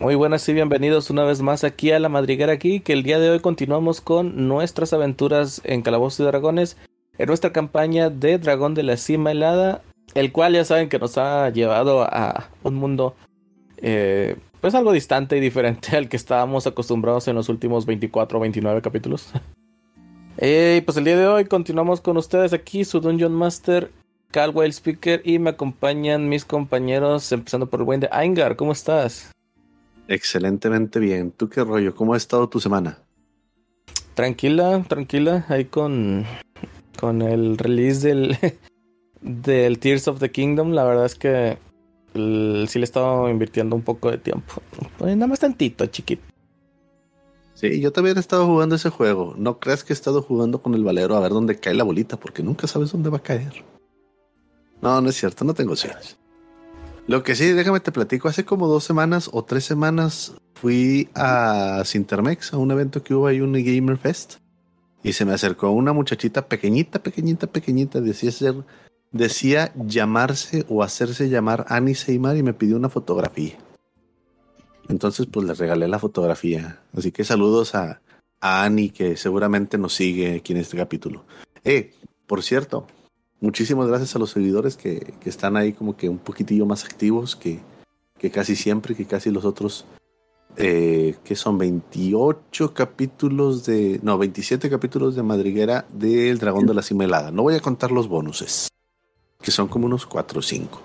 Muy 0.00 0.16
buenas 0.16 0.48
y 0.48 0.52
bienvenidos 0.52 1.08
una 1.10 1.22
vez 1.22 1.40
más 1.40 1.62
aquí 1.62 1.92
a 1.92 2.00
La 2.00 2.08
Madriguera 2.08 2.52
aquí, 2.52 2.80
que 2.80 2.92
el 2.92 3.04
día 3.04 3.20
de 3.20 3.30
hoy 3.30 3.38
continuamos 3.38 4.00
con 4.00 4.48
nuestras 4.48 4.92
aventuras 4.92 5.60
en 5.64 5.82
Calabozos 5.82 6.20
y 6.20 6.24
Dragones, 6.24 6.76
en 7.16 7.28
nuestra 7.28 7.52
campaña 7.52 8.10
de 8.10 8.38
Dragón 8.38 8.74
de 8.74 8.82
la 8.82 8.96
Cima 8.96 9.30
Helada, 9.30 9.82
el 10.14 10.32
cual 10.32 10.54
ya 10.54 10.64
saben 10.64 10.88
que 10.88 10.98
nos 10.98 11.16
ha 11.16 11.48
llevado 11.50 12.02
a 12.02 12.50
un 12.64 12.74
mundo 12.74 13.14
eh, 13.78 14.36
pues 14.60 14.74
algo 14.74 14.92
distante 14.92 15.36
y 15.36 15.40
diferente 15.40 15.96
al 15.96 16.08
que 16.08 16.16
estábamos 16.16 16.66
acostumbrados 16.66 17.28
en 17.28 17.36
los 17.36 17.48
últimos 17.48 17.86
24 17.86 18.38
o 18.38 18.40
29 18.40 18.82
capítulos. 18.82 19.30
Eh, 20.36 20.82
pues 20.84 20.96
el 20.96 21.04
día 21.04 21.16
de 21.16 21.28
hoy 21.28 21.44
continuamos 21.44 22.00
con 22.00 22.16
ustedes 22.16 22.52
aquí, 22.52 22.84
su 22.84 22.98
Dungeon 22.98 23.32
Master, 23.32 23.92
Calwell 24.32 24.72
Speaker, 24.72 25.22
y 25.24 25.38
me 25.38 25.50
acompañan 25.50 26.28
mis 26.28 26.44
compañeros, 26.44 27.30
empezando 27.30 27.70
por 27.70 27.78
el 27.78 27.86
buen 27.86 28.00
de 28.00 28.08
Aingar, 28.10 28.56
¿cómo 28.56 28.72
estás? 28.72 29.33
Excelentemente 30.08 30.98
bien. 30.98 31.30
¿Tú 31.30 31.48
qué 31.48 31.64
rollo? 31.64 31.94
¿Cómo 31.94 32.14
ha 32.14 32.16
estado 32.16 32.48
tu 32.48 32.60
semana? 32.60 32.98
Tranquila, 34.14 34.84
tranquila, 34.88 35.44
ahí 35.48 35.64
con, 35.64 36.24
con 37.00 37.22
el 37.22 37.58
release 37.58 38.06
del, 38.06 38.38
del 39.20 39.78
Tears 39.78 40.08
of 40.08 40.20
the 40.20 40.30
Kingdom, 40.30 40.72
la 40.72 40.84
verdad 40.84 41.06
es 41.06 41.14
que 41.14 41.58
sí 42.14 42.78
le 42.78 42.80
he 42.80 42.84
estado 42.84 43.28
invirtiendo 43.28 43.74
un 43.74 43.82
poco 43.82 44.10
de 44.10 44.18
tiempo. 44.18 44.54
Pues 44.98 45.16
nada 45.16 45.26
más 45.26 45.40
tantito, 45.40 45.86
chiquito. 45.86 46.22
Sí, 47.54 47.80
yo 47.80 47.92
también 47.92 48.16
he 48.16 48.20
estado 48.20 48.46
jugando 48.46 48.74
ese 48.74 48.90
juego. 48.90 49.34
No 49.36 49.58
creas 49.58 49.84
que 49.84 49.92
he 49.92 49.96
estado 49.96 50.22
jugando 50.22 50.60
con 50.60 50.74
el 50.74 50.84
valero 50.84 51.16
a 51.16 51.20
ver 51.20 51.30
dónde 51.30 51.58
cae 51.58 51.74
la 51.74 51.84
bolita, 51.84 52.18
porque 52.18 52.42
nunca 52.42 52.66
sabes 52.66 52.92
dónde 52.92 53.10
va 53.10 53.18
a 53.18 53.22
caer. 53.22 53.64
No, 54.82 55.00
no 55.00 55.08
es 55.08 55.16
cierto, 55.16 55.44
no 55.44 55.54
tengo 55.54 55.74
sueños. 55.76 56.18
Lo 57.06 57.22
que 57.22 57.34
sí, 57.34 57.52
déjame 57.52 57.80
te 57.80 57.92
platico, 57.92 58.28
hace 58.28 58.46
como 58.46 58.66
dos 58.66 58.84
semanas 58.84 59.28
o 59.32 59.44
tres 59.44 59.64
semanas 59.64 60.34
fui 60.54 61.10
a 61.14 61.82
Sintermex, 61.84 62.54
a 62.54 62.56
un 62.56 62.70
evento 62.70 63.02
que 63.02 63.14
hubo 63.14 63.26
ahí, 63.26 63.42
un 63.42 63.52
Gamer 63.52 63.98
Fest, 63.98 64.36
y 65.02 65.12
se 65.12 65.26
me 65.26 65.34
acercó 65.34 65.70
una 65.70 65.92
muchachita 65.92 66.48
pequeñita, 66.48 67.02
pequeñita, 67.02 67.46
pequeñita, 67.46 68.00
decía 68.00 68.30
ser, 68.30 68.54
decía 69.12 69.70
llamarse 69.74 70.64
o 70.70 70.82
hacerse 70.82 71.28
llamar 71.28 71.66
Annie 71.68 71.94
Seymar 71.94 72.38
y 72.38 72.42
me 72.42 72.54
pidió 72.54 72.76
una 72.76 72.88
fotografía. 72.88 73.58
Entonces, 74.88 75.26
pues 75.26 75.46
le 75.46 75.52
regalé 75.52 75.88
la 75.88 75.98
fotografía. 75.98 76.80
Así 76.96 77.12
que 77.12 77.24
saludos 77.24 77.74
a, 77.74 78.00
a 78.40 78.64
Annie, 78.64 78.88
que 78.88 79.18
seguramente 79.18 79.76
nos 79.76 79.92
sigue 79.92 80.36
aquí 80.36 80.54
en 80.54 80.60
este 80.60 80.78
capítulo. 80.78 81.26
Eh, 81.64 81.92
por 82.26 82.42
cierto, 82.42 82.86
muchísimas 83.44 83.88
gracias 83.88 84.16
a 84.16 84.18
los 84.18 84.30
seguidores 84.30 84.76
que, 84.76 85.14
que 85.20 85.28
están 85.28 85.56
ahí 85.56 85.74
como 85.74 85.96
que 85.96 86.08
un 86.08 86.18
poquitillo 86.18 86.64
más 86.64 86.84
activos 86.84 87.36
que, 87.36 87.60
que 88.18 88.30
casi 88.30 88.56
siempre, 88.56 88.96
que 88.96 89.04
casi 89.04 89.30
los 89.30 89.44
otros, 89.44 89.84
eh, 90.56 91.16
que 91.24 91.36
son 91.36 91.58
28 91.58 92.72
capítulos 92.72 93.66
de, 93.66 94.00
no, 94.02 94.16
27 94.16 94.70
capítulos 94.70 95.14
de 95.14 95.22
madriguera 95.22 95.84
del 95.90 96.38
Dragón 96.38 96.66
de 96.66 96.72
la 96.72 96.82
Cima 96.82 97.04
Helada. 97.04 97.30
No 97.30 97.42
voy 97.42 97.54
a 97.54 97.60
contar 97.60 97.92
los 97.92 98.08
bonuses, 98.08 98.68
que 99.42 99.50
son 99.50 99.68
como 99.68 99.86
unos 99.86 100.06
4 100.06 100.38
o 100.38 100.42
5. 100.42 100.80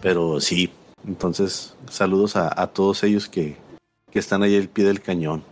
Pero 0.00 0.40
sí, 0.40 0.70
entonces 1.06 1.74
saludos 1.90 2.36
a, 2.36 2.50
a 2.60 2.68
todos 2.68 3.04
ellos 3.04 3.28
que, 3.28 3.58
que 4.10 4.18
están 4.18 4.42
ahí 4.42 4.56
al 4.56 4.68
pie 4.68 4.86
del 4.86 5.02
cañón. 5.02 5.42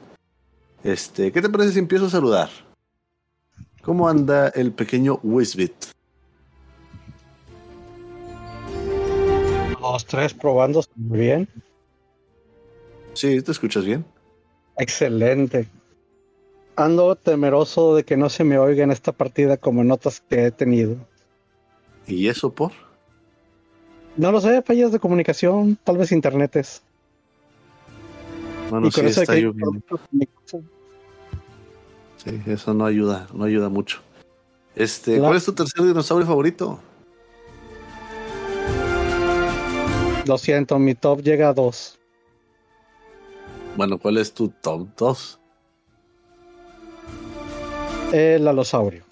Este, 0.82 1.30
¿qué 1.30 1.42
te 1.42 1.50
parece 1.50 1.72
si 1.72 1.78
empiezo 1.78 2.06
a 2.06 2.10
saludar? 2.10 2.48
¿Cómo 3.82 4.08
anda 4.08 4.48
el 4.48 4.72
pequeño 4.72 5.20
Wisbit? 5.22 5.96
Dos, 9.92 10.04
tres, 10.04 10.34
probando 10.34 10.82
muy 10.96 11.20
bien. 11.20 11.48
Sí, 13.14 13.40
¿te 13.40 13.52
escuchas 13.52 13.84
bien? 13.84 14.04
Excelente. 14.78 15.68
Ando 16.74 17.14
temeroso 17.14 17.94
de 17.94 18.04
que 18.04 18.16
no 18.16 18.28
se 18.28 18.42
me 18.42 18.58
oiga 18.58 18.82
en 18.82 18.90
esta 18.90 19.12
partida 19.12 19.56
como 19.56 19.82
en 19.82 19.92
otras 19.92 20.20
que 20.20 20.46
he 20.46 20.50
tenido. 20.50 20.96
¿Y 22.04 22.26
eso 22.26 22.52
por? 22.52 22.72
No 24.16 24.32
lo 24.32 24.40
sé, 24.40 24.60
fallas 24.62 24.90
de 24.90 24.98
comunicación, 24.98 25.78
tal 25.84 25.98
vez 25.98 26.10
internetes. 26.10 26.82
Bueno, 28.70 28.88
Y 28.88 28.90
sí 28.90 29.02
eso 29.02 29.22
está 29.22 29.36
lloviendo. 29.36 29.80
Sí, 32.16 32.42
eso 32.46 32.74
no 32.74 32.86
ayuda, 32.86 33.28
no 33.32 33.44
ayuda 33.44 33.68
mucho. 33.68 34.00
Este, 34.74 35.20
¿cuál 35.20 35.36
es 35.36 35.44
tu 35.44 35.52
tercer 35.52 35.84
dinosaurio 35.84 36.26
favorito? 36.26 36.80
Lo 40.26 40.38
siento, 40.38 40.78
mi 40.80 40.96
top 40.96 41.22
llega 41.22 41.50
a 41.50 41.54
dos. 41.54 42.00
Bueno, 43.76 43.98
¿cuál 43.98 44.16
es 44.16 44.32
tu 44.32 44.48
top 44.48 44.88
2? 44.96 45.40
El 48.12 48.48
alosaurio. 48.48 49.04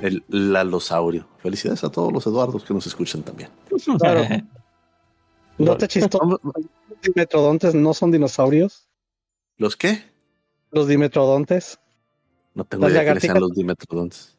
El 0.00 0.22
lalosaurio. 0.28 1.26
Felicidades 1.38 1.82
a 1.82 1.90
todos 1.90 2.12
los 2.12 2.26
Eduardos 2.26 2.64
que 2.64 2.74
nos 2.74 2.86
escuchan 2.86 3.22
también. 3.22 3.50
Claro. 3.98 4.22
¿No 5.58 5.76
te 5.76 5.88
chistoso? 5.88 6.40
¿Los 6.42 7.00
dimetrodontes 7.02 7.74
no 7.74 7.92
son 7.94 8.12
dinosaurios? 8.12 8.88
¿Los 9.56 9.76
qué? 9.76 10.04
Los 10.70 10.86
dimetrodontes. 10.86 11.80
No 12.54 12.64
tengo 12.64 12.84
Las 12.84 12.92
idea 12.92 13.14
que 13.14 13.20
sean 13.20 13.40
los 13.40 13.52
dimetrodontes. 13.52 14.36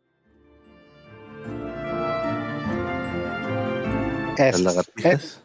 Las 4.38 4.56
Es, 4.56 4.62
lagartijas. 4.62 5.42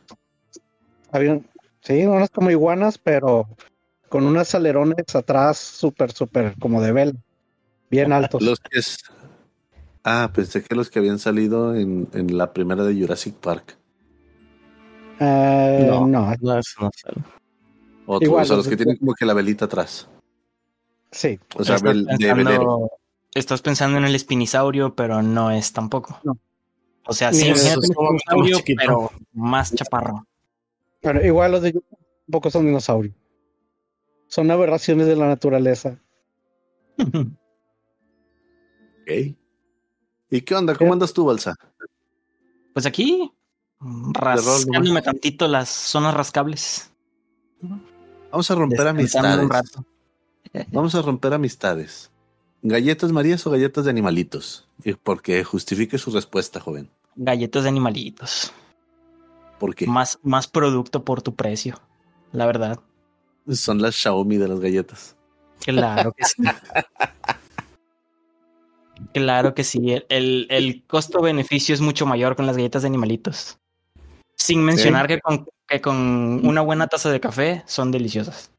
había- 1.12 1.40
sí, 1.82 2.06
unas 2.06 2.30
como 2.30 2.50
iguanas, 2.50 2.98
pero 2.98 3.48
con 4.08 4.24
unos 4.26 4.54
alerones 4.54 5.14
atrás 5.14 5.58
súper, 5.58 6.12
súper 6.12 6.54
como 6.58 6.80
de 6.80 6.92
vela. 6.92 7.12
Bien 7.90 8.12
altos. 8.12 8.42
Los 8.42 8.60
que 8.60 8.78
es... 8.78 8.98
Ah, 10.04 10.30
pensé 10.32 10.62
que 10.62 10.74
los 10.74 10.88
que 10.90 10.98
habían 11.00 11.18
salido 11.18 11.74
en, 11.74 12.08
en 12.14 12.36
la 12.38 12.52
primera 12.52 12.84
de 12.84 12.98
Jurassic 12.98 13.34
Park. 13.34 13.76
Eh, 15.20 15.86
No. 15.88 16.06
no. 16.06 16.34
No, 16.40 16.58
eso 16.58 16.80
no 16.80 16.90
sé. 16.94 17.08
Otros, 18.06 18.22
Igual, 18.26 18.42
o 18.44 18.46
sea, 18.46 18.56
los 18.56 18.68
que 18.68 18.76
tienen 18.76 18.96
como 18.96 19.14
que 19.14 19.26
la 19.26 19.34
velita 19.34 19.66
atrás. 19.66 20.08
Sí. 21.10 21.38
O 21.56 21.64
sea, 21.64 21.76
estás, 21.76 21.94
vel- 21.94 22.06
de 22.06 22.34
pensando, 22.34 22.90
estás 23.34 23.60
pensando 23.62 23.98
en 23.98 24.04
el 24.04 24.14
espinisaurio, 24.14 24.94
pero 24.94 25.22
no 25.22 25.50
es 25.50 25.72
tampoco. 25.72 26.18
No. 26.24 26.38
O 27.08 27.12
sea, 27.14 27.32
sí, 27.32 27.48
es 27.48 27.74
como- 27.94 28.18
pero 28.76 29.10
más 29.32 29.74
chaparro. 29.74 30.26
Bueno, 31.02 31.24
igual 31.24 31.52
los 31.52 31.62
de 31.62 31.72
Yucatán 31.72 31.98
tampoco 32.26 32.50
son 32.50 32.66
dinosaurios. 32.66 33.14
Son 34.26 34.50
aberraciones 34.50 35.06
de 35.06 35.16
la 35.16 35.26
naturaleza. 35.26 35.98
Ok. 39.02 39.36
¿Y 40.30 40.40
qué 40.42 40.54
onda? 40.54 40.74
¿Cómo 40.74 40.92
andas 40.92 41.14
tú, 41.14 41.24
Balsa? 41.24 41.54
Pues 42.74 42.84
aquí, 42.84 43.32
rascándome 43.80 45.00
tantito 45.00 45.48
las 45.48 45.70
zonas 45.70 46.12
rascables. 46.12 46.92
Vamos 48.30 48.50
a 48.50 48.54
romper 48.54 48.80
un 48.82 48.86
amistades. 48.88 49.48
rato. 49.48 49.84
Vamos 50.72 50.94
a 50.94 51.00
romper 51.00 51.32
amistades. 51.32 52.10
¿Galletas 52.60 53.10
Marías 53.12 53.46
o 53.46 53.50
galletas 53.50 53.84
de 53.84 53.90
animalitos? 53.90 54.68
Y 54.84 54.92
porque 54.92 55.42
justifique 55.42 55.96
su 55.96 56.10
respuesta, 56.10 56.60
joven. 56.60 56.90
Galletas 57.20 57.64
de 57.64 57.68
animalitos. 57.68 58.52
¿Por 59.58 59.74
qué? 59.74 59.86
Más, 59.88 60.18
más 60.22 60.46
producto 60.46 61.04
por 61.04 61.20
tu 61.20 61.34
precio. 61.34 61.80
La 62.32 62.46
verdad. 62.46 62.78
Son 63.50 63.82
las 63.82 63.94
Xiaomi 63.96 64.36
de 64.36 64.46
las 64.48 64.60
galletas. 64.60 65.16
Claro 65.64 66.12
que 66.12 66.24
sí. 66.24 66.42
Claro 69.12 69.54
que 69.54 69.64
sí. 69.64 69.92
El, 69.92 70.04
el- 70.08 70.46
el 70.50 70.84
costo-beneficio 70.86 71.74
es 71.74 71.80
mucho 71.80 72.04
mayor 72.06 72.36
con 72.36 72.46
las 72.46 72.56
galletas 72.56 72.82
de 72.82 72.88
animalitos. 72.88 73.58
Sin 74.34 74.62
mencionar 74.64 75.06
que, 75.08 75.20
con, 75.20 75.46
que 75.66 75.80
con 75.80 75.96
una 76.46 76.60
buena 76.60 76.86
taza 76.88 77.10
de 77.10 77.20
café 77.20 77.62
son 77.66 77.90
deliciosas. 77.90 78.52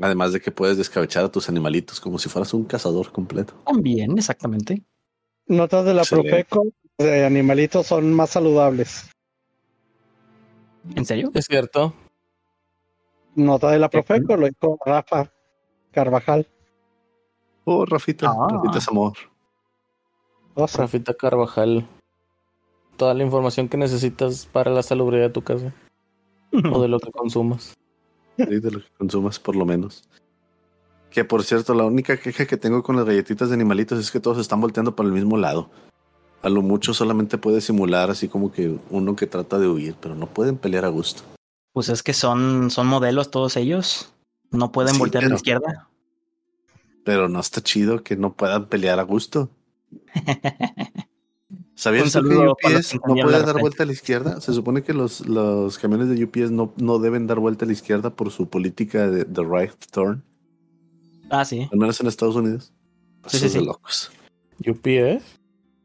Además 0.00 0.32
de 0.32 0.40
que 0.40 0.50
puedes 0.50 0.76
descabechar 0.78 1.24
a 1.24 1.30
tus 1.30 1.48
animalitos 1.48 2.00
como 2.00 2.18
si 2.18 2.28
fueras 2.28 2.52
un 2.54 2.64
cazador 2.64 3.12
completo. 3.12 3.54
También, 3.66 4.16
exactamente. 4.18 4.82
Notas 5.46 5.84
de 5.84 5.94
la 5.94 6.02
Excelente. 6.02 6.44
Profeco 6.44 6.64
de 7.02 7.24
animalitos 7.24 7.86
son 7.86 8.12
más 8.12 8.30
saludables. 8.30 9.10
¿En 10.94 11.04
serio? 11.04 11.30
Es 11.34 11.46
cierto. 11.46 11.94
Nota 13.34 13.70
de 13.70 13.78
la 13.78 13.88
Profeco, 13.88 14.36
lo 14.36 14.46
dijo 14.46 14.78
Rafa 14.84 15.32
Carvajal. 15.92 16.46
Oh, 17.64 17.86
Rafita, 17.86 18.28
Ah. 18.30 18.48
Rafita 18.50 18.78
es 18.78 18.88
amor. 18.88 19.12
O 20.54 20.66
sea, 20.68 20.82
Rafita 20.82 21.14
Carvajal. 21.14 21.86
Toda 22.96 23.14
la 23.14 23.22
información 23.22 23.68
que 23.68 23.76
necesitas 23.76 24.46
para 24.46 24.70
la 24.70 24.82
salubridad 24.82 25.22
de 25.22 25.30
tu 25.30 25.42
casa 25.42 25.72
o 26.72 26.82
de 26.82 26.88
lo 26.88 26.98
que 27.00 27.10
consumas. 27.10 27.74
Sí, 28.38 28.46
de 28.60 28.70
lo 28.70 28.80
que 28.80 28.88
consumas, 28.96 29.38
por 29.38 29.54
lo 29.56 29.66
menos. 29.66 30.08
Que 31.10 31.22
por 31.22 31.44
cierto, 31.44 31.74
la 31.74 31.84
única 31.84 32.16
queja 32.16 32.46
que 32.46 32.56
tengo 32.56 32.82
con 32.82 32.96
las 32.96 33.04
galletitas 33.04 33.50
de 33.50 33.54
animalitos 33.54 33.98
es 33.98 34.10
que 34.10 34.20
todos 34.20 34.38
están 34.38 34.58
volteando 34.60 34.96
para 34.96 35.06
el 35.06 35.14
mismo 35.14 35.36
lado. 35.36 35.70
A 36.42 36.48
lo 36.48 36.60
mucho 36.62 36.92
solamente 36.92 37.38
puede 37.38 37.60
simular 37.60 38.10
así 38.10 38.28
como 38.28 38.50
que 38.52 38.76
uno 38.90 39.14
que 39.16 39.26
trata 39.26 39.58
de 39.58 39.68
huir, 39.68 39.94
pero 40.00 40.14
no 40.14 40.26
pueden 40.26 40.56
pelear 40.56 40.84
a 40.84 40.88
gusto. 40.88 41.22
Pues 41.72 41.88
es 41.88 42.02
que 42.02 42.12
son, 42.12 42.70
son 42.70 42.86
modelos 42.86 43.30
todos 43.30 43.56
ellos. 43.56 44.12
No 44.50 44.72
pueden 44.72 44.94
Sí, 44.94 44.98
voltear 44.98 45.24
a 45.24 45.28
la 45.28 45.36
izquierda. 45.36 45.88
Pero 47.04 47.28
no 47.28 47.40
está 47.40 47.60
chido 47.62 48.02
que 48.02 48.16
no 48.16 48.34
puedan 48.34 48.66
pelear 48.66 48.98
a 48.98 49.02
gusto. 49.04 49.50
¿Sabías 51.74 52.12
que 52.12 52.18
UPS 52.20 52.94
no 53.06 53.14
puede 53.14 53.42
dar 53.42 53.58
vuelta 53.60 53.82
a 53.82 53.86
la 53.86 53.92
izquierda? 53.92 54.40
Se 54.40 54.52
supone 54.52 54.82
que 54.82 54.92
los, 54.94 55.26
los 55.26 55.78
camiones 55.78 56.08
de 56.08 56.24
UPS 56.24 56.50
no, 56.50 56.72
no 56.76 56.98
deben 56.98 57.26
dar 57.26 57.38
vuelta 57.40 57.64
a 57.64 57.66
la 57.66 57.72
izquierda 57.72 58.10
por 58.10 58.30
su 58.30 58.48
política 58.48 59.08
de, 59.10 59.24
de 59.24 59.42
right 59.42 59.72
turn, 59.90 60.22
Ah, 61.30 61.44
sí. 61.44 61.68
al 61.72 61.78
menos 61.78 62.00
en 62.00 62.06
Estados 62.08 62.36
Unidos. 62.36 62.72
Sí, 63.26 63.38
Eso 63.38 63.48
sí, 63.48 63.58
sí. 63.58 63.64
locos. 63.64 64.12
UPS, 64.66 65.24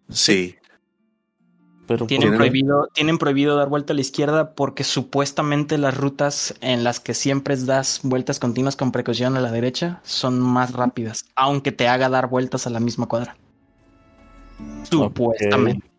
Sí, 0.09 0.56
pero 1.88 2.06
Tienen 2.06 2.36
prohibido, 2.36 2.88
tienen 2.94 3.18
prohibido 3.18 3.56
dar 3.56 3.69
vuelta 3.69 3.94
a 3.94 3.95
la 3.95 4.01
izquierda 4.01 4.56
porque 4.56 4.83
supuestamente 4.83 5.77
las 5.77 5.95
rutas 5.95 6.54
en 6.59 6.83
las 6.83 7.00
que 7.00 7.13
siempre 7.13 7.56
das 7.56 8.01
vueltas 8.04 8.39
continuas 8.39 8.75
con 8.75 8.92
precaución 8.92 9.38
a 9.38 9.42
la 9.42 9.51
derecha 9.51 10.01
son 10.04 10.39
más 10.39 10.74
rápidas, 10.74 11.25
aunque 11.36 11.71
te 11.71 11.88
haga 11.88 12.09
dar 12.09 12.30
vueltas 12.30 12.68
a 12.68 12.69
la 12.71 12.80
misma 12.81 13.06
cuadra. 13.07 13.38
Supuestamente. 14.89 15.89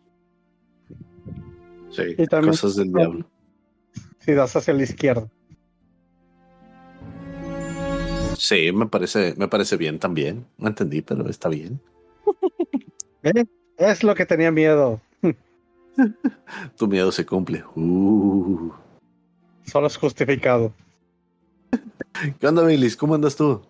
sí, 1.91 2.03
Y 2.17 2.27
también- 2.27 2.51
cosas 2.51 2.75
del 2.75 2.91
diablo. 2.93 3.25
Si 4.19 4.33
das 4.33 4.55
hacia 4.55 4.73
la 4.75 4.83
izquierda. 4.83 5.27
Sí, 8.37 8.71
me 8.71 8.85
parece, 8.85 9.33
me 9.37 9.47
parece 9.47 9.75
bien 9.75 9.97
también. 9.99 10.45
No 10.57 10.67
entendí, 10.67 11.01
pero 11.01 11.27
está 11.29 11.49
bien. 11.49 11.81
¿Eh? 13.23 13.45
Es 13.79 14.03
lo 14.03 14.13
que 14.13 14.25
tenía 14.25 14.51
miedo. 14.51 15.01
Tu 16.77 16.87
miedo 16.87 17.11
se 17.11 17.25
cumple. 17.25 17.63
Uh. 17.75 18.71
Solo 19.65 19.87
es 19.87 19.97
justificado. 19.97 20.71
¿Qué 22.39 22.47
onda? 22.47 22.63
¿Cómo 22.97 23.15
andas 23.15 23.35
tú? 23.35 23.61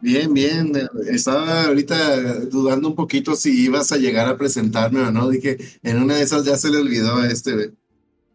Bien, 0.00 0.32
bien. 0.32 0.72
Estaba 1.08 1.64
ahorita 1.64 2.44
dudando 2.44 2.88
un 2.88 2.94
poquito 2.94 3.34
si 3.34 3.64
ibas 3.64 3.90
a 3.90 3.96
llegar 3.96 4.28
a 4.28 4.36
presentarme 4.36 5.00
o 5.00 5.10
no. 5.10 5.28
Dije, 5.28 5.58
en 5.82 6.02
una 6.02 6.14
de 6.14 6.22
esas 6.22 6.44
ya 6.44 6.56
se 6.56 6.70
le 6.70 6.78
olvidó 6.78 7.16
a 7.16 7.26
este. 7.26 7.72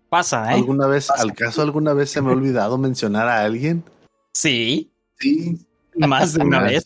Pasa, 0.09 0.51
¿eh? 0.51 0.55
¿Alguna 0.55 0.87
vez, 0.87 1.09
al 1.09 1.33
caso 1.33 1.61
alguna 1.61 1.93
vez 1.93 2.09
se 2.09 2.21
me 2.21 2.29
ha 2.29 2.33
olvidado 2.33 2.77
mencionar 2.77 3.27
a 3.27 3.43
alguien? 3.43 3.83
Sí, 4.33 4.93
Sí, 5.23 5.57
más 5.95 6.33
de 6.33 6.43
una 6.43 6.61
vez. 6.61 6.83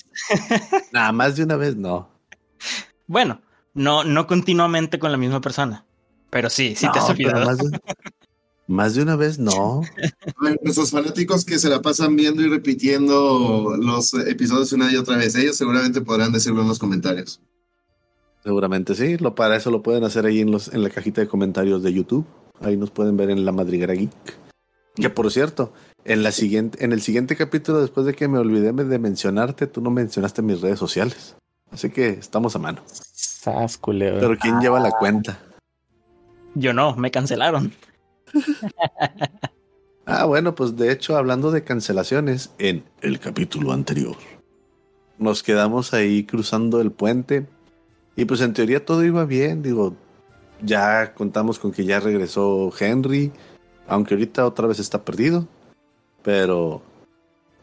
Nada 0.92 1.12
más 1.12 1.36
de 1.36 1.44
una 1.44 1.56
vez, 1.56 1.76
no. 1.76 2.08
Bueno, 3.08 3.42
no, 3.78 4.04
no 4.04 4.28
continuamente 4.28 5.00
con 5.00 5.12
la 5.12 5.18
misma 5.18 5.40
persona. 5.40 5.86
Pero 6.30 6.50
sí, 6.50 6.76
sí 6.76 6.88
te 6.92 7.00
has 7.00 7.10
olvidado. 7.10 7.46
Más 7.46 7.58
de, 7.60 7.80
más 8.68 8.96
de 8.96 9.04
una 9.04 9.16
vez, 9.16 9.40
no. 9.40 9.82
Nuestros 10.62 10.92
fanáticos 10.92 11.46
que 11.46 11.60
se 11.60 11.70
la 11.70 11.82
pasan 11.82 12.16
viendo 12.16 12.42
y 12.42 12.50
repitiendo 12.50 13.78
los 13.80 14.14
episodios 14.16 14.74
una 14.74 14.92
y 14.92 14.98
otra 14.98 15.16
vez, 15.16 15.36
ellos 15.36 15.56
seguramente 15.56 16.02
podrán 16.02 16.34
decirlo 16.34 16.64
en 16.64 16.68
los 16.68 16.80
comentarios. 16.80 17.40
Seguramente 18.44 18.96
sí. 18.96 19.18
Lo, 19.18 19.36
para 19.36 19.56
eso 19.56 19.72
lo 19.72 19.84
pueden 19.84 20.04
hacer 20.04 20.26
ahí 20.26 20.42
en, 20.42 20.52
los, 20.52 20.74
en 20.74 20.82
la 20.82 20.90
cajita 20.90 21.22
de 21.22 21.28
comentarios 21.28 21.84
de 21.84 21.94
YouTube. 21.94 22.26
Ahí 22.60 22.78
nos 22.78 22.90
pueden 22.90 23.16
ver 23.16 23.30
en 23.30 23.46
la 23.46 23.52
Madriguera 23.52 23.94
Geek. 23.94 24.12
Que 24.96 25.12
por 25.12 25.32
cierto, 25.32 25.72
en, 26.06 26.24
la 26.24 26.32
siguiente, 26.32 26.84
en 26.84 26.92
el 26.92 27.02
siguiente 27.02 27.36
capítulo, 27.36 27.82
después 27.82 28.08
de 28.08 28.16
que 28.16 28.28
me 28.28 28.40
olvidé 28.40 28.74
de 28.74 29.00
mencionarte, 29.00 29.68
tú 29.68 29.80
no 29.82 29.92
mencionaste 29.92 30.42
mis 30.42 30.62
redes 30.62 30.80
sociales. 30.80 31.36
Así 31.70 31.92
que 31.92 32.10
estamos 32.10 32.56
a 32.56 32.60
mano. 32.60 32.82
Sas. 33.48 33.80
Pero 33.82 34.38
¿quién 34.38 34.60
lleva 34.60 34.80
la 34.80 34.92
cuenta? 34.92 35.40
Yo 36.54 36.74
no, 36.74 36.96
me 36.96 37.12
cancelaron. 37.12 37.74
Ah, 40.10 40.24
bueno, 40.24 40.56
pues 40.56 40.78
de 40.78 40.94
hecho, 40.94 41.18
hablando 41.18 41.52
de 41.52 41.66
cancelaciones, 41.66 42.52
en 42.60 42.86
el 43.02 43.20
capítulo 43.20 43.74
anterior, 43.74 44.16
nos 45.18 45.44
quedamos 45.44 45.94
ahí 45.94 46.24
cruzando 46.24 46.80
el 46.80 46.92
puente 46.92 47.46
y 48.16 48.24
pues 48.24 48.40
en 48.40 48.54
teoría 48.54 48.86
todo 48.86 49.04
iba 49.04 49.26
bien, 49.26 49.62
digo, 49.62 49.98
ya 50.62 51.14
contamos 51.14 51.60
con 51.60 51.74
que 51.74 51.84
ya 51.84 52.00
regresó 52.00 52.72
Henry, 52.80 53.34
aunque 53.86 54.14
ahorita 54.14 54.46
otra 54.46 54.66
vez 54.68 54.80
está 54.80 55.04
perdido, 55.04 55.46
pero 56.24 56.82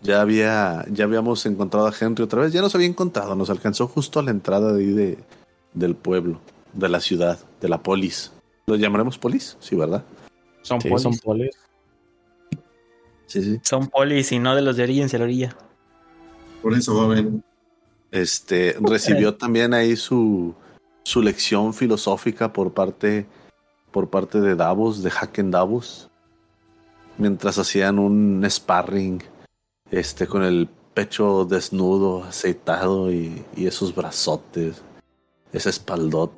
ya 0.03 0.21
había, 0.21 0.85
ya 0.91 1.05
habíamos 1.05 1.47
encontrado 1.47 1.87
a 1.87 1.95
Henry 1.99 2.25
otra 2.25 2.43
vez, 2.43 2.53
ya 2.53 2.61
nos 2.61 2.75
había 2.75 2.89
encontrado, 2.89 3.35
nos 3.37 3.49
alcanzó 3.49 3.89
justo 3.89 4.21
a 4.21 4.23
la 4.23 4.33
entrada 4.33 4.75
de 4.75 4.83
ahí 4.83 4.93
de, 4.93 5.19
del 5.75 5.95
pueblo, 5.95 6.41
de 6.73 6.89
la 6.89 7.01
ciudad, 7.01 7.39
de 7.61 7.69
la 7.69 7.83
polis. 7.83 8.33
¿Lo 8.67 8.77
llamaremos 8.77 9.19
polis? 9.19 9.57
Sí, 9.61 9.77
¿verdad? 9.77 10.05
Son 10.63 10.81
Sí, 10.81 10.89
polis. 10.89 11.03
son 11.03 11.13
Son... 11.13 11.21
polis. 11.23 11.57
Sí, 13.27 13.43
sí. 13.43 13.61
polis 13.93 14.33
y 14.33 14.39
no 14.39 14.55
de 14.55 14.63
los 14.63 14.77
de 14.77 14.85
orilla 14.85 15.07
hacia 15.07 15.19
la 15.19 15.25
orilla. 15.25 15.57
Por 16.63 16.75
eso, 16.75 16.95
joven. 16.95 17.45
Este 18.11 18.77
recibió 18.81 19.35
también 19.37 19.75
ahí 19.75 19.97
su, 19.97 20.55
su 21.03 21.21
lección 21.21 21.75
filosófica 21.75 22.53
por 22.53 22.73
parte 22.73 23.27
por 23.91 24.11
parte 24.11 24.41
de 24.41 24.57
Davos, 24.57 25.05
de 25.05 25.11
Haken 25.11 25.53
Davos, 25.53 26.11
mientras 27.17 27.59
hacían 27.59 28.01
un 28.01 28.45
sparring 28.51 29.23
este 29.93 30.27
con 30.27 30.43
el 30.43 30.69
pecho 30.95 31.45
desnudo, 31.45 32.25
aceitado 32.25 33.13
y, 33.13 33.45
y 33.57 33.67
esos 33.69 33.95
brazotes, 33.95 34.83
ese 35.55 35.71
espaldot 35.71 36.33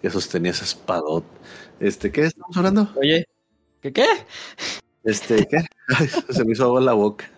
que 0.00 0.10
sostenía 0.10 0.52
ese 0.52 0.64
espadot. 0.64 1.24
Este, 1.80 2.10
¿qué 2.10 2.26
estamos 2.26 2.56
hablando? 2.56 2.88
Oye, 2.96 3.26
¿qué 3.82 3.92
qué? 3.92 4.06
Este, 5.04 5.46
¿qué? 5.46 5.58
Ay, 5.88 6.08
se 6.30 6.44
me 6.44 6.52
hizo 6.52 6.64
agua 6.64 6.80
la 6.80 6.92
boca. 6.92 7.30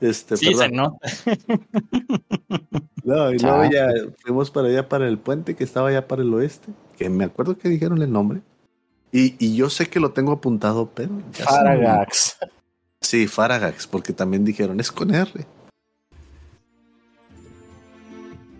Este, 0.00 0.36
Sí, 0.36 0.52
se 0.54 0.68
nota. 0.68 0.98
No, 3.04 3.32
y 3.32 3.38
luego 3.38 3.64
ya 3.70 3.88
fuimos 4.18 4.50
para 4.50 4.68
allá, 4.68 4.86
para 4.86 5.08
el 5.08 5.16
puente 5.16 5.56
que 5.56 5.64
estaba 5.64 5.88
allá 5.88 6.06
para 6.06 6.20
el 6.20 6.34
oeste, 6.34 6.68
que 6.98 7.08
me 7.08 7.24
acuerdo 7.24 7.56
que 7.56 7.70
dijeron 7.70 8.02
el 8.02 8.12
nombre. 8.12 8.42
Y, 9.12 9.34
y 9.42 9.56
yo 9.56 9.70
sé 9.70 9.88
que 9.88 9.98
lo 9.98 10.10
tengo 10.10 10.32
apuntado, 10.32 10.90
pero... 10.94 11.22
Faragax. 11.32 12.36
Sí, 13.00 13.26
Faragax, 13.26 13.86
porque 13.86 14.12
también 14.12 14.44
dijeron, 14.44 14.78
es 14.78 14.92
con 14.92 15.14
R. 15.14 15.46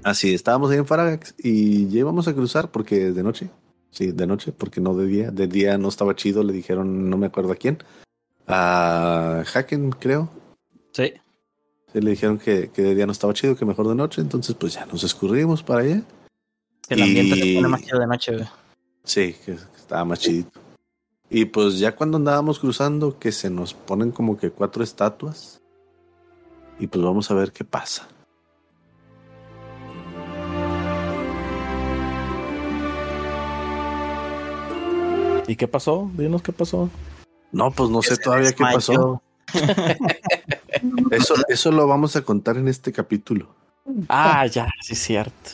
Así, 0.04 0.32
estábamos 0.34 0.70
ahí 0.70 0.78
en 0.78 0.86
Faragax 0.86 1.34
y 1.38 1.88
ya 1.88 2.00
íbamos 2.00 2.28
a 2.28 2.34
cruzar 2.34 2.70
porque 2.70 3.12
de 3.12 3.22
noche. 3.22 3.50
Sí, 3.90 4.12
de 4.12 4.26
noche, 4.26 4.52
porque 4.52 4.80
no 4.80 4.94
de 4.94 5.06
día. 5.06 5.30
De 5.30 5.46
día 5.48 5.76
no 5.78 5.88
estaba 5.88 6.14
chido, 6.14 6.42
le 6.42 6.52
dijeron, 6.52 7.08
no 7.10 7.16
me 7.16 7.26
acuerdo 7.26 7.52
a 7.52 7.56
quién. 7.56 7.78
A 8.46 9.44
Haken, 9.54 9.90
creo. 9.90 10.30
Sí. 10.92 11.12
Sí, 11.92 12.00
le 12.00 12.10
dijeron 12.10 12.38
que, 12.38 12.70
que 12.70 12.82
de 12.82 12.94
día 12.94 13.06
no 13.06 13.12
estaba 13.12 13.32
chido, 13.34 13.56
que 13.56 13.64
mejor 13.64 13.88
de 13.88 13.94
noche. 13.94 14.20
Entonces, 14.20 14.54
pues 14.54 14.74
ya 14.74 14.86
nos 14.86 15.04
escurrimos 15.04 15.62
para 15.62 15.80
allá. 15.80 16.02
Que 16.86 16.94
el 16.94 17.02
ambiente 17.02 17.36
se 17.36 17.46
Y- 17.46 17.56
pone 17.56 17.68
más 17.68 17.82
chido 17.82 17.98
de 17.98 18.06
noche, 18.06 18.32
güey. 18.36 18.48
Sí, 19.04 19.34
que 19.44 19.54
que 19.56 19.76
estaba 19.76 20.04
más 20.04 20.20
chidito. 20.20 20.60
Y 21.30 21.46
pues 21.46 21.78
ya 21.78 21.94
cuando 21.96 22.16
andábamos 22.18 22.58
cruzando, 22.58 23.18
que 23.18 23.32
se 23.32 23.50
nos 23.50 23.74
ponen 23.74 24.12
como 24.12 24.36
que 24.38 24.50
cuatro 24.50 24.82
estatuas. 24.84 25.60
Y 26.78 26.86
pues 26.86 27.02
vamos 27.04 27.30
a 27.30 27.34
ver 27.34 27.52
qué 27.52 27.64
pasa. 27.64 28.06
¿Y 35.48 35.56
qué 35.56 35.66
pasó? 35.66 36.08
Dinos 36.14 36.42
qué 36.42 36.52
pasó. 36.52 36.88
No, 37.50 37.70
pues 37.72 37.88
no 37.90 38.02
sé 38.02 38.16
todavía 38.18 38.52
qué 38.52 38.62
pasó. 38.62 39.22
Eso, 41.10 41.34
eso 41.48 41.72
lo 41.72 41.86
vamos 41.88 42.14
a 42.16 42.22
contar 42.22 42.58
en 42.58 42.68
este 42.68 42.92
capítulo. 42.92 43.48
Ah, 44.08 44.46
ya, 44.46 44.68
sí 44.82 44.92
es 44.92 44.98
cierto. 45.00 45.50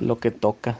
Lo 0.00 0.18
que 0.18 0.30
toca. 0.30 0.78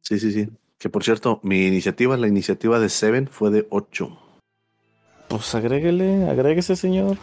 Sí, 0.00 0.18
sí, 0.18 0.32
sí. 0.32 0.48
Que 0.78 0.88
por 0.90 1.04
cierto, 1.04 1.38
mi 1.44 1.66
iniciativa, 1.68 2.16
la 2.16 2.26
iniciativa 2.26 2.80
de 2.80 2.88
Seven 2.88 3.28
fue 3.28 3.50
de 3.50 3.66
8. 3.70 4.18
Pues 5.28 5.54
agréguele, 5.54 6.28
agréguese, 6.28 6.74
señor. 6.74 7.16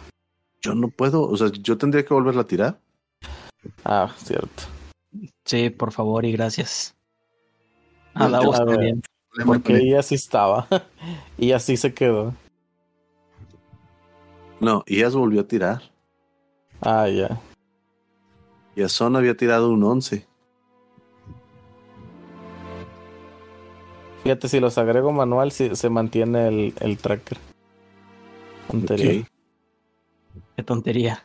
Yo 0.62 0.74
no 0.74 0.88
puedo, 0.88 1.28
o 1.28 1.36
sea, 1.36 1.48
yo 1.52 1.76
tendría 1.76 2.04
que 2.04 2.14
volverla 2.14 2.42
a 2.42 2.46
tirar. 2.46 2.78
Ah, 3.84 4.14
cierto. 4.16 4.62
Sí, 5.44 5.68
por 5.68 5.92
favor 5.92 6.24
y 6.24 6.32
gracias. 6.32 6.94
A 8.14 8.24
No, 8.24 8.30
Davos 8.30 8.58
a 8.58 8.64
ver. 8.64 8.74
también. 8.76 9.02
Problema 9.30 9.52
Porque 9.54 9.72
con- 9.74 9.82
ella 9.82 10.02
sí 10.02 10.14
estaba. 10.16 10.66
y 11.38 11.52
así 11.52 11.76
se 11.76 11.94
quedó. 11.94 12.34
No, 14.60 14.82
y 14.86 14.98
Yas 14.98 15.14
volvió 15.14 15.40
a 15.40 15.48
tirar. 15.48 15.82
Ah, 16.82 17.08
ya. 17.08 17.40
Yason 18.76 19.16
había 19.16 19.36
tirado 19.36 19.70
un 19.70 19.82
11. 19.82 20.26
Fíjate, 24.22 24.48
si 24.48 24.60
los 24.60 24.76
agrego 24.78 25.12
manual, 25.12 25.50
sí, 25.50 25.74
se 25.74 25.88
mantiene 25.88 26.48
el, 26.48 26.74
el 26.80 26.98
tracker. 26.98 27.38
Anterior. 28.72 29.22
Ok. 29.24 29.28
Qué 30.56 30.62
tontería. 30.62 31.24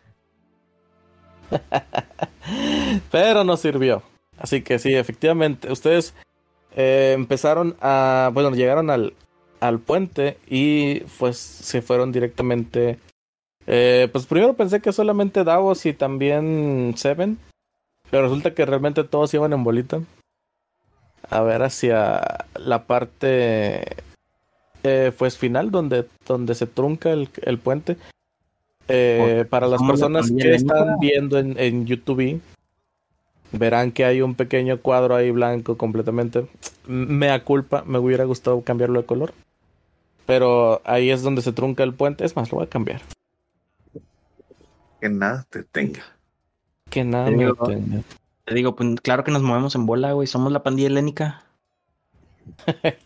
Pero 3.11 3.43
no 3.43 3.57
sirvió. 3.57 4.01
Así 4.37 4.61
que 4.61 4.79
sí, 4.79 4.93
efectivamente, 4.95 5.71
ustedes 5.71 6.13
eh, 6.75 7.13
empezaron 7.15 7.75
a. 7.81 8.29
Bueno, 8.33 8.51
llegaron 8.51 8.89
al, 8.89 9.13
al 9.59 9.79
puente 9.79 10.37
y 10.47 10.99
pues 11.17 11.37
se 11.37 11.81
fueron 11.81 12.11
directamente. 12.11 12.99
Eh, 13.67 14.09
pues 14.11 14.27
primero 14.27 14.53
pensé 14.53 14.79
que 14.81 14.93
solamente 14.93 15.43
Davos 15.43 15.85
y 15.87 15.93
también 15.93 16.93
Seven, 16.97 17.39
pero 18.11 18.23
resulta 18.23 18.53
que 18.53 18.65
realmente 18.65 19.03
todos 19.03 19.33
iban 19.33 19.53
en 19.53 19.63
bolita. 19.63 20.01
A 21.29 21.41
ver 21.41 21.63
hacia 21.63 22.45
la 22.53 22.83
parte 22.83 23.83
eh, 24.83 25.11
pues 25.17 25.35
final 25.35 25.71
donde, 25.71 26.05
donde 26.27 26.53
se 26.53 26.67
trunca 26.67 27.11
el, 27.11 27.29
el 27.41 27.57
puente. 27.57 27.97
Eh, 28.87 29.45
para 29.49 29.65
las 29.65 29.81
personas 29.81 30.29
que 30.29 30.53
están 30.53 30.99
viendo 30.99 31.39
en, 31.39 31.57
en 31.57 31.87
YouTube, 31.87 32.39
verán 33.51 33.91
que 33.91 34.05
hay 34.05 34.21
un 34.21 34.35
pequeño 34.35 34.79
cuadro 34.81 35.15
ahí 35.15 35.31
blanco 35.31 35.77
completamente. 35.77 36.47
Mea 36.87 37.43
culpa, 37.43 37.83
me 37.85 37.99
hubiera 37.99 38.23
gustado 38.25 38.61
cambiarlo 38.61 38.99
de 39.01 39.05
color. 39.05 39.33
Pero 40.25 40.81
ahí 40.85 41.11
es 41.11 41.21
donde 41.21 41.41
se 41.41 41.53
trunca 41.53 41.83
el 41.83 41.93
puente. 41.93 42.25
Es 42.25 42.35
más, 42.35 42.51
lo 42.51 42.57
voy 42.57 42.65
a 42.65 42.69
cambiar. 42.69 43.01
Que 44.99 45.09
nada 45.09 45.45
te 45.49 45.63
tenga. 45.63 46.01
Que 46.89 47.03
nada 47.03 47.25
Te 47.25 47.31
me 47.31 47.45
digo- 47.45 47.67
detenga. 47.67 48.01
Te 48.45 48.53
digo, 48.53 48.75
pues 48.75 49.01
claro 49.01 49.23
que 49.23 49.31
nos 49.31 49.41
movemos 49.41 49.75
en 49.75 49.85
bola, 49.85 50.11
güey. 50.13 50.27
Somos 50.27 50.51
la 50.51 50.61
pandilla 50.63 50.87
helénica. 50.89 51.43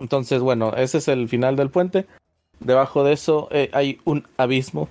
Entonces, 0.00 0.40
bueno, 0.40 0.72
ese 0.74 0.98
es 0.98 1.08
el 1.08 1.28
final 1.28 1.56
del 1.56 1.70
puente. 1.70 2.06
Debajo 2.60 3.04
de 3.04 3.12
eso 3.12 3.48
eh, 3.50 3.70
hay 3.72 4.00
un 4.04 4.26
abismo. 4.36 4.88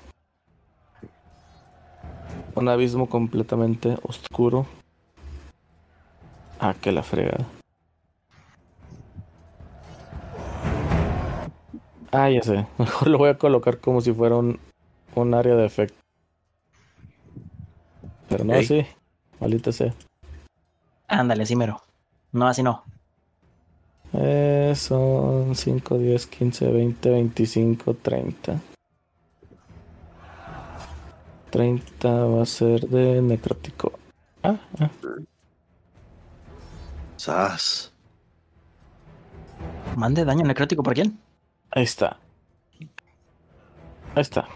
Un 2.56 2.70
abismo 2.70 3.08
completamente 3.08 3.98
oscuro. 4.04 4.66
Ah, 6.60 6.74
que 6.80 6.92
la 6.92 7.04
fregada. 7.04 7.46
Ah, 12.12 12.30
ya 12.30 12.42
sé. 12.42 12.66
Mejor 12.78 13.08
lo 13.08 13.18
voy 13.18 13.30
a 13.30 13.38
colocar 13.38 13.80
como 13.80 14.02
si 14.02 14.14
fuera 14.14 14.36
un, 14.36 14.60
un 15.16 15.34
área 15.34 15.56
de 15.56 15.66
efecto. 15.66 15.98
Pero 18.30 18.44
no 18.44 18.54
así. 18.54 18.86
Maldita 19.40 19.72
sea. 19.72 19.94
Ándale, 21.08 21.44
así 21.44 21.56
mero. 21.56 21.82
No, 22.32 22.48
así 22.48 22.64
no. 22.64 22.84
Eh, 24.14 24.74
son 24.76 25.56
5, 25.56 25.98
10, 25.98 26.28
15, 26.28 26.72
20, 26.72 27.10
25, 27.10 27.94
30. 27.96 28.62
30 31.50 32.10
va 32.26 32.42
a 32.42 32.46
ser 32.46 32.82
de 32.88 33.22
necrótico. 33.22 33.92
Ah, 34.44 34.60
ah. 34.80 34.90
Sas. 37.16 37.92
Mande 39.96 40.24
daño 40.26 40.44
necrótico 40.46 40.84
por 40.84 40.94
quién? 40.94 41.20
ahí 41.72 41.84
está. 41.84 42.18
Ahí 44.16 44.22
está. 44.22 44.48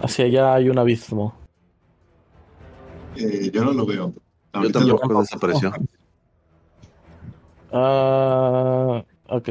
Hacia 0.00 0.24
allá 0.26 0.54
hay 0.54 0.68
un 0.68 0.78
abismo. 0.78 1.34
Eh, 3.16 3.50
yo 3.52 3.64
no 3.64 3.72
lo 3.72 3.84
veo. 3.86 4.12
Yo 4.12 4.20
Ahorita 4.52 4.80
lo- 4.80 4.96
tampoco 4.98 5.20
desapareció. 5.22 5.72
Ah, 7.72 9.04
ok. 9.28 9.48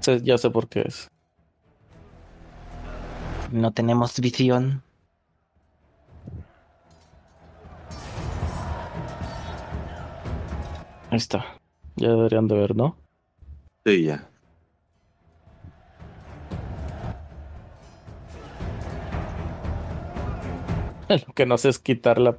Sé- 0.00 0.20
ya 0.22 0.38
sé 0.38 0.50
por 0.50 0.68
qué 0.68 0.82
es. 0.86 1.08
No 3.52 3.72
tenemos 3.72 4.18
visión. 4.20 4.82
Ahí 11.10 11.16
está. 11.16 11.44
Ya 11.96 12.08
deberían 12.10 12.48
de 12.48 12.56
ver, 12.56 12.76
¿no? 12.76 12.96
Sí, 13.84 14.04
ya. 14.04 14.28
Lo 21.08 21.34
que 21.34 21.46
no 21.46 21.58
sé 21.58 21.70
es 21.70 21.78
quitar 21.78 22.18
la, 22.18 22.38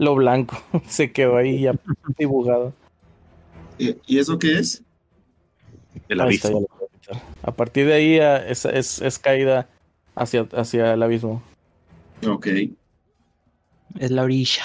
lo 0.00 0.14
blanco. 0.14 0.56
Se 0.88 1.12
quedó 1.12 1.36
ahí 1.36 1.60
ya 1.60 1.74
dibujado. 2.18 2.72
¿Y 3.78 4.18
eso 4.18 4.38
qué 4.38 4.58
es? 4.58 4.82
El 6.08 6.20
está, 6.20 6.24
abismo. 6.24 6.66
A 7.42 7.52
partir 7.52 7.86
de 7.86 7.94
ahí 7.94 8.18
ah, 8.18 8.36
es, 8.36 8.64
es, 8.64 9.00
es 9.00 9.18
caída 9.18 9.68
hacia, 10.14 10.48
hacia 10.52 10.94
el 10.94 11.02
abismo. 11.02 11.42
Ok. 12.26 12.48
Es 13.98 14.10
la 14.10 14.22
orilla. 14.22 14.64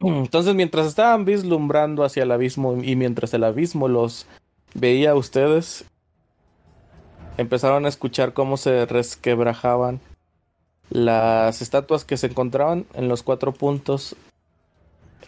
Entonces, 0.00 0.54
mientras 0.54 0.86
estaban 0.86 1.24
vislumbrando 1.24 2.04
hacia 2.04 2.24
el 2.24 2.32
abismo 2.32 2.82
y 2.82 2.96
mientras 2.96 3.32
el 3.34 3.44
abismo 3.44 3.88
los 3.88 4.26
veía 4.74 5.12
a 5.12 5.14
ustedes, 5.14 5.84
empezaron 7.38 7.86
a 7.86 7.88
escuchar 7.88 8.34
cómo 8.34 8.56
se 8.56 8.84
resquebrajaban 8.84 10.00
las 10.90 11.62
estatuas 11.62 12.04
que 12.04 12.16
se 12.16 12.26
encontraban 12.26 12.84
en 12.94 13.08
los 13.08 13.22
cuatro 13.22 13.52
puntos 13.52 14.16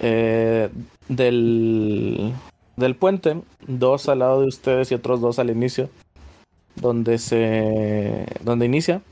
eh, 0.00 0.70
del, 1.08 2.32
del 2.76 2.96
puente, 2.96 3.40
dos 3.66 4.08
al 4.08 4.20
lado 4.20 4.42
de 4.42 4.48
ustedes 4.48 4.90
y 4.90 4.94
otros 4.94 5.20
dos 5.20 5.38
al 5.38 5.50
inicio, 5.50 5.90
donde 6.76 7.18
se 7.18 8.26
donde 8.42 8.66
inicia. 8.66 9.02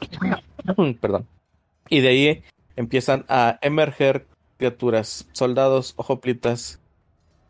Perdón. 1.00 1.26
Y 1.88 2.00
de 2.00 2.08
ahí 2.08 2.42
empiezan 2.76 3.24
a 3.28 3.58
emerger 3.62 4.26
criaturas, 4.58 5.28
soldados 5.32 5.94
o 5.96 6.04
hoplitas, 6.08 6.80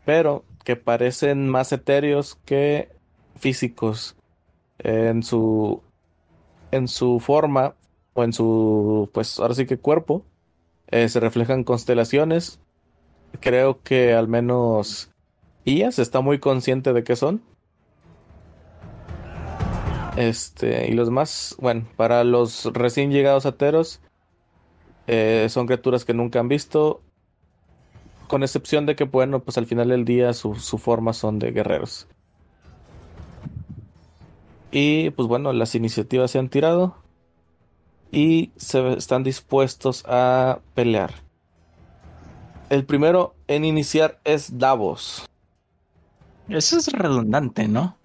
pero 0.04 0.44
que 0.64 0.76
parecen 0.76 1.48
más 1.48 1.72
etéreos 1.72 2.36
que 2.44 2.88
físicos 3.36 4.16
en 4.78 5.22
su 5.22 5.82
en 6.72 6.88
su 6.88 7.20
forma 7.20 7.74
o 8.14 8.24
en 8.24 8.32
su 8.32 9.08
pues 9.12 9.38
ahora 9.38 9.54
sí 9.54 9.66
que 9.66 9.78
cuerpo 9.78 10.24
eh, 10.88 11.08
se 11.08 11.20
reflejan 11.20 11.64
constelaciones 11.64 12.60
creo 13.40 13.82
que 13.82 14.14
al 14.14 14.28
menos 14.28 15.10
Ias 15.64 15.98
está 15.98 16.20
muy 16.20 16.38
consciente 16.38 16.92
de 16.92 17.04
qué 17.04 17.16
son 17.16 17.42
este 20.16 20.88
y 20.88 20.92
los 20.92 21.08
demás 21.08 21.56
bueno 21.58 21.86
para 21.96 22.24
los 22.24 22.66
recién 22.72 23.10
llegados 23.10 23.46
ateros 23.46 24.00
eh, 25.06 25.46
son 25.50 25.66
criaturas 25.66 26.04
que 26.04 26.14
nunca 26.14 26.40
han 26.40 26.48
visto. 26.48 27.02
Con 28.28 28.42
excepción 28.42 28.86
de 28.86 28.96
que, 28.96 29.04
bueno, 29.04 29.40
pues 29.42 29.56
al 29.56 29.66
final 29.66 29.88
del 29.88 30.04
día 30.04 30.32
su 30.32 30.54
forma 30.54 31.12
son 31.12 31.38
de 31.38 31.52
guerreros. 31.52 32.08
Y 34.72 35.10
pues 35.10 35.28
bueno, 35.28 35.52
las 35.52 35.74
iniciativas 35.74 36.32
se 36.32 36.40
han 36.40 36.48
tirado. 36.48 36.96
Y 38.16 38.50
se 38.56 38.94
están 38.94 39.24
dispuestos 39.24 40.02
a 40.08 40.60
pelear. 40.72 41.12
El 42.70 42.86
primero 42.86 43.34
en 43.46 43.66
iniciar 43.66 44.18
es 44.24 44.58
Davos. 44.58 45.28
Eso 46.48 46.78
es 46.78 46.90
redundante, 46.90 47.68
¿no? 47.68 47.98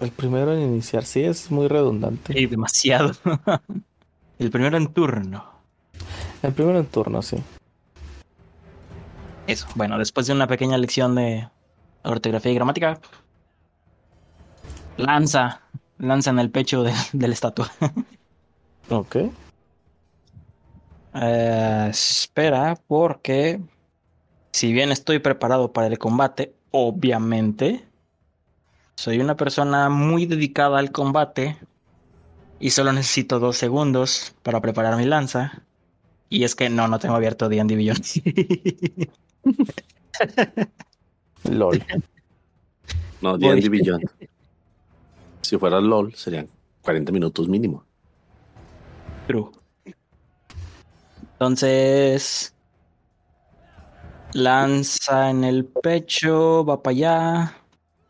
El 0.00 0.10
primero 0.10 0.52
en 0.52 0.62
iniciar, 0.62 1.04
sí, 1.04 1.22
es 1.22 1.52
muy 1.52 1.68
redundante. 1.68 2.32
Sí, 2.32 2.46
demasiado. 2.46 3.12
El 4.40 4.50
primero 4.50 4.76
en 4.76 4.88
turno. 4.88 5.44
El 6.42 6.52
primero 6.52 6.80
en 6.80 6.86
turno, 6.86 7.22
sí. 7.22 7.36
Eso. 9.46 9.68
Bueno, 9.76 9.98
después 9.98 10.26
de 10.26 10.32
una 10.32 10.48
pequeña 10.48 10.76
lección 10.78 11.14
de 11.14 11.48
ortografía 12.02 12.50
y 12.50 12.56
gramática, 12.56 12.98
lanza, 14.96 15.60
lanza 15.96 16.30
en 16.30 16.40
el 16.40 16.50
pecho 16.50 16.82
de, 16.82 16.92
de 17.12 17.28
la 17.28 17.34
estatua. 17.34 17.70
Ok. 18.90 19.16
Eh, 21.14 21.86
espera, 21.90 22.78
porque 22.86 23.60
si 24.52 24.72
bien 24.72 24.92
estoy 24.92 25.18
preparado 25.18 25.72
para 25.72 25.88
el 25.88 25.98
combate, 25.98 26.54
obviamente, 26.70 27.84
soy 28.94 29.20
una 29.20 29.36
persona 29.36 29.88
muy 29.88 30.26
dedicada 30.26 30.78
al 30.78 30.92
combate 30.92 31.56
y 32.60 32.70
solo 32.70 32.92
necesito 32.92 33.38
dos 33.38 33.56
segundos 33.56 34.34
para 34.42 34.60
preparar 34.60 34.96
mi 34.96 35.04
lanza. 35.04 35.62
Y 36.30 36.44
es 36.44 36.54
que 36.54 36.68
no, 36.68 36.88
no 36.88 36.98
tengo 36.98 37.14
abierto 37.14 37.48
D&D 37.48 37.74
Beyond. 37.74 38.04
LOL. 41.44 41.84
No, 43.20 43.38
D&D 43.38 43.68
Beyond. 43.68 44.10
Si 45.40 45.56
fuera 45.56 45.80
LOL, 45.80 46.14
serían 46.14 46.48
40 46.82 47.12
minutos 47.12 47.48
mínimo. 47.48 47.87
True. 49.28 49.50
Entonces, 51.32 52.54
lanza 54.32 55.30
en 55.30 55.44
el 55.44 55.66
pecho, 55.66 56.64
va 56.64 56.82
para 56.82 56.96
allá 56.96 57.56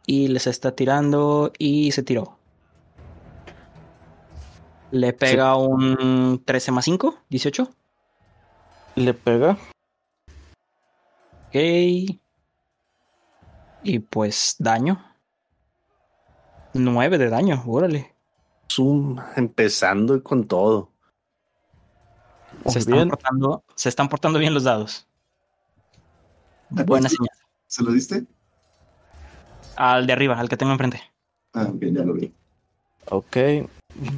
y 0.06 0.28
les 0.28 0.46
está 0.46 0.74
tirando 0.74 1.52
y 1.58 1.90
se 1.90 2.04
tiró. 2.04 2.38
Le 4.92 5.12
pega 5.12 5.56
un 5.56 6.40
13 6.44 6.72
más 6.72 6.84
5, 6.84 7.18
18. 7.28 7.68
Le 8.94 9.12
pega. 9.12 9.58
Ok. 11.48 11.54
Y 13.82 13.98
pues 14.08 14.54
daño. 14.58 15.04
9 16.74 17.18
de 17.18 17.28
daño, 17.28 17.62
órale. 17.66 18.14
Zoom, 18.70 19.18
empezando 19.36 20.22
con 20.22 20.46
todo. 20.46 20.92
Muy 22.64 22.72
Se 22.72 22.78
están, 22.80 22.94
bien. 22.94 23.08
portando, 23.08 23.62
se 23.74 23.88
están 23.88 24.08
portando 24.08 24.38
bien 24.38 24.54
los 24.54 24.64
dados. 24.64 25.06
Buena 26.70 27.08
señal. 27.08 27.30
¿Se 27.66 27.82
lo 27.82 27.92
diste? 27.92 28.24
Al 29.76 30.06
de 30.06 30.12
arriba, 30.12 30.38
al 30.38 30.48
que 30.48 30.56
tengo 30.56 30.72
enfrente. 30.72 31.00
Ah, 31.54 31.68
ok, 31.72 31.80
ya 31.92 32.02
lo 32.04 32.14
vi. 32.14 32.32
Ok. 33.10 33.36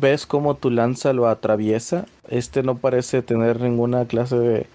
¿Ves 0.01 0.27
cómo 0.27 0.57
tu 0.57 0.71
lanza 0.71 1.13
lo 1.13 1.29
atraviesa? 1.29 2.07
Este 2.29 2.63
no 2.63 2.77
parece 2.77 3.23
tener 3.23 3.61
ninguna 3.61 4.05
clase 4.07 4.37
de, 4.37 4.67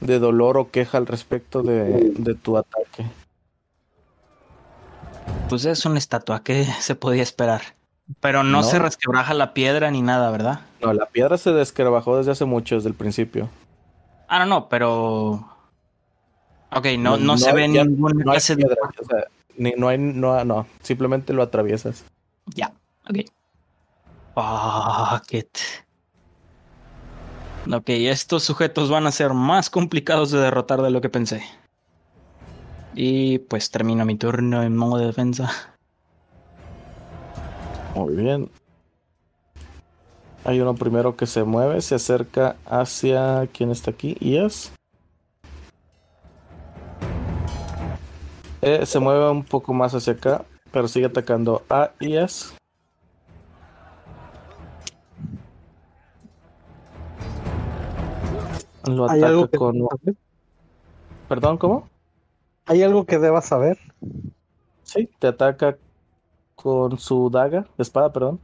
de 0.00 0.18
dolor 0.18 0.58
o 0.58 0.70
queja 0.70 0.98
al 0.98 1.06
respecto 1.06 1.62
de, 1.62 2.12
de 2.16 2.34
tu 2.34 2.56
ataque. 2.58 3.06
Pues 5.48 5.64
es 5.64 5.84
una 5.86 5.98
estatua, 5.98 6.42
¿qué 6.42 6.64
se 6.80 6.94
podía 6.94 7.22
esperar? 7.22 7.62
Pero 8.20 8.42
no, 8.42 8.58
No. 8.58 8.62
se 8.62 8.78
resquebraja 8.78 9.32
la 9.34 9.54
piedra 9.54 9.90
ni 9.90 10.02
nada, 10.02 10.30
¿verdad? 10.30 10.60
No, 10.82 10.92
la 10.92 11.06
piedra 11.06 11.38
se 11.38 11.52
descarabajó 11.52 12.18
desde 12.18 12.32
hace 12.32 12.44
mucho, 12.44 12.74
desde 12.74 12.88
el 12.90 12.94
principio. 12.94 13.48
Ah, 14.28 14.38
no, 14.40 14.46
no, 14.46 14.68
pero. 14.68 15.48
Ok, 16.70 16.86
no, 16.98 17.16
no, 17.16 17.18
No- 17.18 17.38
se 17.38 17.52
ve 17.52 17.70
ya 17.72 17.84
ninguna 17.84 18.14
No 18.14 18.30
hay 18.32 18.36
clase 18.36 18.56
de. 18.56 18.64
o 18.64 19.04
sea, 19.08 19.24
ni- 19.56 19.72
no 19.76 19.88
hay, 19.88 19.96
no, 19.98 20.44
no, 20.44 20.66
simplemente 20.82 21.32
lo 21.32 21.42
atraviesas. 21.42 22.04
Ya, 22.46 22.72
ok. 23.08 23.20
Fuck 24.34 25.32
it. 25.34 25.58
Ok, 27.72 27.84
estos 27.88 28.42
sujetos 28.42 28.90
van 28.90 29.06
a 29.06 29.12
ser 29.12 29.32
más 29.32 29.70
complicados 29.70 30.30
de 30.30 30.40
derrotar 30.40 30.82
de 30.82 30.90
lo 30.90 31.00
que 31.00 31.08
pensé. 31.08 31.42
Y 32.94 33.38
pues 33.38 33.70
termino 33.70 34.04
mi 34.04 34.16
turno 34.16 34.62
en 34.62 34.76
modo 34.76 34.98
de 34.98 35.06
defensa. 35.06 35.73
Muy 37.94 38.16
bien. 38.16 38.50
Hay 40.44 40.60
uno 40.60 40.74
primero 40.74 41.16
que 41.16 41.26
se 41.26 41.44
mueve, 41.44 41.80
se 41.80 41.94
acerca 41.94 42.56
hacia 42.66 43.48
quién 43.52 43.70
está 43.70 43.92
aquí, 43.92 44.16
Ias. 44.20 44.72
Eh, 48.60 48.84
se 48.84 48.98
mueve 48.98 49.30
un 49.30 49.44
poco 49.44 49.72
más 49.72 49.94
hacia 49.94 50.14
acá, 50.14 50.44
pero 50.70 50.88
sigue 50.88 51.06
atacando 51.06 51.62
a 51.70 51.92
Ias. 52.00 52.54
Lo 58.86 59.08
¿Hay 59.08 59.18
ataca 59.18 59.26
algo, 59.28 59.48
que 59.48 59.56
con. 59.56 59.78
saber? 59.78 60.14
Perdón, 61.28 61.56
¿cómo? 61.58 61.88
¿Hay 62.66 62.82
algo 62.82 63.06
que 63.06 63.18
debas 63.18 63.46
saber? 63.46 63.78
Sí, 64.82 65.08
te 65.18 65.28
ataca 65.28 65.78
con 66.64 66.98
su 66.98 67.28
daga, 67.28 67.66
espada, 67.76 68.10
perdón. 68.10 68.40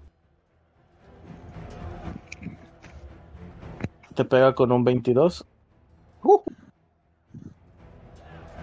Te 4.14 4.26
pega 4.26 4.54
con 4.54 4.70
un 4.72 4.84
22. 4.84 5.46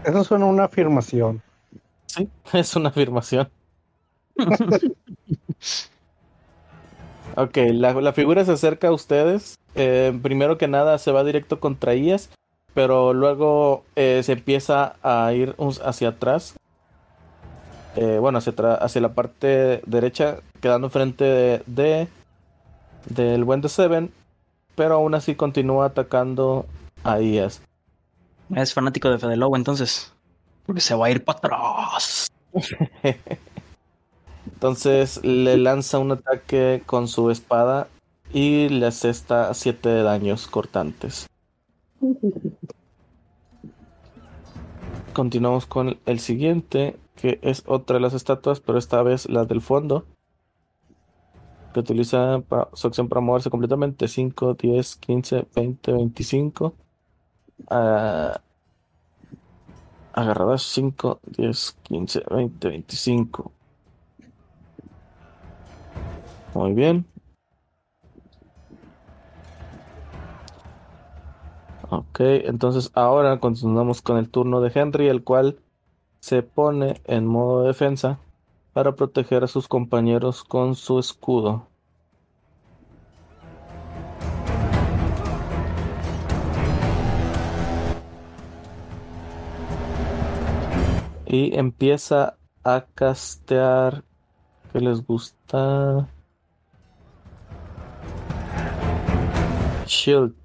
Eso 0.05 0.23
suena 0.23 0.45
una 0.45 0.65
afirmación. 0.65 1.41
Sí, 2.05 2.29
es 2.53 2.75
una 2.75 2.89
afirmación. 2.89 3.49
ok, 7.35 7.57
la, 7.71 7.93
la 7.93 8.13
figura 8.13 8.45
se 8.45 8.51
acerca 8.51 8.89
a 8.89 8.93
ustedes. 8.93 9.55
Eh, 9.73 10.15
primero 10.21 10.59
que 10.59 10.67
nada 10.67 10.99
se 10.99 11.11
va 11.11 11.23
directo 11.23 11.59
contra 11.59 11.93
ellas, 11.93 12.29
pero 12.75 13.15
luego 13.15 13.85
eh, 13.95 14.21
se 14.21 14.33
empieza 14.33 14.97
a 15.01 15.33
ir 15.33 15.55
hacia 15.83 16.09
atrás. 16.09 16.56
Eh, 17.99 18.19
bueno, 18.19 18.37
hacia, 18.37 18.53
hacia 18.75 19.01
la 19.01 19.13
parte 19.13 19.81
derecha, 19.87 20.37
quedando 20.61 20.89
frente 20.91 21.23
de, 21.23 21.63
de- 21.65 22.07
del 23.09 23.43
buen 23.43 23.61
de 23.61 23.69
Seven, 23.69 24.11
pero 24.75 24.95
aún 24.95 25.15
así 25.15 25.33
continúa 25.35 25.87
atacando 25.87 26.65
a 27.03 27.19
ellas. 27.19 27.61
Es 28.55 28.73
fanático 28.73 29.09
de 29.09 29.17
Fede 29.17 29.35
Lobo, 29.35 29.55
entonces. 29.55 30.13
Porque 30.65 30.81
se 30.81 30.93
va 30.95 31.07
a 31.07 31.11
ir 31.11 31.23
para 31.23 31.39
atrás. 31.39 32.27
Entonces 34.45 35.23
le 35.23 35.57
lanza 35.57 35.99
un 35.99 36.11
ataque 36.11 36.81
con 36.85 37.07
su 37.07 37.29
espada 37.31 37.87
y 38.33 38.69
le 38.69 38.87
asesta 38.87 39.53
7 39.53 39.89
de 39.89 40.03
daños 40.03 40.47
cortantes. 40.47 41.27
Continuamos 45.13 45.65
con 45.65 45.97
el 46.05 46.19
siguiente, 46.19 46.95
que 47.19 47.39
es 47.41 47.63
otra 47.67 47.95
de 47.95 48.01
las 48.01 48.13
estatuas, 48.13 48.59
pero 48.61 48.77
esta 48.77 49.01
vez 49.03 49.27
la 49.29 49.45
del 49.45 49.61
fondo. 49.61 50.05
Que 51.73 51.79
utiliza 51.81 52.39
para- 52.47 52.69
su 52.73 52.87
acción 52.87 53.09
para 53.09 53.21
moverse 53.21 53.49
completamente. 53.49 54.07
5, 54.07 54.53
10, 54.53 54.95
15, 54.95 55.45
20, 55.55 55.91
25. 55.91 56.73
Ah, 57.69 58.39
agarradas 60.13 60.63
5, 60.63 61.19
10, 61.25 61.77
15, 61.83 62.23
20, 62.31 62.69
25. 62.69 63.51
Muy 66.53 66.73
bien. 66.73 67.05
Ok, 71.89 72.19
entonces 72.19 72.91
ahora 72.95 73.39
continuamos 73.39 74.01
con 74.01 74.17
el 74.17 74.29
turno 74.29 74.59
de 74.61 74.71
Henry, 74.73 75.07
el 75.07 75.23
cual 75.23 75.59
se 76.27 76.43
pone 76.43 76.99
en 77.05 77.25
modo 77.25 77.63
defensa 77.63 78.19
para 78.73 78.95
proteger 78.95 79.45
a 79.45 79.47
sus 79.47 79.69
compañeros 79.69 80.43
con 80.43 80.75
su 80.75 80.99
escudo. 80.99 81.67
Y 91.25 91.57
empieza 91.57 92.35
a 92.65 92.85
castear. 92.93 94.03
¿Qué 94.73 94.81
les 94.81 95.05
gusta? 95.07 96.09
Shield. 99.85 100.36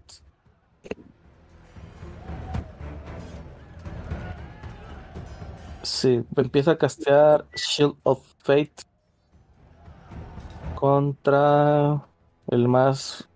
Sí, 5.82 6.22
empieza 6.36 6.72
a 6.72 6.78
castear 6.78 7.46
Shield 7.54 7.96
of 8.04 8.24
Fate 8.38 8.72
contra 10.74 12.06
el 12.48 12.68
más. 12.68 13.28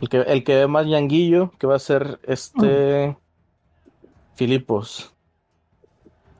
El 0.00 0.08
que, 0.08 0.18
el 0.20 0.44
que 0.44 0.56
ve 0.56 0.66
más 0.66 0.86
ñanguillo, 0.86 1.52
que 1.58 1.66
va 1.66 1.76
a 1.76 1.80
ser 1.80 2.20
este. 2.24 3.16
Filipos. 4.34 5.12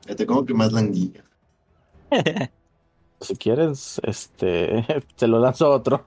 Fíjate, 0.01 0.25
como 0.25 0.45
que 0.45 0.53
más 0.53 0.71
languilla. 0.73 1.23
Si 3.21 3.35
quieres, 3.37 3.99
este. 4.03 4.85
Se 5.15 5.27
lo 5.27 5.39
lanzo 5.39 5.67
a 5.67 5.69
otro. 5.69 6.05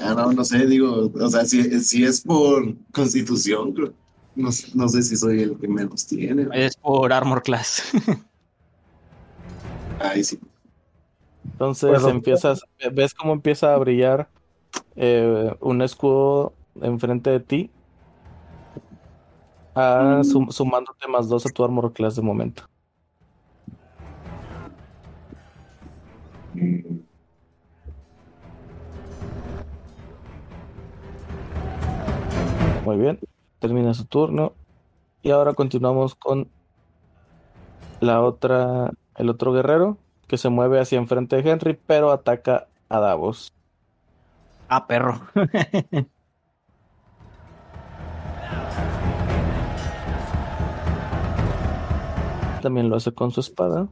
Ah, 0.00 0.14
no, 0.14 0.32
no 0.32 0.44
sé, 0.44 0.66
digo, 0.66 1.10
o 1.12 1.28
sea, 1.28 1.44
si, 1.44 1.80
si 1.80 2.04
es 2.04 2.20
por 2.20 2.62
constitución, 2.92 3.72
creo- 3.72 3.94
no, 4.34 4.52
sé- 4.52 4.68
no 4.74 4.88
sé 4.88 5.02
si 5.02 5.16
soy 5.16 5.42
el 5.42 5.58
que 5.58 5.68
menos 5.68 6.06
tiene. 6.06 6.48
Es 6.52 6.76
por 6.76 7.12
Armor 7.12 7.42
Class. 7.42 7.82
Ay, 10.00 10.24
sí. 10.24 10.38
Entonces 11.44 11.90
Pues, 11.90 12.04
empiezas, 12.06 12.60
ves 12.92 13.14
cómo 13.14 13.32
empieza 13.32 13.74
a 13.74 13.78
brillar 13.78 14.28
eh, 14.96 15.54
un 15.60 15.82
escudo 15.82 16.52
enfrente 16.80 17.30
de 17.30 17.40
ti, 17.40 17.70
ah, 19.74 20.22
sum- 20.24 20.50
sumándote 20.50 21.06
más 21.08 21.28
dos 21.28 21.46
a 21.46 21.50
tu 21.50 21.62
armor 21.64 21.92
class 21.92 22.16
de 22.16 22.22
momento. 22.22 22.64
Muy 32.84 32.96
bien, 32.96 33.18
termina 33.62 33.94
su 33.94 34.04
turno 34.06 34.52
y 35.22 35.30
ahora 35.30 35.54
continuamos 35.54 36.16
con 36.16 36.50
la 38.00 38.20
otra, 38.20 38.90
el 39.14 39.30
otro 39.30 39.52
guerrero 39.52 39.98
que 40.26 40.36
se 40.36 40.48
mueve 40.48 40.80
hacia 40.80 40.98
enfrente 40.98 41.40
de 41.40 41.48
Henry, 41.48 41.78
pero 41.86 42.10
ataca 42.10 42.66
a 42.88 42.98
Davos. 42.98 43.52
ah, 44.68 44.88
perro. 44.88 45.20
También 52.62 52.88
lo 52.88 52.96
hace 52.96 53.12
con 53.12 53.30
su 53.30 53.38
espada. 53.38 53.86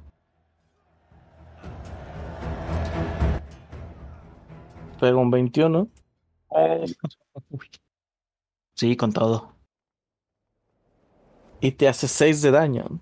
Pega 4.98 5.16
un 5.16 5.30
21. 5.30 5.87
Sí, 8.74 8.96
con 8.96 9.12
todo. 9.12 9.60
Y 11.61 11.73
te 11.73 11.88
hace 11.88 12.09
6 12.09 12.42
de 12.42 12.51
daño. 12.51 13.01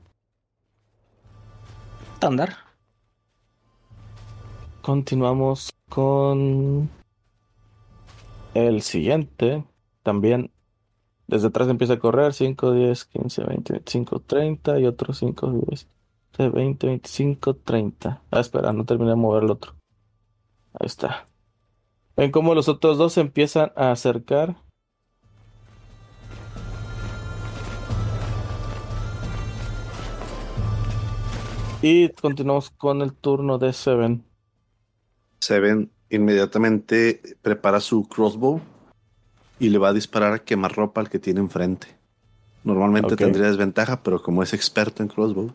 Estándar. 2.14 2.56
Continuamos 4.82 5.70
con 5.88 6.90
el 8.54 8.82
siguiente. 8.82 9.64
También 10.02 10.50
desde 11.28 11.48
atrás 11.48 11.68
empieza 11.68 11.94
a 11.94 11.98
correr 11.98 12.32
5, 12.32 12.72
10, 12.72 13.04
15, 13.04 13.44
20, 13.44 13.72
25, 13.74 14.20
30 14.20 14.80
y 14.80 14.86
otro 14.86 15.12
5, 15.12 15.52
10, 15.68 15.88
20, 16.52 16.86
25, 16.86 17.56
30. 17.56 18.22
Ah, 18.30 18.40
espera, 18.40 18.72
no 18.72 18.84
terminé 18.84 19.10
de 19.10 19.16
mover 19.16 19.44
el 19.44 19.50
otro. 19.50 19.74
Ahí 20.72 20.86
está. 20.86 21.26
Ven 22.16 22.30
cómo 22.30 22.54
los 22.54 22.68
otros 22.68 22.98
dos 22.98 23.12
se 23.12 23.20
empiezan 23.20 23.72
a 23.76 23.90
acercar. 23.90 24.56
Y 31.80 32.08
continuamos 32.08 32.70
con 32.70 33.02
el 33.02 33.12
turno 33.12 33.56
de 33.58 33.72
Seven. 33.72 34.24
Seven 35.38 35.92
inmediatamente 36.10 37.22
prepara 37.40 37.80
su 37.80 38.08
crossbow 38.08 38.60
y 39.60 39.68
le 39.68 39.78
va 39.78 39.90
a 39.90 39.92
disparar 39.92 40.32
a 40.32 40.40
quemarropa 40.40 41.00
al 41.00 41.08
que 41.08 41.20
tiene 41.20 41.38
enfrente. 41.38 41.86
Normalmente 42.64 43.14
tendría 43.14 43.46
desventaja, 43.46 44.02
pero 44.02 44.20
como 44.20 44.42
es 44.42 44.52
experto 44.54 45.04
en 45.04 45.08
crossbows, 45.08 45.52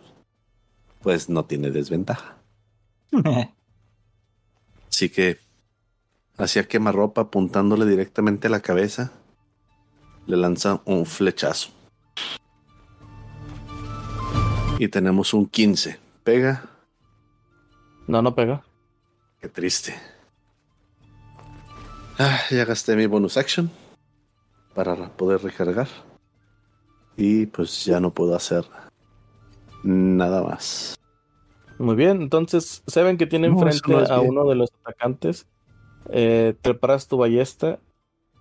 pues 1.01 1.27
no 1.27 1.43
tiene 1.43 1.71
desventaja. 1.71 2.37
Así 4.89 5.09
que 5.09 5.39
hacia 6.37 6.67
quemarropa 6.67 7.23
apuntándole 7.23 7.85
directamente 7.85 8.47
a 8.47 8.51
la 8.51 8.61
cabeza, 8.61 9.11
le 10.25 10.37
lanza 10.37 10.81
un 10.85 11.05
flechazo. 11.05 11.71
Y 14.79 14.87
tenemos 14.87 15.33
un 15.33 15.47
15. 15.47 16.02
Pega. 16.23 16.63
No, 18.07 18.21
no 18.21 18.35
pega. 18.35 18.63
Qué 19.41 19.49
triste. 19.49 19.93
Ah, 22.17 22.39
ya 22.51 22.65
gasté 22.65 22.95
mi 22.95 23.07
bonus 23.07 23.37
action 23.37 23.69
para 24.73 24.95
poder 25.09 25.41
recargar. 25.41 25.87
Y 27.17 27.45
pues 27.47 27.85
ya 27.85 27.99
no 27.99 28.11
puedo 28.13 28.35
hacer 28.35 28.65
nada 29.83 30.41
más. 30.43 30.95
Muy 31.79 31.95
bien, 31.95 32.21
entonces 32.21 32.83
Seven 32.87 33.17
que 33.17 33.27
tiene 33.27 33.49
No, 33.49 33.55
enfrente 33.55 33.91
no 33.91 33.97
a 33.99 34.19
bien. 34.19 34.31
uno 34.31 34.45
de 34.47 34.55
los 34.55 34.71
atacantes, 34.83 35.47
eh, 36.09 36.55
preparas 36.61 37.07
tu 37.07 37.17
ballesta 37.17 37.79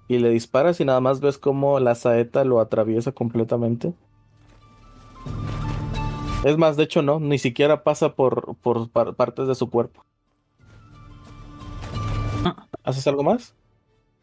y 0.08 0.18
le 0.18 0.30
disparas 0.30 0.80
y 0.80 0.84
nada 0.84 1.00
más 1.00 1.20
ves 1.20 1.38
como 1.38 1.80
la 1.80 1.94
saeta 1.94 2.44
lo 2.44 2.60
atraviesa 2.60 3.12
completamente. 3.12 3.94
Es 6.44 6.56
más, 6.58 6.76
de 6.76 6.84
hecho 6.84 7.02
no, 7.02 7.20
ni 7.20 7.38
siquiera 7.38 7.84
pasa 7.84 8.14
por, 8.14 8.56
por 8.56 8.88
par- 8.90 9.14
partes 9.14 9.46
de 9.46 9.54
su 9.54 9.70
cuerpo. 9.70 10.04
¿Haces 12.82 13.06
algo 13.06 13.22
más? 13.22 13.54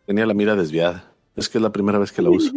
Tenía 0.05 0.25
la 0.25 0.33
mira 0.33 0.55
desviada. 0.55 1.11
Es 1.35 1.47
que 1.47 1.57
es 1.57 1.61
la 1.61 1.71
primera 1.71 1.97
vez 1.97 2.11
que 2.11 2.21
la 2.21 2.29
uso. 2.29 2.51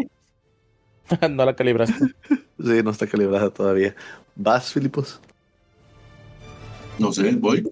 no 1.30 1.44
la 1.44 1.54
calibraste. 1.54 2.06
Sí, 2.28 2.82
no 2.82 2.90
está 2.90 3.06
calibrada 3.06 3.50
todavía. 3.50 3.94
¿Vas, 4.34 4.72
Filipos? 4.72 5.20
No 6.98 7.12
sé, 7.12 7.32
voy. 7.36 7.70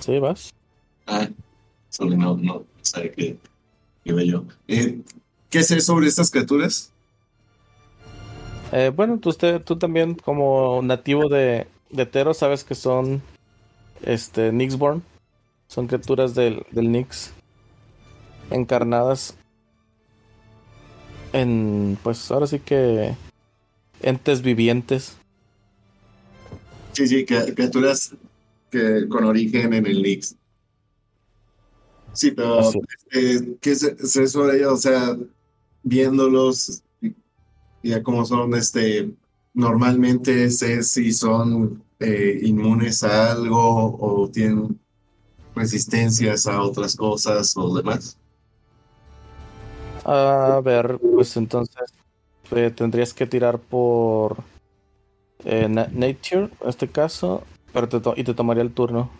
Sí, 0.00 0.18
vas. 0.18 0.52
Ah, 1.06 1.28
solo 1.88 2.16
no, 2.16 2.36
no 2.36 2.64
sabe 2.82 3.10
qué, 3.12 3.38
qué 4.04 4.12
bello. 4.12 4.44
Eh, 4.66 5.00
¿Qué 5.48 5.62
sé 5.62 5.80
sobre 5.80 6.06
estas 6.08 6.30
criaturas? 6.30 6.92
Eh, 8.72 8.92
bueno, 8.94 9.18
tú, 9.18 9.30
usted, 9.30 9.62
tú 9.62 9.76
también 9.78 10.14
como 10.14 10.80
nativo 10.82 11.28
de, 11.28 11.66
de 11.90 12.06
Tero 12.06 12.34
sabes 12.34 12.64
que 12.64 12.74
son 12.74 13.22
este 14.02 14.52
Nixborn. 14.52 15.02
Son 15.68 15.86
criaturas 15.86 16.34
del, 16.34 16.64
del 16.70 16.90
Nix. 16.90 17.32
Encarnadas 18.50 19.36
en, 21.32 21.98
pues 22.02 22.30
ahora 22.30 22.46
sí 22.46 22.58
que 22.58 23.14
entes 24.02 24.42
vivientes. 24.42 25.16
Sí, 26.92 27.06
sí, 27.06 27.24
criaturas 27.24 28.14
que, 28.70 29.06
con 29.08 29.24
origen 29.24 29.74
en 29.74 29.86
el 29.86 30.02
Nix. 30.02 30.34
Sí, 32.14 32.30
pero 32.32 32.70
eh, 33.12 33.56
¿qué 33.60 33.76
sé, 33.76 33.96
sé 34.06 34.26
sobre 34.26 34.56
ellos? 34.56 34.72
O 34.72 34.76
sea, 34.76 35.16
viéndolos, 35.82 36.82
ya 37.82 38.02
como 38.02 38.24
son, 38.24 38.54
este, 38.54 39.10
normalmente 39.54 40.50
sé 40.50 40.82
si 40.82 41.12
son 41.12 41.82
eh, 42.00 42.38
inmunes 42.42 43.02
a 43.02 43.32
algo 43.32 43.96
o 43.98 44.28
tienen 44.30 44.78
resistencias 45.54 46.46
a 46.46 46.62
otras 46.62 46.94
cosas 46.96 47.52
o 47.56 47.74
demás. 47.76 48.16
A 50.04 50.60
ver, 50.64 50.98
pues 50.98 51.36
entonces 51.36 51.92
eh, 52.52 52.70
tendrías 52.74 53.12
que 53.12 53.26
tirar 53.26 53.58
por 53.58 54.36
eh, 55.44 55.68
na- 55.68 55.88
Nature, 55.92 56.50
en 56.60 56.68
este 56.68 56.88
caso, 56.88 57.42
pero 57.72 57.88
te 57.88 57.98
y 58.20 58.24
te 58.24 58.34
tomaría 58.34 58.62
el 58.62 58.72
turno. 58.72 59.10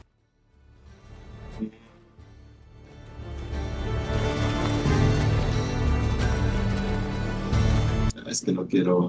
Es 8.28 8.42
que 8.42 8.52
no 8.52 8.66
quiero 8.66 9.08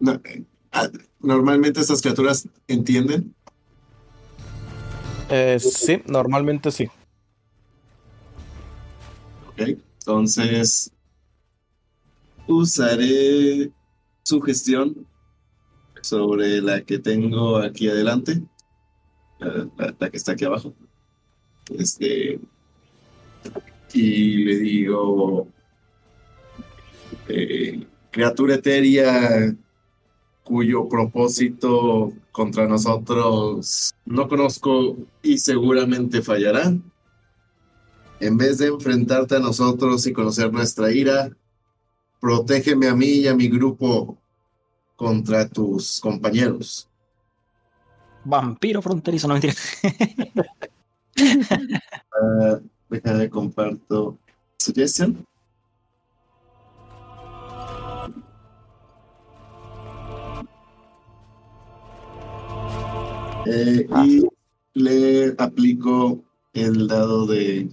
no, 0.00 0.20
ah, 0.72 0.88
normalmente 1.20 1.80
estas 1.80 2.02
criaturas 2.02 2.48
entienden. 2.68 3.34
Eh, 5.30 5.58
sí, 5.60 6.02
normalmente 6.06 6.70
sí. 6.70 6.86
¿ok? 9.48 9.60
Entonces, 10.00 10.90
usaré 12.46 13.70
su 14.22 14.40
gestión 14.42 15.06
sobre 16.02 16.60
la 16.60 16.82
que 16.82 16.98
tengo 16.98 17.56
aquí 17.58 17.88
adelante, 17.88 18.42
la, 19.38 19.68
la- 19.78 19.94
la 19.98 20.10
que 20.10 20.16
está 20.16 20.32
aquí 20.32 20.44
abajo. 20.44 20.74
Este, 21.78 22.38
y 23.94 24.44
le 24.44 24.56
digo, 24.58 25.48
eh, 27.28 27.86
criatura 28.10 28.54
etérea 28.56 29.54
cuyo 30.44 30.88
propósito 30.88 32.12
contra 32.30 32.66
nosotros 32.66 33.92
no 34.04 34.28
conozco 34.28 34.96
y 35.22 35.38
seguramente 35.38 36.22
fallará. 36.22 36.72
En 38.20 38.36
vez 38.36 38.58
de 38.58 38.68
enfrentarte 38.68 39.36
a 39.36 39.40
nosotros 39.40 40.06
y 40.06 40.12
conocer 40.12 40.52
nuestra 40.52 40.92
ira, 40.92 41.30
protégeme 42.20 42.88
a 42.88 42.94
mí 42.94 43.06
y 43.06 43.28
a 43.28 43.34
mi 43.34 43.48
grupo 43.48 44.18
contra 44.96 45.48
tus 45.48 46.00
compañeros. 46.00 46.88
Vampiro 48.24 48.80
fronterizo, 48.80 49.28
no 49.28 49.34
mentira. 49.34 49.54
Ah, 51.16 52.58
déjame 52.90 53.30
comparto 53.30 54.18
suggestion. 54.58 55.24
Eh, 63.46 63.86
y 64.04 64.22
le 64.74 65.34
aplico 65.38 66.22
el 66.52 66.88
dado 66.88 67.26
de 67.26 67.68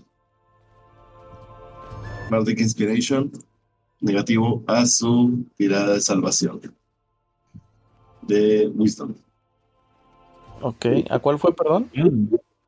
Bardic 2.30 2.60
Inspiration 2.60 3.32
negativo 4.00 4.64
a 4.68 4.86
su 4.86 5.46
tirada 5.56 5.94
de 5.94 6.02
salvación 6.02 6.62
de 8.24 8.68
Wisdom. 8.76 9.14
Ok, 10.62 10.86
¿a 11.10 11.20
cuál 11.20 11.40
fue, 11.40 11.54
perdón? 11.54 11.90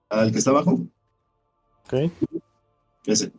Al 0.09 0.31
que 0.31 0.37
está 0.37 0.51
abajo, 0.51 0.79
Ok, 1.85 2.11
ese. 3.05 3.31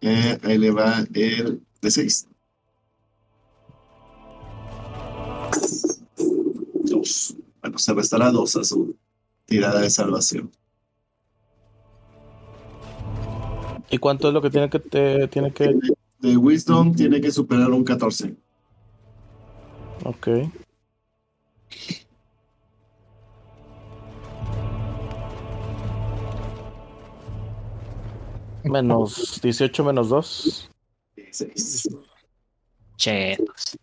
Eh, 0.00 0.38
ahí 0.42 0.58
le 0.58 0.70
va 0.70 1.04
el 1.12 1.62
de 1.80 1.90
6. 1.90 2.28
Dos 6.84 7.36
pues 7.72 7.84
se 7.84 7.94
restará 7.94 8.30
dos 8.30 8.54
a 8.56 8.64
su 8.64 8.96
tirada 9.46 9.80
de 9.80 9.90
salvación. 9.90 10.50
¿Y 13.90 13.98
cuánto 13.98 14.28
es 14.28 14.34
lo 14.34 14.40
que 14.40 14.50
tiene 14.50 14.70
que... 14.70 14.78
Te, 14.78 15.28
tiene 15.28 15.52
que... 15.52 15.64
Eh, 15.64 15.78
de 16.20 16.36
Wisdom 16.36 16.94
tiene 16.94 17.20
que 17.20 17.32
superar 17.32 17.70
un 17.70 17.82
14. 17.84 18.36
Ok. 20.04 20.28
Menos 28.64 29.40
18 29.42 29.84
menos 29.84 30.08
2. 30.08 30.70
16. 31.16 31.88
Chetos. 32.96 33.76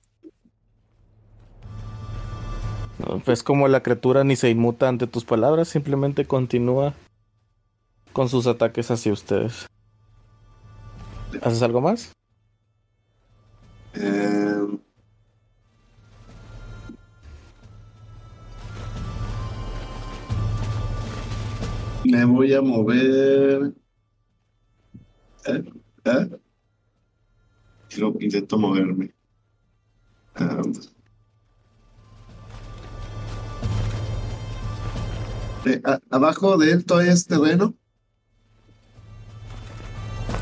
Pues 3.24 3.44
como 3.44 3.68
la 3.68 3.82
criatura 3.82 4.24
ni 4.24 4.36
se 4.36 4.50
inmuta 4.50 4.90
ante 4.90 5.08
tus 5.08 5.24
palabras, 5.24 5.70
simplemente 5.70 6.26
continúa 6.26 6.94
con 8.12 8.28
sus 8.28 8.46
ataques 8.48 8.92
hacia 8.92 9.14
ustedes. 9.14 9.68
¿Haces 11.42 11.62
algo 11.62 11.80
más? 11.80 12.12
Eh, 13.94 14.80
me 22.04 22.26
voy 22.26 22.54
a 22.54 22.62
mover. 22.62 23.74
¿Eh? 25.46 25.64
¿Eh? 26.06 26.30
Lo 27.98 28.14
intento 28.20 28.58
moverme. 28.58 29.14
Ah, 30.36 30.62
eh, 35.66 35.82
a- 35.84 36.00
abajo 36.10 36.58
de 36.58 36.72
él 36.72 36.86
todavía 36.86 37.14
es 37.14 37.28
terreno. 37.28 37.74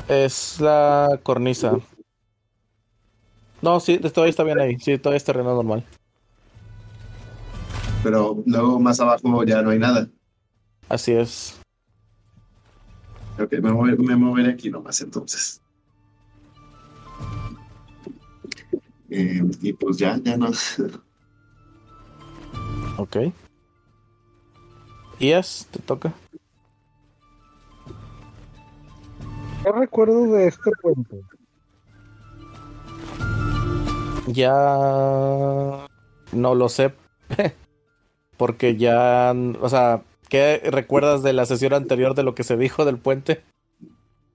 Es 0.08 0.60
la 0.62 1.20
cornisa. 1.24 1.78
No, 3.62 3.80
sí, 3.80 3.98
todavía 3.98 4.30
está 4.30 4.44
bien 4.44 4.60
ahí. 4.60 4.78
Sí, 4.80 4.98
todavía 4.98 5.18
es 5.18 5.24
terreno 5.26 5.54
normal. 5.56 5.84
pero 8.04 8.42
luego 8.46 8.80
más 8.80 9.00
abajo 9.02 9.44
ya 9.44 9.62
no 9.62 9.72
hay 9.72 9.80
nada. 9.80 10.08
Así 10.88 11.12
es. 11.12 11.60
Ok, 13.38 13.52
me 13.62 14.16
moveré 14.16 14.52
aquí 14.52 14.70
nomás 14.70 15.02
entonces. 15.02 15.62
Eh, 19.10 19.42
y 19.62 19.74
pues 19.74 19.98
ya, 19.98 20.18
ya 20.24 20.38
no. 20.38 20.52
Ok. 22.98 23.18
Ias, 25.20 25.68
te 25.72 25.80
toca. 25.80 26.14
¿Qué 29.64 29.72
recuerdo 29.72 30.28
de 30.28 30.48
este 30.48 30.72
puente? 30.82 31.22
Ya 34.28 35.88
no 36.32 36.56
lo 36.56 36.70
sé. 36.70 36.94
Porque 38.38 38.76
ya, 38.76 39.34
o 39.60 39.70
sea, 39.70 40.02
¿qué 40.30 40.62
recuerdas 40.72 41.24
de 41.24 41.34
la 41.34 41.46
sesión 41.46 41.74
anterior 41.74 42.14
de 42.14 42.24
lo 42.24 42.36
que 42.36 42.44
se 42.44 42.56
dijo 42.56 42.86
del 42.86 43.00
puente? 43.00 43.42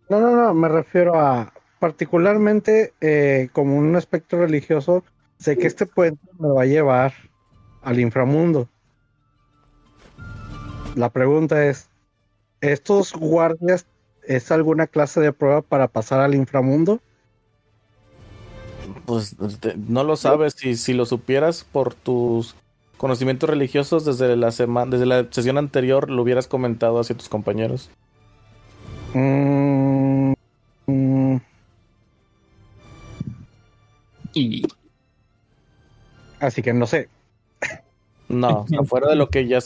No, 0.09 0.21
no, 0.21 0.35
no, 0.35 0.53
me 0.55 0.68
refiero 0.68 1.18
a 1.18 1.53
particularmente 1.79 2.92
eh, 3.01 3.49
como 3.53 3.77
un 3.77 3.97
aspecto 3.97 4.38
religioso, 4.38 5.05
sé 5.38 5.57
que 5.57 5.66
este 5.66 5.87
puente 5.87 6.21
me 6.38 6.49
va 6.49 6.62
a 6.62 6.66
llevar 6.66 7.12
al 7.83 7.99
inframundo. 7.99 8.68
La 10.97 11.11
pregunta 11.11 11.65
es, 11.67 11.89
¿estos 12.61 13.13
guardias 13.13 13.87
es 14.27 14.51
alguna 14.53 14.87
clase 14.87 15.21
de 15.21 15.33
prueba 15.33 15.63
para 15.63 15.89
pasar 15.89 16.21
al 16.21 16.35
inframundo? 16.35 17.01
Pues 19.07 19.37
te- 19.61 19.77
no 19.77 20.05
lo 20.05 20.17
sabes. 20.17 20.55
Si, 20.57 20.77
si 20.77 20.93
lo 20.93 21.07
supieras 21.07 21.65
por 21.65 21.95
tus 21.95 22.55
conocimientos 22.99 23.49
religiosos 23.51 24.05
desde 24.05 24.37
la 24.37 24.53
semana, 24.53 24.91
desde 24.93 25.07
la 25.07 25.27
sesión 25.31 25.59
anterior, 25.59 26.11
lo 26.11 26.23
hubieras 26.23 26.47
comentado 26.47 27.01
hacia 27.01 27.17
tus 27.17 27.29
compañeros. 27.29 27.91
Mm, 29.15 30.33
mm, 30.87 31.37
Y 34.35 34.63
así 36.41 36.63
que 36.63 36.73
no 36.73 36.87
sé. 36.87 37.09
No, 38.29 38.67
afuera 38.79 39.09
de 39.11 39.17
lo 39.17 39.29
que 39.29 39.47
ya 39.47 39.59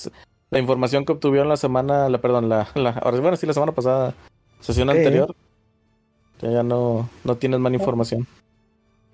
la 0.56 0.60
información 0.60 1.04
que 1.04 1.12
obtuvieron 1.12 1.50
la 1.50 1.58
semana, 1.58 2.08
la 2.08 2.18
perdón, 2.18 2.48
la, 2.48 2.66
la 2.74 2.90
ahora 2.90 3.20
bueno, 3.20 3.36
sí, 3.36 3.46
la 3.46 3.52
semana 3.52 3.72
pasada, 3.72 4.14
sesión 4.60 4.88
anterior, 4.88 5.36
ya, 6.40 6.50
ya 6.50 6.62
no, 6.62 7.10
no 7.24 7.36
tienes 7.36 7.60
más 7.60 7.74
información. 7.74 8.26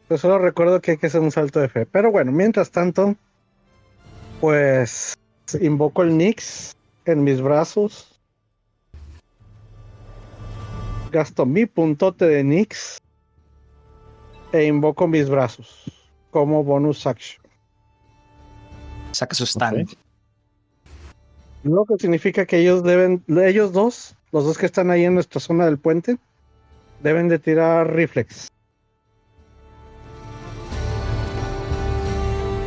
Yo 0.08 0.18
solo 0.18 0.38
recuerdo 0.38 0.80
que 0.80 0.92
hay 0.92 0.98
que 0.98 1.08
hacer 1.08 1.20
un 1.20 1.32
salto 1.32 1.58
de 1.58 1.68
fe. 1.68 1.84
Pero 1.84 2.12
bueno, 2.12 2.30
mientras 2.30 2.70
tanto, 2.70 3.16
pues 4.40 5.14
invoco 5.60 6.04
el 6.04 6.16
Nix 6.16 6.76
en 7.06 7.24
mis 7.24 7.40
brazos. 7.40 8.20
Gasto 11.10 11.44
mi 11.44 11.66
puntote 11.66 12.24
de 12.26 12.44
Nix 12.44 12.98
e 14.52 14.64
invoco 14.64 15.08
mis 15.08 15.28
brazos 15.28 15.90
como 16.30 16.62
bonus 16.62 17.04
action. 17.04 17.42
saca 19.10 19.34
su 19.34 19.44
stand. 19.44 19.88
Lo 21.64 21.84
que 21.84 21.94
significa 21.98 22.44
que 22.46 22.58
ellos 22.58 22.82
deben, 22.82 23.22
ellos 23.28 23.72
dos, 23.72 24.16
los 24.32 24.44
dos 24.44 24.58
que 24.58 24.66
están 24.66 24.90
ahí 24.90 25.04
en 25.04 25.14
nuestra 25.14 25.40
zona 25.40 25.64
del 25.66 25.78
puente, 25.78 26.18
deben 27.02 27.28
de 27.28 27.38
tirar 27.38 27.92
reflex. 27.92 28.48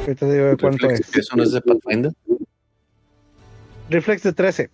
Ahorita 0.02 0.26
te 0.28 0.34
digo 0.34 0.46
de 0.46 0.58
cuánto 0.58 0.88
Reflex, 0.88 1.10
es. 1.10 1.16
Eso 1.18 1.36
no 1.36 1.44
es 1.44 1.52
de 1.52 1.62
Pathfinder. 1.62 2.14
Reflex 3.90 4.24
de 4.24 4.34
13. 4.34 4.70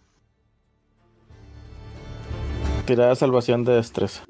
Tirada 2.86 3.10
de 3.12 3.16
salvación 3.16 3.64
de 3.64 3.74
destreza. 3.74 4.24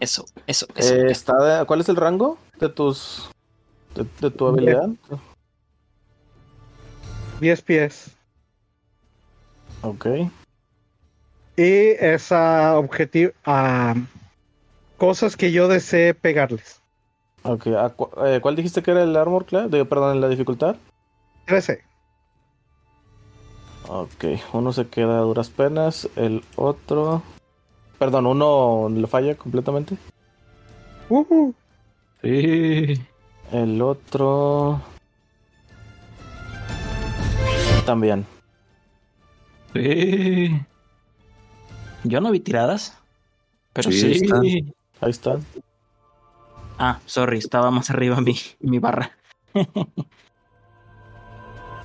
Eso, 0.00 0.24
eso, 0.46 0.66
eso. 0.76 0.94
Eh, 0.94 1.10
está 1.10 1.34
de- 1.60 1.66
¿Cuál 1.66 1.80
es 1.82 1.88
el 1.90 1.96
rango 1.96 2.38
de 2.58 2.70
tus 2.70 3.30
de, 3.94 4.06
de 4.20 4.30
tu 4.30 4.46
habilidad? 4.46 4.88
10 7.40 7.62
pies. 7.62 8.10
Ok. 9.82 10.06
Y 11.56 11.90
esa 11.98 12.78
objetivo 12.78 13.32
a 13.44 13.94
cosas 14.98 15.36
que 15.36 15.52
yo 15.52 15.68
desee 15.68 16.14
pegarles. 16.14 16.80
Ok. 17.42 17.68
¿a 17.68 17.88
cu- 17.90 18.10
eh, 18.24 18.40
¿Cuál 18.42 18.56
dijiste 18.56 18.82
que 18.82 18.90
era 18.90 19.02
el 19.02 19.16
armor 19.16 19.46
class? 19.46 19.70
Digo, 19.70 19.84
perdón, 19.86 20.20
la 20.20 20.28
dificultad. 20.28 20.76
13. 21.46 21.82
Ok. 23.88 24.24
Uno 24.52 24.72
se 24.72 24.86
queda 24.88 25.18
a 25.18 25.22
duras 25.22 25.48
penas. 25.50 26.08
El 26.16 26.44
otro. 26.56 27.22
Perdón, 27.98 28.26
uno 28.26 28.88
le 28.90 29.06
falla 29.06 29.34
completamente. 29.34 29.96
Ujú. 31.08 31.54
Sí. 32.22 33.00
El 33.52 33.82
otro. 33.82 34.80
También. 37.86 38.26
Sí. 39.74 40.50
Yo 42.04 42.20
no 42.20 42.30
vi 42.30 42.40
tiradas. 42.40 42.96
Pero 43.72 43.90
Sí, 43.90 44.00
sí. 44.00 44.24
están. 44.24 44.42
Ahí 45.00 45.10
está. 45.10 45.38
Ah, 46.78 47.00
sorry, 47.06 47.38
estaba 47.38 47.70
más 47.70 47.90
arriba 47.90 48.20
mi, 48.20 48.34
mi 48.60 48.78
barra. 48.78 49.10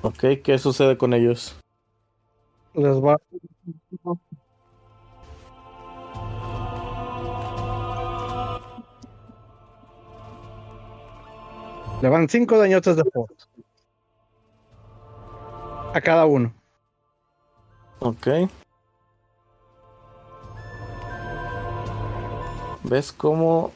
Ok, 0.01 0.23
¿qué 0.43 0.57
sucede 0.59 0.97
con 0.97 1.13
ellos? 1.13 1.55
Les 2.75 2.97
va. 2.97 3.17
Le 12.01 12.09
van 12.09 12.27
5 12.29 12.57
dañotes 12.57 12.95
de 12.97 13.03
force. 13.05 13.47
A 15.95 16.01
cada 16.01 16.25
uno. 16.25 16.53
Ok. 17.99 18.27
¿Ves 22.83 23.13
cómo 23.13 23.71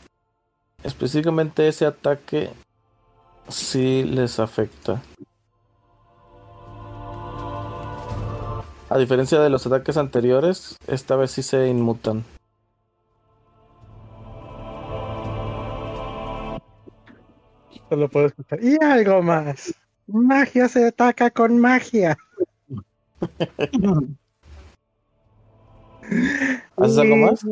específicamente 0.83 1.65
ese 1.69 1.85
ataque 1.85 2.49
sí 3.47 4.03
les 4.03 4.37
afecta? 4.41 5.01
A 8.89 8.97
diferencia 8.97 9.39
de 9.39 9.49
los 9.49 9.65
ataques 9.65 9.95
anteriores, 9.95 10.75
esta 10.87 11.15
vez 11.15 11.31
sí 11.31 11.41
se 11.41 11.69
inmutan. 11.69 12.25
Solo 17.87 18.09
puedo 18.09 18.25
escuchar. 18.25 18.61
Y 18.61 18.75
algo 18.83 19.21
más. 19.21 19.73
Magia 20.11 20.67
se 20.67 20.87
ataca 20.87 21.29
con 21.29 21.59
magia. 21.59 22.17
¿Haces 26.77 26.97
algo 26.97 27.15
más? 27.17 27.45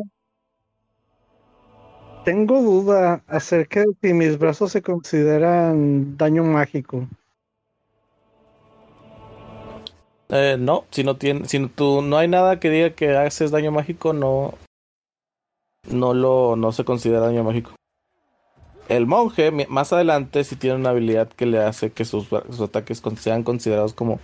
Tengo 2.24 2.60
duda 2.60 3.22
acerca 3.26 3.80
de 3.80 3.86
si 4.02 4.12
mis 4.12 4.38
brazos 4.38 4.72
se 4.72 4.82
consideran 4.82 6.16
daño 6.16 6.44
mágico. 6.44 7.06
Eh, 10.30 10.56
no, 10.58 10.84
si 10.90 11.04
no 11.04 11.16
tiene, 11.16 11.46
si 11.46 11.58
no- 11.58 11.70
tú, 11.70 12.02
no 12.02 12.18
hay 12.18 12.28
nada 12.28 12.60
que 12.60 12.68
diga 12.68 12.90
que 12.90 13.16
haces 13.16 13.50
daño 13.50 13.72
mágico, 13.72 14.12
no, 14.12 14.54
no 15.90 16.12
lo, 16.12 16.54
no 16.56 16.72
se 16.72 16.84
considera 16.84 17.20
daño 17.20 17.44
mágico. 17.44 17.70
El 18.88 19.06
monje, 19.06 19.50
más 19.68 19.92
adelante, 19.92 20.44
sí 20.44 20.56
tiene 20.56 20.76
una 20.76 20.90
habilidad 20.90 21.28
que 21.28 21.44
le 21.46 21.58
hace 21.58 21.90
que 21.92 22.04
sus, 22.04 22.28
sus 22.28 22.60
ataques 22.60 23.02
sean 23.18 23.42
considerados 23.42 23.92
como 23.92 24.18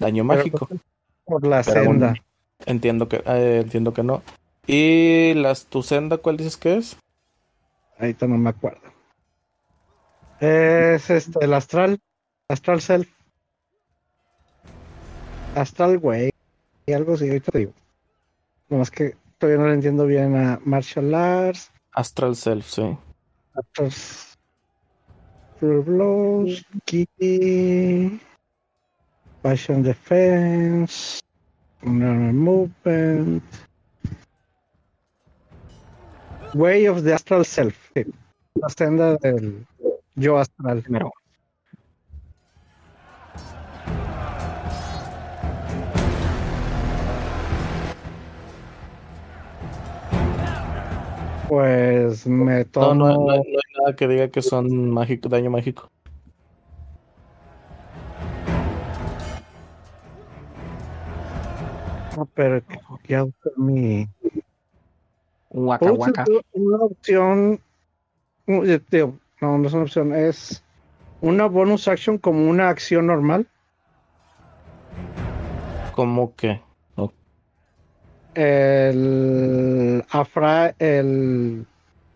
daño 0.00 0.26
Pero 0.26 0.38
mágico. 0.38 0.68
Por 1.24 1.46
la 1.46 1.62
Pero 1.62 1.84
senda. 1.84 2.06
bueno. 2.08 2.22
Entiendo 2.66 3.08
que, 3.08 3.22
eh, 3.24 3.60
entiendo 3.62 3.94
que 3.94 4.02
no. 4.02 4.22
Y 4.66 5.34
las, 5.34 5.66
tu 5.66 5.82
senda, 5.82 6.18
¿cuál 6.18 6.36
dices 6.36 6.56
que 6.56 6.76
es? 6.76 6.96
Ahorita 7.98 8.26
no 8.26 8.36
me 8.36 8.50
acuerdo. 8.50 8.82
Es 10.40 11.08
este, 11.10 11.44
el 11.44 11.54
astral. 11.54 11.98
Astral 12.48 12.80
Self. 12.80 13.08
Astral 15.54 15.98
Way. 15.98 16.30
Y 16.86 16.92
algo 16.92 17.14
así, 17.14 17.28
ahorita 17.28 17.52
te 17.52 17.58
digo. 17.58 17.72
Nomás 18.68 18.90
que 18.90 19.16
todavía 19.38 19.60
no 19.62 19.68
le 19.68 19.74
entiendo 19.74 20.06
bien 20.06 20.36
a 20.36 20.60
Martial 20.64 21.14
Arts. 21.14 21.70
Astral 21.92 22.36
Self, 22.36 22.66
sí. 22.66 22.96
Pure 25.58 25.82
Blows. 25.82 26.64
Ki. 26.86 27.06
Passion 29.42 29.82
Defense. 29.82 31.20
Normal 31.82 32.32
Movement. 32.32 33.42
Way 36.54 36.86
of 36.86 37.04
the 37.04 37.14
Astral 37.14 37.44
Self. 37.44 37.92
La 38.54 38.68
senda 38.68 39.16
del 39.16 39.66
yo 40.16 40.38
astral. 40.38 40.82
Primero. 40.82 41.12
Pues 51.50 52.28
me 52.28 52.58
No, 52.58 52.64
tomo. 52.70 52.94
no, 52.94 53.08
no- 53.08 53.24
no 53.26 53.32
hay 53.32 53.42
nada 53.80 53.96
que 53.96 54.06
diga 54.06 54.28
que 54.30 54.40
son 54.40 54.88
mágico, 54.88 55.28
daño 55.28 55.50
mágico. 55.50 55.88
Ah, 62.16 62.24
pero 62.34 62.62
ya 63.08 63.24
usé 63.24 63.50
mi. 63.56 64.08
Waka 65.50 65.78
¿Puedo 65.80 65.94
waka. 65.94 66.24
Una 66.52 66.76
opción. 66.84 67.60
eh, 68.46 68.80
digo, 68.90 69.18
No, 69.40 69.58
no 69.58 69.66
es 69.66 69.72
una 69.74 69.82
opción, 69.84 70.14
es 70.14 70.62
una 71.20 71.46
bonus 71.46 71.88
action 71.88 72.18
como 72.18 72.48
una 72.48 72.68
acción 72.68 73.06
normal. 73.06 73.48
¿Cómo 75.94 76.34
que? 76.36 76.60
El. 78.34 80.04
Afra. 80.10 80.74
El. 80.78 81.66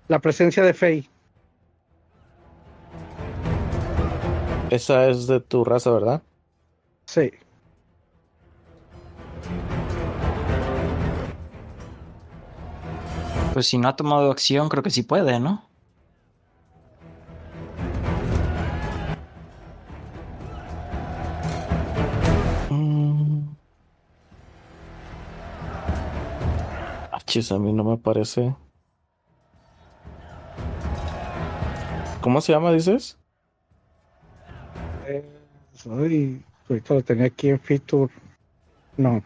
La 0.09 0.19
presencia 0.19 0.63
de 0.63 0.75
Fey. 0.75 1.09
Esa 4.71 5.09
es 5.09 5.27
de 5.27 5.41
tu 5.41 5.65
raza, 5.65 5.91
¿verdad? 5.91 6.23
Sí. 7.07 7.31
Pues 13.53 13.69
si 13.69 13.79
no 13.79 13.89
ha 13.89 13.95
tomado 13.95 14.31
acción, 14.33 14.69
creo 14.69 14.83
que 14.83 14.91
sí 14.91 15.05
puede, 15.05 15.39
¿no? 15.39 15.64
Chis, 27.35 27.51
a 27.51 27.59
mí 27.59 27.73
no 27.73 27.83
me 27.83 27.99
parece. 27.99 28.55
¿Cómo 32.21 32.41
se 32.41 32.53
llama, 32.53 32.71
dices? 32.71 33.19
Eh, 35.09 35.25
Ay, 35.85 36.45
ahorita 36.71 36.95
lo 36.95 37.03
tenía 37.03 37.27
aquí 37.27 37.49
en 37.49 37.59
feature. 37.59 38.15
No. 38.97 39.21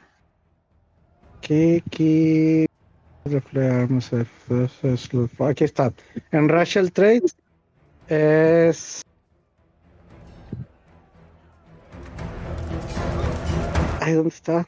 Kiki. 1.42 2.64
Reflejarnos. 3.27 4.11
Aquí 5.40 5.64
está. 5.64 5.92
En 6.33 6.49
Racial 6.49 6.90
Trades 6.90 7.37
es. 8.09 9.03
Ay, 14.01 14.14
¿dónde 14.14 14.31
está? 14.31 14.66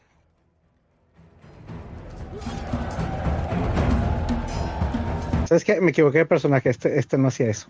¿Sabes 5.51 5.65
qué? 5.65 5.81
Me 5.81 5.91
equivoqué 5.91 6.19
de 6.19 6.27
personaje. 6.27 6.71
Este, 6.71 6.97
este 6.97 7.19
no 7.19 7.27
hacía 7.27 7.51
eso. 7.51 7.67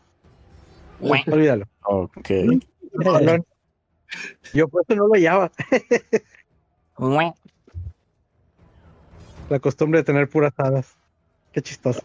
Güey. 0.98 1.24
Olvídalo. 1.32 1.66
Ok. 1.84 2.28
No, 2.92 3.18
no. 3.18 3.46
Yo 4.52 4.68
por 4.68 4.82
eso 4.82 4.96
no 4.96 5.06
lo 5.06 5.14
hallaba. 5.14 5.50
La 9.48 9.60
costumbre 9.60 10.00
de 10.00 10.04
tener 10.04 10.28
puras 10.28 10.52
hadas. 10.58 10.94
Qué 11.52 11.62
chistoso. 11.62 12.02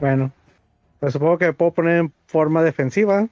Bueno, 0.00 0.32
pues 0.98 1.12
supongo 1.12 1.38
que 1.38 1.46
me 1.46 1.52
puedo 1.52 1.72
poner 1.72 1.98
en 1.98 2.12
forma 2.26 2.64
defensiva. 2.64 3.28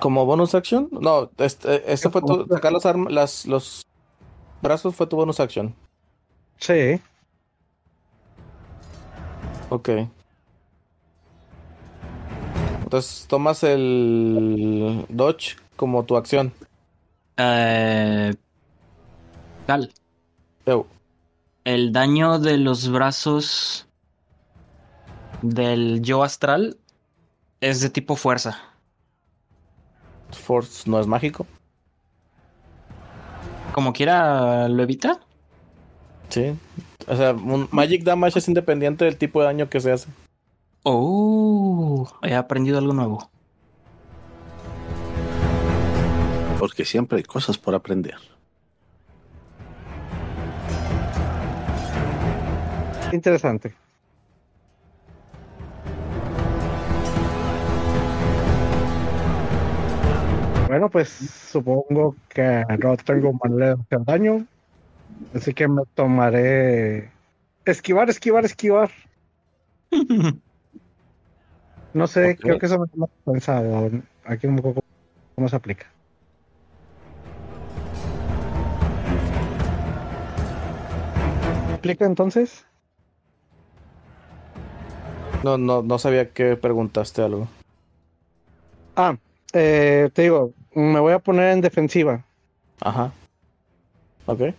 ¿Como 0.00 0.24
bonus 0.24 0.54
action? 0.54 0.88
No, 0.90 1.30
este, 1.36 1.92
este 1.92 2.08
fue 2.08 2.22
tu. 2.22 2.46
Sacar 2.46 2.72
las 2.72 2.86
armas, 2.86 3.12
las, 3.12 3.44
los 3.44 3.86
brazos 4.62 4.96
fue 4.96 5.06
tu 5.06 5.16
bonus 5.16 5.38
action. 5.38 5.76
Sí. 6.62 7.00
Ok. 9.68 9.88
Entonces 12.84 13.26
tomas 13.28 13.64
el 13.64 15.04
dodge 15.08 15.56
como 15.74 16.04
tu 16.04 16.16
acción. 16.16 16.52
Eh, 17.36 18.32
Eu. 20.66 20.86
el 21.64 21.92
daño 21.92 22.38
de 22.38 22.58
los 22.58 22.88
brazos 22.88 23.88
del 25.40 26.00
yo 26.02 26.22
astral 26.22 26.78
es 27.60 27.80
de 27.80 27.90
tipo 27.90 28.14
fuerza. 28.14 28.56
Force 30.30 30.88
no 30.88 31.00
es 31.00 31.08
mágico. 31.08 31.44
Como 33.72 33.92
quiera, 33.92 34.68
lo 34.68 34.80
evita. 34.84 35.18
Sí. 36.32 36.58
O 37.06 37.14
sea, 37.14 37.32
un 37.32 37.68
Magic 37.72 38.04
Damage 38.04 38.38
es 38.38 38.48
independiente 38.48 39.04
del 39.04 39.18
tipo 39.18 39.40
de 39.40 39.46
daño 39.46 39.68
que 39.68 39.80
se 39.80 39.92
hace. 39.92 40.08
Oh, 40.82 42.08
he 42.22 42.34
aprendido 42.34 42.78
algo 42.78 42.94
nuevo. 42.94 43.30
Porque 46.58 46.86
siempre 46.86 47.18
hay 47.18 47.24
cosas 47.24 47.58
por 47.58 47.74
aprender. 47.74 48.16
Interesante. 53.12 53.74
Bueno, 60.66 60.88
pues 60.88 61.10
supongo 61.10 62.16
que 62.30 62.64
no 62.78 62.96
tengo 62.96 63.34
manera 63.34 63.74
de 63.74 63.82
hacer 63.82 64.04
daño. 64.06 64.46
Así 65.34 65.54
que 65.54 65.68
me 65.68 65.82
tomaré. 65.94 67.10
Esquivar, 67.64 68.10
esquivar, 68.10 68.44
esquivar. 68.44 68.90
No 71.94 72.06
sé, 72.06 72.38
creo 72.40 72.58
que 72.58 72.66
eso 72.66 72.78
me 72.78 72.86
he 72.86 73.30
pensado. 73.30 73.90
Aquí 74.24 74.46
un 74.46 74.56
poco 74.56 74.80
cómo 75.34 75.48
se 75.48 75.56
aplica. 75.56 75.86
¿Aplica 81.74 82.06
entonces? 82.06 82.64
No, 85.44 85.58
no, 85.58 85.82
no 85.82 85.98
sabía 85.98 86.30
que 86.30 86.56
preguntaste 86.56 87.20
algo. 87.20 87.48
Ah, 88.96 89.16
eh, 89.52 90.08
te 90.14 90.22
digo, 90.22 90.54
me 90.74 91.00
voy 91.00 91.12
a 91.12 91.18
poner 91.18 91.52
en 91.52 91.60
defensiva. 91.60 92.24
Ajá. 92.80 93.12
Ok. 94.26 94.54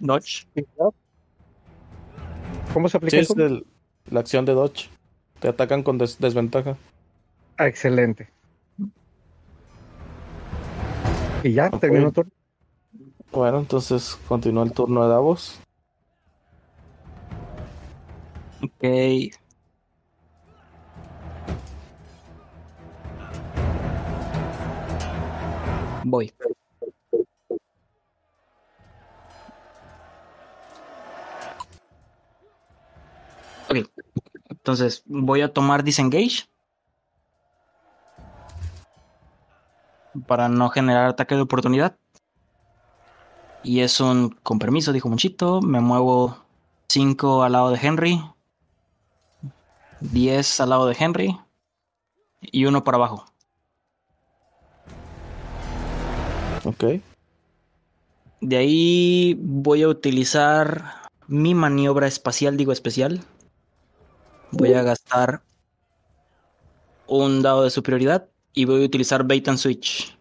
Dodge. 0.00 0.46
¿Cómo 2.72 2.88
se 2.88 2.96
aplica 2.96 3.10
Sí, 3.16 3.22
es 3.22 3.30
eso? 3.30 3.40
el- 3.44 3.66
la 4.10 4.20
acción 4.20 4.44
de 4.44 4.52
dodge. 4.54 4.88
Te 5.40 5.48
atacan 5.48 5.82
con 5.82 5.98
des- 5.98 6.18
desventaja. 6.18 6.76
Ah, 7.56 7.66
excelente. 7.66 8.28
Y 11.42 11.52
ya, 11.54 11.70
terminó 11.70 12.12
turno. 12.12 12.30
Bueno, 13.32 13.58
entonces 13.60 14.18
continúa 14.28 14.64
el 14.64 14.72
turno 14.72 15.02
de 15.04 15.08
Davos. 15.08 15.58
Ok. 18.62 18.84
Voy. 26.04 26.32
Entonces, 34.70 35.02
voy 35.06 35.40
a 35.40 35.52
tomar 35.52 35.82
Disengage. 35.82 36.48
Para 40.28 40.48
no 40.48 40.68
generar 40.68 41.06
ataque 41.06 41.34
de 41.34 41.40
oportunidad. 41.40 41.96
Y 43.64 43.80
es 43.80 43.98
un, 44.00 44.30
con 44.44 44.60
permiso, 44.60 44.92
dijo 44.92 45.08
Monchito, 45.08 45.60
me 45.60 45.80
muevo 45.80 46.38
5 46.88 47.42
al 47.42 47.50
lado 47.50 47.70
de 47.70 47.80
Henry. 47.82 48.22
10 50.02 50.60
al 50.60 50.70
lado 50.70 50.86
de 50.86 50.96
Henry. 50.96 51.36
Y 52.40 52.66
uno 52.66 52.84
para 52.84 52.96
abajo. 52.96 53.24
Ok. 56.64 56.84
De 58.40 58.56
ahí 58.56 59.36
voy 59.36 59.82
a 59.82 59.88
utilizar 59.88 61.10
mi 61.26 61.56
maniobra 61.56 62.06
espacial, 62.06 62.56
digo 62.56 62.70
especial. 62.70 63.24
Voy 64.52 64.74
a 64.74 64.82
gastar 64.82 65.42
un 67.06 67.42
dado 67.42 67.64
de 67.64 67.70
superioridad 67.70 68.28
y 68.52 68.64
voy 68.64 68.82
a 68.82 68.86
utilizar 68.86 69.24
bait 69.24 69.46
and 69.48 69.58
switch. 69.58 70.16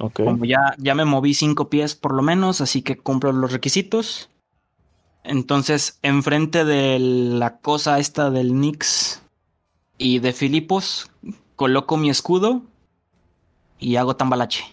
Ok. 0.00 0.24
Como 0.24 0.44
ya, 0.44 0.74
ya 0.78 0.94
me 0.94 1.04
moví 1.04 1.34
cinco 1.34 1.70
pies 1.70 1.94
por 1.94 2.14
lo 2.14 2.22
menos, 2.22 2.60
así 2.60 2.82
que 2.82 2.96
cumplo 2.96 3.32
los 3.32 3.52
requisitos. 3.52 4.28
Entonces, 5.24 5.98
enfrente 6.02 6.64
de 6.64 6.98
la 6.98 7.58
cosa 7.58 7.98
esta 7.98 8.30
del 8.30 8.60
Nix 8.60 9.22
y 9.98 10.20
de 10.20 10.32
Filipos, 10.32 11.10
coloco 11.56 11.96
mi 11.96 12.10
escudo 12.10 12.62
y 13.78 13.96
hago 13.96 14.16
tambalache. 14.16 14.64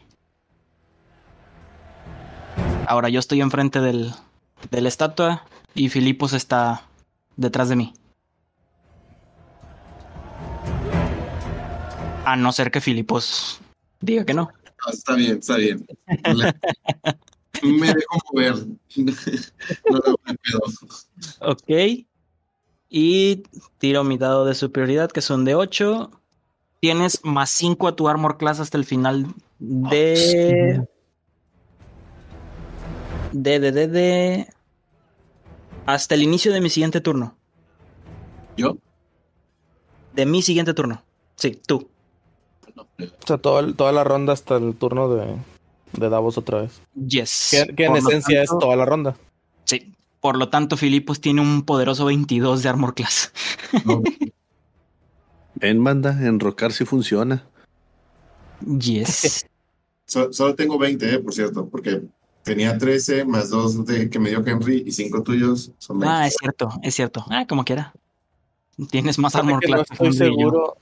Ahora 2.85 3.09
yo 3.09 3.19
estoy 3.19 3.41
enfrente 3.41 3.79
del, 3.79 4.13
de 4.69 4.81
la 4.81 4.89
estatua 4.89 5.43
y 5.75 5.89
Filipos 5.89 6.33
está 6.33 6.87
detrás 7.35 7.69
de 7.69 7.75
mí. 7.75 7.93
A 12.25 12.35
no 12.35 12.51
ser 12.51 12.71
que 12.71 12.81
Filipos 12.81 13.59
diga 13.99 14.25
que 14.25 14.33
no. 14.33 14.49
Ah, 14.85 14.91
está 14.91 15.15
bien, 15.15 15.37
está 15.39 15.57
bien. 15.57 15.85
Me 17.63 17.87
dejo 17.87 18.17
mover. 18.31 18.55
No 19.89 19.99
pedo. 20.25 20.61
Ok. 21.41 22.05
Y 22.89 23.43
tiro 23.77 24.03
mi 24.03 24.17
dado 24.17 24.45
de 24.45 24.55
superioridad, 24.55 25.11
que 25.11 25.21
son 25.21 25.45
de 25.45 25.55
8. 25.55 26.11
Tienes 26.79 27.23
más 27.23 27.49
5 27.49 27.87
a 27.87 27.95
tu 27.95 28.07
armor 28.07 28.37
class 28.37 28.59
hasta 28.59 28.77
el 28.77 28.85
final 28.85 29.27
de. 29.59 30.85
De, 33.31 33.59
de, 33.59 33.71
de, 33.71 33.87
de. 33.87 34.53
Hasta 35.85 36.15
el 36.15 36.23
inicio 36.23 36.53
de 36.53 36.61
mi 36.61 36.69
siguiente 36.69 37.01
turno. 37.01 37.35
¿Yo? 38.57 38.77
De 40.13 40.25
mi 40.25 40.41
siguiente 40.41 40.73
turno. 40.73 41.03
Sí, 41.35 41.59
tú. 41.65 41.89
No, 42.75 42.83
O 42.83 43.27
sea, 43.27 43.37
todo 43.37 43.59
el- 43.59 43.75
toda 43.75 43.91
la 43.91 44.03
ronda 44.03 44.33
hasta 44.33 44.55
el 44.57 44.75
turno 44.75 45.09
de, 45.13 45.35
de 45.93 46.09
Davos 46.09 46.37
otra 46.37 46.61
vez. 46.61 46.81
Yes. 46.95 47.49
Que, 47.51 47.75
que 47.75 47.85
en 47.85 47.93
Por 47.93 48.03
lo 48.03 48.09
esencia 48.09 48.39
tanto- 48.39 48.53
es 48.55 48.59
toda 48.59 48.75
la 48.75 48.85
ronda. 48.85 49.15
Sí. 49.65 49.93
Por 50.21 50.37
lo 50.37 50.49
tanto, 50.49 50.77
Filipos 50.77 51.19
tiene 51.19 51.41
un 51.41 51.63
poderoso 51.63 52.05
22 52.05 52.63
de 52.63 52.69
armor 52.69 52.93
class. 52.95 53.31
no. 53.85 54.01
En 55.61 55.81
banda, 55.83 56.11
enrocar 56.25 56.71
si 56.73 56.83
funciona. 56.83 57.45
Yes. 58.65 59.45
So- 60.05 60.33
solo 60.33 60.53
tengo 60.55 60.77
20, 60.77 61.13
eh, 61.13 61.19
por 61.19 61.33
cierto, 61.33 61.67
porque 61.69 62.01
tenía 62.43 62.77
13 62.77 63.25
más 63.25 63.49
2 63.49 63.85
de, 63.85 64.09
que 64.09 64.19
me 64.19 64.29
dio 64.29 64.43
Henry 64.45 64.83
y 64.85 64.91
5 64.91 65.23
tuyos. 65.23 65.71
Son 65.77 65.99
20. 65.99 66.15
ah, 66.15 66.27
es 66.27 66.35
cierto, 66.39 66.69
es 66.81 66.95
cierto. 66.95 67.25
Ah, 67.29 67.45
como 67.47 67.63
quiera. 67.63 67.93
Tienes 68.89 69.17
más 69.19 69.35
armor 69.35 69.59
que 69.59 69.67
no 69.67 69.75
class. 69.77 69.87
estoy 69.91 70.13
seguro. 70.13 70.75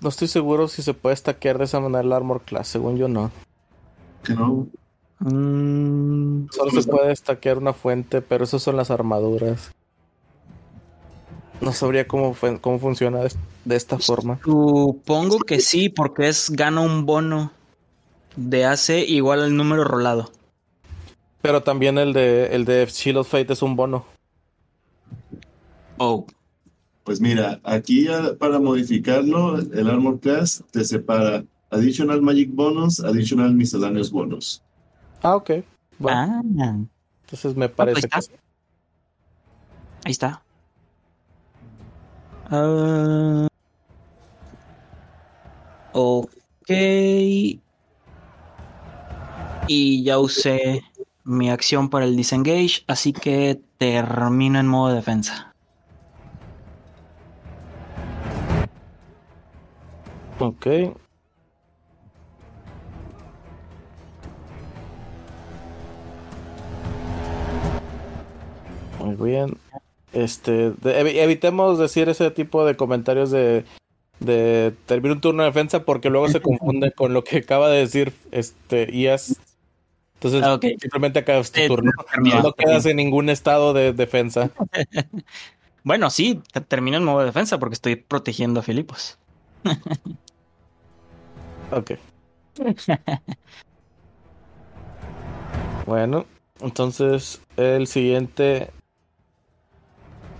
No 0.00 0.08
estoy 0.08 0.28
seguro 0.28 0.68
si 0.68 0.82
se 0.82 0.94
puede 0.94 1.16
stackear 1.16 1.58
de 1.58 1.64
esa 1.64 1.80
manera 1.80 2.00
el 2.02 2.12
armor 2.12 2.42
class. 2.42 2.68
Según 2.68 2.96
yo, 2.96 3.08
no. 3.08 3.30
Que 4.24 4.34
no. 4.34 4.66
Mm, 5.20 6.48
Solo 6.50 6.70
¿Cómo 6.70 6.70
se 6.72 6.78
está? 6.80 6.92
puede 6.92 7.16
stackear 7.16 7.58
una 7.58 7.72
fuente, 7.72 8.20
pero 8.22 8.44
esas 8.44 8.62
son 8.62 8.76
las 8.76 8.90
armaduras. 8.90 9.70
No 11.60 11.72
sabría 11.72 12.06
cómo, 12.06 12.34
fue- 12.34 12.60
cómo 12.60 12.78
funciona 12.78 13.20
de, 13.20 13.32
de 13.64 13.76
esta 13.76 13.98
forma. 13.98 14.38
supongo 14.44 15.38
que 15.38 15.60
sí, 15.60 15.88
porque 15.88 16.28
es 16.28 16.50
gana 16.50 16.80
un 16.80 17.06
bono 17.06 17.52
de 18.36 18.64
AC 18.66 18.90
igual 19.08 19.42
al 19.42 19.56
número 19.56 19.84
rolado. 19.84 20.30
Pero 21.44 21.62
también 21.62 21.98
el 21.98 22.14
de 22.14 22.46
el 22.56 22.64
de 22.64 22.86
Shield 22.86 23.18
of 23.18 23.28
Fate 23.28 23.52
es 23.52 23.60
un 23.60 23.76
bono. 23.76 24.06
Oh, 25.98 26.24
Pues 27.04 27.20
mira, 27.20 27.60
aquí 27.64 28.08
ah, 28.08 28.30
para 28.38 28.58
modificarlo, 28.58 29.58
el 29.58 29.90
Armor 29.90 30.20
Class 30.20 30.64
te 30.70 30.82
separa 30.86 31.44
Additional 31.68 32.22
Magic 32.22 32.48
Bonus, 32.50 32.98
Additional 33.00 33.52
Miscellaneous 33.52 34.10
Bonus. 34.10 34.62
Ah, 35.20 35.36
ok. 35.36 35.50
Bueno, 35.98 36.18
ah, 36.18 36.78
entonces 37.24 37.54
me 37.54 37.68
pues 37.68 37.76
parece 37.76 38.08
que 38.08 38.16
ahí 40.06 40.12
está. 40.12 40.42
Ah, 42.50 43.48
ok. 45.92 46.70
Y 49.68 50.04
ya 50.04 50.18
usé 50.18 50.82
mi 51.24 51.50
acción 51.50 51.88
para 51.90 52.04
el 52.04 52.16
disengage, 52.16 52.84
así 52.86 53.12
que 53.12 53.60
termino 53.78 54.60
en 54.60 54.68
modo 54.68 54.94
defensa. 54.94 55.54
Ok. 60.38 60.66
Muy 68.98 69.16
bien. 69.16 69.56
Este, 70.12 70.72
evitemos 70.84 71.78
decir 71.78 72.08
ese 72.08 72.30
tipo 72.30 72.64
de 72.64 72.76
comentarios 72.76 73.30
de, 73.30 73.64
de 74.20 74.74
terminar 74.86 75.16
un 75.16 75.20
turno 75.20 75.42
de 75.42 75.48
defensa 75.48 75.84
porque 75.84 76.10
luego 76.10 76.28
se 76.28 76.40
confunde 76.40 76.92
con 76.92 77.12
lo 77.12 77.24
que 77.24 77.38
acaba 77.38 77.68
de 77.68 77.78
decir 77.78 78.12
este 78.30 78.94
IAS. 78.94 79.40
Entonces, 80.24 80.42
Ah, 80.42 80.58
simplemente 80.80 81.18
acabas 81.18 81.52
tu 81.52 81.60
turno. 81.66 81.92
No 82.42 82.52
quedas 82.54 82.86
en 82.86 82.96
ningún 82.96 83.28
estado 83.28 83.72
de 83.72 83.92
defensa. 83.92 84.50
Bueno, 85.86 86.08
sí, 86.08 86.40
te- 86.50 86.62
termino 86.62 86.96
en 86.96 87.04
modo 87.04 87.22
defensa 87.26 87.58
porque 87.58 87.74
estoy 87.74 87.96
protegiendo 87.96 88.60
a 88.60 88.62
Filipos. 88.62 89.18
Ok. 91.70 91.92
Bueno, 95.86 96.24
entonces 96.60 97.40
el 97.56 97.86
siguiente 97.86 98.70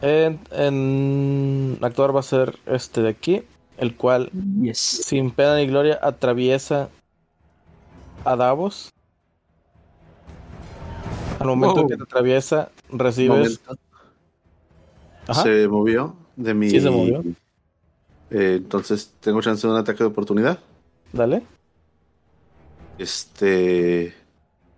en, 0.01 0.41
en 0.53 1.78
actuar 1.82 2.14
va 2.14 2.20
a 2.20 2.22
ser 2.22 2.59
este 2.66 3.03
de 3.03 3.09
aquí, 3.11 3.43
el 3.78 3.97
cual 3.97 4.30
Yes. 4.62 4.78
sin 4.78 5.30
pena 5.30 5.57
ni 5.57 5.66
gloria 5.66 5.99
atraviesa 6.03 6.89
a 8.24 8.37
Davos. 8.37 8.91
Al 11.45 11.51
momento 11.51 11.80
Wow. 11.82 11.88
que 11.88 11.97
te 11.99 12.03
atraviesa, 12.03 12.70
recibes. 12.90 13.61
Ajá. 15.26 15.42
Se 15.42 15.68
movió 15.68 16.16
de 16.36 16.55
mi. 16.55 16.70
Sí, 16.70 16.80
se 16.80 16.88
movió. 16.90 17.22
Eh, 18.30 18.55
entonces, 18.57 19.12
¿tengo 19.20 19.40
chance 19.42 19.66
de 19.66 19.72
un 19.72 19.78
ataque 19.78 19.99
de 20.03 20.09
oportunidad? 20.09 20.59
Dale. 21.12 21.42
Este. 22.99 24.14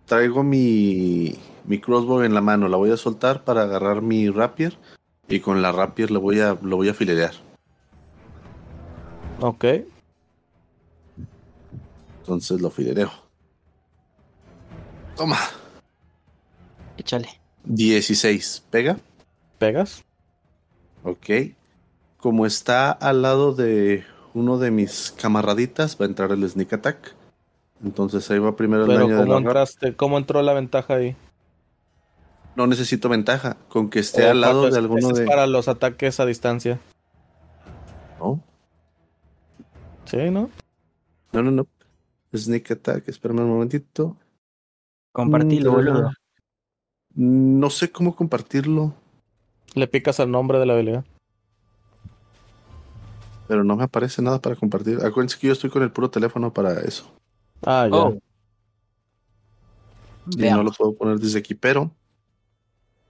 Traigo 0.06 0.42
mi. 0.42 1.34
Mi 1.64 1.80
crossbow 1.80 2.22
en 2.22 2.34
la 2.34 2.40
mano. 2.40 2.68
La 2.68 2.76
voy 2.76 2.90
a 2.90 2.96
soltar 2.96 3.44
para 3.44 3.62
agarrar 3.62 4.02
mi 4.02 4.28
rapier. 4.28 4.76
Y 5.28 5.40
con 5.40 5.62
la 5.62 5.72
rapier 5.72 6.10
lo 6.10 6.20
voy 6.20 6.40
a, 6.40 6.56
lo 6.62 6.76
voy 6.76 6.88
a 6.88 6.94
filerear. 6.94 7.34
Ok. 9.40 9.64
Entonces 12.20 12.60
lo 12.60 12.70
filereo. 12.70 13.10
Toma. 15.16 15.38
Échale. 17.06 17.28
16. 17.66 18.64
¿Pega? 18.68 18.96
Pegas. 19.58 20.04
Ok. 21.04 21.54
Como 22.18 22.46
está 22.46 22.90
al 22.90 23.22
lado 23.22 23.54
de 23.54 24.04
uno 24.34 24.58
de 24.58 24.72
mis 24.72 25.14
camaraditas, 25.16 25.96
va 26.00 26.04
a 26.06 26.08
entrar 26.08 26.32
el 26.32 26.48
sneak 26.48 26.72
attack. 26.72 27.14
Entonces 27.84 28.28
ahí 28.30 28.40
va 28.40 28.56
primero 28.56 28.82
el 28.82 28.88
Pero 28.88 29.00
daño 29.02 29.14
de 29.14 29.20
¿cómo 29.22 29.32
la 29.34 29.38
rap- 29.38 29.46
entraste? 29.46 29.94
¿Cómo 29.94 30.18
entró 30.18 30.42
la 30.42 30.52
ventaja 30.52 30.94
ahí? 30.94 31.14
No 32.56 32.66
necesito 32.66 33.08
ventaja. 33.08 33.56
Con 33.68 33.88
que 33.88 34.00
esté 34.00 34.26
¿O 34.26 34.30
al 34.32 34.40
lado 34.40 34.68
de 34.68 34.76
alguno 34.76 34.98
ese 34.98 35.12
es 35.12 35.18
de. 35.20 35.26
para 35.26 35.46
los 35.46 35.68
ataques 35.68 36.18
a 36.18 36.26
distancia. 36.26 36.80
¿No? 38.18 38.42
Sí, 40.06 40.16
¿no? 40.30 40.50
No, 41.32 41.42
no, 41.42 41.50
no. 41.52 41.66
Sneak 42.34 42.68
attack, 42.72 43.06
espérame 43.08 43.40
un 43.42 43.50
momentito. 43.50 44.16
Compartilo, 45.12 45.70
Mm, 45.70 45.74
boludo. 45.74 46.10
No 47.16 47.70
sé 47.70 47.90
cómo 47.90 48.14
compartirlo, 48.14 48.94
Le 49.74 49.86
picas 49.88 50.20
al 50.20 50.30
nombre 50.30 50.58
de 50.58 50.66
la 50.66 50.74
habilidad. 50.74 51.04
pero 53.48 53.64
no 53.64 53.76
me 53.76 53.84
aparece 53.84 54.20
nada 54.20 54.40
para 54.40 54.54
compartir. 54.54 54.98
Acuérdense 55.04 55.38
que 55.38 55.46
yo 55.46 55.52
estoy 55.54 55.70
con 55.70 55.82
el 55.82 55.90
puro 55.92 56.10
teléfono 56.10 56.52
para 56.52 56.80
eso. 56.80 57.10
Ah, 57.64 57.88
ya. 57.90 57.96
Oh. 57.96 58.18
Y 60.30 60.50
no 60.50 60.62
lo 60.62 60.72
puedo 60.72 60.94
poner 60.94 61.18
desde 61.18 61.38
aquí, 61.38 61.54
pero. 61.54 61.90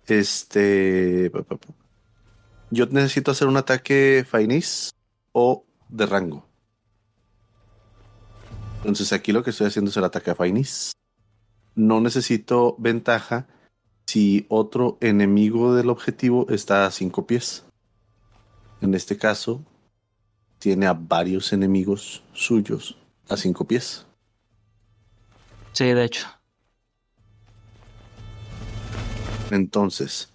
Este. 0.07 1.33
Yo 2.71 2.87
necesito 2.87 3.33
hacer 3.33 3.49
un 3.49 3.57
ataque 3.57 4.25
Fainis 4.29 4.95
o 5.33 5.65
de 5.89 6.07
rango. 6.07 6.47
Entonces 8.79 9.13
aquí 9.13 9.33
lo 9.33 9.43
que 9.43 9.51
estoy 9.51 9.67
haciendo 9.67 9.91
es 9.91 9.97
el 9.97 10.05
ataque 10.05 10.31
a 10.31 10.35
Fainis. 10.37 10.93
No 11.75 12.01
necesito 12.01 12.77
ventaja 12.79 13.49
si 14.07 14.47
otro 14.49 14.99
enemigo 15.01 15.75
del 15.75 15.91
objetivo 15.91 16.47
está 16.49 16.87
a 16.87 16.91
cinco 16.91 17.27
pies. 17.27 17.65
En 18.81 18.95
este 18.95 19.17
caso, 19.17 19.65
tiene 20.59 20.87
a 20.87 20.95
varios 20.95 21.53
enemigos 21.53 22.23
suyos 22.33 22.97
a 23.29 23.37
cinco 23.37 23.65
pies. 23.67 24.07
Sí, 25.73 25.85
de 25.85 26.05
hecho. 26.05 26.27
Entonces, 29.51 30.33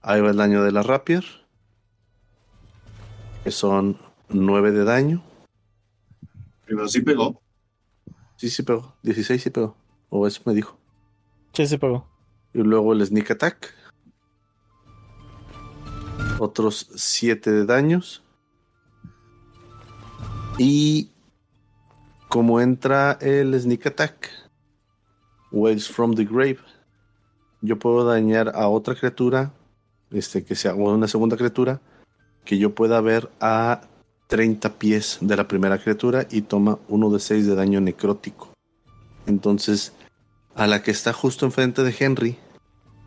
ahí 0.00 0.20
va 0.20 0.30
el 0.30 0.36
daño 0.36 0.62
de 0.62 0.72
la 0.72 0.82
rapier. 0.82 1.24
Que 3.44 3.50
son 3.50 3.98
9 4.28 4.72
de 4.72 4.84
daño. 4.84 5.22
Pero 6.66 6.86
sí 6.88 7.00
pegó. 7.00 7.40
Sí, 8.36 8.50
sí 8.50 8.62
pegó. 8.62 8.94
16 9.02 9.42
sí 9.42 9.50
pegó. 9.50 9.76
O 10.10 10.26
eso 10.26 10.42
me 10.44 10.54
dijo. 10.54 10.78
Sí, 11.52 11.66
sí 11.66 11.78
pegó. 11.78 12.06
Y 12.58 12.62
luego 12.64 12.92
el 12.92 13.06
sneak 13.06 13.30
attack. 13.30 13.72
Otros 16.40 16.90
7 16.92 17.52
de 17.52 17.64
daños. 17.64 18.24
Y 20.58 21.12
como 22.28 22.60
entra 22.60 23.12
el 23.20 23.54
sneak 23.60 23.86
attack, 23.86 24.30
Waves 25.52 25.88
from 25.88 26.16
the 26.16 26.24
Grave, 26.24 26.58
yo 27.60 27.78
puedo 27.78 28.04
dañar 28.04 28.50
a 28.56 28.66
otra 28.66 28.96
criatura, 28.96 29.52
este 30.10 30.44
que 30.44 30.56
sea 30.56 30.74
una 30.74 31.06
segunda 31.06 31.36
criatura, 31.36 31.80
que 32.44 32.58
yo 32.58 32.74
pueda 32.74 33.00
ver 33.00 33.30
a 33.38 33.82
30 34.26 34.80
pies 34.80 35.18
de 35.20 35.36
la 35.36 35.46
primera 35.46 35.78
criatura 35.78 36.26
y 36.28 36.42
toma 36.42 36.80
uno 36.88 37.08
de 37.10 37.20
6 37.20 37.46
de 37.46 37.54
daño 37.54 37.80
necrótico. 37.80 38.52
Entonces, 39.26 39.92
a 40.56 40.66
la 40.66 40.82
que 40.82 40.90
está 40.90 41.12
justo 41.12 41.46
enfrente 41.46 41.84
de 41.84 41.94
Henry, 41.96 42.36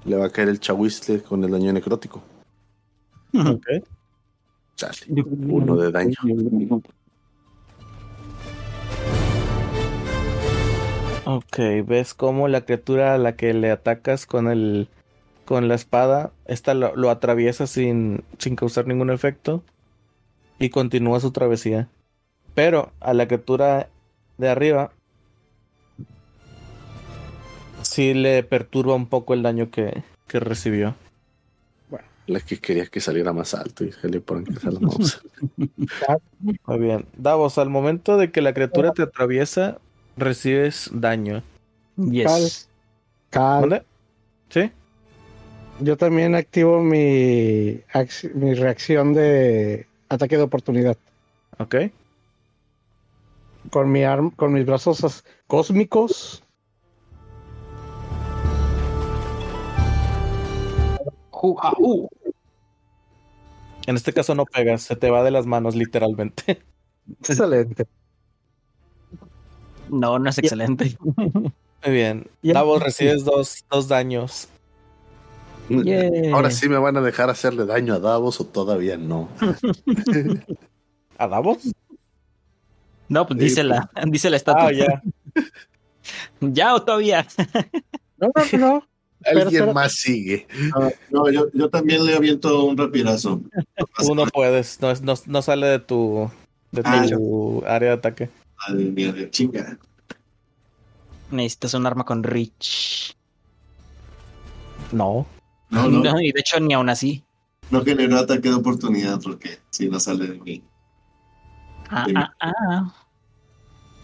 le 0.05 0.15
va 0.15 0.25
a 0.25 0.29
caer 0.29 0.49
el 0.49 0.59
chahuistle 0.59 1.21
con 1.21 1.43
el 1.43 1.51
daño 1.51 1.73
necrótico. 1.73 2.21
Ok. 3.33 3.67
Chale, 4.75 5.23
uno 5.25 5.75
de 5.75 5.91
daño. 5.91 6.15
Ok, 11.25 11.57
ves 11.85 12.13
cómo 12.13 12.47
la 12.47 12.61
criatura 12.61 13.13
a 13.13 13.17
la 13.17 13.35
que 13.35 13.53
le 13.53 13.71
atacas 13.71 14.25
con 14.25 14.47
el 14.47 14.89
con 15.45 15.67
la 15.67 15.75
espada, 15.75 16.31
esta 16.45 16.73
lo, 16.73 16.95
lo 16.95 17.09
atraviesa 17.09 17.67
sin, 17.67 18.23
sin 18.37 18.55
causar 18.55 18.87
ningún 18.87 19.09
efecto 19.09 19.63
y 20.59 20.69
continúa 20.69 21.19
su 21.19 21.31
travesía. 21.31 21.89
Pero 22.53 22.93
a 23.01 23.13
la 23.13 23.27
criatura 23.27 23.89
de 24.37 24.49
arriba 24.49 24.91
sí 27.91 28.13
le 28.13 28.41
perturba 28.43 28.95
un 28.95 29.07
poco 29.07 29.33
el 29.33 29.43
daño 29.43 29.69
que, 29.69 30.03
que 30.27 30.39
recibió. 30.39 30.95
La 32.27 32.39
que 32.39 32.59
quería 32.59 32.85
que 32.85 33.01
saliera 33.01 33.33
más 33.33 33.53
alto 33.53 33.83
y 33.83 33.91
se 33.91 34.07
le 34.07 34.21
ponen 34.21 34.45
que 34.45 34.59
sea 34.59 34.71
la 34.71 34.79
mouse. 34.81 35.21
Muy 36.65 36.79
bien. 36.79 37.05
Davos, 37.17 37.57
al 37.57 37.69
momento 37.69 38.15
de 38.15 38.31
que 38.31 38.41
la 38.41 38.53
criatura 38.53 38.93
te 38.93 39.01
atraviesa, 39.01 39.79
recibes 40.15 40.89
daño. 40.93 41.43
Yes. 41.97 42.69
Cal, 43.31 43.61
¿Dónde? 43.61 43.83
¿Sí? 44.49 44.71
yo 45.81 45.97
también 45.97 46.35
activo 46.35 46.79
mi, 46.81 47.81
mi 48.35 48.53
reacción 48.53 49.13
de 49.13 49.87
ataque 50.09 50.37
de 50.37 50.43
oportunidad. 50.43 50.97
Ok. 51.57 51.75
Con, 53.71 53.91
mi 53.91 54.03
arm, 54.03 54.31
con 54.31 54.53
mis 54.53 54.65
brazos 54.65 55.25
cósmicos. 55.47 56.43
Ju- 61.41 61.57
ah, 61.59 61.73
uh. 61.79 62.07
En 63.87 63.95
este 63.95 64.13
caso 64.13 64.35
no 64.35 64.45
pegas, 64.45 64.83
se 64.83 64.95
te 64.95 65.09
va 65.09 65.23
de 65.23 65.31
las 65.31 65.47
manos 65.47 65.75
literalmente. 65.75 66.61
Excelente. 67.19 67.87
No, 69.89 70.19
no 70.19 70.29
es 70.29 70.37
excelente. 70.37 70.97
Muy 71.15 71.53
bien. 71.83 72.29
Davos, 72.43 72.81
recibes 72.81 73.25
dos, 73.25 73.65
dos 73.69 73.87
daños. 73.87 74.47
Ahora 76.31 76.51
sí 76.51 76.69
me 76.69 76.77
van 76.77 76.95
a 76.97 77.01
dejar 77.01 77.29
hacerle 77.29 77.65
daño 77.65 77.95
a 77.95 77.99
Davos 77.99 78.39
o 78.39 78.45
todavía 78.45 78.97
no. 78.97 79.29
¿A 81.17 81.27
Davos? 81.27 81.57
No, 83.09 83.25
pues 83.27 83.39
Sí, 83.39 83.45
dice 83.45 83.63
la, 83.63 83.89
dice 84.07 84.29
la 84.29 84.37
estatua. 84.37 84.67
Ah, 84.67 84.71
ya. 84.71 85.01
¿Ya 86.39 86.75
o 86.75 86.83
todavía? 86.83 87.25
No, 88.17 88.27
no, 88.27 88.43
no, 88.51 88.57
no. 88.59 88.87
Alguien 89.25 89.73
más 89.73 89.93
sigue. 89.93 90.47
No, 91.09 91.29
yo, 91.29 91.47
yo 91.53 91.69
también 91.69 92.05
le 92.05 92.15
aviento 92.15 92.63
un 92.65 92.77
rapirazo. 92.77 93.41
Tú 93.97 94.15
no 94.15 94.25
puedes, 94.27 94.79
no, 94.81 94.93
no, 95.01 95.13
no 95.25 95.41
sale 95.41 95.67
de 95.67 95.79
tu, 95.79 96.29
de 96.71 96.81
Ah, 96.85 97.05
tu 97.09 97.63
área 97.65 97.89
de 97.89 97.95
ataque. 97.95 98.29
Madre 98.67 98.83
mía, 98.85 99.11
de 99.11 99.29
chinga. 99.29 99.77
Necesitas 101.31 101.73
un 101.75 101.85
arma 101.85 102.03
con 102.05 102.23
Rich. 102.23 103.15
No. 104.91 105.25
No, 105.69 105.87
no, 105.87 105.99
No, 106.03 106.19
y 106.21 106.31
de 106.31 106.39
hecho 106.39 106.59
ni 106.59 106.73
aún 106.73 106.89
así. 106.89 107.23
no 107.69 107.83
generó 107.83 108.17
ataque 108.17 108.49
de 108.49 108.55
oportunidad 108.55 109.19
porque 109.21 109.59
si 109.69 109.87
no 109.89 109.99
sale 109.99 110.27
de 110.27 110.39
mí. 110.39 110.63
Ah, 111.89 112.05
ah, 112.15 112.31
ah. 112.41 112.93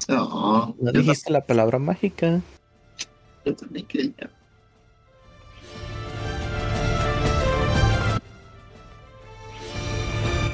No, 0.08 0.76
No 0.80 0.92
dijiste 0.92 1.32
la 1.32 1.42
palabra 1.46 1.80
mágica. 1.80 2.42
yo 3.46 3.56
también 3.56 3.86
quería. 3.88 4.30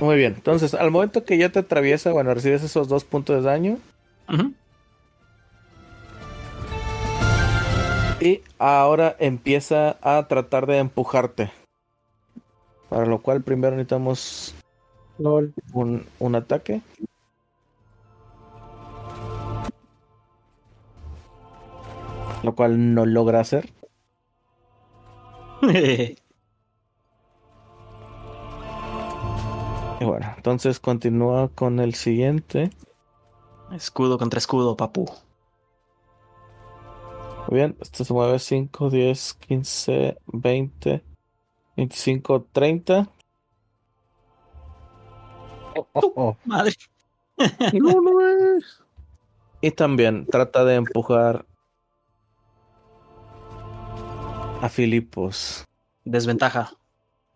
Muy 0.03 0.17
bien. 0.17 0.33
Entonces, 0.35 0.73
al 0.73 0.91
momento 0.91 1.23
que 1.23 1.37
ya 1.37 1.47
te 1.47 1.59
atraviesa, 1.59 2.11
bueno, 2.11 2.33
recibes 2.33 2.61
esos 2.61 2.89
dos 2.89 3.05
puntos 3.05 3.37
de 3.37 3.49
daño. 3.49 3.77
Y 8.19 8.41
ahora 8.59 9.15
empieza 9.17 9.95
a 10.01 10.27
tratar 10.27 10.65
de 10.65 10.79
empujarte. 10.79 11.51
Para 12.89 13.05
lo 13.05 13.21
cual 13.21 13.43
primero 13.43 13.77
necesitamos 13.77 14.53
Lol. 15.19 15.53
un, 15.71 16.05
un 16.19 16.35
ataque. 16.35 16.81
Lo 22.43 22.55
cual 22.55 22.93
no 22.93 23.05
logra 23.05 23.39
hacer. 23.39 23.69
Y 30.03 30.05
bueno, 30.05 30.33
entonces 30.35 30.81
continúa 30.81 31.47
con 31.47 31.79
el 31.79 31.93
siguiente. 31.93 32.71
escudo 33.71 34.17
contra 34.17 34.37
escudo, 34.37 34.75
papu. 34.75 35.05
Muy 37.47 37.59
bien, 37.59 37.77
este 37.79 38.03
se 38.03 38.11
mueve 38.11 38.37
5, 38.37 38.89
10, 38.89 39.33
15, 39.35 40.17
20, 40.25 41.03
25, 41.77 42.47
30. 42.51 43.09
Oh, 45.77 45.87
oh, 45.93 46.13
oh. 46.17 46.37
Madre. 46.43 46.73
No, 47.73 48.01
no 48.01 48.19
es. 48.57 48.83
Y 49.61 49.71
también 49.71 50.25
trata 50.25 50.65
de 50.65 50.75
empujar 50.75 51.45
a 54.61 54.67
Filipos. 54.67 55.63
Desventaja. 56.03 56.73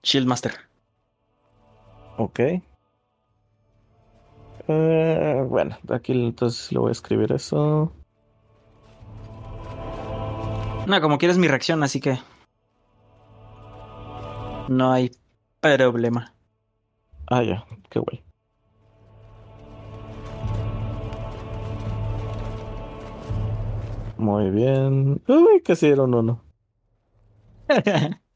Shieldmaster. 0.04 0.67
Ok. 2.18 2.40
Eh, 4.68 5.46
bueno, 5.48 5.78
aquí 5.90 6.12
entonces 6.14 6.72
lo 6.72 6.82
voy 6.82 6.90
a 6.90 6.92
escribir 6.92 7.32
eso. 7.32 7.94
No, 10.88 11.02
como 11.02 11.18
quieres 11.18 11.38
mi 11.38 11.48
reacción, 11.48 11.84
así 11.84 12.00
que. 12.00 12.20
No 14.68 14.92
hay 14.92 15.12
problema. 15.62 16.34
Ah, 17.28 17.44
ya, 17.44 17.66
qué 17.90 18.00
guay. 18.00 18.24
Muy 24.18 24.50
bien. 24.50 25.22
Uy, 25.28 25.62
casi 25.64 25.88
dieron 25.88 26.14
uno. 26.14 26.44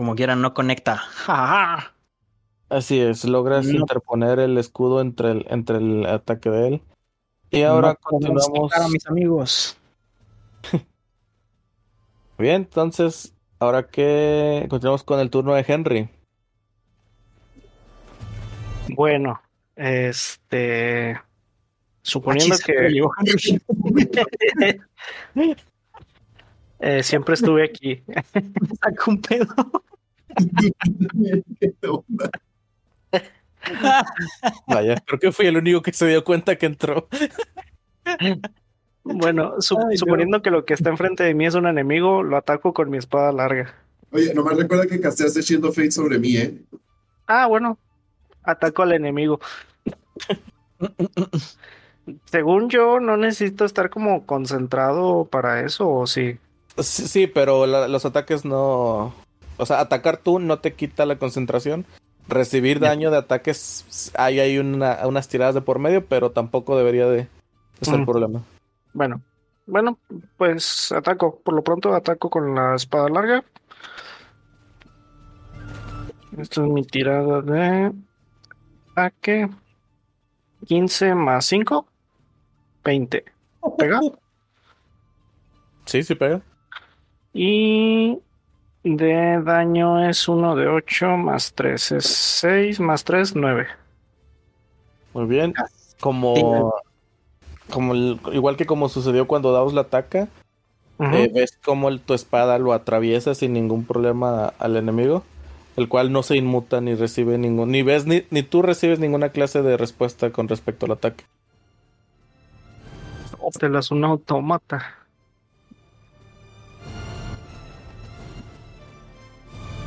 Como 0.00 0.14
quieran, 0.16 0.40
no 0.40 0.54
conecta. 0.54 0.96
¡Ja! 0.96 1.92
Así 2.70 2.98
es, 2.98 3.26
logras 3.26 3.66
No. 3.66 3.80
interponer 3.80 4.38
el 4.38 4.56
escudo 4.56 5.02
entre 5.02 5.30
el, 5.32 5.46
entre 5.50 5.76
el 5.76 6.06
ataque 6.06 6.48
de 6.48 6.68
él. 6.68 6.82
Y 7.50 7.64
ahora 7.64 7.88
No 7.88 7.96
continuamos. 8.00 8.72
a 8.72 8.88
mis 8.88 9.06
amigos. 9.06 9.76
Bien, 12.38 12.62
entonces, 12.62 13.34
ahora 13.58 13.88
que 13.88 14.66
continuamos 14.70 15.04
con 15.04 15.20
el 15.20 15.28
turno 15.28 15.52
de 15.52 15.66
Henry. 15.68 16.08
Bueno, 18.88 19.38
este. 19.76 21.20
Suponiendo 22.00 22.56
que 22.64 23.02
eh, 26.80 27.02
siempre 27.02 27.34
estuve 27.34 27.64
aquí. 27.64 28.02
Me 28.32 28.76
sacó 28.82 29.10
un 29.10 29.20
pedo. 29.20 29.54
Vaya, 34.66 34.96
creo 35.06 35.20
que 35.20 35.32
fui 35.32 35.46
el 35.46 35.56
único 35.56 35.82
que 35.82 35.92
se 35.92 36.06
dio 36.06 36.24
cuenta 36.24 36.56
que 36.56 36.66
entró. 36.66 37.08
Bueno, 39.02 39.54
su- 39.60 39.78
Ay, 39.78 39.84
no. 39.92 39.96
suponiendo 39.96 40.42
que 40.42 40.50
lo 40.50 40.64
que 40.64 40.74
está 40.74 40.90
enfrente 40.90 41.22
de 41.24 41.34
mí 41.34 41.46
es 41.46 41.54
un 41.54 41.66
enemigo, 41.66 42.22
lo 42.22 42.36
ataco 42.36 42.72
con 42.72 42.90
mi 42.90 42.98
espada 42.98 43.32
larga. 43.32 43.74
Oye, 44.12 44.34
nomás 44.34 44.56
recuerda 44.56 44.86
que 44.86 45.00
casteaste 45.00 45.42
Shield 45.42 45.64
of 45.64 45.76
Fate 45.76 45.90
sobre 45.92 46.18
mí, 46.18 46.36
¿eh? 46.36 46.58
Ah, 47.26 47.46
bueno, 47.46 47.78
ataco 48.42 48.82
al 48.82 48.92
enemigo. 48.92 49.40
Según 52.24 52.68
yo, 52.70 52.98
no 52.98 53.16
necesito 53.16 53.64
estar 53.64 53.88
como 53.90 54.26
concentrado 54.26 55.26
para 55.26 55.60
eso, 55.64 55.88
¿o 55.88 56.06
sí? 56.06 56.38
Sí, 56.78 57.06
sí, 57.06 57.26
pero 57.26 57.66
la- 57.66 57.88
los 57.88 58.04
ataques 58.04 58.44
no. 58.44 59.14
O 59.60 59.66
sea, 59.66 59.80
atacar 59.80 60.16
tú 60.16 60.38
no 60.38 60.58
te 60.58 60.74
quita 60.74 61.04
la 61.06 61.16
concentración. 61.16 61.84
Recibir 62.28 62.80
daño 62.80 63.10
de 63.10 63.16
ataques, 63.18 64.10
hay, 64.16 64.38
hay 64.40 64.58
una- 64.58 65.06
unas 65.06 65.28
tiradas 65.28 65.54
de 65.54 65.60
por 65.62 65.78
medio, 65.78 66.04
pero 66.06 66.30
tampoco 66.30 66.76
debería 66.78 67.06
de 67.06 67.28
ser 67.80 67.98
Mm. 67.98 68.06
problema. 68.06 68.42
Bueno, 68.92 69.20
bueno, 69.66 69.98
pues 70.36 70.92
ataco. 70.92 71.40
Por 71.44 71.54
lo 71.54 71.62
pronto 71.62 71.94
ataco 71.94 72.30
con 72.30 72.54
la 72.54 72.74
espada 72.76 73.08
larga. 73.08 73.44
Esta 76.38 76.62
es 76.62 76.68
mi 76.68 76.84
tirada 76.84 77.42
de 77.42 77.92
ataque. 78.92 79.48
15 80.66 81.14
más 81.14 81.44
5. 81.46 81.86
20. 82.84 83.24
¿Pega? 83.78 84.00
Sí, 85.86 86.02
sí 86.02 86.14
pega. 86.14 86.40
Y 87.32 88.18
de 88.82 89.40
daño 89.44 90.08
es 90.08 90.26
1 90.28 90.56
de 90.56 90.66
8 90.68 91.16
más 91.16 91.52
3 91.52 91.92
es 91.92 92.04
6 92.06 92.80
más 92.80 93.04
3, 93.04 93.34
9. 93.36 93.66
Muy 95.12 95.26
bien. 95.26 95.52
Como, 96.00 96.74
como 97.68 97.92
el- 97.92 98.18
igual 98.32 98.56
que 98.56 98.64
como 98.66 98.88
sucedió 98.88 99.26
cuando 99.26 99.52
Daos 99.52 99.74
la 99.74 99.82
ataca, 99.82 100.28
eh, 101.00 101.30
ves 101.32 101.58
como 101.64 101.88
el- 101.88 102.00
tu 102.00 102.14
espada 102.14 102.58
lo 102.58 102.72
atraviesa 102.72 103.34
sin 103.34 103.52
ningún 103.52 103.84
problema 103.84 104.54
al 104.58 104.76
enemigo, 104.76 105.24
el 105.76 105.88
cual 105.88 106.12
no 106.12 106.22
se 106.22 106.36
inmuta 106.36 106.80
ni 106.80 106.94
recibe 106.94 107.36
ningún, 107.38 107.70
ni 107.70 107.82
ves 107.82 108.06
ni, 108.06 108.22
ni 108.30 108.42
tú 108.42 108.62
recibes 108.62 108.98
ninguna 108.98 109.28
clase 109.30 109.62
de 109.62 109.76
respuesta 109.76 110.30
con 110.30 110.48
respecto 110.48 110.86
al 110.86 110.92
ataque. 110.92 111.24
Te 113.58 113.68
las 113.68 113.90
un 113.90 114.04
automata. 114.04 114.94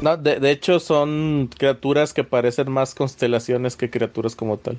No, 0.03 0.17
de, 0.17 0.37
de 0.41 0.51
hecho 0.51 0.81
son 0.81 1.49
criaturas 1.57 2.13
que 2.13 2.25
parecen 2.25 2.69
más 2.69 2.93
constelaciones 2.93 3.77
que 3.77 3.89
criaturas 3.89 4.35
como 4.35 4.57
tal. 4.57 4.77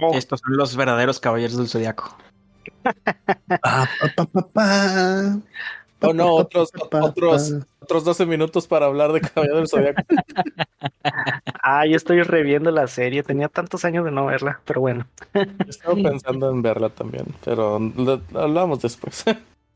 Oh, 0.00 0.14
Estos 0.14 0.40
son 0.40 0.56
los 0.56 0.74
verdaderos 0.74 1.20
caballeros 1.20 1.56
del 1.56 1.68
zodiaco. 1.68 2.16
Ah, 3.62 3.86
pa, 4.16 4.24
pa, 4.24 4.26
pa, 4.26 4.48
pa. 4.48 5.38
Oh 6.00 6.12
no, 6.12 6.34
otros, 6.34 6.72
Pa, 6.72 6.80
pa, 6.80 6.88
pa, 7.00 7.04
otros, 7.06 7.50
pa. 7.52 7.66
otros 7.80 8.04
12 8.04 8.26
minutos 8.26 8.66
para 8.66 8.86
hablar 8.86 9.12
de 9.12 9.20
Caballero 9.20 9.58
del 9.58 9.68
Zodiaco. 9.68 10.02
Ah, 11.62 11.86
yo 11.86 11.96
estoy 11.96 12.22
reviendo 12.22 12.70
la 12.72 12.86
serie. 12.88 13.22
Tenía 13.22 13.48
tantos 13.48 13.84
años 13.84 14.04
de 14.04 14.10
no 14.10 14.26
verla, 14.26 14.60
pero 14.64 14.80
bueno. 14.80 15.06
Estaba 15.68 15.94
pensando 15.94 16.50
en 16.50 16.62
verla 16.62 16.88
también, 16.90 17.26
pero 17.44 17.78
lo, 17.78 18.20
lo 18.30 18.40
hablamos 18.40 18.82
después. 18.82 19.24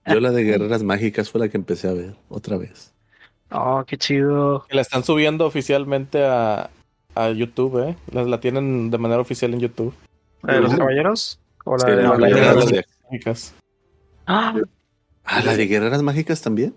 Yo 0.07 0.21
la 0.21 0.31
de 0.33 0.43
Guerreras 0.43 0.83
Mágicas 0.83 1.31
fue 1.31 1.41
la 1.41 1.49
que 1.49 1.57
empecé 1.57 1.89
a 1.89 1.93
ver 1.93 2.17
otra 2.29 2.57
vez. 2.57 2.93
Oh, 3.53 3.85
qué 3.87 3.97
chido. 3.99 4.65
Que 4.69 4.77
la 4.77 4.83
están 4.83 5.03
subiendo 5.05 5.47
oficialmente 5.47 6.25
a, 6.25 6.71
a 7.15 7.31
YouTube, 7.31 7.89
¿eh? 7.89 7.97
La, 8.13 8.23
la 8.25 8.41
tienen 8.41 8.91
de 8.91 8.99
manera 8.99 9.21
oficial 9.21 9.53
en 9.55 9.61
YouTube. 9.61 9.93
¿La 10.43 10.55
de 10.55 10.61
los 10.61 10.75
caballeros? 10.75 11.39
¿O 11.65 11.77
la 11.77 11.85
Sí, 11.85 11.91
de 11.93 12.03
no, 12.03 12.17
la 12.17 12.29
las- 12.29 12.71
la- 12.73 12.83
Mágicas. 13.11 13.55
Ah, 14.27 14.55
Ah, 15.25 15.43
la 15.45 15.57
de 15.57 15.67
Guerreras 15.67 16.03
Mágicas 16.03 16.41
también. 16.43 16.75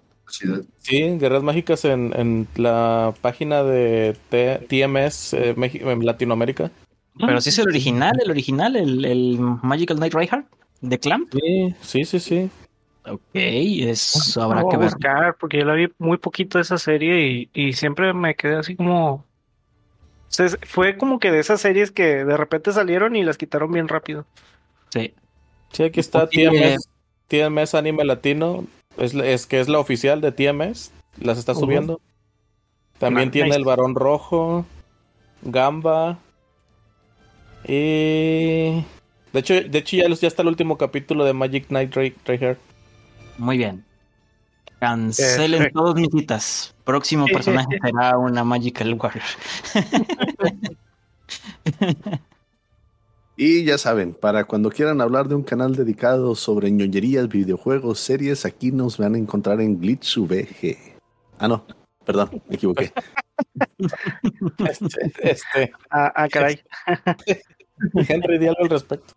Sí, 0.79 0.97
Guerras 1.19 1.43
Mágicas 1.43 1.85
en, 1.85 2.11
en 2.15 2.47
la 2.55 3.13
página 3.21 3.63
de 3.63 4.15
T- 4.29 4.59
TMS 4.67 5.33
eh, 5.33 5.55
Meji- 5.55 5.81
en 5.87 6.05
Latinoamérica. 6.05 6.71
Pero 7.19 7.39
sí 7.41 7.49
es 7.49 7.59
el 7.59 7.67
original, 7.67 8.13
el 8.23 8.31
original, 8.31 8.75
el, 8.75 9.05
el 9.05 9.39
Magical 9.39 9.97
Knight 9.97 10.13
Reinhardt 10.13 10.47
de 10.81 10.99
Clamp. 10.99 11.31
Sí, 11.33 11.75
sí, 11.81 12.05
sí, 12.05 12.19
sí. 12.19 12.49
Ok, 13.05 13.21
eso 13.33 14.41
habrá 14.41 14.61
voy 14.61 14.69
que 14.71 14.75
a 14.77 14.79
ver. 14.79 14.89
buscar 14.89 15.35
porque 15.39 15.57
yo 15.59 15.65
la 15.65 15.73
vi 15.73 15.91
muy 15.97 16.17
poquito 16.17 16.59
esa 16.59 16.77
serie 16.77 17.27
y, 17.27 17.49
y 17.53 17.73
siempre 17.73 18.13
me 18.13 18.35
quedé 18.35 18.55
así 18.55 18.75
como. 18.75 19.13
O 19.15 19.25
sea, 20.29 20.45
es- 20.45 20.57
fue 20.65 20.97
como 20.97 21.19
que 21.19 21.31
de 21.31 21.39
esas 21.39 21.59
series 21.61 21.91
que 21.91 22.23
de 22.23 22.37
repente 22.37 22.71
salieron 22.71 23.15
y 23.15 23.23
las 23.23 23.37
quitaron 23.37 23.71
bien 23.71 23.87
rápido. 23.87 24.25
Sí. 24.89 25.13
Sí, 25.71 25.83
aquí 25.83 25.99
está 25.99 26.27
TMS, 26.29 26.87
TMS 27.27 27.75
Anime 27.75 28.05
Latino. 28.05 28.65
Es, 28.97 29.47
que 29.47 29.59
es 29.59 29.67
la 29.67 29.79
oficial 29.79 30.21
de 30.21 30.31
TMS. 30.31 30.91
Las 31.19 31.37
está 31.39 31.55
subiendo. 31.55 31.99
También 32.99 33.29
Nice. 33.29 33.31
tiene 33.39 33.55
el 33.55 33.65
Varón 33.65 33.95
Rojo, 33.95 34.65
Gamba. 35.41 36.19
Y. 37.67 38.83
De 39.33 39.39
hecho, 39.39 39.53
de 39.55 39.77
hecho 39.79 39.97
ya, 39.97 40.07
los- 40.07 40.21
ya 40.21 40.27
está 40.27 40.41
el 40.41 40.47
último 40.47 40.77
capítulo 40.77 41.25
de 41.25 41.33
Magic 41.33 41.67
Knight 41.67 41.93
Ray- 41.95 42.15
Reinhardt. 42.25 42.59
Muy 43.37 43.57
bien. 43.57 43.83
Cancelen 44.79 45.59
Perfecto. 45.59 45.79
todos 45.79 45.95
mis 45.95 46.09
citas. 46.09 46.75
Próximo 46.83 47.25
personaje 47.27 47.79
será 47.81 48.17
una 48.17 48.43
Magical 48.43 48.93
Warrior. 48.93 49.23
Y 53.35 53.63
ya 53.63 53.79
saben, 53.79 54.13
para 54.13 54.43
cuando 54.43 54.69
quieran 54.69 55.01
hablar 55.01 55.27
de 55.27 55.33
un 55.33 55.41
canal 55.41 55.75
dedicado 55.75 56.35
sobre 56.35 56.69
ñoñerías, 56.69 57.27
videojuegos, 57.27 57.99
series, 57.99 58.45
aquí 58.45 58.71
nos 58.71 58.99
van 58.99 59.15
a 59.15 59.17
encontrar 59.17 59.59
en 59.59 59.79
Glitch 59.79 60.19
VG. 60.19 60.77
Ah, 61.39 61.47
no, 61.47 61.65
perdón, 62.05 62.43
me 62.47 62.55
equivoqué. 62.55 62.93
Este, 64.69 65.11
este, 65.23 65.71
Ah, 65.89 66.13
ah, 66.15 66.27
caray. 66.29 66.61
Henry, 68.07 68.37
di 68.37 68.45
algo 68.45 68.63
al 68.63 68.69
respecto. 68.69 69.13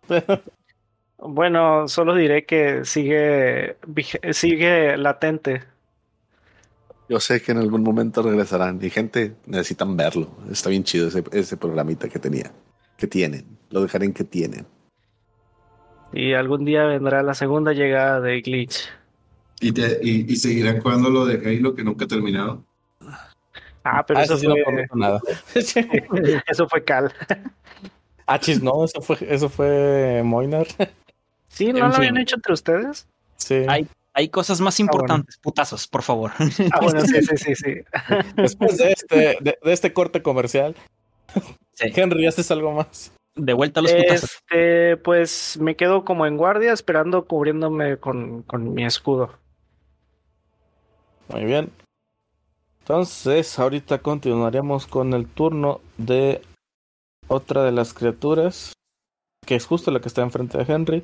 Bueno, 1.19 1.87
solo 1.87 2.13
diré 2.15 2.45
que 2.45 2.85
sigue, 2.85 3.77
sigue 4.31 4.97
latente. 4.97 5.63
Yo 7.09 7.19
sé 7.19 7.41
que 7.41 7.53
en 7.53 7.57
algún 7.59 7.83
momento 7.83 8.21
regresarán 8.21 8.79
y 8.81 8.89
gente 8.89 9.33
necesitan 9.45 9.95
verlo. 9.97 10.29
Está 10.51 10.69
bien 10.69 10.83
chido 10.83 11.07
ese, 11.07 11.23
ese 11.31 11.57
programita 11.57 12.07
que 12.09 12.19
tenía, 12.19 12.51
que 12.97 13.07
tienen. 13.07 13.45
Lo 13.69 13.81
dejaré 13.81 14.05
en 14.05 14.13
que 14.13 14.23
tienen. 14.25 14.65
Y 16.13 16.33
algún 16.33 16.65
día 16.65 16.83
vendrá 16.85 17.23
la 17.23 17.33
segunda 17.33 17.73
llegada 17.73 18.19
de 18.21 18.41
Glitch. 18.41 18.89
Y, 19.59 19.71
te- 19.71 19.99
y, 20.03 20.31
y 20.31 20.35
seguirán 20.35 20.81
jugando 20.81 21.09
lo 21.09 21.25
de 21.25 21.35
Halo 21.57 21.73
que 21.73 21.83
nunca 21.83 22.05
he 22.05 22.07
terminado. 22.07 22.63
Ah, 23.83 24.05
pero 24.05 24.19
Ah, 24.19 24.23
eso, 24.23 24.35
eso 24.35 24.41
sí 24.41 24.47
no 24.47 24.55
fue, 24.63 24.87
nada. 24.93 25.19
eso 26.47 26.67
fue 26.67 26.83
Cal. 26.83 27.11
Ah, 28.25 28.37
chis, 28.39 28.61
no, 28.61 28.83
eso 28.83 29.01
fue, 29.01 29.17
eso 29.21 29.47
fue 29.49 30.21
Moinar. 30.23 30.67
Sí, 31.57 31.73
¿no 31.73 31.79
En 31.79 31.89
lo 31.89 31.95
habían 31.95 32.17
hecho 32.17 32.35
entre 32.35 32.53
ustedes? 32.53 33.07
Sí. 33.37 33.65
Hay, 33.67 33.87
hay 34.13 34.29
cosas 34.29 34.61
más 34.61 34.77
bueno. 34.77 34.91
importantes, 34.91 35.37
putazos, 35.37 35.87
por 35.87 36.03
favor. 36.03 36.31
Ah, 36.71 36.79
bueno, 36.81 37.01
sí, 37.01 37.21
sí, 37.21 37.37
sí, 37.37 37.55
sí. 37.55 37.73
Después 38.35 38.77
de 38.77 38.91
este, 38.91 39.37
de, 39.41 39.57
de 39.63 39.73
este 39.73 39.93
corte 39.93 40.21
comercial, 40.21 40.75
Sí. 41.73 41.91
Henry, 41.95 42.25
¿haces 42.25 42.49
algo 42.51 42.71
más? 42.71 43.11
De 43.35 43.53
vuelta 43.53 43.79
a 43.79 43.83
los 43.83 43.93
putazos. 43.93 44.31
Este, 44.31 44.97
pues 44.97 45.57
me 45.61 45.75
quedo 45.75 46.03
como 46.03 46.25
en 46.25 46.37
guardia 46.37 46.73
esperando 46.73 47.25
cubriéndome 47.25 47.97
con, 47.97 48.41
con 48.43 48.73
mi 48.73 48.85
escudo. 48.85 49.37
Muy 51.29 51.45
bien. 51.45 51.71
Entonces, 52.79 53.59
ahorita 53.59 53.99
continuaremos 53.99 54.87
con 54.87 55.13
el 55.13 55.27
turno 55.27 55.81
de 55.97 56.41
otra 57.27 57.63
de 57.63 57.73
las 57.73 57.93
criaturas, 57.93 58.73
que 59.45 59.55
es 59.55 59.65
justo 59.65 59.91
la 59.91 59.99
que 59.99 60.07
está 60.07 60.21
enfrente 60.21 60.57
de 60.57 60.73
Henry, 60.73 61.03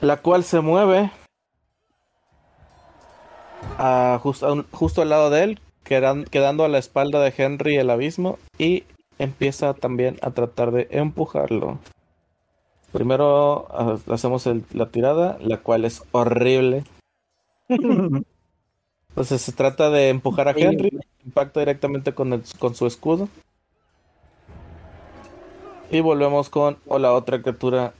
la 0.00 0.16
cual 0.18 0.44
se 0.44 0.60
mueve 0.60 1.10
a 3.78 4.18
justo, 4.22 4.46
a 4.46 4.52
un- 4.52 4.66
justo 4.70 5.02
al 5.02 5.10
lado 5.10 5.30
de 5.30 5.42
él, 5.44 5.60
quedan- 5.84 6.24
quedando 6.24 6.64
a 6.64 6.68
la 6.68 6.78
espalda 6.78 7.20
de 7.20 7.32
Henry 7.36 7.76
el 7.76 7.90
abismo 7.90 8.38
y 8.58 8.84
empieza 9.18 9.74
también 9.74 10.18
a 10.22 10.30
tratar 10.30 10.70
de 10.72 10.88
empujarlo. 10.90 11.78
Primero 12.92 13.66
ah, 13.70 13.98
hacemos 14.12 14.46
el- 14.46 14.64
la 14.72 14.86
tirada, 14.86 15.38
la 15.40 15.58
cual 15.58 15.84
es 15.84 16.02
horrible. 16.12 16.84
Entonces 17.68 19.42
se 19.42 19.52
trata 19.52 19.90
de 19.90 20.08
empujar 20.08 20.48
a 20.48 20.52
Henry, 20.52 20.90
impacta 21.24 21.60
directamente 21.60 22.14
con, 22.14 22.32
el- 22.32 22.42
con 22.58 22.74
su 22.74 22.86
escudo. 22.86 23.28
Y 25.90 26.00
volvemos 26.00 26.48
con 26.50 26.78
o 26.86 26.98
la 26.98 27.12
otra 27.12 27.42
criatura 27.42 27.92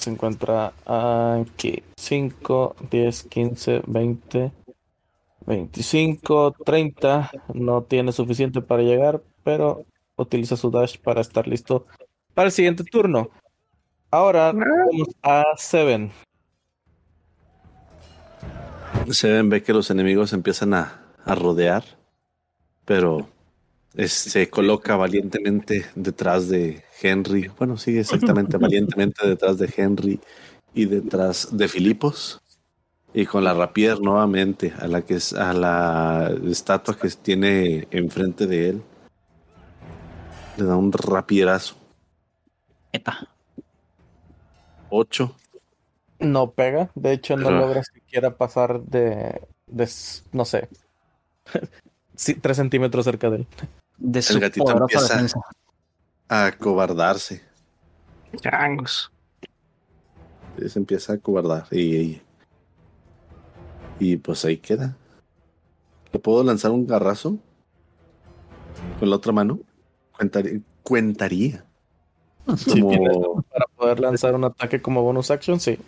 se 0.00 0.10
encuentra 0.10 0.72
aquí. 0.86 1.82
5, 1.96 2.76
10, 2.90 3.22
15, 3.24 3.82
20, 3.86 4.52
25, 5.46 6.52
30. 6.64 7.30
No 7.54 7.82
tiene 7.82 8.12
suficiente 8.12 8.60
para 8.62 8.82
llegar, 8.82 9.22
pero 9.44 9.84
utiliza 10.16 10.56
su 10.56 10.70
dash 10.70 10.98
para 10.98 11.20
estar 11.20 11.46
listo 11.46 11.86
para 12.34 12.46
el 12.46 12.52
siguiente 12.52 12.84
turno. 12.84 13.30
Ahora 14.10 14.52
vamos 14.52 15.08
a 15.22 15.44
Seven. 15.56 16.10
Se 19.10 19.42
ve 19.42 19.62
que 19.62 19.72
los 19.72 19.90
enemigos 19.90 20.32
empiezan 20.32 20.74
a, 20.74 21.02
a 21.24 21.34
rodear, 21.34 21.84
pero 22.84 23.28
es- 23.94 24.12
se 24.12 24.48
coloca 24.50 24.96
valientemente 24.96 25.86
detrás 25.94 26.48
de 26.48 26.82
Henry. 27.00 27.50
Bueno, 27.58 27.76
sigue 27.76 28.00
exactamente 28.00 28.56
valientemente 28.58 29.26
detrás 29.26 29.58
de 29.58 29.72
Henry 29.76 30.20
y 30.74 30.86
detrás 30.86 31.48
de 31.56 31.68
Filipos. 31.68 32.40
Y 33.12 33.26
con 33.26 33.42
la 33.42 33.54
rapier 33.54 34.00
nuevamente 34.00 34.72
a 34.78 34.86
la 34.86 35.02
que 35.02 35.14
es 35.14 35.32
a 35.32 35.52
la 35.52 36.32
estatua 36.44 36.96
que 36.96 37.08
tiene 37.08 37.88
enfrente 37.90 38.46
de 38.46 38.68
él. 38.68 38.82
Le 40.56 40.64
da 40.64 40.76
un 40.76 40.92
rapierazo. 40.92 41.74
Eta. 42.92 43.28
8. 44.90 45.36
No 46.20 46.50
pega, 46.50 46.90
de 46.94 47.12
hecho 47.12 47.36
no 47.36 47.50
logra 47.50 47.82
siquiera 47.82 48.36
pasar 48.36 48.82
de, 48.82 49.40
no 50.32 50.44
sé, 50.44 50.68
sí, 52.14 52.34
3 52.34 52.56
centímetros 52.56 53.06
cerca 53.06 53.30
de 53.30 53.36
él. 53.38 53.46
De 53.96 54.20
su 54.20 54.38
gatito 54.38 54.70
empieza. 54.70 55.14
defensa. 55.14 55.40
A 56.30 56.46
acobardarse. 56.46 57.42
Changos. 58.40 59.10
se 60.68 60.78
empieza 60.78 61.14
a 61.14 61.18
cobardar 61.18 61.66
y, 61.72 61.80
y, 61.96 62.22
y, 63.98 64.16
pues 64.18 64.44
ahí 64.44 64.56
queda. 64.58 64.96
¿Le 66.12 66.20
puedo 66.20 66.44
lanzar 66.44 66.70
un 66.70 66.86
garrazo? 66.86 67.38
¿Con 69.00 69.10
la 69.10 69.16
otra 69.16 69.32
mano? 69.32 69.58
Cuentaría. 70.16 70.60
cuentaría. 70.84 71.64
Si 72.56 72.74
tienes 72.74 73.16
Como, 73.16 73.42
para 73.42 73.64
poder 73.76 73.98
lanzar 74.00 74.34
un 74.36 74.44
ataque 74.44 74.80
como 74.80 75.02
bonus 75.02 75.30
action, 75.32 75.58
sí. 75.58 75.78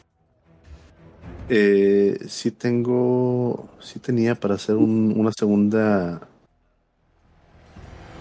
eh, 1.49 2.19
sí 2.29 2.51
tengo, 2.51 3.69
sí 3.81 4.01
tenía 4.01 4.35
para 4.35 4.55
hacer 4.55 4.75
un- 4.77 5.15
una 5.17 5.31
segunda, 5.33 6.27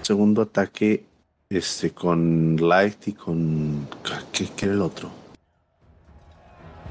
segundo 0.02 0.42
ataque, 0.44 1.06
este, 1.52 1.92
con 1.92 2.56
light 2.58 3.10
y 3.10 3.14
con, 3.14 3.88
¿qué, 4.32 4.48
qué 4.56 4.66
era 4.66 4.74
el 4.76 4.82
otro? 4.82 5.12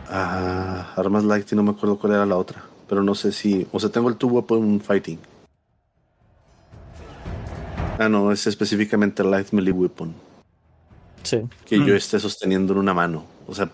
Ah, 0.09 0.93
armas 0.97 1.25
light 1.25 1.51
y 1.51 1.57
no 1.57 1.63
me 1.63 1.71
acuerdo 1.71 1.99
cuál 1.99 2.13
era 2.13 2.27
la 2.27 2.37
otra, 2.37 2.63
pero 2.89 3.03
no 3.03 3.15
sé 3.15 3.33
si, 3.33 3.67
o 3.73 3.81
sea, 3.81 3.91
tengo 3.91 4.09
el 4.11 4.17
tubo 4.17 4.35
weapon 4.41 4.81
fighting. 4.81 5.19
Ah, 7.99 8.09
no, 8.09 8.33
es 8.33 8.47
específicamente 8.47 9.23
light 9.25 9.51
melee 9.53 9.73
weapon 9.73 10.15
Sí. 11.23 11.39
que 11.67 11.79
yo 11.79 11.95
Mm. 11.95 11.97
esté 11.97 12.19
sosteniendo 12.19 12.73
en 12.73 12.79
una 12.81 12.95
mano. 12.95 13.25
O 13.47 13.55
sea, 13.55 13.71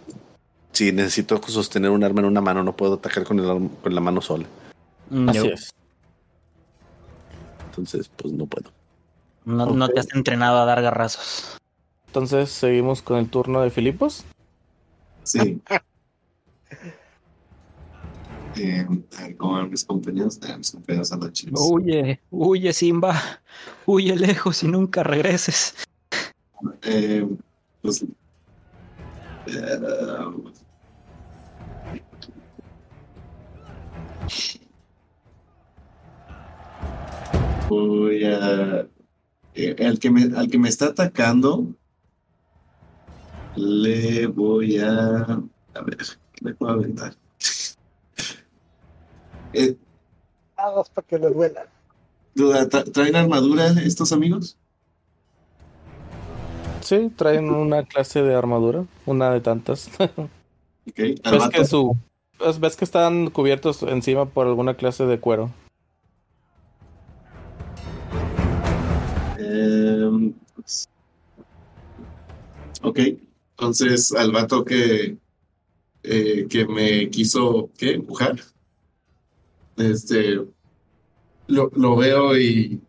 si 0.72 0.90
necesito 0.92 1.40
sostener 1.46 1.90
un 1.90 2.02
arma 2.04 2.20
en 2.20 2.26
una 2.26 2.40
mano, 2.40 2.62
no 2.62 2.76
puedo 2.76 2.94
atacar 2.94 3.24
con, 3.24 3.38
el 3.38 3.70
con 3.82 3.94
la 3.94 4.00
mano 4.00 4.20
sola. 4.20 4.46
Mm, 5.10 5.28
Así 5.28 5.38
yo- 5.38 5.44
es. 5.46 5.72
Entonces, 7.66 8.08
pues 8.16 8.32
no 8.34 8.46
puedo. 8.46 8.70
No, 9.46 9.66
no 9.66 9.88
te 9.88 10.00
has 10.00 10.12
entrenado 10.12 10.58
a 10.58 10.64
dar 10.64 10.82
garrazos. 10.82 11.56
Entonces 12.08 12.50
seguimos 12.50 13.00
con 13.00 13.18
el 13.18 13.30
turno 13.30 13.62
de 13.62 13.70
Filipos. 13.70 14.24
Sí. 15.22 15.60
Eh, 18.58 18.86
a 19.18 19.22
ver, 19.22 19.36
¿cómo 19.36 19.52
van 19.52 19.68
mis 19.68 19.84
compañeros? 19.84 20.40
Eh, 20.48 20.56
mis 20.56 20.70
compañeros 20.70 21.12
andan 21.12 21.30
chidos. 21.30 21.60
Huye, 21.62 22.22
huye, 22.30 22.72
Simba. 22.72 23.42
Huye 23.84 24.16
lejos 24.16 24.62
y 24.62 24.68
nunca 24.68 25.02
regreses. 25.02 25.74
Eh, 26.80 27.28
pues, 27.82 28.02
eh, 29.46 29.78
voy 37.68 38.24
a. 38.24 38.86
eh, 39.56 39.86
al, 39.86 39.98
que 39.98 40.10
me, 40.10 40.36
al 40.36 40.50
que 40.50 40.58
me 40.58 40.68
está 40.68 40.86
atacando, 40.86 41.66
le 43.56 44.26
voy 44.26 44.78
a. 44.78 45.22
A 45.74 45.80
ver, 45.84 45.98
¿qué 46.32 46.44
le 46.44 46.54
puedo 46.54 46.72
aventar? 46.72 47.14
Eh, 49.52 49.74
para 50.54 51.06
que 51.06 51.18
le 51.18 51.30
duela. 51.30 51.66
duda, 52.34 52.68
¿tra- 52.68 52.92
¿Traen 52.92 53.16
armadura 53.16 53.68
estos 53.82 54.12
amigos? 54.12 54.58
Sí, 56.82 57.10
traen 57.16 57.48
una 57.48 57.84
clase 57.84 58.22
de 58.22 58.34
armadura, 58.34 58.84
una 59.06 59.30
de 59.30 59.40
tantas. 59.40 59.88
Ok, 60.88 61.00
al 61.24 61.32
ves 61.32 61.48
que 61.48 61.64
su 61.64 61.96
ves 62.60 62.76
que 62.76 62.84
están 62.84 63.30
cubiertos 63.30 63.82
encima 63.82 64.26
por 64.26 64.46
alguna 64.46 64.74
clase 64.74 65.04
de 65.04 65.18
cuero. 65.18 65.50
Pues, 70.54 70.88
ok, 72.82 72.98
entonces 73.50 74.12
al 74.12 74.32
vato 74.32 74.64
que, 74.64 75.18
eh, 76.02 76.46
que 76.48 76.66
me 76.66 77.10
quiso 77.10 77.70
¿qué? 77.76 77.94
empujar, 77.94 78.40
este, 79.76 80.40
lo, 81.46 81.70
lo 81.74 81.96
veo 81.96 82.36
y 82.36 82.80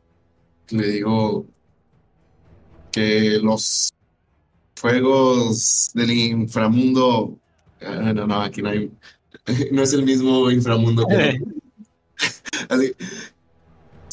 le 0.69 0.87
digo 0.87 1.45
que 2.91 3.39
los 3.41 3.93
fuegos 4.75 5.91
del 5.93 6.11
inframundo, 6.11 7.37
ah, 7.81 8.13
no, 8.13 8.27
no, 8.27 8.41
aquí 8.41 8.61
no 8.61 8.69
hay, 8.69 8.91
no 9.71 9.81
es 9.81 9.93
el 9.93 10.03
mismo 10.03 10.49
inframundo 10.51 11.05
que 11.07 11.39
Así, 12.69 12.93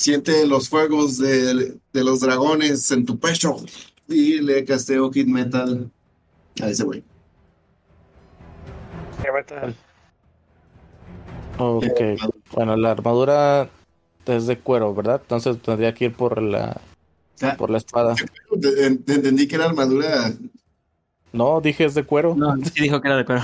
siente 0.05 0.47
los 0.47 0.69
fuegos 0.69 1.17
de, 1.17 1.79
de 1.95 2.05
los 2.05 2.21
dragones 2.21 2.91
en 2.91 3.07
tu 3.07 3.19
pecho. 3.19 3.57
Y 4.07 4.39
le 4.43 4.63
casteo 4.67 5.11
Kid 5.11 5.27
Metal 5.27 5.91
a 6.63 6.69
ese 6.69 6.85
güey. 6.85 7.03
Ok. 11.59 12.01
Bueno, 12.53 12.77
la 12.77 12.91
armadura 12.91 13.71
es 14.27 14.47
de 14.47 14.59
cuero, 14.59 14.95
¿verdad? 14.95 15.21
Entonces 15.23 15.61
tendría 15.63 15.95
que 15.95 16.07
ir 16.07 16.13
por 16.15 16.41
la 16.43 16.81
Ah, 17.41 17.57
por 17.59 17.69
la 17.71 17.79
espada. 17.79 18.15
te- 18.15 18.97
te 18.97 19.13
entendí 19.15 19.49
que 19.49 19.57
era 19.57 19.65
armadura. 19.65 20.33
No, 21.33 21.61
dije 21.61 21.85
es 21.87 21.95
de 21.95 22.05
cuero. 22.05 22.35
No, 22.37 22.55
sí 22.57 22.83
dijo 22.83 23.01
que 23.01 23.09
era 23.09 23.17
de 23.17 23.25
cuero. 23.25 23.43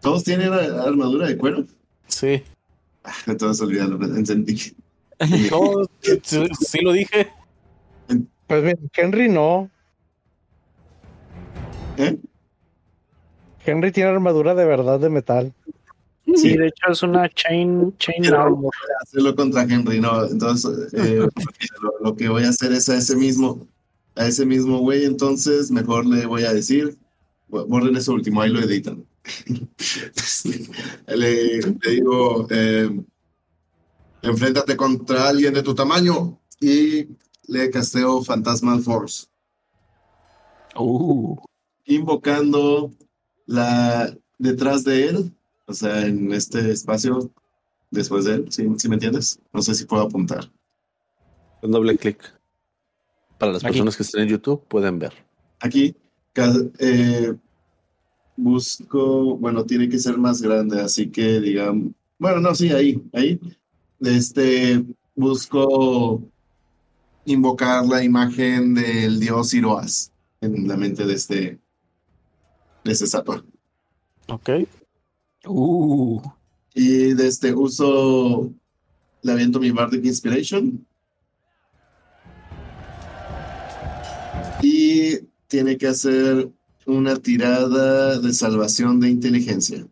Todos 0.00 0.24
tienen 0.24 0.52
armadura 0.52 1.28
de 1.28 1.36
cuero. 1.36 1.64
Sí. 2.06 2.42
Ah, 3.04 3.12
Entonces 3.26 3.62
olvídalo, 3.62 4.02
entendí. 4.16 4.74
No, 5.50 5.84
sí, 6.00 6.46
sí 6.60 6.80
lo 6.80 6.92
dije. 6.92 7.28
Pues 8.46 8.62
bien, 8.62 8.90
Henry 8.94 9.28
no. 9.28 9.70
¿Eh? 11.96 12.16
Henry 13.66 13.92
tiene 13.92 14.10
armadura 14.10 14.54
de 14.54 14.64
verdad 14.64 15.00
de 15.00 15.10
metal. 15.10 15.52
Sí, 16.34 16.56
de 16.56 16.68
hecho 16.68 16.92
es 16.92 17.02
una 17.02 17.28
chain, 17.30 17.96
chain 17.98 18.22
Quiero 18.22 18.42
armor. 18.42 18.72
hacerlo 19.02 19.34
contra 19.34 19.62
Henry, 19.62 20.00
no. 20.00 20.24
Entonces, 20.26 20.92
eh, 20.94 21.26
lo, 21.82 21.92
lo 22.00 22.16
que 22.16 22.28
voy 22.28 22.44
a 22.44 22.50
hacer 22.50 22.72
es 22.72 22.88
a 22.88 22.96
ese 22.96 23.16
mismo, 23.16 23.66
a 24.14 24.26
ese 24.26 24.46
mismo 24.46 24.78
güey. 24.78 25.04
Entonces, 25.04 25.70
mejor 25.70 26.06
le 26.06 26.26
voy 26.26 26.44
a 26.44 26.52
decir, 26.52 26.96
borren 27.48 27.96
eso 27.96 28.12
último, 28.12 28.40
ahí 28.40 28.50
lo 28.50 28.60
editan. 28.60 29.04
le, 31.06 31.16
le 31.16 31.90
digo, 31.90 32.46
eh, 32.50 32.90
Enfréntate 34.22 34.76
contra 34.76 35.28
alguien 35.28 35.54
de 35.54 35.62
tu 35.62 35.74
tamaño 35.74 36.38
y 36.60 37.08
le 37.46 37.70
casteo 37.70 38.22
Phantasmal 38.22 38.82
Force. 38.82 39.26
Uh, 40.76 41.36
invocando 41.86 42.90
la 43.46 44.14
detrás 44.38 44.84
de 44.84 45.08
él, 45.08 45.32
o 45.66 45.72
sea, 45.72 46.06
en 46.06 46.32
este 46.32 46.70
espacio 46.70 47.30
después 47.90 48.24
de 48.24 48.34
él, 48.34 48.46
¿sí, 48.50 48.66
sí 48.76 48.88
me 48.88 48.96
entiendes? 48.96 49.40
No 49.52 49.62
sé 49.62 49.74
si 49.74 49.84
puedo 49.84 50.02
apuntar. 50.02 50.50
Un 51.62 51.70
doble 51.70 51.96
clic. 51.96 52.22
Para 53.38 53.52
las 53.52 53.64
Aquí. 53.64 53.72
personas 53.72 53.96
que 53.96 54.02
estén 54.02 54.22
en 54.22 54.28
YouTube 54.28 54.64
pueden 54.68 54.98
ver. 54.98 55.12
Aquí 55.60 55.94
eh, 56.78 57.34
busco, 58.36 59.36
bueno, 59.36 59.64
tiene 59.64 59.88
que 59.88 59.98
ser 59.98 60.18
más 60.18 60.40
grande, 60.40 60.80
así 60.80 61.10
que 61.10 61.40
digamos, 61.40 61.92
bueno, 62.18 62.40
no, 62.40 62.54
sí, 62.54 62.70
ahí, 62.70 63.02
ahí. 63.12 63.40
Este, 64.00 64.84
busco 65.14 66.22
invocar 67.24 67.84
la 67.86 68.02
imagen 68.02 68.74
del 68.74 69.20
dios 69.20 69.52
Iroas 69.54 70.12
en 70.40 70.68
la 70.68 70.76
mente 70.76 71.04
de 71.04 71.14
este, 71.14 71.58
de 72.84 72.92
estatua. 72.92 73.44
Ok. 74.28 74.50
uh, 75.46 76.22
Y 76.74 77.14
de 77.14 77.26
este 77.26 77.52
uso 77.52 78.52
le 79.22 79.32
aviento 79.32 79.58
mi 79.58 79.70
Bardic 79.70 80.04
Inspiration. 80.04 80.86
Y 84.62 85.18
tiene 85.48 85.76
que 85.76 85.88
hacer 85.88 86.50
una 86.86 87.16
tirada 87.16 88.18
de 88.18 88.32
salvación 88.32 89.00
de 89.00 89.10
inteligencia. 89.10 89.86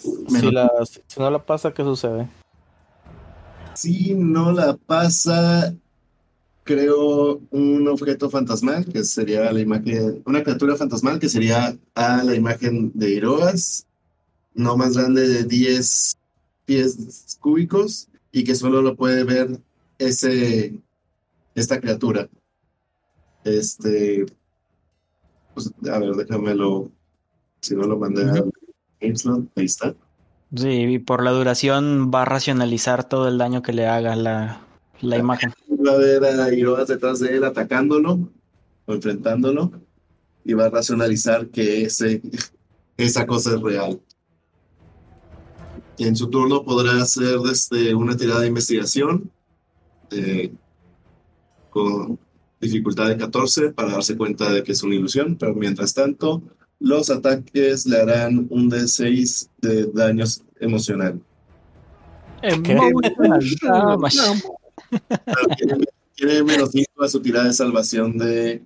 Si, 0.00 0.32
Menos- 0.32 0.52
la, 0.52 0.70
si 0.84 1.20
no 1.20 1.30
la 1.30 1.44
pasa, 1.44 1.72
¿qué 1.72 1.82
sucede? 1.82 2.28
Si 3.74 4.14
no 4.14 4.52
la 4.52 4.76
pasa, 4.76 5.74
creo 6.64 7.40
un 7.50 7.86
objeto 7.88 8.30
fantasmal, 8.30 8.84
que 8.86 9.04
sería 9.04 9.52
la 9.52 9.60
imagen, 9.60 10.22
una 10.26 10.42
criatura 10.42 10.76
fantasmal, 10.76 11.18
que 11.18 11.28
sería 11.28 11.76
a 11.94 12.24
la 12.24 12.34
imagen 12.34 12.90
de 12.94 13.10
Iroas, 13.10 13.86
no 14.54 14.76
más 14.76 14.96
grande 14.96 15.28
de 15.28 15.44
10 15.44 16.16
pies 16.64 17.38
cúbicos, 17.40 18.08
y 18.32 18.44
que 18.44 18.54
solo 18.54 18.82
lo 18.82 18.96
puede 18.96 19.24
ver 19.24 19.60
ese, 19.98 20.74
esta 21.54 21.80
criatura. 21.80 22.28
Este, 23.44 24.26
pues, 25.54 25.70
a 25.90 25.98
ver, 25.98 26.12
déjamelo, 26.14 26.90
si 27.60 27.74
no 27.74 27.82
lo 27.84 27.98
mandé 27.98 28.22
a 28.24 28.44
GameSlot, 29.00 29.46
ahí 29.56 29.64
está. 29.64 29.94
sí, 30.54 30.68
y 30.68 30.98
por 30.98 31.22
la 31.22 31.30
duración 31.30 32.10
va 32.14 32.22
a 32.22 32.24
racionalizar 32.24 33.04
todo 33.08 33.28
el 33.28 33.38
daño 33.38 33.62
que 33.62 33.72
le 33.72 33.86
haga 33.86 34.16
la, 34.16 34.60
la 35.00 35.18
imagen. 35.18 35.52
va 35.86 35.92
a 35.92 35.96
ver 35.96 36.24
a 36.24 36.54
Iroas 36.54 36.88
detrás 36.88 37.20
de 37.20 37.36
él 37.36 37.44
atacándolo 37.44 38.30
o 38.86 38.94
enfrentándolo 38.94 39.72
y 40.44 40.52
va 40.54 40.66
a 40.66 40.70
racionalizar 40.70 41.48
que 41.48 41.84
ese, 41.84 42.22
esa 42.96 43.26
cosa 43.26 43.54
es 43.54 43.60
real. 43.60 44.00
En 45.98 46.16
su 46.16 46.30
turno 46.30 46.64
podrá 46.64 47.00
hacer 47.02 47.38
desde 47.40 47.94
una 47.94 48.16
tirada 48.16 48.40
de 48.40 48.48
investigación 48.48 49.30
eh, 50.10 50.52
con 51.68 52.18
dificultad 52.60 53.08
de 53.08 53.16
14 53.16 53.72
para 53.72 53.92
darse 53.92 54.16
cuenta 54.16 54.50
de 54.50 54.62
que 54.62 54.72
es 54.72 54.82
una 54.82 54.94
ilusión, 54.94 55.36
pero 55.36 55.54
mientras 55.54 55.94
tanto 55.94 56.42
los 56.80 57.10
ataques 57.10 57.86
le 57.86 58.00
harán 58.00 58.46
un 58.50 58.70
D6 58.70 59.48
de 59.58 59.86
daños 59.92 60.42
emocional. 60.58 61.20
Pero 62.40 62.62
tiene, 66.16 66.42
menos 66.42 66.70
5 66.72 67.04
a 67.04 67.08
su 67.08 67.20
tirada 67.20 67.46
de 67.46 67.52
salvación 67.52 68.18
de, 68.18 68.62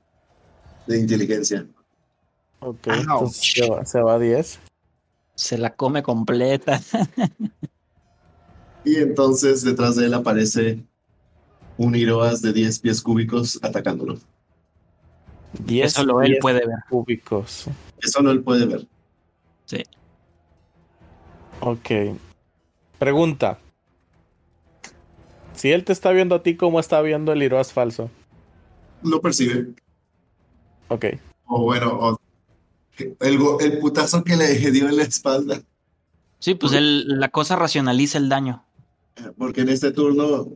de 0.86 0.98
inteligencia. 0.98 1.66
Ok. 2.60 2.86
Entonces 2.86 3.52
se 3.54 3.68
va, 3.68 3.84
se 3.84 4.00
va 4.00 4.14
a 4.14 4.18
10. 4.18 4.60
Se 5.34 5.58
la 5.58 5.74
come 5.74 6.02
completa. 6.02 6.80
Y 8.84 8.96
entonces 8.96 9.62
detrás 9.62 9.96
de 9.96 10.06
él 10.06 10.14
aparece 10.14 10.84
un 11.76 11.94
Iroas 11.94 12.42
de 12.42 12.52
10 12.52 12.78
pies 12.80 13.02
cúbicos 13.02 13.58
atacándolo. 13.62 14.18
10 15.58 15.92
Solo 15.92 16.22
él 16.22 16.38
puede 16.40 16.66
ver. 16.66 16.78
cúbicos. 16.88 17.66
Eso 18.04 18.22
no 18.22 18.30
él 18.30 18.42
puede 18.42 18.66
ver. 18.66 18.86
Ok. 21.60 21.90
Pregunta. 22.98 23.58
Si 25.54 25.70
él 25.70 25.84
te 25.84 25.92
está 25.92 26.10
viendo 26.10 26.34
a 26.34 26.42
ti, 26.42 26.56
¿cómo 26.56 26.80
está 26.80 27.00
viendo 27.00 27.32
el 27.32 27.42
Iroas 27.42 27.72
falso? 27.72 28.10
Lo 29.02 29.20
percibe. 29.20 29.74
Ok. 30.88 31.06
O 31.46 31.62
bueno, 31.62 31.92
o 31.98 32.20
el, 33.20 33.38
go- 33.38 33.58
el 33.60 33.78
putazo 33.78 34.22
que 34.24 34.36
le 34.36 34.70
dio 34.70 34.88
en 34.88 34.96
la 34.96 35.04
espalda. 35.04 35.62
Sí, 36.40 36.54
pues 36.54 36.72
el- 36.74 37.18
la 37.20 37.28
cosa 37.30 37.56
racionaliza 37.56 38.18
el 38.18 38.28
daño. 38.28 38.64
Porque 39.38 39.62
en 39.62 39.68
este 39.70 39.92
turno, 39.92 40.48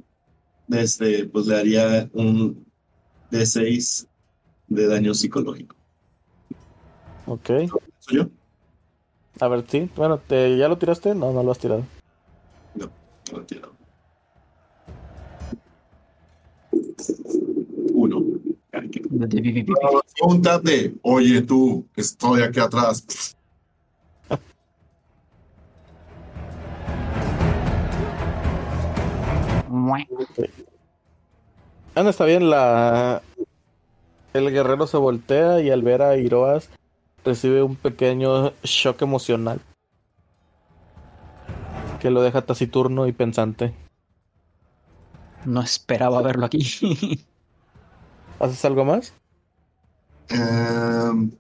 este, 0.70 1.24
pues 1.26 1.46
le 1.46 1.56
haría 1.56 2.10
un 2.12 2.66
D6 3.30 4.06
de 4.66 4.86
daño 4.88 5.14
psicológico. 5.14 5.76
Ok. 7.28 7.46
¿Soy 7.98 8.16
yo? 8.16 8.26
A 9.40 9.48
ver, 9.48 9.64
sí. 9.68 9.90
Bueno, 9.96 10.18
¿te, 10.18 10.56
¿ya 10.56 10.68
lo 10.68 10.78
tiraste? 10.78 11.14
No, 11.14 11.32
no 11.32 11.42
lo 11.42 11.52
has 11.52 11.58
tirado. 11.58 11.84
No 12.74 12.88
lo 13.38 13.44
tiro. 13.44 13.72
Uno. 17.92 18.22
Ay, 18.72 18.88
qué- 18.90 19.02
Un 20.22 20.42
tap 20.42 20.62
de, 20.62 20.94
oye 21.02 21.42
tú, 21.42 21.86
estoy 21.96 22.42
aquí 22.42 22.60
atrás. 22.60 23.04
Ah, 31.94 32.02
no, 32.02 32.10
está 32.10 32.24
bien. 32.24 32.48
La... 32.50 33.22
El 34.34 34.50
guerrero 34.50 34.86
se 34.86 34.96
voltea 34.96 35.60
y 35.60 35.70
al 35.70 35.82
ver 35.82 36.02
a 36.02 36.16
Iroas 36.16 36.68
recibe 37.28 37.62
un 37.62 37.76
pequeño 37.76 38.52
shock 38.62 39.02
emocional. 39.02 39.60
Que 42.00 42.10
lo 42.10 42.22
deja 42.22 42.42
taciturno 42.42 43.06
y 43.06 43.12
pensante. 43.12 43.74
No 45.44 45.60
esperaba 45.60 46.22
verlo 46.22 46.46
aquí. 46.46 46.60
¿Haces 48.40 48.64
algo 48.64 48.84
más? 48.84 49.12
Em, 50.30 51.30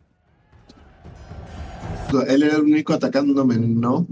él 2.28 2.42
era 2.42 2.56
el 2.56 2.62
único 2.62 2.92
atacándome, 2.92 3.56
¿no? 3.56 4.06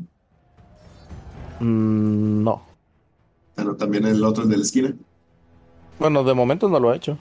Mm, 1.61 2.43
no. 2.43 2.63
Pero 3.55 3.77
también 3.77 4.07
el 4.07 4.25
otro, 4.25 4.45
el 4.45 4.49
de 4.49 4.57
la 4.57 4.63
esquina. 4.63 4.95
Bueno, 5.99 6.25
de 6.25 6.33
momento 6.33 6.69
no 6.69 6.81
lo 6.81 6.91
ha 6.91 6.97
hecho. 6.97 7.19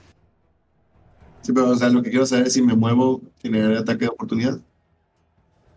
Sí, 1.46 1.52
pero 1.52 1.70
o 1.70 1.76
sea, 1.76 1.88
lo 1.90 2.02
que 2.02 2.10
quiero 2.10 2.26
saber 2.26 2.48
es 2.48 2.54
si 2.54 2.60
me 2.60 2.74
muevo, 2.74 3.22
generaré 3.40 3.78
ataque 3.78 4.06
de 4.06 4.08
oportunidad. 4.08 4.58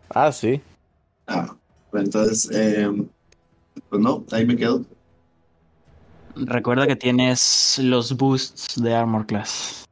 Ah, 0.09 0.31
sí. 0.31 0.59
Ah, 1.27 1.55
pues 1.91 2.05
entonces, 2.05 2.49
em, 2.49 3.07
pues 3.87 4.01
no, 4.01 4.25
ahí 4.31 4.47
me 4.47 4.55
quedo. 4.55 4.83
Recuerda 6.35 6.87
que 6.87 6.95
tienes 6.95 7.79
los 7.83 8.17
boosts 8.17 8.81
de 8.81 8.95
Armor 8.95 9.27
Class. 9.27 9.85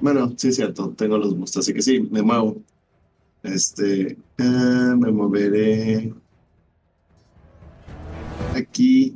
Bueno, 0.00 0.32
sí 0.36 0.48
es 0.48 0.56
cierto, 0.56 0.90
tengo 0.96 1.16
los 1.16 1.38
boosts, 1.38 1.58
así 1.58 1.72
que 1.72 1.80
sí, 1.80 2.00
me 2.00 2.22
muevo. 2.22 2.56
Este, 3.44 4.18
eh, 4.38 4.42
me 4.98 5.12
moveré 5.12 6.12
aquí 8.56 9.14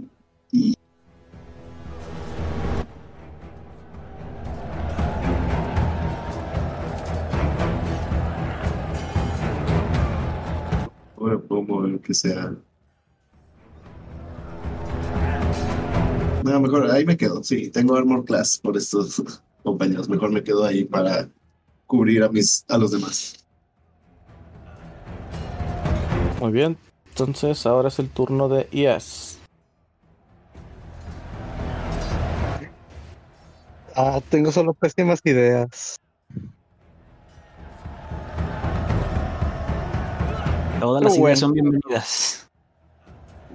Ahora 11.31 11.43
puedo 11.43 11.63
mover 11.63 12.01
que 12.01 12.13
sea. 12.13 12.53
No, 16.43 16.61
mejor 16.61 16.91
ahí 16.91 17.07
me 17.07 17.17
quedo. 17.17 17.41
Sí, 17.45 17.71
tengo 17.71 17.95
Armor 17.95 18.25
Class 18.25 18.59
por 18.59 18.77
estos 18.77 19.23
compañeros. 19.63 20.09
Mejor 20.09 20.33
me 20.33 20.43
quedo 20.43 20.65
ahí 20.65 20.85
para 20.85 21.29
cubrir 21.87 22.25
a 22.25 22.29
mis 22.29 22.65
a 22.67 22.77
los 22.79 22.91
demás. 22.91 23.47
Muy 26.41 26.51
bien. 26.51 26.77
Entonces 27.11 27.65
ahora 27.65 27.89
es 27.89 28.01
el 28.01 28.09
turno 28.09 28.49
de 28.49 28.69
Ias. 28.73 29.39
Ah, 33.95 34.21
tengo 34.31 34.51
solo 34.51 34.75
pésimas 34.75 35.21
ideas. 35.25 36.00
Todas 40.81 41.03
las 41.03 41.13
Bueno. 41.13 41.27
ideas 41.27 41.39
son 41.41 41.53
bienvenidas. 41.53 42.47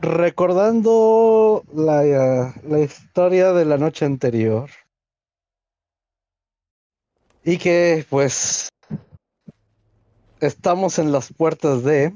recordando 0.02 1.64
la, 1.74 2.06
eh, 2.06 2.54
la 2.68 2.80
historia 2.80 3.54
de 3.54 3.66
la 3.66 3.78
noche 3.78 4.06
anterior. 4.06 4.70
Y 7.44 7.58
que 7.58 8.06
pues 8.10 8.70
estamos 10.42 11.00
en 11.00 11.12
las 11.12 11.34
puertas 11.34 11.84
de... 11.84 12.14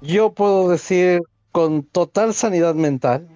Yo 0.00 0.32
puedo 0.32 0.68
decir 0.70 1.20
con 1.52 1.84
total 1.84 2.34
sanidad 2.34 2.74
mental 2.74 3.28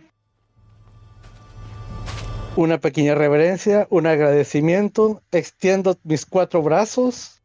una 2.56 2.78
pequeña 2.78 3.14
reverencia, 3.14 3.86
un 3.90 4.06
agradecimiento, 4.06 5.22
extiendo 5.30 5.96
mis 6.04 6.24
cuatro 6.26 6.62
brazos 6.62 7.42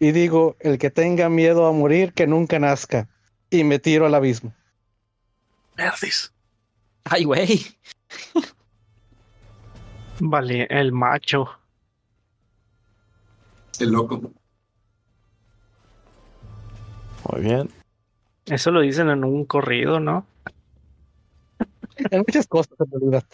y 0.00 0.12
digo, 0.12 0.56
el 0.60 0.78
que 0.78 0.90
tenga 0.90 1.28
miedo 1.28 1.66
a 1.66 1.72
morir, 1.72 2.14
que 2.14 2.26
nunca 2.26 2.58
nazca. 2.58 3.06
Y 3.50 3.64
me 3.64 3.78
tiro 3.78 4.06
al 4.06 4.14
abismo. 4.14 4.54
Merdis. 5.76 6.32
Ay, 7.04 7.24
güey. 7.24 7.66
Vale, 10.20 10.66
el 10.70 10.92
macho. 10.92 11.50
El 13.78 13.90
loco. 13.90 14.32
Muy 17.30 17.40
bien. 17.42 17.68
Eso 18.46 18.70
lo 18.70 18.80
dicen 18.80 19.10
en 19.10 19.22
un 19.22 19.44
corrido, 19.44 20.00
¿no? 20.00 20.26
En 22.10 22.20
muchas 22.20 22.46
cosas, 22.46 22.72
en 22.80 22.90
realidad. 22.90 23.24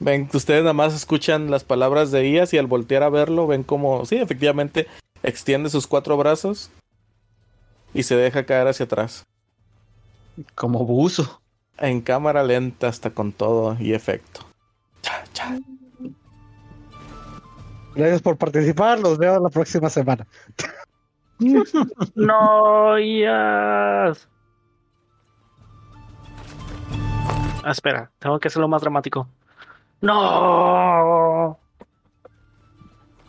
Ven, 0.00 0.30
ustedes 0.32 0.62
nada 0.62 0.72
más 0.72 0.94
escuchan 0.94 1.50
las 1.50 1.62
palabras 1.62 2.10
de 2.10 2.26
Ias 2.26 2.54
y 2.54 2.58
al 2.58 2.66
voltear 2.66 3.02
a 3.02 3.10
verlo 3.10 3.46
ven 3.46 3.62
como, 3.62 4.06
sí, 4.06 4.16
efectivamente, 4.16 4.86
extiende 5.22 5.68
sus 5.68 5.86
cuatro 5.86 6.16
brazos 6.16 6.70
y 7.92 8.02
se 8.02 8.16
deja 8.16 8.46
caer 8.46 8.66
hacia 8.66 8.86
atrás. 8.86 9.26
Como 10.54 10.86
buzo. 10.86 11.42
En 11.76 12.00
cámara 12.00 12.42
lenta 12.42 12.88
hasta 12.88 13.10
con 13.10 13.32
todo 13.32 13.76
y 13.78 13.92
efecto. 13.92 14.40
Cha, 15.02 15.24
cha. 15.34 15.58
Gracias 17.94 18.22
por 18.22 18.38
participar. 18.38 19.00
Los 19.00 19.18
veo 19.18 19.38
la 19.38 19.50
próxima 19.50 19.90
semana. 19.90 20.26
No, 22.14 22.98
Ias. 22.98 24.28
Ah, 27.62 27.72
espera, 27.72 28.10
tengo 28.18 28.38
que 28.38 28.48
hacerlo 28.48 28.68
más 28.68 28.80
dramático. 28.80 29.28
No. 30.00 31.58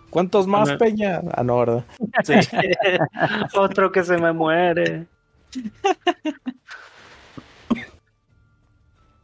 ¿Cuántos 0.10 0.46
más, 0.46 0.74
Peña? 0.74 1.22
Ah, 1.34 1.44
no, 1.44 1.60
¿verdad? 1.60 1.86
Sí. 2.24 2.34
Otro 3.58 3.92
que 3.92 4.04
se 4.04 4.18
me 4.18 4.34
muere. 4.34 5.08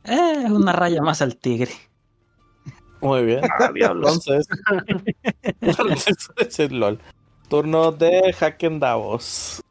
Eh, 0.06 0.46
una 0.50 0.72
raya 0.72 1.02
más 1.02 1.22
al 1.22 1.36
tigre. 1.36 1.74
Muy 3.02 3.26
bien. 3.26 3.42
Ah, 3.60 3.70
diablos. 3.74 4.26
Entonces, 4.28 4.48
LOL. 6.72 7.00
Turno 7.50 7.92
de 7.92 8.34
Haken 8.40 8.80
Davos. 8.80 9.62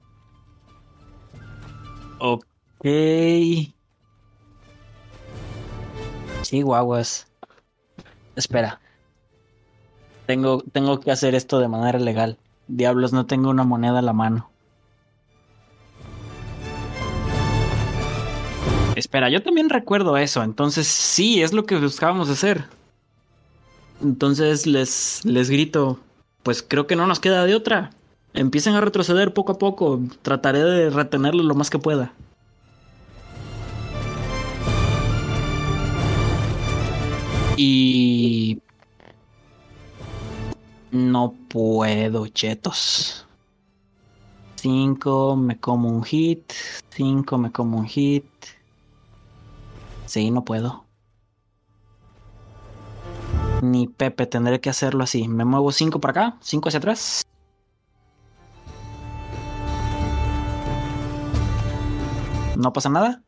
Ok. 2.19 2.45
Chihuahuas. 6.43 7.26
Espera. 8.37 8.81
Tengo, 10.27 10.63
tengo 10.73 11.01
que 11.01 11.11
hacer 11.11 11.35
esto 11.35 11.59
de 11.59 11.69
manera 11.69 11.99
legal. 11.99 12.39
Diablos, 12.69 13.13
no 13.13 13.27
tengo 13.27 13.51
una 13.51 13.65
moneda 13.65 14.01
a 14.01 14.03
la 14.03 14.13
mano. 14.13 14.51
Espera, 18.95 19.29
yo 19.29 19.43
también 19.43 19.69
recuerdo 19.69 20.17
eso. 20.17 20.43
Entonces, 20.43 20.87
sí, 20.87 21.43
es 21.43 21.53
lo 21.53 21.67
que 21.67 21.77
buscábamos 21.77 22.29
hacer. 22.29 22.65
Entonces 24.03 24.67
les, 24.67 25.25
les 25.25 25.51
grito, 25.51 25.99
pues 26.43 26.63
creo 26.63 26.87
que 26.87 26.97
no 26.97 27.07
nos 27.07 27.21
queda 27.21 27.45
de 27.45 27.55
otra. 27.55 27.91
Empiecen 28.35 28.75
a 28.75 28.81
retroceder 28.81 29.33
poco 29.33 29.53
a 29.53 29.59
poco. 29.59 30.01
Trataré 30.23 30.63
de 30.63 30.91
retenerlo 30.91 31.43
lo 31.43 31.55
más 31.55 31.71
que 31.71 31.79
pueda. 31.79 32.13
Y... 37.57 38.61
No 40.91 41.35
puedo, 41.49 42.27
chetos. 42.29 43.27
5, 44.57 45.37
me 45.37 45.59
como 45.59 45.89
un 45.89 46.03
hit. 46.05 46.53
5, 46.91 47.39
me 47.39 47.53
como 47.53 47.79
un 47.79 47.87
hit. 47.87 48.27
Sí, 50.07 50.31
no 50.31 50.45
puedo. 50.45 50.85
Ni 53.63 53.87
Pepe, 53.89 54.27
tendré 54.27 54.61
que 54.61 54.71
hacerlo 54.71 55.05
así. 55.05 55.29
Me 55.29 55.45
muevo 55.45 55.73
5 55.73 56.01
para 56.01 56.11
acá, 56.11 56.39
5 56.41 56.69
hacia 56.69 56.79
atrás. 56.79 57.23
¿No 62.57 62.73
pasa 62.73 62.89
nada? 62.89 63.23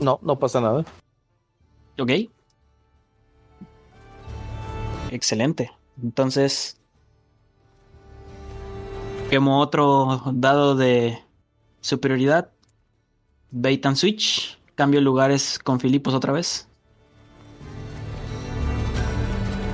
No, 0.00 0.18
no 0.22 0.38
pasa 0.38 0.60
nada. 0.60 0.84
Ok. 1.98 2.10
Excelente. 5.10 5.70
Entonces. 6.02 6.76
Quemo 9.28 9.60
otro 9.60 10.22
dado 10.32 10.74
de 10.76 11.18
superioridad. 11.80 12.50
Bait 13.50 13.84
and 13.86 13.96
switch. 13.96 14.58
Cambio 14.74 15.00
lugares 15.00 15.58
con 15.58 15.78
Filipos 15.78 16.14
otra 16.14 16.32
vez. 16.32 16.66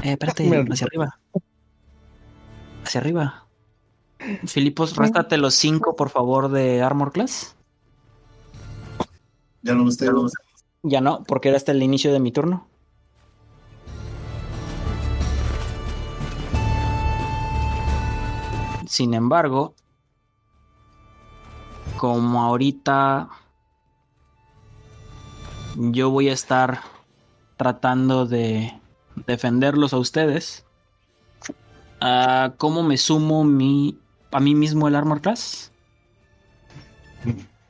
Eh, 0.02 0.12
espérate, 0.12 0.44
Mierda. 0.48 0.74
hacia 0.74 0.86
arriba. 0.86 1.18
Hacia 2.84 3.00
arriba. 3.00 3.46
Filipos, 4.46 4.96
réstate 4.96 5.36
los 5.36 5.54
5 5.54 5.94
por 5.94 6.08
favor 6.10 6.50
de 6.50 6.82
Armor 6.82 7.12
Class. 7.12 7.54
Ya 9.62 9.74
no 9.74 9.84
los 9.84 9.96
tengo. 9.96 10.26
Ya 10.82 11.00
no, 11.00 11.22
porque 11.24 11.48
era 11.48 11.56
hasta 11.56 11.72
el 11.72 11.82
inicio 11.82 12.12
de 12.12 12.20
mi 12.20 12.32
turno. 12.32 12.66
Sin 18.96 19.12
embargo, 19.12 19.74
como 21.98 22.40
ahorita 22.40 23.28
yo 25.76 26.08
voy 26.08 26.30
a 26.30 26.32
estar 26.32 26.80
tratando 27.58 28.24
de 28.24 28.72
defenderlos 29.26 29.92
a 29.92 29.98
ustedes, 29.98 30.64
ah, 32.00 32.54
¿cómo 32.56 32.82
me 32.82 32.96
sumo 32.96 33.44
mi, 33.44 33.98
a 34.32 34.40
mí 34.40 34.54
mismo 34.54 34.88
el 34.88 34.96
Armor 34.96 35.20
Class? 35.20 35.70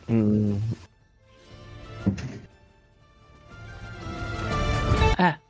Mm, 0.06 0.58
Ah, 5.18 5.40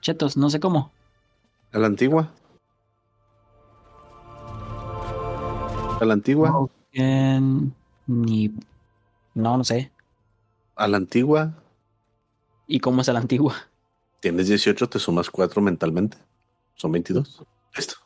chetos, 0.00 0.38
no 0.38 0.48
sé 0.48 0.60
cómo. 0.60 0.92
¿A 1.72 1.78
la 1.78 1.88
antigua? 1.88 2.30
¿A 6.00 6.04
la 6.04 6.14
antigua? 6.14 6.68
En- 6.92 7.74
Ni... 8.06 8.52
No, 9.34 9.56
no 9.56 9.64
sé. 9.64 9.90
¿A 10.76 10.88
la 10.88 10.96
antigua? 10.96 11.54
¿Y 12.66 12.80
cómo 12.80 13.00
es 13.00 13.08
a 13.08 13.12
la 13.12 13.20
antigua? 13.20 13.54
Tienes 14.20 14.48
18, 14.48 14.88
te 14.88 14.98
sumas 14.98 15.30
4 15.30 15.60
mentalmente. 15.62 16.16
Son 16.74 16.92
22. 16.92 17.44
Listo. 17.76 17.96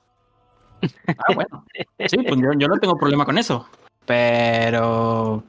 Ah, 1.18 1.34
bueno. 1.34 1.66
Sí, 2.08 2.16
pues 2.18 2.40
yo, 2.40 2.52
yo 2.58 2.68
no 2.68 2.78
tengo 2.78 2.96
problema 2.96 3.24
con 3.24 3.38
eso. 3.38 3.66
Pero... 4.06 5.42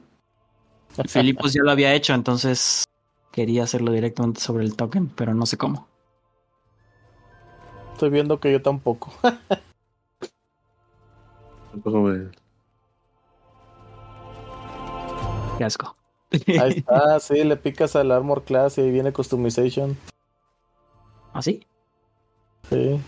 Filipos 1.08 1.52
ya 1.54 1.62
lo 1.62 1.70
había 1.70 1.94
hecho, 1.94 2.12
entonces 2.12 2.84
quería 3.30 3.64
hacerlo 3.64 3.92
directamente 3.92 4.40
sobre 4.40 4.64
el 4.64 4.76
token, 4.76 5.08
pero 5.08 5.32
no 5.32 5.46
sé 5.46 5.56
cómo. 5.56 5.88
estoy 7.94 8.10
viendo 8.10 8.38
que 8.40 8.52
yo 8.52 8.60
tampoco. 8.60 9.12
Tampoco 11.72 12.00
me- 12.02 12.30
Qué 15.58 15.64
asco. 15.64 15.94
Ahí 16.60 16.72
está, 16.76 17.20
sí, 17.20 17.42
le 17.44 17.56
picas 17.56 17.94
al 17.96 18.10
Armor 18.10 18.44
Class 18.44 18.78
y 18.78 18.82
ahí 18.82 18.90
viene 18.90 19.12
Customization. 19.12 19.96
¿Así? 21.32 21.66
Sí. 22.70 23.00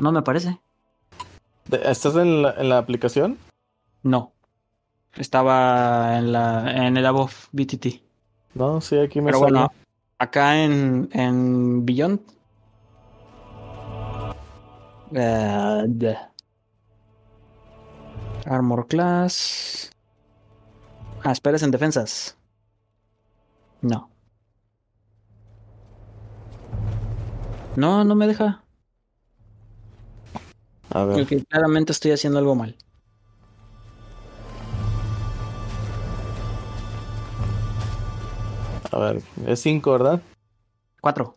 No 0.00 0.12
me 0.12 0.22
parece. 0.22 0.58
¿Estás 1.70 2.16
en 2.16 2.42
la, 2.42 2.52
en 2.52 2.68
la 2.68 2.78
aplicación? 2.78 3.38
No. 4.02 4.32
Estaba 5.16 6.18
en 6.18 6.32
la 6.32 6.86
en 6.86 6.96
el 6.96 7.04
above 7.06 7.48
BTT. 7.52 7.86
No, 8.54 8.80
sí, 8.80 8.98
aquí 8.98 9.20
me 9.20 9.26
Pero 9.26 9.40
sale. 9.40 9.52
bueno, 9.52 9.72
acá 10.18 10.62
en, 10.62 11.08
en 11.12 11.84
Beyond. 11.84 12.20
Uh, 15.10 16.14
Armor 18.44 18.86
class. 18.86 19.90
Ah, 21.24 21.32
esperes 21.32 21.62
en 21.62 21.70
defensas. 21.70 22.36
No. 23.80 24.10
No, 27.76 28.04
no 28.04 28.14
me 28.14 28.26
deja. 28.26 28.62
A 30.90 31.04
ver. 31.04 31.16
Porque 31.18 31.44
claramente 31.44 31.92
estoy 31.92 32.12
haciendo 32.12 32.38
algo 32.38 32.54
mal. 32.54 32.76
A 38.90 38.98
ver, 38.98 39.22
es 39.46 39.60
5, 39.60 39.92
¿verdad? 39.92 40.20
4. 41.00 41.34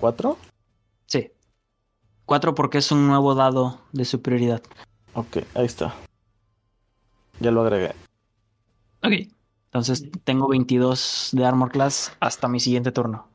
¿4? 0.00 0.36
4 2.32 2.54
porque 2.54 2.78
es 2.78 2.90
un 2.90 3.06
nuevo 3.06 3.34
dado 3.34 3.78
de 3.92 4.06
superioridad. 4.06 4.62
Ok, 5.12 5.40
ahí 5.54 5.66
está. 5.66 5.94
Ya 7.40 7.50
lo 7.50 7.60
agregué. 7.60 7.94
Ok. 9.02 9.30
Entonces 9.66 10.08
tengo 10.24 10.48
22 10.48 11.28
de 11.32 11.44
armor 11.44 11.70
class 11.70 12.16
hasta 12.20 12.48
mi 12.48 12.58
siguiente 12.58 12.90
turno. 12.90 13.28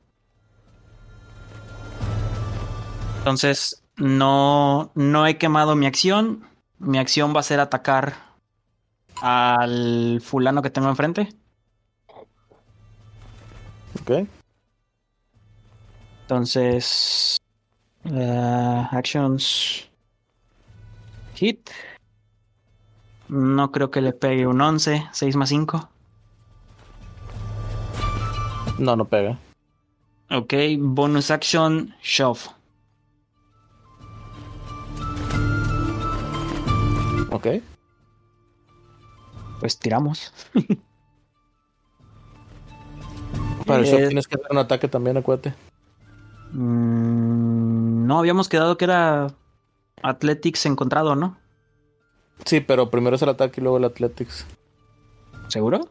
Entonces 3.19 3.83
no, 3.97 4.89
no 4.95 5.27
he 5.27 5.37
quemado 5.37 5.75
mi 5.75 5.85
acción. 5.85 6.47
Mi 6.79 6.97
acción 6.97 7.35
va 7.35 7.41
a 7.41 7.43
ser 7.43 7.59
atacar 7.59 8.15
al 9.21 10.21
fulano 10.23 10.63
que 10.63 10.71
tengo 10.71 10.89
enfrente. 10.89 11.29
Ok. 14.01 14.27
Entonces 16.21 17.37
eh, 18.11 18.87
actions 18.91 19.89
hit. 21.35 21.69
No 23.29 23.71
creo 23.71 23.91
que 23.91 24.01
le 24.01 24.13
pegue 24.13 24.47
un 24.47 24.61
11, 24.61 25.07
6 25.11 25.35
más 25.35 25.49
5. 25.49 25.89
No, 28.79 28.95
no 28.95 29.05
pega. 29.05 29.37
Ok, 30.29 30.53
bonus 30.79 31.31
action 31.31 31.93
shove. 32.01 32.49
Ok. 37.31 37.47
Pues 39.59 39.77
tiramos. 39.79 40.33
Para 43.65 43.83
eso 43.83 43.97
Eh, 43.97 44.07
tienes 44.07 44.27
que 44.27 44.35
hacer 44.35 44.47
un 44.51 44.59
ataque 44.59 44.87
también, 44.87 45.17
acuérdate. 45.17 45.53
Mm, 46.53 47.06
no, 48.07 48.19
habíamos 48.19 48.49
quedado 48.49 48.77
que 48.77 48.85
era 48.85 49.27
Athletics 50.01 50.65
encontrado, 50.65 51.15
¿no? 51.15 51.37
Sí, 52.45 52.59
pero 52.61 52.89
primero 52.89 53.15
es 53.15 53.21
el 53.21 53.29
ataque 53.29 53.59
y 53.59 53.63
luego 53.63 53.77
el 53.77 53.85
Athletics. 53.85 54.45
¿Seguro? 55.49 55.89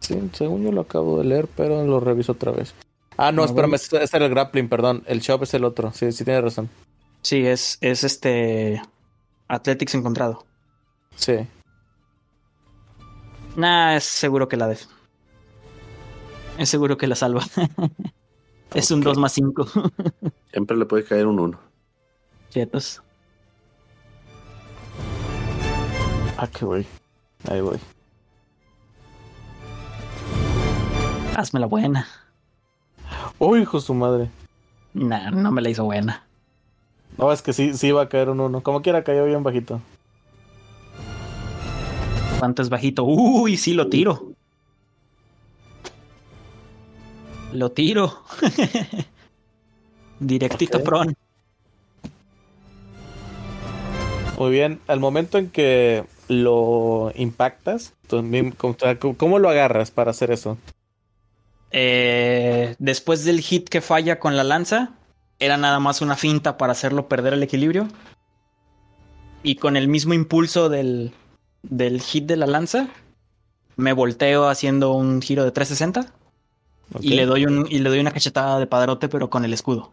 Sí, 0.00 0.30
según 0.32 0.62
yo 0.62 0.72
lo 0.72 0.82
acabo 0.82 1.18
de 1.18 1.24
leer, 1.24 1.48
pero 1.56 1.84
lo 1.84 2.00
reviso 2.00 2.32
otra 2.32 2.52
vez. 2.52 2.74
Ah, 3.16 3.32
no, 3.32 3.38
No, 3.42 3.44
espérame, 3.44 3.70
bueno. 3.70 3.76
este 4.04 4.16
era 4.16 4.26
el 4.26 4.30
grappling, 4.30 4.68
perdón. 4.68 5.02
El 5.06 5.20
shove 5.20 5.44
es 5.44 5.54
el 5.54 5.64
otro. 5.64 5.92
Sí, 5.92 6.12
sí 6.12 6.24
tienes 6.24 6.42
razón. 6.42 6.68
Sí, 7.22 7.46
es, 7.46 7.78
es 7.80 8.04
este 8.04 8.82
Athletics 9.48 9.94
encontrado. 9.94 10.44
Sí. 11.16 11.46
Nah, 13.56 13.96
es 13.96 14.04
seguro 14.04 14.48
que 14.48 14.56
la 14.56 14.68
def. 14.68 14.86
Es 16.58 16.68
seguro 16.68 16.96
que 16.98 17.06
la 17.06 17.14
salva. 17.16 17.42
es 18.74 18.90
un 18.90 19.00
Ok. 19.00 19.04
2 19.04 19.18
más 19.18 19.32
5. 19.32 19.66
Siempre 20.52 20.76
le 20.76 20.86
puede 20.86 21.04
caer 21.04 21.26
un 21.26 21.38
1. 21.38 21.58
Chetos. 22.50 23.02
Ah, 26.36 26.46
qué 26.46 26.64
güey. 26.64 26.86
Ahí 27.48 27.60
voy. 27.60 27.78
Hazme 31.36 31.60
la 31.60 31.66
buena. 31.66 32.06
Uy, 33.38 33.60
hijo 33.60 33.80
su 33.80 33.94
madre. 33.94 34.30
Nah, 34.94 35.30
no 35.30 35.52
me 35.52 35.60
la 35.60 35.68
hizo 35.68 35.84
buena. 35.84 36.26
No, 37.18 37.32
es 37.32 37.42
que 37.42 37.52
sí, 37.52 37.74
sí 37.74 37.88
iba 37.88 38.02
a 38.02 38.08
caer 38.08 38.30
un 38.30 38.40
uno. 38.40 38.62
Como 38.62 38.82
quiera, 38.82 39.04
cayó 39.04 39.24
bien 39.24 39.42
bajito. 39.42 39.80
¿Cuánto 42.38 42.62
es 42.62 42.68
bajito? 42.68 43.04
Uy, 43.04 43.56
sí, 43.56 43.72
lo 43.74 43.88
tiro. 43.88 44.32
Lo 47.52 47.70
tiro. 47.72 48.22
Directito 50.20 50.78
Ok. 50.78 50.84
pron. 50.84 51.16
Muy 54.38 54.50
bien. 54.50 54.80
Al 54.86 55.00
momento 55.00 55.38
en 55.38 55.50
que 55.50 56.04
lo 56.28 57.12
impactas, 57.14 57.94
tú 58.08 58.22
mismo- 58.22 58.52
¿cómo, 58.56 58.76
cómo 59.16 59.38
lo 59.38 59.48
agarras 59.48 59.90
para 59.90 60.10
hacer 60.10 60.30
eso? 60.30 60.58
Eh, 61.70 62.74
después 62.78 63.24
del 63.24 63.40
hit 63.40 63.68
que 63.68 63.80
falla 63.80 64.18
con 64.18 64.36
la 64.36 64.44
lanza, 64.44 64.90
era 65.38 65.56
nada 65.56 65.78
más 65.80 66.00
una 66.00 66.16
finta 66.16 66.56
para 66.58 66.72
hacerlo 66.72 67.08
perder 67.08 67.32
el 67.34 67.42
equilibrio. 67.42 67.88
Y 69.42 69.56
con 69.56 69.76
el 69.76 69.88
mismo 69.88 70.12
impulso 70.14 70.68
del, 70.68 71.12
del 71.62 72.00
hit 72.02 72.26
de 72.26 72.36
la 72.36 72.46
lanza, 72.46 72.88
me 73.76 73.92
volteo 73.92 74.48
haciendo 74.48 74.92
un 74.92 75.22
giro 75.22 75.44
de 75.44 75.52
360 75.52 76.12
y, 77.00 77.10
le 77.10 77.26
doy 77.26 77.46
un, 77.46 77.66
y 77.70 77.78
le 77.78 77.88
doy 77.90 78.00
una 78.00 78.10
cachetada 78.10 78.58
de 78.58 78.66
padrote, 78.66 79.08
pero 79.08 79.30
con 79.30 79.44
el 79.44 79.52
escudo. 79.52 79.90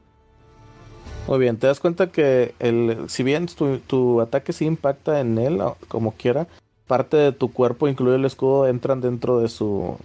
Muy 1.28 1.39
bien, 1.39 1.58
te 1.58 1.68
das 1.68 1.80
cuenta 1.80 2.12
que 2.12 2.54
el, 2.60 3.06
si 3.08 3.24
bien 3.24 3.46
tu, 3.48 3.80
tu 3.80 4.20
ataque 4.22 4.52
sí 4.54 4.66
impacta 4.66 5.20
en 5.20 5.38
él, 5.38 5.62
como 5.88 6.14
quiera, 6.14 6.48
parte 6.88 7.18
de 7.18 7.32
tu 7.32 7.52
cuerpo, 7.52 7.88
incluido 7.88 8.16
el 8.16 8.26
escudo, 8.26 8.68
entran 8.68 9.02
dentro 9.02 9.39
de 9.39 9.50
su 9.50 9.98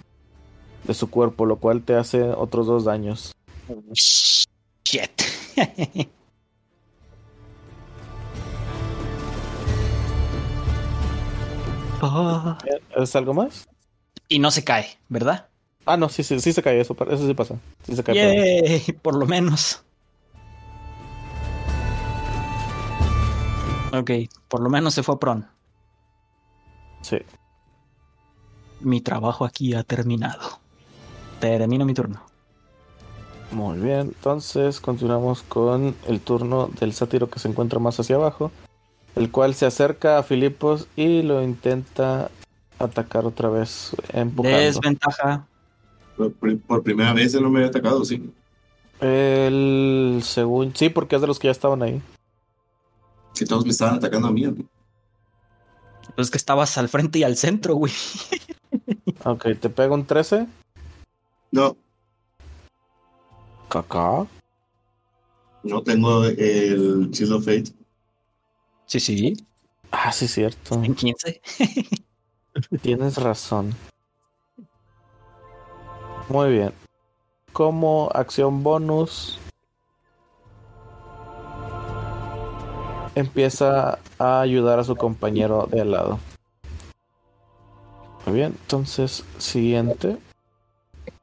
de 0.85 0.95
su 0.95 1.11
cuerpo, 1.11 1.45
lo 1.45 1.57
cual 1.57 1.83
te 1.83 1.95
hace 1.95 2.23
otros 2.23 2.67
dos 2.67 2.85
daños. 2.85 3.35
Shit. 4.85 5.23
¿Es 12.97 13.17
algo 13.17 13.35
más? 13.35 13.69
y 14.29 14.39
no 14.39 14.51
se 14.51 14.65
cae, 14.65 14.99
¿verdad? 15.09 15.49
Ah, 15.89 15.97
no, 15.97 16.11
sí, 16.11 16.23
sí, 16.23 16.39
sí 16.39 16.53
se 16.53 16.63
cae 16.63 16.81
eso, 16.81 16.95
eso 17.11 17.27
sí 17.27 17.33
pasa. 17.33 17.57
Sí 17.83 17.97
se 17.97 18.05
cae. 18.05 18.15
perdón. 18.15 18.99
Por 19.01 19.17
lo 19.17 19.27
menos. 19.27 19.83
Ok, 23.93 24.11
por 24.49 24.61
lo 24.61 24.69
menos 24.69 24.93
se 24.93 25.03
fue 25.03 25.15
a 25.15 25.19
pron. 25.19 25.47
Sí. 27.01 27.17
Mi 28.81 29.01
trabajo 29.01 29.47
aquí 29.47 29.75
ha 29.75 29.83
terminado. 29.83 30.61
Termino 31.41 31.87
mi 31.87 31.95
turno. 31.95 32.21
Muy 33.51 33.79
bien, 33.79 34.01
entonces 34.01 34.79
continuamos 34.81 35.43
con 35.43 35.97
el 36.07 36.21
turno 36.21 36.69
del 36.81 36.93
sátiro 36.93 37.31
que 37.31 37.39
se 37.39 37.49
encuentra 37.49 37.79
más 37.79 37.99
hacia 37.99 38.17
abajo, 38.17 38.51
el 39.17 39.31
cual 39.31 39.55
se 39.55 39.65
acerca 39.65 40.19
a 40.19 40.23
Filipos 40.23 40.87
y 40.97 41.23
lo 41.23 41.43
intenta 41.43 42.31
atacar 42.79 43.25
otra 43.25 43.49
vez, 43.49 43.97
empujando. 44.13 44.59
Desventaja. 44.59 45.48
Por, 46.19 46.33
pri- 46.35 46.57
por 46.57 46.83
primera 46.83 47.15
vez 47.15 47.33
él 47.35 47.43
no 47.43 47.49
me 47.51 47.61
había 47.61 47.71
atacado, 47.71 48.05
sí. 48.05 48.31
El 49.01 50.21
segundo, 50.25 50.75
sí, 50.77 50.89
porque 50.91 51.15
es 51.15 51.21
de 51.23 51.27
los 51.29 51.39
que 51.39 51.47
ya 51.49 51.53
estaban 51.53 51.83
ahí. 51.83 52.03
Que 53.35 53.47
todos 53.47 53.65
me 53.65 53.71
estaban 53.71 53.95
atacando 53.97 54.29
a 54.29 54.33
mí. 54.33 54.43
¿no? 54.43 54.57
Pues 56.17 56.31
que 56.31 56.37
estabas 56.39 56.77
al 56.77 56.89
frente 56.89 57.21
y 57.21 57.23
al 57.23 57.37
centro, 57.37 57.75
güey. 57.77 57.93
Ok, 59.25 59.47
te 59.61 59.69
pega 59.71 59.95
un 59.95 60.07
13. 60.07 60.47
No, 61.51 61.77
Caca. 63.69 64.27
no 65.65 65.83
tengo 65.83 66.25
el 66.25 67.11
Shield 67.11 67.33
of 67.33 67.45
Fate. 67.45 67.73
Sí, 68.87 69.01
sí. 69.01 69.37
Ah, 69.91 70.13
sí, 70.13 70.29
cierto. 70.29 70.83
En 70.83 70.95
15. 70.95 71.41
Tienes 72.83 73.17
razón. 73.17 73.75
Muy 76.29 76.51
bien. 76.53 76.73
Como 77.53 78.11
acción 78.15 78.63
bonus, 78.63 79.39
empieza 83.15 83.99
a 84.19 84.41
ayudar 84.41 84.79
a 84.79 84.85
su 84.85 84.95
compañero 84.97 85.67
de 85.71 85.81
al 85.81 85.91
lado. 85.91 86.19
Muy 88.27 88.35
bien, 88.37 88.55
entonces, 88.63 89.25
siguiente, 89.39 90.19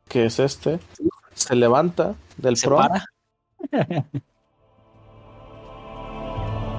que 0.08 0.26
es 0.26 0.40
este, 0.40 0.80
se 1.34 1.56
levanta 1.56 2.16
del 2.38 2.58
Se 2.58 2.68
pro. 2.68 2.78
para. 2.78 3.06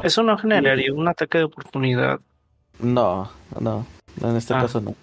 Eso 0.03 0.23
no 0.23 0.37
generaría 0.37 0.93
un 0.93 1.09
ataque 1.09 1.39
de 1.39 1.45
oportunidad. 1.45 2.21
No, 2.79 3.31
no, 3.61 3.87
en 4.21 4.37
este 4.37 4.55
Ah. 4.55 4.61
caso 4.63 4.81
no. 4.81 4.95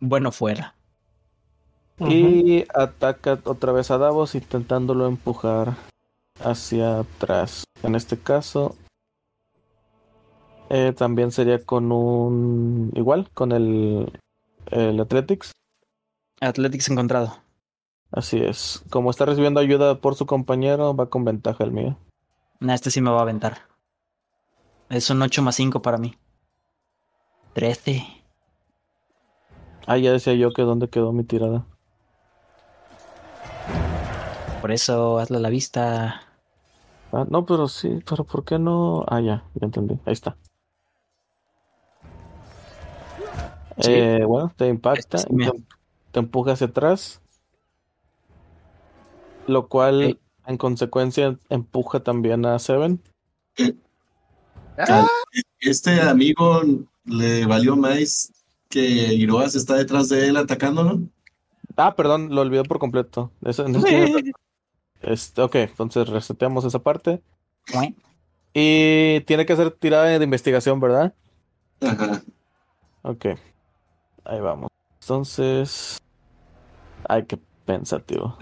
Bueno, 0.00 0.32
fuera. 0.32 0.73
Y 1.98 2.64
ataca 2.74 3.38
otra 3.44 3.72
vez 3.72 3.90
a 3.90 3.98
Davos 3.98 4.34
intentándolo 4.34 5.06
empujar 5.06 5.76
hacia 6.40 7.00
atrás. 7.00 7.64
En 7.82 7.94
este 7.94 8.18
caso, 8.18 8.76
Eh, 10.70 10.92
también 10.96 11.30
sería 11.30 11.64
con 11.64 11.92
un. 11.92 12.90
Igual, 12.94 13.30
con 13.34 13.52
el. 13.52 14.10
El 14.70 14.98
Athletics. 14.98 15.52
Athletics 16.40 16.88
encontrado. 16.88 17.36
Así 18.10 18.38
es. 18.38 18.82
Como 18.90 19.10
está 19.10 19.26
recibiendo 19.26 19.60
ayuda 19.60 19.96
por 20.00 20.14
su 20.14 20.24
compañero, 20.26 20.96
va 20.96 21.10
con 21.10 21.24
ventaja 21.24 21.64
el 21.64 21.70
mío. 21.70 21.98
Nah, 22.60 22.74
este 22.74 22.90
sí 22.90 23.00
me 23.00 23.10
va 23.10 23.18
a 23.18 23.22
aventar. 23.22 23.58
Es 24.88 25.10
un 25.10 25.20
8 25.20 25.42
más 25.42 25.54
5 25.56 25.82
para 25.82 25.98
mí. 25.98 26.16
13. 27.52 28.04
Ah, 29.86 29.98
ya 29.98 30.12
decía 30.12 30.34
yo 30.34 30.52
que 30.52 30.62
dónde 30.62 30.88
quedó 30.88 31.12
mi 31.12 31.24
tirada. 31.24 31.66
Por 34.64 34.72
eso, 34.72 35.18
hazle 35.18 35.40
la 35.40 35.50
vista. 35.50 36.22
Ah, 37.12 37.26
no, 37.28 37.44
pero 37.44 37.68
sí, 37.68 37.98
pero 38.08 38.24
¿por 38.24 38.46
qué 38.46 38.58
no? 38.58 39.04
Ah, 39.06 39.20
ya, 39.20 39.44
ya 39.56 39.66
entendí. 39.66 39.98
Ahí 40.06 40.14
está. 40.14 40.38
Sí. 43.78 43.90
Eh, 43.92 44.24
bueno, 44.26 44.54
te 44.56 44.66
impacta, 44.68 45.18
Este, 45.18 45.36
te, 45.36 45.52
te 46.12 46.18
empuja 46.18 46.52
hacia 46.52 46.68
atrás, 46.68 47.20
lo 49.46 49.68
cual 49.68 50.18
en 50.46 50.56
consecuencia 50.56 51.38
empuja 51.50 52.00
también 52.00 52.46
a 52.46 52.58
Seven. 52.58 53.02
Ah, 54.78 55.06
Este 55.60 56.00
amigo 56.00 56.62
le 57.04 57.44
valió 57.44 57.76
más 57.76 58.32
que 58.70 58.80
Iroas 58.80 59.56
está 59.56 59.74
detrás 59.74 60.08
de 60.08 60.28
él 60.28 60.38
atacándolo. 60.38 61.00
Ah, 61.76 61.94
perdón, 61.94 62.34
lo 62.34 62.40
olvidé 62.40 62.64
por 62.64 62.78
completo. 62.78 63.30
Eso- 63.42 63.68
no 63.68 63.80
este, 65.06 65.42
ok, 65.42 65.54
entonces 65.56 66.08
reseteamos 66.08 66.64
esa 66.64 66.78
parte. 66.78 67.22
Y 68.52 69.20
tiene 69.22 69.46
que 69.46 69.52
hacer 69.52 69.70
tirada 69.72 70.04
de 70.18 70.24
investigación, 70.24 70.78
¿verdad? 70.80 71.14
Ajá. 71.80 72.22
Ok. 73.02 73.26
Ahí 74.24 74.40
vamos. 74.40 74.70
Entonces. 75.00 75.98
Ay, 77.08 77.24
qué 77.26 77.38
pensativo. 77.64 78.38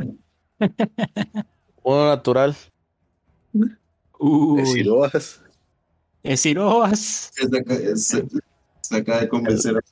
Uno 1.82 2.06
natural. 2.09 2.55
Uy, 4.18 4.60
Es 4.62 4.76
Iroas. 4.76 5.43
es 6.22 6.47
Iroas. 6.47 7.32
Se, 7.34 7.44
acaba- 7.59 7.97
se- 7.97 8.26
se 8.82 8.97
acaba 8.97 9.20
de 9.20 9.28
convencer. 9.28 9.82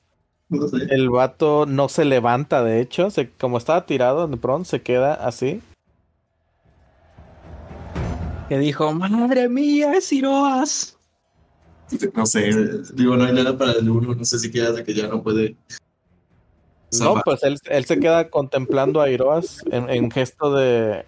No 0.49 0.69
sé. 0.69 0.77
El 0.91 1.11
vato 1.11 1.67
no 1.67 1.89
se 1.89 2.05
levanta, 2.05 2.63
de 2.63 2.81
hecho. 2.81 3.11
Se, 3.11 3.31
como 3.31 3.59
estaba 3.59 3.87
tirado, 3.87 4.29
de 4.29 4.37
pronto 4.37 4.65
se 4.69 4.83
queda 4.83 5.15
así. 5.15 5.63
Que 8.51 8.59
dijo, 8.59 8.93
madre 8.93 9.49
mía, 9.49 9.95
es 9.95 10.13
Iroas. 10.13 10.99
No 12.15 12.27
sé. 12.27 12.51
Digo, 12.95 13.17
no 13.17 13.25
hay 13.25 13.33
nada 13.33 13.57
para 13.57 13.73
el 13.73 13.89
uno. 13.89 14.13
No 14.15 14.25
sé 14.25 14.41
si 14.41 14.51
queda 14.51 14.73
de 14.73 14.83
que 14.85 14.93
ya 14.93 15.07
no 15.07 15.23
puede. 15.23 15.57
No, 16.93 16.99
zafar. 16.99 17.23
pues 17.25 17.43
él, 17.45 17.59
él 17.67 17.85
se 17.85 18.01
queda 18.01 18.29
contemplando 18.29 19.01
a 19.01 19.09
Iroas 19.09 19.63
en, 19.71 19.89
en 19.89 20.11
gesto 20.11 20.53
de. 20.53 21.05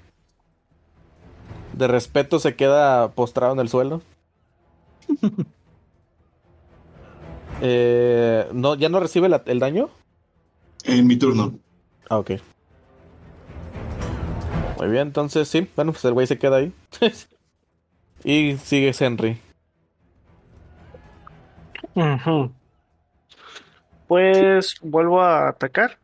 De 1.72 1.88
respeto, 1.88 2.38
se 2.38 2.54
queda 2.54 3.10
postrado 3.10 3.54
en 3.54 3.58
el 3.60 3.68
suelo. 3.68 4.00
Eh, 7.64 8.48
no, 8.52 8.74
¿Ya 8.74 8.88
no 8.88 8.98
recibe 8.98 9.28
la- 9.28 9.42
el 9.46 9.60
daño? 9.60 9.88
En 10.84 11.06
mi 11.06 11.16
turno. 11.16 11.60
Ah, 12.10 12.18
ok. 12.18 12.32
Muy 14.78 14.88
bien, 14.88 15.06
entonces 15.08 15.46
sí. 15.46 15.68
Bueno, 15.76 15.92
pues 15.92 16.04
el 16.04 16.12
güey 16.12 16.26
se 16.26 16.38
queda 16.38 16.56
ahí. 16.56 16.72
y 18.24 18.56
sigue 18.58 18.92
Henry. 18.98 19.38
Ujú. 21.94 22.50
Pues 24.06 24.76
vuelvo 24.82 25.20
a 25.22 25.48
atacar. 25.48 25.98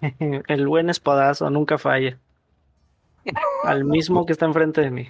El 0.48 0.66
buen 0.66 0.90
espadazo 0.90 1.48
nunca 1.50 1.78
falla. 1.78 2.18
Al 3.64 3.84
mismo 3.84 4.26
que 4.26 4.32
está 4.32 4.44
enfrente 4.46 4.80
de 4.82 4.90
mí. 4.90 5.08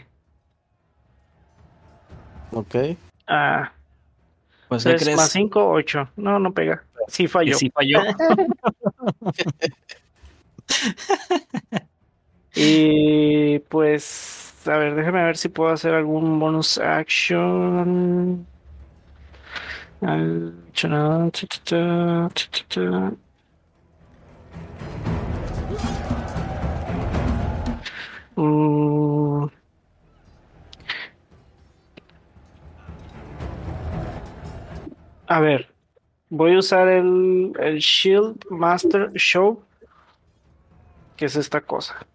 Ok. 2.52 2.74
Ah, 3.26 3.72
Pues, 4.68 4.84
¿qué 4.84 4.90
3 4.90 5.02
crees? 5.02 5.16
más 5.16 5.30
5, 5.30 5.68
8. 5.70 6.10
No, 6.16 6.38
no 6.38 6.52
pega. 6.52 6.84
Sí 7.08 7.26
falló. 7.26 7.56
sí 7.56 7.70
falló. 7.70 8.00
Y 12.56 13.58
pues, 13.60 14.43
a 14.66 14.78
ver, 14.78 14.94
déjame 14.94 15.22
ver 15.24 15.36
si 15.36 15.48
puedo 15.48 15.70
hacer 15.70 15.94
algún 15.94 16.38
bonus 16.38 16.78
action. 16.78 18.46
Mm. 28.36 29.46
A 35.26 35.40
ver, 35.40 35.68
voy 36.28 36.54
a 36.54 36.58
usar 36.58 36.88
el, 36.88 37.52
el 37.58 37.78
Shield 37.78 38.44
Master 38.50 39.12
Show, 39.14 39.62
que 41.16 41.26
es 41.26 41.36
esta 41.36 41.60
cosa. 41.60 42.06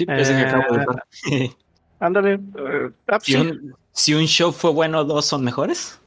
Sí, 0.00 0.06
ese 0.08 0.34
que 0.34 0.40
acabo 0.42 0.76
de 0.76 0.80
usar. 0.86 1.04
Ándale. 2.00 2.34
eh, 2.34 2.90
ah, 3.08 3.18
si, 3.20 3.32
sí. 3.32 3.38
un, 3.38 3.74
si 3.92 4.14
un 4.14 4.24
show 4.26 4.52
fue 4.52 4.70
bueno, 4.72 5.04
dos 5.04 5.26
son 5.26 5.44
mejores. 5.44 6.00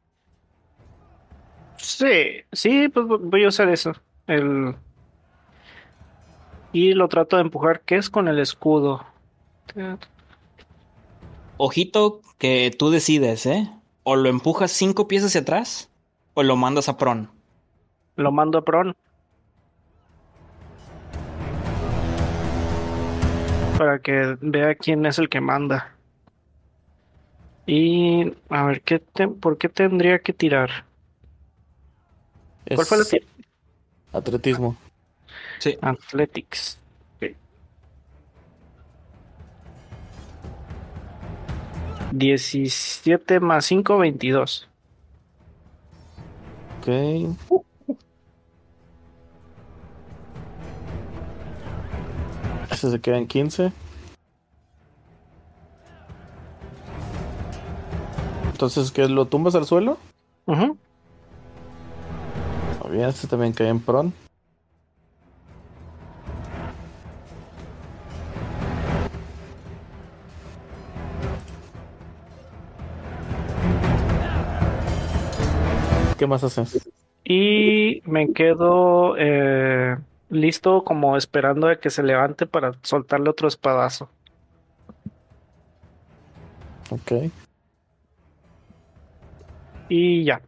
Sí, 1.78 2.42
sí, 2.52 2.90
pues 2.90 3.06
vo- 3.06 3.20
voy 3.22 3.44
a 3.44 3.50
usar 3.50 3.70
eso. 3.70 3.94
El... 4.26 4.76
Y 6.72 6.94
lo 6.94 7.08
trato 7.08 7.36
de 7.36 7.44
empujar, 7.44 7.82
que 7.82 7.98
es 7.98 8.10
con 8.10 8.28
el 8.28 8.40
escudo. 8.40 9.06
Ojito 11.58 12.22
que 12.40 12.72
tú 12.78 12.90
decides, 12.90 13.46
¿eh? 13.46 13.70
O 14.04 14.16
lo 14.16 14.30
empujas 14.30 14.72
cinco 14.72 15.08
pies 15.08 15.24
hacia 15.24 15.42
atrás 15.42 15.92
o 16.34 16.42
lo 16.42 16.56
mandas 16.56 16.90
a 16.90 16.98
pron. 16.98 17.30
Lo 18.16 18.32
mando 18.32 18.58
a 18.60 18.66
Pron. 18.66 18.96
Para 23.78 24.00
que 24.00 24.38
vea 24.42 24.76
quién 24.76 25.06
es 25.06 25.18
el 25.20 25.30
que 25.30 25.42
manda. 25.42 25.96
Y 27.66 28.34
a 28.50 28.66
ver, 28.66 28.82
¿qué 28.82 29.00
te- 29.00 29.28
¿por 29.28 29.58
qué 29.58 29.70
tendría 29.70 30.20
que 30.20 30.34
tirar? 30.34 30.86
¿Cuál 32.76 32.86
fue 32.88 32.98
la 32.98 33.04
Es 33.04 33.10
tira? 33.10 33.26
atletismo. 34.12 34.76
Sí. 35.60 35.78
Athletics. 35.82 36.78
Ok. 37.18 37.32
17 42.12 43.40
más 43.40 43.66
5, 43.66 43.98
22. 43.98 44.68
Ok. 46.80 47.53
Se 52.92 53.00
queda 53.00 53.18
en 53.18 53.28
15. 53.28 53.72
Entonces, 58.52 58.92
¿qué? 58.92 59.08
¿Lo 59.08 59.26
tumbas 59.26 59.56
al 59.56 59.66
suelo? 59.66 59.98
Ujú. 60.46 60.78
Muy 62.84 62.92
bien, 62.92 63.08
este 63.08 63.28
también 63.28 63.54
cae 63.54 63.70
en 63.70 63.80
pron. 63.80 64.14
¿Qué 76.18 76.28
más 76.28 76.44
haces? 76.44 76.90
Y 77.24 78.02
me 78.06 78.34
quedo 78.34 79.16
eh, 79.18 79.98
listo 80.34 80.84
como 80.84 81.16
esperando 81.18 81.68
a 81.68 81.78
que 81.78 81.90
se 81.90 82.04
levante 82.04 82.46
para 82.46 82.74
soltarle 82.82 83.30
otro 83.30 83.48
espadazo. 83.48 84.10
Ok. 86.90 87.32
Y 89.90 90.24
ya. 90.26 90.42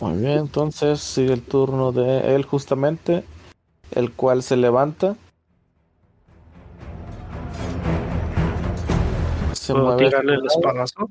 Muy 0.00 0.16
bien, 0.16 0.38
entonces 0.38 1.00
sigue 1.00 1.34
el 1.34 1.42
turno 1.42 1.92
de 1.92 2.34
él 2.34 2.44
justamente, 2.44 3.22
el 3.90 4.12
cual 4.12 4.42
se 4.42 4.56
levanta. 4.56 5.14
Se 9.52 9.74
¿Puedo 9.74 9.86
mueve 9.86 10.06
tirarle 10.06 10.34
el 10.34 10.46
espadazo? 10.46 11.10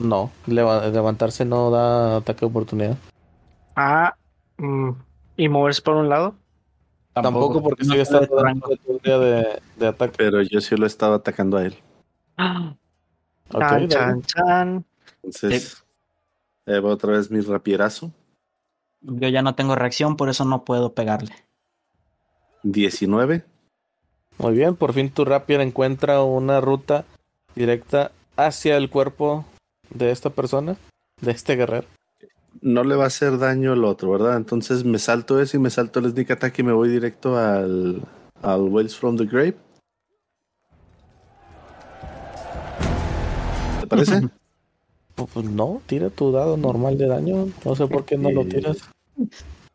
No, 0.00 0.30
leva- 0.46 0.88
levantarse 0.88 1.44
no 1.44 1.70
da 1.70 2.16
ataque 2.16 2.40
de 2.40 2.46
oportunidad. 2.46 2.96
Ah, 3.76 4.16
mm, 4.56 4.90
y 5.36 5.48
moverse 5.48 5.82
por 5.82 5.96
un 5.96 6.08
lado. 6.08 6.34
Tampoco, 7.12 7.62
porque 7.62 7.82
estoy 7.82 8.00
estando 8.00 8.42
dentro 8.42 8.70
de 9.02 9.18
de, 9.18 9.62
de 9.76 9.86
ataque. 9.86 10.14
Pero 10.16 10.40
yo 10.42 10.60
sí 10.60 10.74
lo 10.76 10.86
estaba 10.86 11.16
atacando 11.16 11.56
a 11.58 11.64
él. 11.66 11.76
Ok, 13.52 13.58
Chan, 13.62 13.68
dale. 13.68 13.88
chan, 13.88 14.22
chan. 14.22 14.84
Entonces, 15.24 15.84
eh, 16.66 16.78
va 16.78 16.90
otra 16.90 17.12
vez 17.12 17.28
mi 17.32 17.40
rapierazo. 17.40 18.12
Yo 19.00 19.26
ya 19.28 19.42
no 19.42 19.56
tengo 19.56 19.74
reacción, 19.74 20.16
por 20.16 20.28
eso 20.28 20.44
no 20.44 20.64
puedo 20.64 20.92
pegarle. 20.94 21.34
19. 22.62 23.44
Muy 24.38 24.52
bien, 24.54 24.76
por 24.76 24.92
fin 24.92 25.10
tu 25.10 25.24
Rapier 25.24 25.60
encuentra 25.62 26.22
una 26.22 26.60
ruta 26.60 27.04
directa 27.56 28.12
hacia 28.36 28.76
el 28.76 28.88
cuerpo 28.88 29.44
de 29.90 30.10
esta 30.10 30.30
persona, 30.30 30.76
de 31.20 31.30
este 31.32 31.56
guerrero. 31.56 31.86
No 32.62 32.84
le 32.84 32.96
va 32.96 33.04
a 33.04 33.08
hacer 33.08 33.38
daño 33.38 33.72
el 33.72 33.84
otro, 33.84 34.10
¿verdad? 34.10 34.36
Entonces 34.36 34.84
me 34.84 34.98
salto 34.98 35.40
ese 35.40 35.56
y 35.56 35.60
me 35.60 35.70
salto 35.70 36.00
el 36.00 36.10
sneak 36.10 36.32
attack 36.32 36.58
y 36.58 36.62
me 36.62 36.72
voy 36.72 36.88
directo 36.88 37.38
al, 37.38 38.02
al 38.42 38.60
Wells 38.62 38.96
from 38.96 39.16
the 39.16 39.24
Grave. 39.26 39.56
¿Te 43.80 43.86
parece? 43.86 44.22
Pues, 45.34 45.44
no, 45.44 45.82
tira 45.84 46.08
tu 46.08 46.32
dado 46.32 46.56
normal 46.56 46.96
de 46.96 47.06
daño. 47.06 47.48
No 47.62 47.76
sé 47.76 47.86
por 47.86 48.06
qué 48.06 48.16
no 48.16 48.30
lo 48.30 48.46
tiras. 48.46 48.78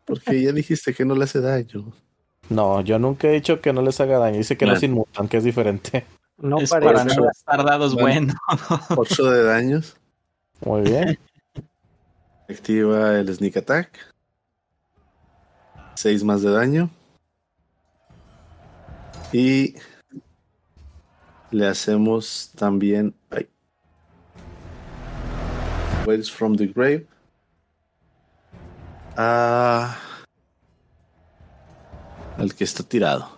Porque 0.04 0.42
ya 0.42 0.52
dijiste 0.52 0.92
que 0.96 1.06
no 1.06 1.14
le 1.14 1.26
hace 1.26 1.40
daño. 1.40 1.94
No, 2.50 2.82
yo 2.82 2.98
nunca 2.98 3.28
he 3.28 3.34
dicho 3.34 3.62
que 3.62 3.72
no 3.72 3.84
les 3.84 4.02
haga 4.02 4.18
daño. 4.18 4.38
Dice 4.38 4.58
que 4.58 4.66
no 4.66 4.76
se 4.76 4.88
inmutan, 4.88 5.28
que 5.28 5.38
es 5.38 5.44
diferente. 5.44 6.06
No 6.40 6.60
es 6.60 6.72
parece. 6.72 6.94
para 6.94 7.06
no 7.06 7.24
gastar 7.26 7.64
dados 7.64 7.94
Bueno. 7.94 8.34
buenos. 8.48 8.82
8 8.98 9.30
de 9.30 9.44
daños. 9.44 9.98
Muy 10.66 10.82
bien. 10.82 11.20
Activa 12.50 13.20
el 13.20 13.34
sneak 13.34 13.58
attack. 13.58 14.00
6 15.96 16.24
más 16.24 16.42
de 16.42 16.52
daño. 16.52 16.90
Y 19.32 19.76
le 21.52 21.68
hacemos 21.68 22.52
también. 22.56 23.16
Ay. 23.30 23.48
Wells 26.06 26.32
from 26.32 26.56
the 26.56 26.68
Grave. 26.68 27.08
A. 29.16 29.98
Al 32.38 32.54
que 32.54 32.64
está 32.64 32.84
tirado. 32.84 33.35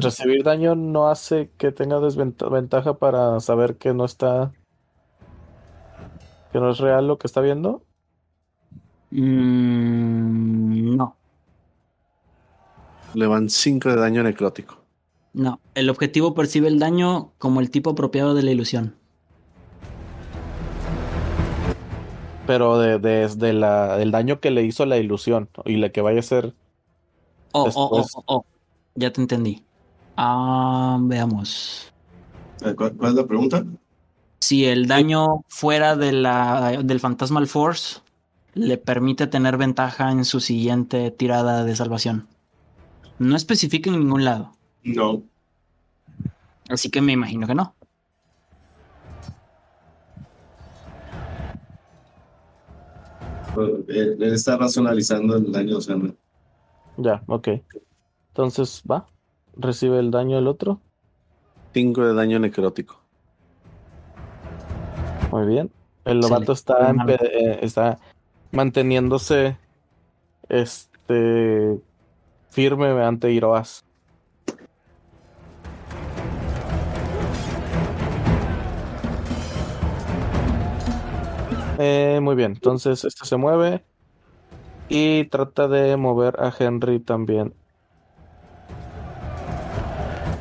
Recibir 0.00 0.42
daño 0.44 0.74
no 0.74 1.08
hace 1.08 1.50
que 1.58 1.72
tenga 1.72 1.98
desventaja 2.00 2.98
para 2.98 3.40
saber 3.40 3.76
que 3.76 3.94
no 3.94 4.04
está. 4.04 4.52
que 6.52 6.60
no 6.60 6.70
es 6.70 6.78
real 6.78 7.06
lo 7.08 7.18
que 7.18 7.26
está 7.26 7.40
viendo. 7.40 7.82
Mm, 9.10 10.96
no, 10.96 11.16
Le 13.14 13.26
van 13.26 13.50
5 13.50 13.90
de 13.90 13.96
daño 13.96 14.22
necrótico. 14.22 14.78
no. 15.34 15.60
El 15.74 15.90
objetivo 15.90 16.34
percibe 16.34 16.68
el 16.68 16.78
daño 16.78 17.32
como 17.38 17.60
el 17.60 17.70
tipo 17.70 17.90
apropiado 17.90 18.34
de 18.34 18.42
la 18.42 18.50
ilusión. 18.52 18.96
Pero 22.46 22.78
de, 22.78 22.98
desde 22.98 23.52
la, 23.52 24.00
el 24.02 24.10
daño 24.10 24.40
que 24.40 24.50
le 24.50 24.62
hizo 24.64 24.84
la 24.86 24.98
ilusión 24.98 25.48
y 25.64 25.76
la 25.76 25.90
que 25.90 26.00
vaya 26.00 26.20
a 26.20 26.22
ser. 26.22 26.54
Oh, 27.52 27.64
oh, 27.74 27.88
oh, 28.00 28.06
oh, 28.14 28.24
oh. 28.26 28.46
Ya 28.94 29.12
te 29.12 29.20
entendí. 29.20 29.64
Ah, 30.16 30.98
veamos. 31.00 31.92
¿Cuál, 32.76 32.92
cuál 32.94 33.10
es 33.10 33.14
la 33.14 33.26
pregunta? 33.26 33.64
Si 34.40 34.64
el 34.64 34.86
daño 34.86 35.44
fuera 35.48 35.96
de 35.96 36.12
la, 36.12 36.78
del 36.82 37.00
Fantasmal 37.00 37.46
Force 37.46 38.00
le 38.54 38.76
permite 38.76 39.26
tener 39.26 39.56
ventaja 39.56 40.10
en 40.10 40.24
su 40.24 40.40
siguiente 40.40 41.10
tirada 41.10 41.64
de 41.64 41.76
salvación. 41.76 42.28
No 43.18 43.36
especifica 43.36 43.90
en 43.90 44.00
ningún 44.00 44.24
lado. 44.24 44.52
No. 44.82 45.22
Así 46.68 46.90
que 46.90 47.00
me 47.00 47.12
imagino 47.12 47.46
que 47.46 47.54
no. 47.54 47.74
Él 53.88 54.22
está 54.22 54.56
racionalizando 54.56 55.36
el 55.36 55.52
daño, 55.52 55.76
o 55.76 55.80
sea, 55.80 55.96
no. 55.96 56.14
Ya, 56.96 57.22
ok. 57.26 57.48
Entonces 58.28 58.82
va. 58.90 59.06
Recibe 59.56 59.98
el 59.98 60.10
daño 60.10 60.38
el 60.38 60.46
otro. 60.46 60.80
5 61.74 62.06
de 62.06 62.14
daño 62.14 62.38
necrótico. 62.38 63.00
Muy 65.30 65.46
bien. 65.46 65.70
El 66.04 66.20
novato 66.20 66.52
está, 66.52 66.90
en 66.90 66.98
eh, 67.08 67.58
está 67.62 67.98
manteniéndose 68.50 69.56
este 70.48 71.80
firme 72.50 72.88
ante 73.02 73.30
Iroas. 73.32 73.84
Eh, 81.78 82.20
muy 82.22 82.36
bien, 82.36 82.52
entonces 82.52 83.04
este 83.04 83.24
se 83.24 83.36
mueve 83.36 83.82
y 84.88 85.24
trata 85.24 85.68
de 85.68 85.96
mover 85.96 86.36
a 86.38 86.52
Henry 86.56 87.00
también. 87.00 87.54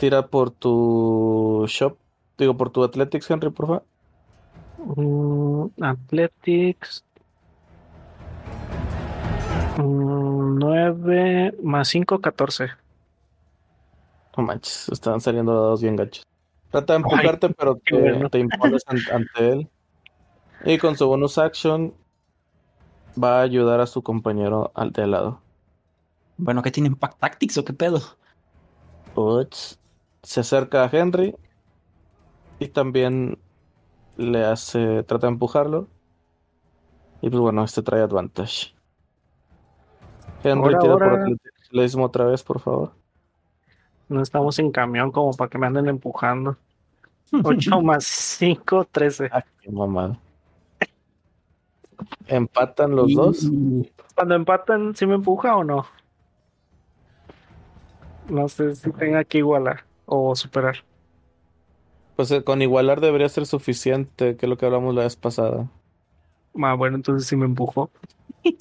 Tira 0.02 0.26
por 0.26 0.50
tu 0.50 1.64
shop, 1.68 1.96
digo 2.36 2.58
por 2.58 2.72
tu 2.72 2.84
Athletics, 2.84 3.30
Henry, 3.30 3.52
por 3.52 3.68
favor. 3.68 3.84
Mm, 4.98 5.68
Athletics. 5.80 7.04
9 9.78 11.56
más 11.62 11.88
5, 11.90 12.20
14. 12.20 12.70
No 14.36 14.42
manches, 14.44 14.90
están 14.90 15.22
saliendo 15.22 15.54
dados 15.54 15.84
bien 15.84 15.96
gachos. 15.96 16.24
Trata 16.72 16.94
de 16.94 16.98
empujarte, 16.98 17.50
pero 17.50 17.76
te, 17.76 18.02
bueno. 18.02 18.28
te 18.32 18.40
impones 18.40 18.82
an- 18.88 18.98
ante 19.14 19.52
él. 19.52 19.70
Y 20.66 20.80
con 20.80 20.98
su 20.98 21.06
bonus 21.06 21.38
action 21.38 21.94
va 23.24 23.38
a 23.38 23.44
ayudar 23.44 23.82
a 23.82 23.86
su 23.86 24.02
compañero 24.02 24.72
al 24.74 24.92
de 24.94 25.04
al 25.04 25.12
lado. 25.12 25.42
Bueno, 26.38 26.64
¿qué 26.64 26.72
tienen 26.72 26.96
Pack 26.96 27.20
Tactics 27.20 27.60
o 27.60 27.66
qué 27.66 27.74
pedo? 27.74 28.02
Uts. 29.16 29.78
Se 30.24 30.42
acerca 30.42 30.84
a 30.84 30.90
Henry 30.92 31.36
y 32.60 32.68
también 32.68 33.40
le 34.18 34.46
hace, 34.46 35.04
trata 35.04 35.28
de 35.28 35.34
empujarlo. 35.34 35.88
Y 37.22 37.30
pues 37.30 37.40
bueno, 37.40 37.64
este 37.64 37.82
trae 37.82 38.02
advantage. 38.02 38.74
Henry, 40.44 40.74
Ahora, 40.74 40.80
tira 40.80 40.94
por 40.94 41.04
ahora. 41.04 41.26
atletismo 41.70 42.06
otra 42.06 42.26
vez, 42.26 42.44
por 42.44 42.60
favor. 42.60 42.92
No 44.10 44.22
estamos 44.22 44.60
en 44.60 44.72
camión 44.72 45.12
como 45.12 45.32
para 45.34 45.50
que 45.50 45.58
me 45.58 45.68
anden 45.68 45.88
empujando. 45.88 46.58
8 47.44 47.82
más 47.82 48.04
5, 48.04 48.88
13. 48.92 49.30
Ah, 49.32 49.44
qué 49.62 49.72
mamada. 49.72 50.20
Empatan 52.28 52.96
los 52.96 53.14
dos. 53.14 53.50
Cuando 54.16 54.36
empatan, 54.36 54.96
¿sí 54.96 55.06
me 55.06 55.16
empuja 55.16 55.56
o 55.56 55.64
no? 55.64 55.86
No 58.30 58.48
sé 58.50 58.76
si 58.76 58.92
tenga 58.92 59.24
que 59.24 59.40
igualar 59.40 59.84
o 60.14 60.36
superar. 60.36 60.84
Pues 62.18 62.30
eh, 62.32 62.44
con 62.44 62.62
igualar 62.62 63.00
debería 63.00 63.30
ser 63.30 63.46
suficiente, 63.46 64.36
que 64.36 64.46
es 64.46 64.50
lo 64.50 64.58
que 64.58 64.66
hablamos 64.66 64.94
la 64.94 65.04
vez 65.04 65.16
pasada. 65.16 65.70
Ah, 66.62 66.74
bueno, 66.74 66.98
entonces 66.98 67.28
sí 67.28 67.36
me 67.36 67.46
empujó. 67.46 67.90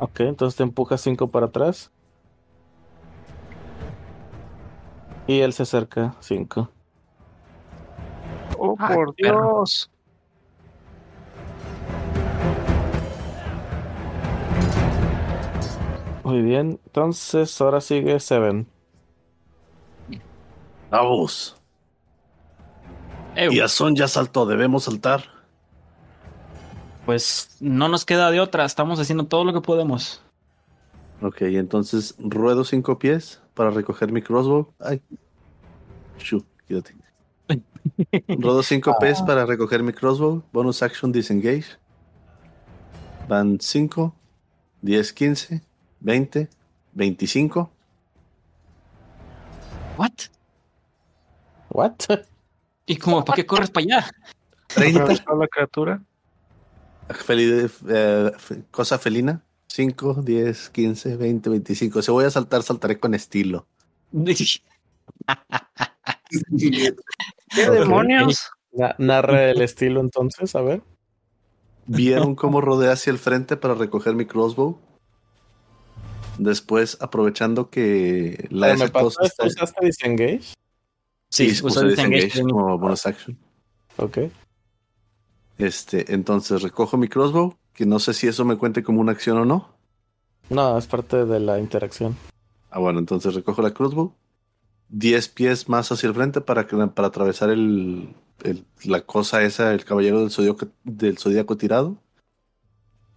Ok, 0.00 0.20
entonces 0.20 0.56
te 0.56 0.64
empuja 0.64 0.98
5 0.98 1.28
para 1.28 1.46
atrás. 1.46 1.90
Y 5.28 5.38
él 5.38 5.52
se 5.52 5.62
acerca 5.62 6.16
5. 6.18 6.68
Oh, 8.58 8.74
Ay, 8.76 8.96
por 8.96 9.14
perro. 9.14 9.40
Dios. 9.54 9.90
Muy 16.24 16.42
bien, 16.42 16.80
entonces 16.84 17.58
ahora 17.60 17.80
sigue 17.80 18.18
Seven. 18.18 18.73
Vamos. 20.94 21.56
Y 23.36 23.58
Son 23.66 23.96
ya 23.96 24.06
saltó, 24.06 24.46
debemos 24.46 24.84
saltar. 24.84 25.24
pues 27.04 27.56
no 27.58 27.88
nos 27.88 28.04
queda 28.04 28.30
de 28.30 28.38
otra, 28.38 28.64
estamos 28.64 29.00
haciendo 29.00 29.26
todo 29.26 29.42
lo 29.44 29.52
que 29.52 29.60
podemos. 29.60 30.22
Ok, 31.20 31.42
entonces 31.42 32.14
ruedo 32.18 32.64
cinco 32.64 32.96
pies 32.96 33.40
para 33.54 33.70
recoger 33.70 34.12
mi 34.12 34.22
crossbow. 34.22 34.72
Ay. 34.78 35.02
Shu, 36.18 36.44
quédate. 36.68 36.94
Ruedo 38.28 38.62
cinco 38.62 38.96
pies 39.00 39.20
para 39.20 39.44
recoger 39.44 39.82
mi 39.82 39.92
crossbow. 39.92 40.44
Bonus 40.52 40.80
action 40.80 41.10
disengage. 41.10 41.76
Van 43.28 43.58
5, 43.60 44.14
10, 44.82 45.12
15, 45.12 45.62
20, 46.00 46.48
25. 46.92 47.70
¿What? 49.96 50.33
¿What? 51.74 51.96
¿Y 52.86 52.96
como 52.96 53.24
para 53.24 53.36
qué 53.36 53.44
corres 53.44 53.70
para 53.70 53.84
allá? 53.84 54.10
30. 54.68 55.02
Atravesó 55.02 55.34
la 55.36 55.48
criatura. 55.48 56.02
Eh, 57.88 58.32
cosa 58.70 58.98
felina. 58.98 59.42
5, 59.66 60.22
10, 60.22 60.70
15, 60.70 61.16
20, 61.16 61.50
25. 61.50 62.00
Si 62.00 62.10
voy 62.10 62.24
a 62.24 62.30
saltar, 62.30 62.62
saltaré 62.62 62.98
con 62.98 63.12
estilo. 63.14 63.66
¿Qué 67.54 67.70
demonios? 67.70 68.50
Na- 68.72 68.94
narra 68.98 69.50
el 69.50 69.60
estilo 69.62 70.00
entonces, 70.00 70.54
a 70.54 70.62
ver. 70.62 70.82
¿Vieron 71.86 72.34
cómo 72.36 72.60
rodé 72.60 72.90
hacia 72.90 73.10
el 73.10 73.18
frente 73.18 73.56
para 73.56 73.74
recoger 73.74 74.14
mi 74.14 74.26
crossbow? 74.26 74.78
Después, 76.38 76.98
aprovechando 77.00 77.70
que 77.70 78.46
la 78.50 78.74
me 78.74 78.84
esto, 78.84 79.08
está... 79.20 79.46
¿Usaste 79.46 79.84
disengage? 79.84 80.54
Sí, 81.34 81.50
usó 81.50 81.62
puse 81.64 81.86
disengage 81.88 82.42
como 82.42 82.78
bonus 82.78 83.06
action. 83.06 83.36
Ok. 83.96 84.18
Este, 85.58 86.12
entonces 86.14 86.62
recojo 86.62 86.96
mi 86.96 87.08
crossbow, 87.08 87.56
que 87.74 87.86
no 87.86 87.98
sé 87.98 88.12
si 88.14 88.26
eso 88.26 88.44
me 88.44 88.56
cuente 88.56 88.82
como 88.82 89.00
una 89.00 89.12
acción 89.12 89.38
o 89.38 89.44
no. 89.44 89.68
No, 90.50 90.76
es 90.78 90.86
parte 90.86 91.24
de 91.24 91.40
la 91.40 91.58
interacción. 91.58 92.16
Ah, 92.70 92.78
bueno, 92.78 92.98
entonces 92.98 93.34
recojo 93.34 93.62
la 93.62 93.72
crossbow. 93.72 94.12
10 94.90 95.28
pies 95.28 95.68
más 95.68 95.90
hacia 95.90 96.08
el 96.08 96.14
frente 96.14 96.40
para, 96.40 96.66
que, 96.66 96.76
para 96.88 97.08
atravesar 97.08 97.50
el, 97.50 98.14
el- 98.42 98.64
la 98.84 99.00
cosa 99.00 99.42
esa, 99.42 99.72
el 99.72 99.84
caballero 99.84 100.20
del 100.20 100.30
zodíaco, 100.30 100.68
del 100.84 101.18
zodíaco 101.18 101.56
tirado. 101.56 101.96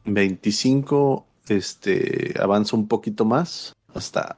25, 0.05 1.25
este, 1.49 2.33
avanzo 2.39 2.77
un 2.77 2.87
poquito 2.87 3.25
más. 3.25 3.75
Hasta 3.93 4.35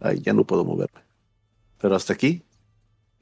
ahí 0.00 0.20
ya 0.20 0.32
no 0.32 0.44
puedo 0.44 0.64
moverme. 0.64 1.00
Pero 1.80 1.94
hasta 1.94 2.12
aquí. 2.14 2.42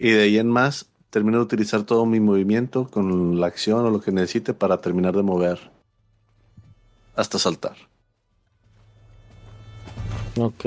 Y 0.03 0.11
de 0.11 0.23
ahí 0.25 0.37
en 0.37 0.49
más, 0.49 0.87
termino 1.11 1.37
de 1.37 1.45
utilizar 1.45 1.85
todo 1.85 2.07
mi 2.07 2.19
movimiento 2.19 2.89
con 2.91 3.39
la 3.39 3.47
acción 3.47 3.85
o 3.87 3.91
lo 3.91 4.01
que 4.01 4.11
necesite 4.11 4.53
para 4.53 4.81
terminar 4.81 5.15
de 5.15 5.23
mover. 5.23 5.71
Hasta 7.15 7.39
saltar. 7.39 7.77
Ok. 10.41 10.65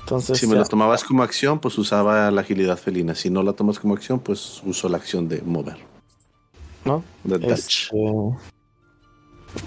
Entonces, 0.00 0.38
Si 0.38 0.46
me 0.46 0.54
la 0.54 0.64
tomabas 0.64 1.04
como 1.04 1.22
acción, 1.22 1.60
pues 1.60 1.76
usaba 1.76 2.30
la 2.30 2.40
agilidad 2.40 2.78
felina. 2.78 3.14
Si 3.14 3.28
no 3.28 3.42
la 3.42 3.52
tomas 3.52 3.78
como 3.78 3.92
acción, 3.92 4.20
pues 4.20 4.62
uso 4.64 4.88
la 4.88 4.96
acción 4.96 5.28
de 5.28 5.42
mover. 5.42 5.76
¿no? 6.86 7.04
De 7.24 7.40
touch. 7.40 7.90
Este, 7.92 7.98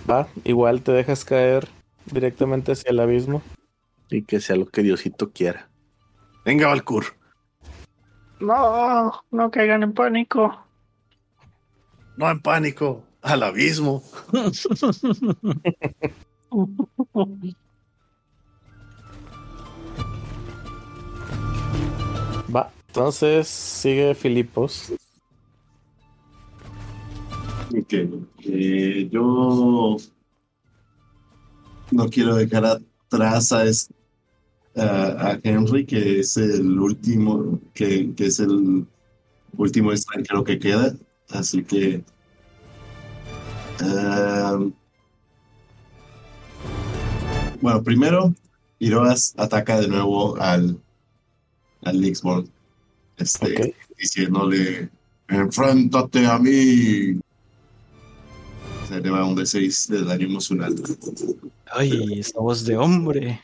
va, 0.09 0.27
igual 0.43 0.81
te 0.81 0.93
dejas 0.93 1.23
caer 1.23 1.68
directamente 2.11 2.72
hacia 2.72 2.89
el 2.89 2.99
abismo. 2.99 3.43
Y 4.09 4.23
que 4.23 4.39
sea 4.39 4.55
lo 4.55 4.67
que 4.67 4.84
Diosito 4.84 5.31
quiera. 5.31 5.69
Venga, 6.45 6.67
Valkur. 6.67 7.05
No, 8.39 9.11
no 9.31 9.51
caigan 9.51 9.84
en 9.84 9.93
pánico. 9.93 10.57
No 12.15 12.29
en 12.29 12.41
pánico. 12.41 13.03
Al 13.21 13.43
abismo. 13.43 14.03
Va, 22.53 22.71
entonces 22.88 23.47
sigue 23.47 24.15
Filipos. 24.15 24.93
Ok, 27.69 27.93
eh, 28.45 29.09
yo 29.11 29.97
no 31.91 32.09
quiero 32.09 32.35
dejar 32.35 32.65
atrás 32.65 33.51
a, 33.51 33.65
es- 33.65 33.89
a, 34.77 35.31
a 35.31 35.39
Henry, 35.43 35.85
que 35.85 36.19
es 36.19 36.37
el 36.37 36.79
último, 36.79 37.59
que, 37.73 38.13
que 38.15 38.25
es 38.27 38.39
el 38.39 38.85
último 39.57 39.91
extranjero 39.91 40.43
que 40.43 40.59
queda, 40.59 40.93
así 41.29 41.63
que 41.63 42.03
um, 43.81 44.71
bueno, 47.61 47.83
primero 47.83 48.33
Iroas 48.79 49.33
ataca 49.37 49.79
de 49.81 49.87
nuevo 49.87 50.37
al 50.39 50.79
al 51.83 52.01
Nixborn, 52.01 52.49
este, 53.17 53.53
Ok. 53.69 53.75
diciéndole 53.97 54.89
enfréntate 55.27 56.25
a 56.25 56.37
mí. 56.39 57.19
Se 58.87 59.01
le 59.01 59.09
va 59.09 59.25
un 59.25 59.35
D6 59.35 59.89
de 59.89 60.03
daño 60.05 60.27
emocional. 60.27 60.75
Ay, 61.73 62.19
esa 62.19 62.39
voz 62.39 62.63
de 62.63 62.77
hombre. 62.77 63.41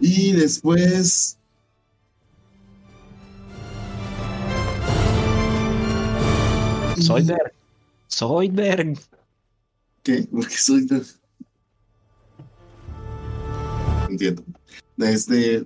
Y 0.00 0.32
después. 0.32 1.38
Soy 7.00 7.22
Berg. 7.22 7.52
Soy 8.08 8.48
Berg. 8.48 8.98
¿Qué? 10.02 10.28
Porque 10.30 10.56
soy 10.56 10.86
de... 10.86 11.02
Entiendo. 14.08 14.44
Desde. 14.96 15.64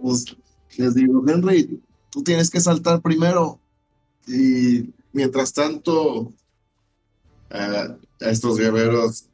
Pues, 0.00 0.36
les 0.76 0.94
digo, 0.94 1.24
Henry, 1.28 1.82
tú 2.10 2.22
tienes 2.22 2.50
que 2.50 2.60
saltar 2.60 3.02
primero. 3.02 3.58
Y 4.26 4.94
mientras 5.12 5.52
tanto, 5.52 6.32
a, 7.50 7.96
a 8.20 8.30
estos 8.30 8.58
guerreros, 8.58 9.26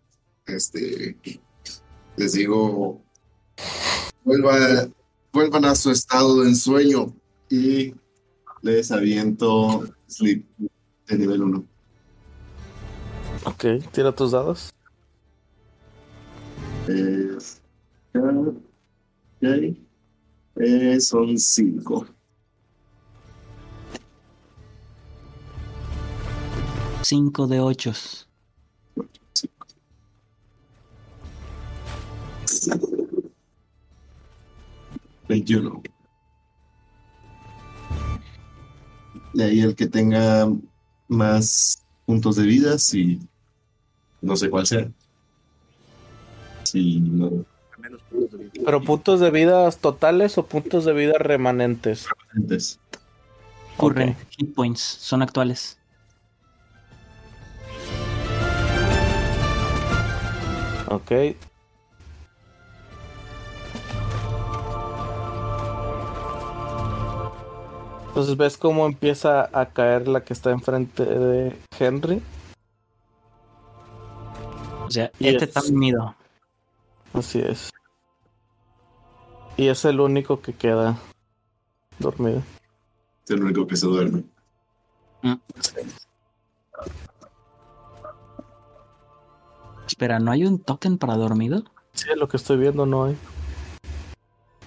este, 0.47 1.17
les 2.17 2.33
digo, 2.33 3.03
vuelva, 4.25 4.89
vuelvan 5.33 5.65
a 5.65 5.75
su 5.75 5.91
estado 5.91 6.43
de 6.43 6.49
ensueño 6.49 7.15
y 7.49 7.95
les 8.63 8.91
aviento 8.91 9.85
sleep 10.09 10.45
de 11.07 11.19
nivel 11.19 11.43
1. 11.43 11.65
Ok, 13.45 13.65
tira 13.93 14.13
tus 14.15 14.33
dados. 14.33 14.71
Es- 16.87 17.61
ok. 18.15 19.77
Eh, 20.57 21.01
son 21.01 21.39
5. 21.39 22.07
Cinco 27.03 27.47
de 27.47 27.61
ochos. 27.61 28.29
21. 35.29 35.83
De 39.35 39.45
ahí 39.45 39.61
el 39.61 39.75
que 39.77 39.87
tenga 39.87 40.49
más 41.09 41.85
puntos 42.05 42.37
de 42.37 42.43
vida, 42.45 42.79
si 42.79 43.21
no 44.21 44.37
sé 44.37 44.51
cuál 44.51 44.67
sea. 44.67 44.91
Si 46.65 47.01
no, 47.01 47.45
Pero 48.65 48.83
puntos 48.83 49.21
de 49.21 49.31
vida 49.31 49.71
totales 49.73 50.37
o 50.39 50.47
puntos 50.47 50.85
de 50.85 50.93
vida 50.93 51.15
remanentes. 51.19 52.07
antes. 52.37 52.79
Ocurren. 53.77 54.17
Hit 54.31 54.55
points. 54.55 54.81
Son 54.81 55.23
actuales. 55.23 55.79
Ok. 60.89 61.13
Entonces 68.21 68.37
ves 68.37 68.59
cómo 68.59 68.85
empieza 68.85 69.49
a 69.59 69.65
caer 69.71 70.07
la 70.07 70.23
que 70.23 70.35
está 70.35 70.51
enfrente 70.51 71.07
de 71.07 71.59
Henry. 71.79 72.21
O 74.87 74.91
sea, 74.91 75.11
Y 75.19 75.29
este 75.29 75.45
es- 75.45 75.49
está 75.49 75.63
dormido. 75.63 76.15
Así 77.15 77.39
es. 77.41 77.71
Y 79.57 79.69
es 79.69 79.87
el 79.87 80.01
único 80.01 80.43
que 80.43 80.53
queda 80.53 80.99
dormido. 81.99 82.43
Es 83.25 83.31
el 83.31 83.43
único 83.43 83.67
que 83.67 83.77
se 83.77 83.87
duerme. 83.87 84.23
Espera, 89.87 90.19
¿no 90.19 90.31
hay 90.31 90.45
un 90.45 90.59
token 90.59 90.99
para 90.99 91.17
dormido? 91.17 91.65
Sí, 91.95 92.09
lo 92.17 92.29
que 92.29 92.37
estoy 92.37 92.59
viendo 92.59 92.85
no 92.85 93.05
hay. 93.05 93.17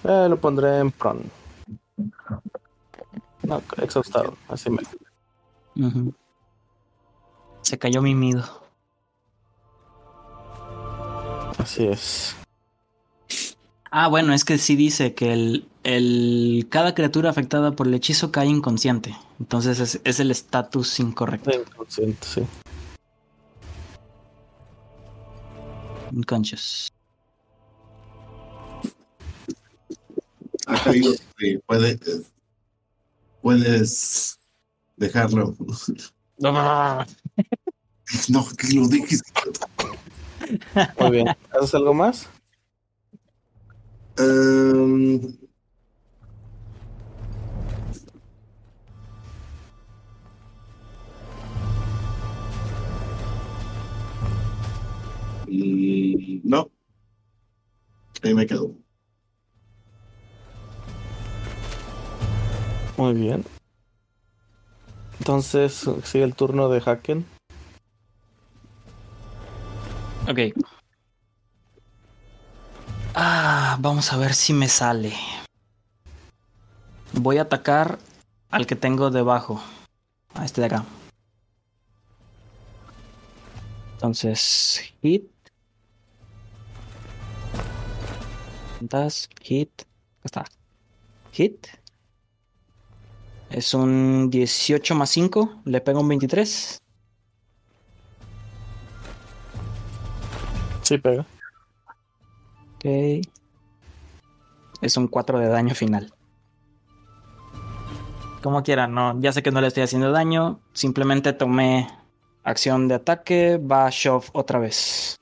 Eh, 0.02 0.26
lo 0.28 0.40
pondré 0.40 0.80
en 0.80 0.90
prone. 0.90 1.22
No, 3.46 3.62
exhaustado, 3.78 4.36
así 4.48 4.70
me. 4.70 4.82
Se 7.62 7.78
cayó 7.78 8.02
mi 8.02 8.14
mido. 8.14 8.44
Así 11.58 11.86
es. 11.86 12.34
Ah, 13.90 14.08
bueno, 14.08 14.32
es 14.34 14.44
que 14.44 14.58
sí 14.58 14.74
dice 14.76 15.14
que 15.14 15.32
el, 15.32 15.68
el 15.84 16.66
cada 16.68 16.94
criatura 16.94 17.30
afectada 17.30 17.72
por 17.72 17.86
el 17.86 17.94
hechizo 17.94 18.32
cae 18.32 18.46
inconsciente. 18.46 19.14
Entonces 19.38 19.78
es, 19.78 20.00
es 20.04 20.20
el 20.20 20.30
estatus 20.30 20.98
incorrecto. 21.00 21.50
Inconsciente, 21.54 22.26
sí. 22.26 22.42
Unconscious. 26.12 26.88
Digo, 30.92 31.10
sí, 31.38 31.58
puede- 31.66 31.98
puedes 33.44 34.40
dejarlo. 34.96 35.54
No, 36.38 36.52
No, 38.30 38.46
que 38.56 38.74
lo 38.74 38.88
dejes. 38.88 39.22
Muy 40.98 41.10
bien. 41.10 41.28
¿Haces 41.50 41.74
algo 41.74 41.92
más? 41.92 42.26
Mm, 44.18 45.26
no. 56.44 56.70
Ahí 58.22 58.32
me 58.34 58.46
quedo. 58.46 58.83
Muy 62.96 63.14
bien. 63.14 63.44
Entonces 65.18 65.88
sigue 66.04 66.24
el 66.24 66.34
turno 66.34 66.68
de 66.68 66.82
Haken. 66.84 67.26
Ok. 70.28 70.38
Ah, 73.14 73.76
vamos 73.80 74.12
a 74.12 74.16
ver 74.16 74.34
si 74.34 74.52
me 74.52 74.68
sale. 74.68 75.12
Voy 77.12 77.38
a 77.38 77.42
atacar 77.42 77.98
al 78.50 78.66
que 78.66 78.76
tengo 78.76 79.10
debajo. 79.10 79.62
A 80.34 80.44
este 80.44 80.60
de 80.60 80.66
acá. 80.66 80.84
Entonces, 83.94 84.92
hit. 85.00 85.30
Hit. 89.42 89.82
Acá 89.82 90.24
está. 90.24 90.44
Hit. 91.32 91.66
Es 93.54 93.72
un 93.72 94.30
18 94.30 94.96
más 94.96 95.10
5. 95.10 95.62
Le 95.64 95.80
pego 95.80 96.00
un 96.00 96.08
23. 96.08 96.82
Sí, 100.82 100.98
pega. 100.98 101.24
Ok. 102.74 102.84
Es 104.80 104.96
un 104.96 105.06
4 105.06 105.38
de 105.38 105.46
daño 105.46 105.72
final. 105.76 106.12
Como 108.42 108.64
quiera, 108.64 108.88
no. 108.88 109.20
Ya 109.20 109.32
sé 109.32 109.44
que 109.44 109.52
no 109.52 109.60
le 109.60 109.68
estoy 109.68 109.84
haciendo 109.84 110.10
daño. 110.10 110.58
Simplemente 110.72 111.32
tomé 111.32 111.88
acción 112.42 112.88
de 112.88 112.96
ataque. 112.96 113.58
Va 113.58 113.86
a 113.86 113.90
shove 113.90 114.30
otra 114.32 114.58
vez. 114.58 115.20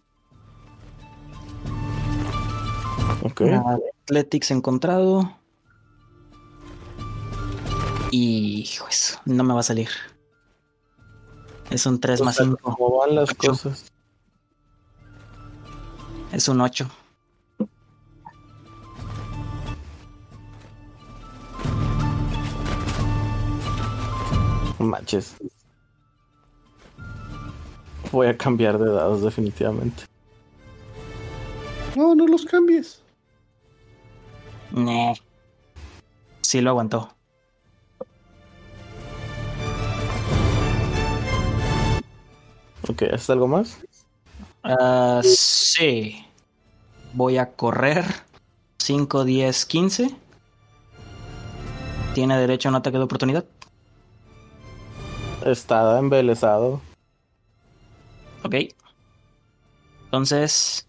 Ok. 3.24 3.42
Athletics 4.06 4.50
encontrado. 4.52 5.41
Y. 8.12 8.68
Pues, 8.78 9.18
no 9.24 9.42
me 9.42 9.54
va 9.54 9.60
a 9.60 9.64
salir. 9.64 9.88
Es 11.70 11.86
un 11.86 11.98
3 11.98 12.20
más 12.20 12.36
5. 12.36 12.58
¿Cómo 12.60 12.98
van 12.98 13.14
las 13.14 13.30
Ocho. 13.30 13.48
cosas? 13.48 13.90
Es 16.30 16.46
un 16.46 16.60
8. 16.60 16.88
No 24.78 24.86
Manches. 24.86 25.36
Voy 28.10 28.26
a 28.26 28.36
cambiar 28.36 28.78
de 28.78 28.92
dados 28.92 29.22
definitivamente. 29.22 30.04
No, 31.96 32.14
no 32.14 32.26
los 32.26 32.44
cambies. 32.44 33.00
Nee. 34.70 35.14
Sí 36.42 36.60
lo 36.60 36.70
aguantó. 36.70 37.14
Ok, 42.92 43.04
¿haces 43.04 43.30
algo 43.30 43.48
más? 43.48 43.78
Ah, 44.62 45.22
sí. 45.24 46.26
Voy 47.14 47.38
a 47.38 47.52
correr 47.52 48.04
5, 48.78 49.24
10, 49.24 49.64
15. 49.64 50.14
Tiene 52.14 52.38
derecho 52.38 52.68
a 52.68 52.70
un 52.70 52.76
ataque 52.76 52.98
de 52.98 53.04
oportunidad. 53.04 53.46
Está 55.46 55.98
embelesado. 55.98 56.82
Ok. 58.44 58.56
Entonces. 60.04 60.86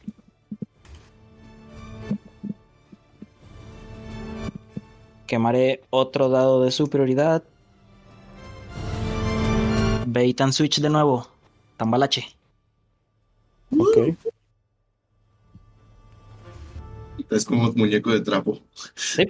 Quemaré 5.26 5.86
otro 5.90 6.28
dado 6.28 6.62
de 6.64 6.72
superioridad. 6.72 7.44
Bait 10.06 10.42
and 10.42 10.52
switch 10.52 10.82
de 10.82 10.90
nuevo. 10.90 11.33
Tambalache. 11.84 12.26
Ok. 13.78 14.16
Es 17.30 17.44
como 17.44 17.64
un 17.68 17.74
muñeco 17.76 18.12
de 18.12 18.22
trapo. 18.22 18.62
Sí. 18.96 19.24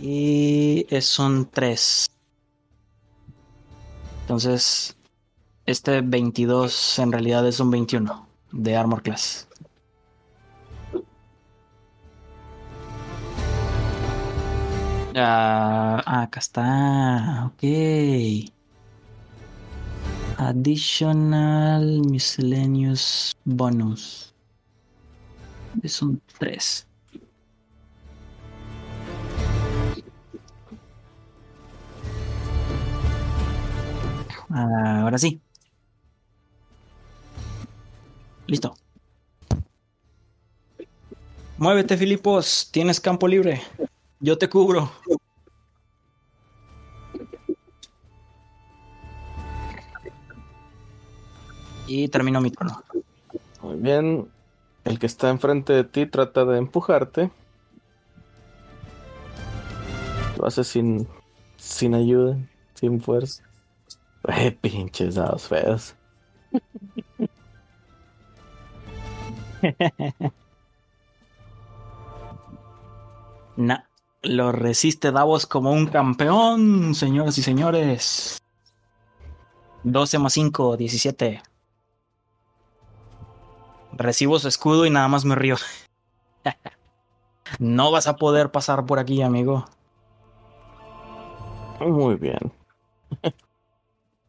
Y 0.00 0.84
es 0.90 1.16
un 1.20 1.48
3. 1.48 2.06
Entonces, 4.22 4.96
este 5.64 6.00
22 6.00 6.98
en 6.98 7.12
realidad 7.12 7.46
es 7.46 7.60
un 7.60 7.70
21 7.70 8.26
de 8.50 8.76
Armor 8.76 9.02
Class. 9.02 9.46
Ah, 15.14 16.02
ah, 16.04 16.22
acá 16.22 16.40
está. 16.40 17.44
Ok. 17.46 18.57
Additional 20.38 22.00
miscellaneous 22.08 23.36
bonus. 23.44 24.32
Es 25.82 26.00
un 26.00 26.22
3. 26.38 26.86
Ah, 34.50 35.00
ahora 35.02 35.18
sí. 35.18 35.40
Listo. 38.46 38.74
Muévete, 41.58 41.96
Filipos. 41.96 42.68
Tienes 42.70 43.00
campo 43.00 43.26
libre. 43.26 43.60
Yo 44.20 44.38
te 44.38 44.48
cubro. 44.48 44.90
Y 51.88 52.08
termino 52.08 52.40
mi 52.40 52.50
turno. 52.50 52.82
Muy 53.62 53.76
bien. 53.76 54.28
El 54.84 54.98
que 54.98 55.06
está 55.06 55.30
enfrente 55.30 55.72
de 55.72 55.84
ti 55.84 56.06
trata 56.06 56.44
de 56.44 56.58
empujarte. 56.58 57.30
Lo 60.38 60.46
hace 60.46 60.62
sin, 60.62 61.08
sin 61.56 61.94
ayuda, 61.94 62.38
sin 62.74 63.00
fuerza. 63.00 63.42
Eh, 64.28 64.52
pinches 64.52 65.16
dados 65.16 65.48
feos. 65.48 65.94
Nah, 73.58 73.80
lo 74.22 74.52
resiste 74.52 75.10
Davos 75.10 75.44
como 75.44 75.72
un 75.72 75.88
campeón, 75.88 76.94
señoras 76.94 77.36
y 77.38 77.42
señores. 77.42 78.40
12 79.82 80.18
más 80.20 80.32
5, 80.34 80.76
17. 80.76 81.42
Recibo 83.92 84.38
su 84.38 84.48
escudo 84.48 84.86
y 84.86 84.90
nada 84.90 85.08
más 85.08 85.24
me 85.24 85.34
río. 85.34 85.56
no 87.58 87.90
vas 87.90 88.06
a 88.06 88.16
poder 88.16 88.50
pasar 88.50 88.86
por 88.86 88.98
aquí, 88.98 89.22
amigo. 89.22 89.64
Muy 91.80 92.16
bien. 92.16 92.52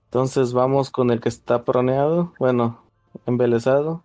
Entonces 0.06 0.54
vamos 0.54 0.90
con 0.90 1.12
el 1.12 1.20
que 1.20 1.30
está 1.30 1.64
proneado. 1.64 2.34
Bueno, 2.40 2.82
embelesado. 3.26 4.04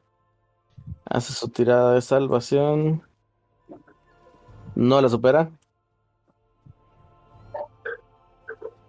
Hace 1.06 1.32
su 1.32 1.48
tirada 1.48 1.94
de 1.94 2.02
salvación. 2.02 3.02
No 4.74 5.00
la 5.00 5.08
supera. 5.08 5.50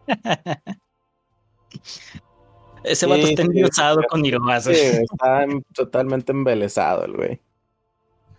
Ese 2.86 3.06
vato 3.08 3.28
Sí, 3.28 3.30
está 3.30 3.44
sí, 3.44 3.48
endiosado 3.48 4.02
sí. 4.02 4.08
con 4.10 4.26
Irobas. 4.26 4.66
Sí, 4.66 4.72
está 4.74 5.46
totalmente 5.74 6.32
embelesado 6.32 7.06
el 7.06 7.14
güey. 7.14 7.42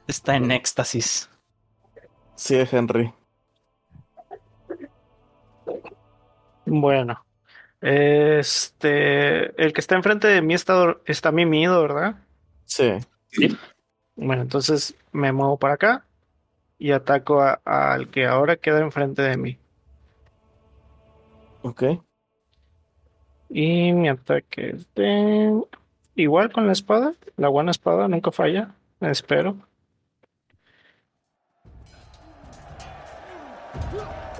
Está 0.06 0.36
en 0.36 0.50
éxtasis. 0.50 1.30
Sí, 2.34 2.56
Henry. 2.70 3.12
Bueno. 6.64 7.24
Este. 7.80 9.60
El 9.62 9.72
que 9.72 9.80
está 9.80 9.96
enfrente 9.96 10.26
de 10.28 10.42
mí 10.42 10.54
está, 10.54 10.96
está 11.06 11.32
mimido, 11.32 11.80
¿verdad? 11.82 12.16
Sí. 12.64 12.92
Bueno, 14.16 14.42
entonces 14.42 14.96
me 15.12 15.32
muevo 15.32 15.58
para 15.58 15.74
acá. 15.74 16.06
y 16.78 16.92
ataco 16.92 17.42
al 17.64 18.10
que 18.10 18.26
ahora 18.26 18.56
queda 18.56 18.80
enfrente 18.80 19.22
de 19.22 19.36
mí. 19.38 19.60
Ok. 21.62 21.82
Y 23.48 23.92
mi 23.92 24.08
ataque 24.08 24.70
es 24.70 24.94
de... 24.94 25.62
Igual 26.14 26.52
con 26.52 26.66
la 26.66 26.72
espada. 26.72 27.12
La 27.36 27.48
buena 27.48 27.70
espada 27.70 28.08
nunca 28.08 28.30
falla. 28.30 28.74
Espero. 29.00 29.56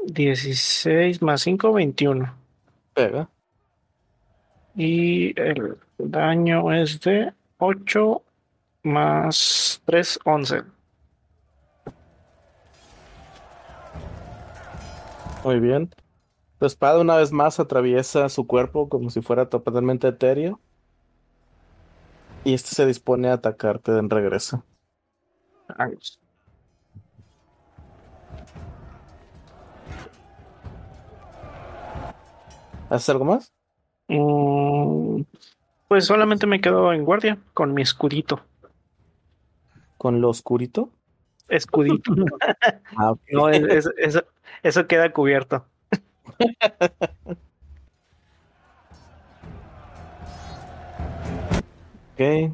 16 0.07 1.21
más 1.23 1.43
5, 1.43 1.73
21. 1.73 2.35
Pega. 2.95 3.29
Y 4.75 5.39
el 5.39 5.79
daño 5.99 6.73
es 6.73 7.01
de 7.01 7.33
8 7.59 8.23
más 8.83 9.83
3, 9.85 10.21
11. 10.25 10.63
Muy 15.45 15.61
bien. 15.61 15.91
Tu 16.59 16.67
espada 16.67 17.01
una 17.01 17.17
vez 17.17 17.33
más 17.33 17.61
atraviesa 17.61 18.29
su 18.29 18.47
cuerpo 18.47 18.89
como 18.89 19.11
si 19.11 19.21
fuera 19.21 19.49
totalmente 19.49 20.09
etéreo. 20.09 20.61
Y 22.45 22.55
este 22.55 22.71
se 22.71 22.87
dispone 22.87 23.29
a 23.29 23.35
atacarte 23.35 23.93
de 23.93 23.99
en 23.99 24.09
regreso. 24.11 24.65
¿Haces 32.91 33.09
algo 33.11 33.25
más? 33.25 33.53
Mm, 34.09 35.23
pues 35.89 36.07
solamente 36.07 36.47
me 36.47 36.61
quedo 36.61 36.93
en 36.93 37.05
guardia 37.05 37.39
con 37.53 37.75
mi 37.75 37.83
escudito. 37.83 38.41
¿Con 39.99 40.21
lo 40.21 40.31
oscurito? 40.31 40.91
Escudito. 41.49 42.13
Ah. 42.99 43.15
No, 43.31 43.49
es- 43.51 43.63
es- 43.87 43.91
eso, 43.99 44.23
eso 44.63 44.87
queda 44.87 45.13
cubierto. 45.13 45.67
Ok. 52.19 52.53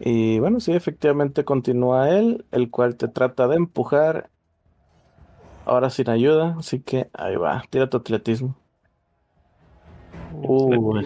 Y 0.00 0.38
bueno, 0.40 0.58
sí, 0.60 0.72
efectivamente 0.72 1.44
continúa 1.44 2.10
él, 2.10 2.44
el 2.50 2.70
cual 2.70 2.96
te 2.96 3.08
trata 3.08 3.46
de 3.46 3.56
empujar. 3.56 4.30
Ahora 5.64 5.90
sin 5.90 6.10
ayuda, 6.10 6.56
así 6.58 6.80
que 6.80 7.08
ahí 7.12 7.36
va. 7.36 7.62
Tira 7.70 7.88
tu 7.88 7.96
atletismo. 7.98 8.56
Uh, 10.32 11.00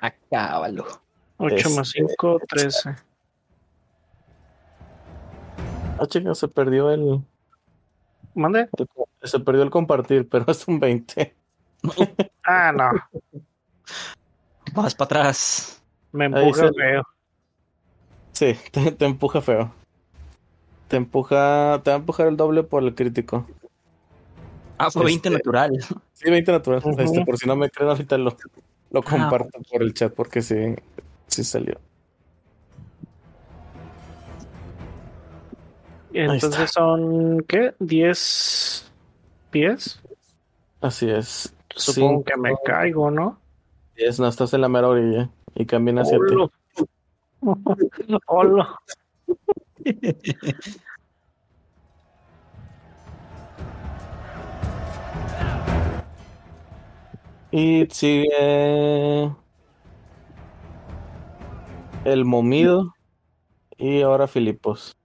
Acábalo. 0.00 0.86
8 1.38 1.70
más 1.70 1.88
Este- 1.94 2.06
5, 2.08 2.40
13. 2.48 2.96
Ah, 5.98 6.06
chica, 6.06 6.34
se 6.34 6.48
perdió 6.48 6.90
el, 6.90 7.22
¿Mande? 8.36 8.68
se 9.22 9.40
perdió 9.40 9.62
el 9.64 9.70
compartir, 9.70 10.28
pero 10.28 10.44
es 10.48 10.68
un 10.68 10.78
20. 10.78 11.34
Ah, 12.48 12.70
no. 12.70 12.90
Vas 14.72 14.94
para 14.94 15.06
atrás. 15.20 15.82
Me 16.12 16.26
empuja 16.26 16.68
se- 16.68 16.72
feo. 16.74 17.02
Sí, 18.30 18.56
te, 18.70 18.92
te 18.92 19.04
empuja 19.04 19.40
feo. 19.40 19.72
Te 20.86 20.96
empuja, 20.96 21.80
te 21.82 21.90
va 21.90 21.96
a 21.96 21.98
empujar 21.98 22.28
el 22.28 22.36
doble 22.36 22.62
por 22.62 22.84
el 22.84 22.94
crítico. 22.94 23.46
Ah, 24.78 24.92
fue 24.92 25.06
20 25.06 25.28
Este- 25.28 25.38
natural. 25.38 25.72
Sí, 26.12 26.30
20 26.30 26.52
natural. 26.52 26.82
Este, 26.98 27.24
por 27.24 27.36
si 27.36 27.48
no 27.48 27.56
me 27.56 27.68
creen, 27.68 27.90
ahorita 27.90 28.16
lo, 28.16 28.36
lo 28.92 29.00
Ah, 29.00 29.10
comparto 29.10 29.58
por 29.68 29.82
el 29.82 29.92
chat 29.92 30.14
porque 30.14 30.40
sí, 30.42 30.76
sí 31.26 31.42
salió. 31.42 31.80
Entonces 36.24 36.70
son, 36.70 37.44
¿qué? 37.46 37.74
10 37.78 38.90
pies. 39.50 40.00
Así 40.80 41.10
es. 41.10 41.54
Supongo 41.74 42.08
Cinco, 42.08 42.24
que 42.24 42.36
me 42.38 42.54
caigo, 42.64 43.10
¿no? 43.10 43.38
diez, 43.96 44.18
no, 44.20 44.28
estás 44.28 44.52
en 44.54 44.60
la 44.62 44.68
mera 44.68 44.88
orilla 44.88 45.30
y 45.54 45.66
camina 45.66 46.02
hacia 46.02 46.18
ti. 46.18 46.34
Hola. 48.26 48.78
Y 57.50 57.86
sigue 57.90 59.32
el 62.04 62.24
momido 62.24 62.94
y 63.78 64.02
ahora 64.02 64.26
Filipos. 64.26 64.95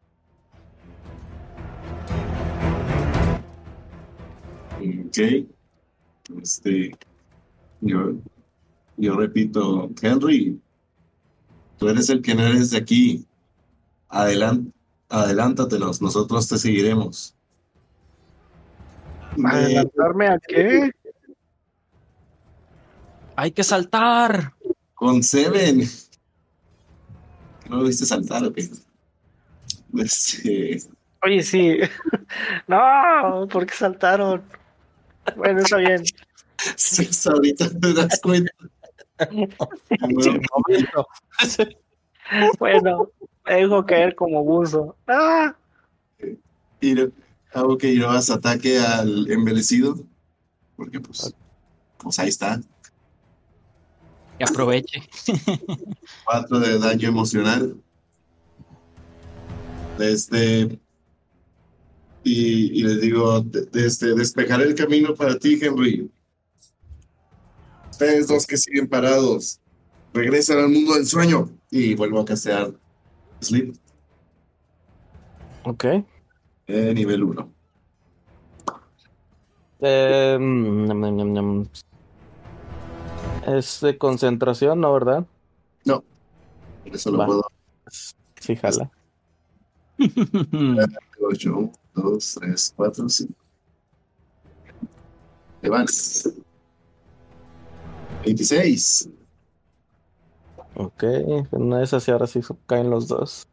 Ok. 5.11 5.45
Este. 6.41 6.91
Yo, 7.81 8.13
yo 8.95 9.15
repito, 9.15 9.89
Henry, 10.01 10.61
tú 11.77 11.89
eres 11.89 12.09
el 12.09 12.21
que 12.21 12.33
no 12.33 12.43
eres 12.43 12.69
de 12.71 12.77
aquí. 12.77 13.25
Adelant, 14.07 14.73
adelántatelos, 15.09 16.01
nosotros 16.01 16.47
te 16.47 16.57
seguiremos. 16.57 17.35
Me 19.35 19.49
¿Adelantarme 19.49 20.27
a 20.27 20.39
qué? 20.47 20.91
Hay 23.35 23.51
que 23.51 23.63
saltar. 23.65 24.53
conceden. 24.93 25.81
¿No 27.69 27.77
lo 27.77 27.83
viste 27.83 28.05
saltar 28.05 28.45
o 28.45 28.53
qué? 28.53 28.69
Este, 29.97 30.77
Oye, 31.23 31.43
sí. 31.43 31.79
No, 32.67 33.47
¿por 33.51 33.65
qué 33.65 33.73
saltaron? 33.73 34.41
Bueno, 35.35 35.59
está 35.59 35.77
bien. 35.77 36.03
hasta 36.57 37.31
ahorita 37.31 37.69
te 37.69 37.93
das 37.93 38.19
cuenta. 38.21 38.51
Bueno, 42.59 43.11
me 43.45 43.53
dejo 43.55 43.85
caer 43.85 44.15
como 44.15 44.43
buzo. 44.43 44.95
¡Ah! 45.07 45.55
y 46.79 46.95
hago 47.53 47.77
que 47.77 47.93
llevas 47.93 48.29
ataque 48.29 48.79
al 48.79 49.29
envelecido. 49.29 49.99
Porque 50.75 50.99
pues, 50.99 51.35
pues 51.97 52.19
ahí 52.19 52.29
está. 52.29 52.59
Que 54.37 54.45
aproveche. 54.45 55.03
4 56.25 56.59
de 56.59 56.79
daño 56.79 57.09
emocional. 57.09 57.75
Este. 59.99 60.79
Y, 62.23 62.79
y 62.79 62.83
les 62.83 63.01
digo, 63.01 63.41
de- 63.41 63.65
de 63.65 63.87
este, 63.87 64.13
despejaré 64.13 64.65
el 64.65 64.75
camino 64.75 65.15
para 65.15 65.37
ti, 65.39 65.57
Henry. 65.61 66.09
Ustedes 67.89 68.27
dos 68.27 68.45
que 68.45 68.57
siguen 68.57 68.87
parados, 68.87 69.59
regresan 70.13 70.59
al 70.59 70.69
mundo 70.69 70.93
del 70.95 71.05
sueño. 71.05 71.49
Y 71.69 71.95
vuelvo 71.95 72.19
a 72.19 72.25
castear 72.25 72.73
Sleep 73.41 73.75
Ok. 75.63 75.85
eh, 76.67 76.93
nivel 76.93 77.23
1. 77.23 77.51
Eh, 79.79 80.37
mm, 80.39 80.85
ñam, 80.85 81.01
ñam, 81.01 81.15
ñam, 81.15 81.33
ñam. 81.33 81.67
Es 83.47 83.79
de 83.81 83.97
concentración, 83.97 84.79
¿no? 84.79 84.93
¿Verdad? 84.93 85.25
No, 85.85 86.03
eso 86.85 87.09
lo 87.11 87.17
Va. 87.17 87.25
puedo. 87.25 87.45
Sí, 88.39 88.55
jala. 88.55 88.91
8, 91.21 91.49
1, 91.57 91.71
2, 91.95 92.37
3, 92.41 92.73
4, 92.75 93.09
5. 93.09 93.33
Te 95.61 95.69
van. 95.69 95.85
26. 98.25 99.09
Ok. 100.75 101.03
En 101.03 101.47
una 101.51 101.77
de 101.79 101.83
esas 101.83 102.07
y 102.07 102.11
ahora 102.11 102.27
sí 102.27 102.39
caen 102.67 102.89
los 102.89 103.07
dos. 103.07 103.47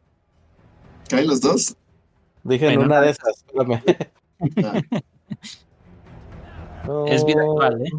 ¿Caen 1.09 1.27
los 1.27 1.41
dos? 1.41 1.75
Dije 2.43 2.67
en 2.67 2.75
Bueno, 2.75 2.87
una 2.87 2.99
no. 2.99 3.05
de 3.05 3.11
esas, 3.11 3.43
espérame. 3.45 3.83
Ah, 6.91 7.03
Es 7.07 7.25
vida 7.25 7.43
No, 7.43 7.61
actual, 7.61 7.81
¿eh? 7.85 7.91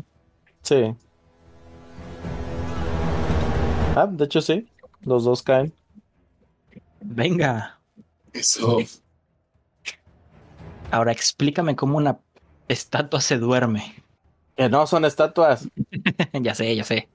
Sí. 0.62 0.94
Ah, 3.94 4.06
de 4.10 4.24
hecho 4.24 4.40
sí. 4.40 4.66
Los 5.02 5.24
dos 5.24 5.42
caen. 5.42 5.72
Venga. 7.00 7.78
Eso. 8.32 8.78
Ahora 10.90 11.12
explícame 11.12 11.76
cómo 11.76 11.96
una 11.98 12.18
estatua 12.68 13.20
se 13.20 13.38
duerme. 13.38 13.94
Que 14.56 14.68
no 14.68 14.86
son 14.86 15.04
estatuas. 15.04 15.68
ya 16.40 16.54
sé, 16.54 16.74
ya 16.74 16.84
sé. 16.84 17.08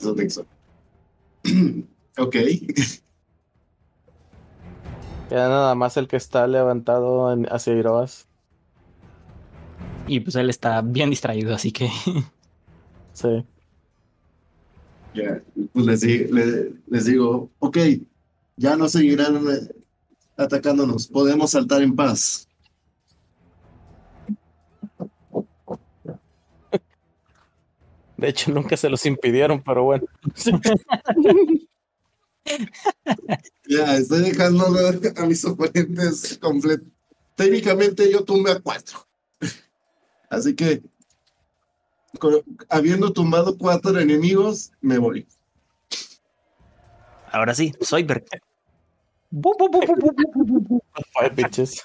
Eso 0.00 0.14
texto. 0.14 0.46
ok. 2.18 2.36
Queda 5.28 5.48
nada 5.48 5.74
más 5.74 5.96
el 5.96 6.08
que 6.08 6.16
está 6.16 6.46
levantado 6.46 7.32
en- 7.32 7.46
hacia 7.52 7.74
Iroas. 7.74 8.26
Y 10.06 10.20
pues 10.20 10.36
él 10.36 10.50
está 10.50 10.82
bien 10.82 11.10
distraído, 11.10 11.54
así 11.54 11.72
que 11.72 11.88
Sí. 13.14 13.44
Ya, 15.14 15.40
pues 15.72 15.86
les, 15.86 16.00
di- 16.00 16.24
le- 16.24 16.72
les 16.88 17.04
digo, 17.04 17.48
ok, 17.60 17.78
ya 18.56 18.76
no 18.76 18.88
seguirán 18.88 19.36
atacándonos. 20.36 21.06
Podemos 21.08 21.50
saltar 21.50 21.82
en 21.82 21.94
paz. 21.94 22.48
De 28.16 28.28
hecho, 28.28 28.52
nunca 28.52 28.76
se 28.76 28.88
los 28.88 29.04
impidieron, 29.06 29.62
pero 29.62 29.84
bueno. 29.84 30.04
Ya, 33.66 33.96
estoy 33.96 34.20
dejando 34.20 34.66
a 35.16 35.26
mis 35.26 35.42
oponentes 35.46 36.38
completos. 36.38 36.86
Técnicamente 37.34 38.12
yo 38.12 38.22
tumbé 38.22 38.52
a 38.52 38.60
cuatro. 38.60 38.98
Así 40.28 40.54
que, 40.54 40.82
con- 42.18 42.42
habiendo 42.68 43.14
tumbado 43.14 43.56
cuatro 43.56 43.98
enemigos, 43.98 44.72
me 44.82 44.98
voy. 44.98 45.26
Ahora 47.32 47.54
sí, 47.54 47.72
soy 47.80 48.02
Bert. 48.02 48.28
Ay, 51.20 51.30
bitches. 51.34 51.82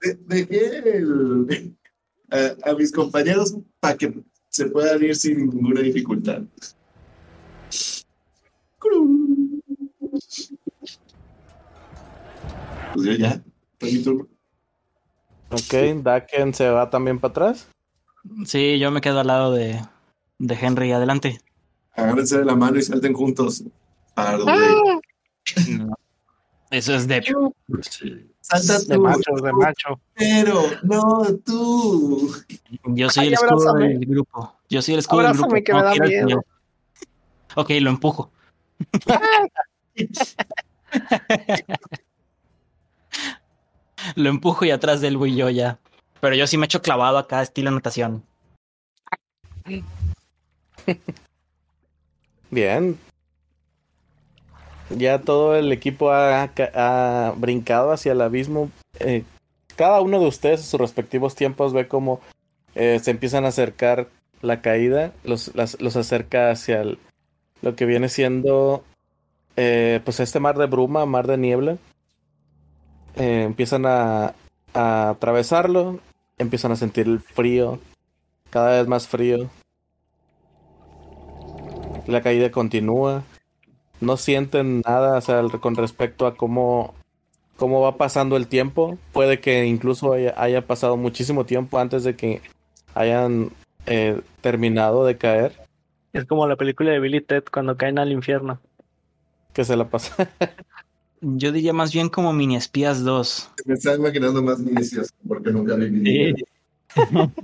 De- 0.00 0.14
Dejé 0.26 0.96
el- 0.96 1.76
a, 2.30 2.70
a 2.70 2.74
mis 2.74 2.92
compañeros 2.92 3.56
para 3.80 3.96
que 3.96 4.14
se 4.48 4.66
puedan 4.66 5.02
ir 5.02 5.14
sin 5.16 5.38
ninguna 5.50 5.80
dificultad. 5.80 6.42
Pues 12.92 13.06
yo 13.06 13.12
ya, 13.12 13.40
fue 13.78 13.92
mi 13.92 14.02
turno. 14.02 14.26
Ok, 15.50 16.02
Daken 16.02 16.54
se 16.54 16.68
va 16.70 16.90
también 16.90 17.18
para 17.18 17.30
atrás. 17.30 17.68
Sí, 18.44 18.78
yo 18.78 18.90
me 18.90 19.00
quedo 19.00 19.20
al 19.20 19.26
lado 19.26 19.52
de, 19.52 19.80
de 20.38 20.54
Henry. 20.54 20.92
Adelante. 20.92 21.40
Agárrense 21.92 22.38
de 22.38 22.44
la 22.44 22.54
mano 22.54 22.78
y 22.78 22.82
salten 22.82 23.12
juntos. 23.14 23.64
Par 24.14 24.38
de- 24.38 24.44
No. 24.44 24.99
Eso 26.70 26.94
es 26.94 27.08
de. 27.08 27.22
Salta 28.40 28.78
De 28.78 28.94
tú, 28.94 29.00
macho, 29.02 29.32
de 29.42 29.52
macho. 29.52 30.00
pero 30.14 30.62
no 30.82 31.24
tú. 31.44 32.32
Yo 32.86 33.10
soy 33.10 33.22
Ay, 33.22 33.28
el 33.28 33.34
escudo 33.34 33.52
abrázame. 33.70 33.88
del 33.88 34.06
grupo. 34.06 34.54
Yo 34.68 34.80
soy 34.82 34.94
el 34.94 35.00
escudo 35.00 35.22
del 35.22 35.32
grupo. 35.32 35.54
Que 35.54 35.72
me 35.72 35.78
No 35.80 35.84
da 35.84 35.94
miedo. 35.94 36.44
Ok, 37.56 37.70
lo 37.80 37.90
empujo. 37.90 38.30
lo 44.14 44.30
empujo 44.30 44.64
y 44.64 44.70
atrás 44.70 45.00
de 45.00 45.08
él 45.08 45.16
voy 45.16 45.34
yo 45.36 45.50
ya. 45.50 45.78
Pero 46.20 46.34
yo 46.36 46.46
sí 46.46 46.56
me 46.58 46.66
echo 46.66 46.82
clavado 46.82 47.18
acá, 47.18 47.42
estilo 47.42 47.70
natación. 47.70 48.24
Bien. 52.50 52.98
Ya 54.96 55.20
todo 55.20 55.56
el 55.56 55.70
equipo 55.72 56.10
ha, 56.10 56.50
ha 56.74 57.34
brincado 57.36 57.92
hacia 57.92 58.12
el 58.12 58.20
abismo. 58.20 58.70
Eh, 58.98 59.22
cada 59.76 60.00
uno 60.00 60.18
de 60.18 60.26
ustedes, 60.26 60.60
en 60.60 60.66
sus 60.66 60.80
respectivos 60.80 61.34
tiempos, 61.34 61.72
ve 61.72 61.86
cómo 61.86 62.20
eh, 62.74 62.98
se 63.00 63.12
empiezan 63.12 63.44
a 63.44 63.48
acercar 63.48 64.08
la 64.42 64.60
caída. 64.62 65.12
Los, 65.22 65.52
los 65.54 65.96
acerca 65.96 66.50
hacia 66.50 66.84
lo 67.62 67.76
que 67.76 67.86
viene 67.86 68.08
siendo 68.08 68.82
eh, 69.56 70.00
pues 70.04 70.20
este 70.20 70.40
mar 70.40 70.58
de 70.58 70.66
bruma, 70.66 71.06
mar 71.06 71.26
de 71.26 71.38
niebla. 71.38 71.76
Empiezan 73.16 73.86
a, 73.86 74.34
a 74.74 75.10
atravesarlo. 75.10 76.00
Empiezan 76.38 76.72
a 76.72 76.76
sentir 76.76 77.06
el 77.06 77.20
frío. 77.20 77.78
Cada 78.50 78.78
vez 78.78 78.88
más 78.88 79.06
frío. 79.06 79.50
La 82.06 82.22
caída 82.22 82.50
continúa. 82.50 83.22
No 84.00 84.16
sienten 84.16 84.80
nada 84.80 85.18
o 85.18 85.20
sea, 85.20 85.42
con 85.60 85.76
respecto 85.76 86.26
a 86.26 86.34
cómo, 86.36 86.94
cómo 87.56 87.80
va 87.82 87.96
pasando 87.96 88.36
el 88.36 88.46
tiempo. 88.46 88.98
Puede 89.12 89.40
que 89.40 89.66
incluso 89.66 90.12
haya, 90.12 90.34
haya 90.36 90.66
pasado 90.66 90.96
muchísimo 90.96 91.44
tiempo 91.44 91.78
antes 91.78 92.04
de 92.04 92.16
que 92.16 92.40
hayan 92.94 93.50
eh, 93.86 94.20
terminado 94.40 95.04
de 95.04 95.16
caer. 95.18 95.52
Es 96.12 96.24
como 96.24 96.46
la 96.48 96.56
película 96.56 96.90
de 96.90 97.00
Billy 97.00 97.20
Ted 97.20 97.44
cuando 97.52 97.76
caen 97.76 97.98
al 97.98 98.10
infierno. 98.12 98.58
Que 99.52 99.64
se 99.64 99.76
la 99.76 99.84
pasa. 99.88 100.28
Yo 101.20 101.52
diría 101.52 101.74
más 101.74 101.92
bien 101.92 102.08
como 102.08 102.32
mini 102.32 102.56
espías 102.56 103.04
2. 103.04 103.50
Me 103.66 103.74
estaba 103.74 103.96
imaginando 103.96 104.42
más 104.42 104.58
inicios 104.60 105.12
porque 105.28 105.50
nunca 105.50 105.74
vi 105.74 105.90
mi 105.90 106.34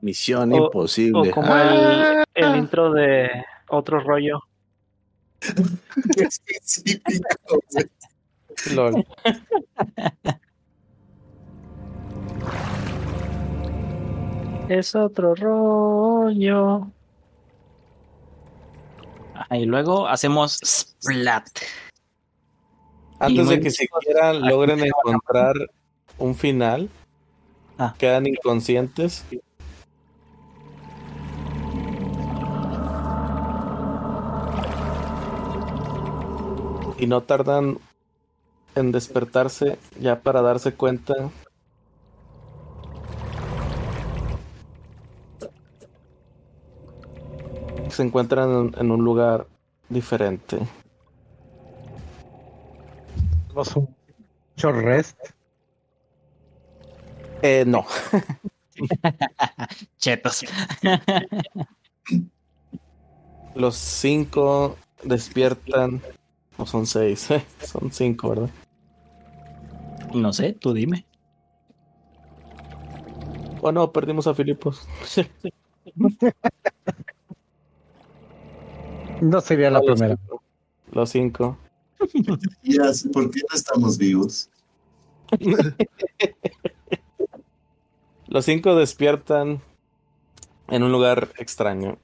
Misión 0.00 0.52
O- 0.52 0.56
imposible. 0.56 1.30
O 1.30 1.32
como 1.32 1.52
Ah, 1.52 2.24
el, 2.34 2.44
el 2.46 2.56
intro 2.56 2.92
de 2.92 3.28
otro 3.68 4.00
rollo. 4.00 4.38
Específico. 6.16 7.60
Lol. 8.74 9.04
Es 14.68 14.94
otro 14.94 15.34
rollo. 15.34 16.86
Ajá, 19.34 19.56
y 19.56 19.64
luego 19.64 20.06
hacemos 20.06 20.58
splat. 20.64 21.46
Antes 23.18 23.48
de 23.48 23.60
que 23.60 23.70
siquiera 23.70 24.32
logren 24.34 24.80
encontrar 24.80 25.54
un 26.18 26.34
final, 26.34 26.88
Ah. 27.78 27.94
quedan 27.98 28.26
inconscientes. 28.26 29.24
Y 37.00 37.06
no 37.06 37.22
tardan 37.22 37.78
en 38.74 38.92
despertarse 38.92 39.78
ya 39.98 40.20
para 40.20 40.42
darse 40.42 40.74
cuenta 40.74 41.14
que 47.84 47.90
se 47.90 48.02
encuentran 48.02 48.50
en, 48.50 48.74
en 48.78 48.90
un 48.90 49.02
lugar 49.02 49.46
diferente. 49.88 50.58
Tenemos 53.48 53.76
un 53.76 53.96
short 54.56 54.78
rest. 54.78 55.18
Eh, 57.42 57.64
no. 57.66 57.86
Chetos. 59.98 60.44
Los 63.54 63.76
cinco 63.76 64.76
despiertan. 65.02 66.00
No 66.60 66.66
son 66.66 66.86
seis, 66.86 67.26
son 67.64 67.90
cinco, 67.90 68.28
¿verdad? 68.28 68.50
No 70.12 70.30
sé, 70.34 70.52
tú 70.52 70.74
dime. 70.74 71.06
Oh 73.62 73.72
no, 73.72 73.90
perdimos 73.90 74.26
a 74.26 74.34
Filipos. 74.34 74.86
No 79.22 79.40
sería 79.40 79.70
la 79.70 79.78
Los 79.82 79.86
primera. 79.98 80.18
cinco. 80.18 80.42
Los 80.92 81.08
cinco. 81.10 81.56
¿por 83.14 83.30
qué 83.30 83.40
no 83.48 83.54
estamos 83.56 83.96
vivos? 83.96 84.50
Los 88.26 88.44
cinco 88.44 88.76
despiertan 88.76 89.62
en 90.68 90.82
un 90.82 90.92
lugar 90.92 91.30
extraño. 91.38 91.98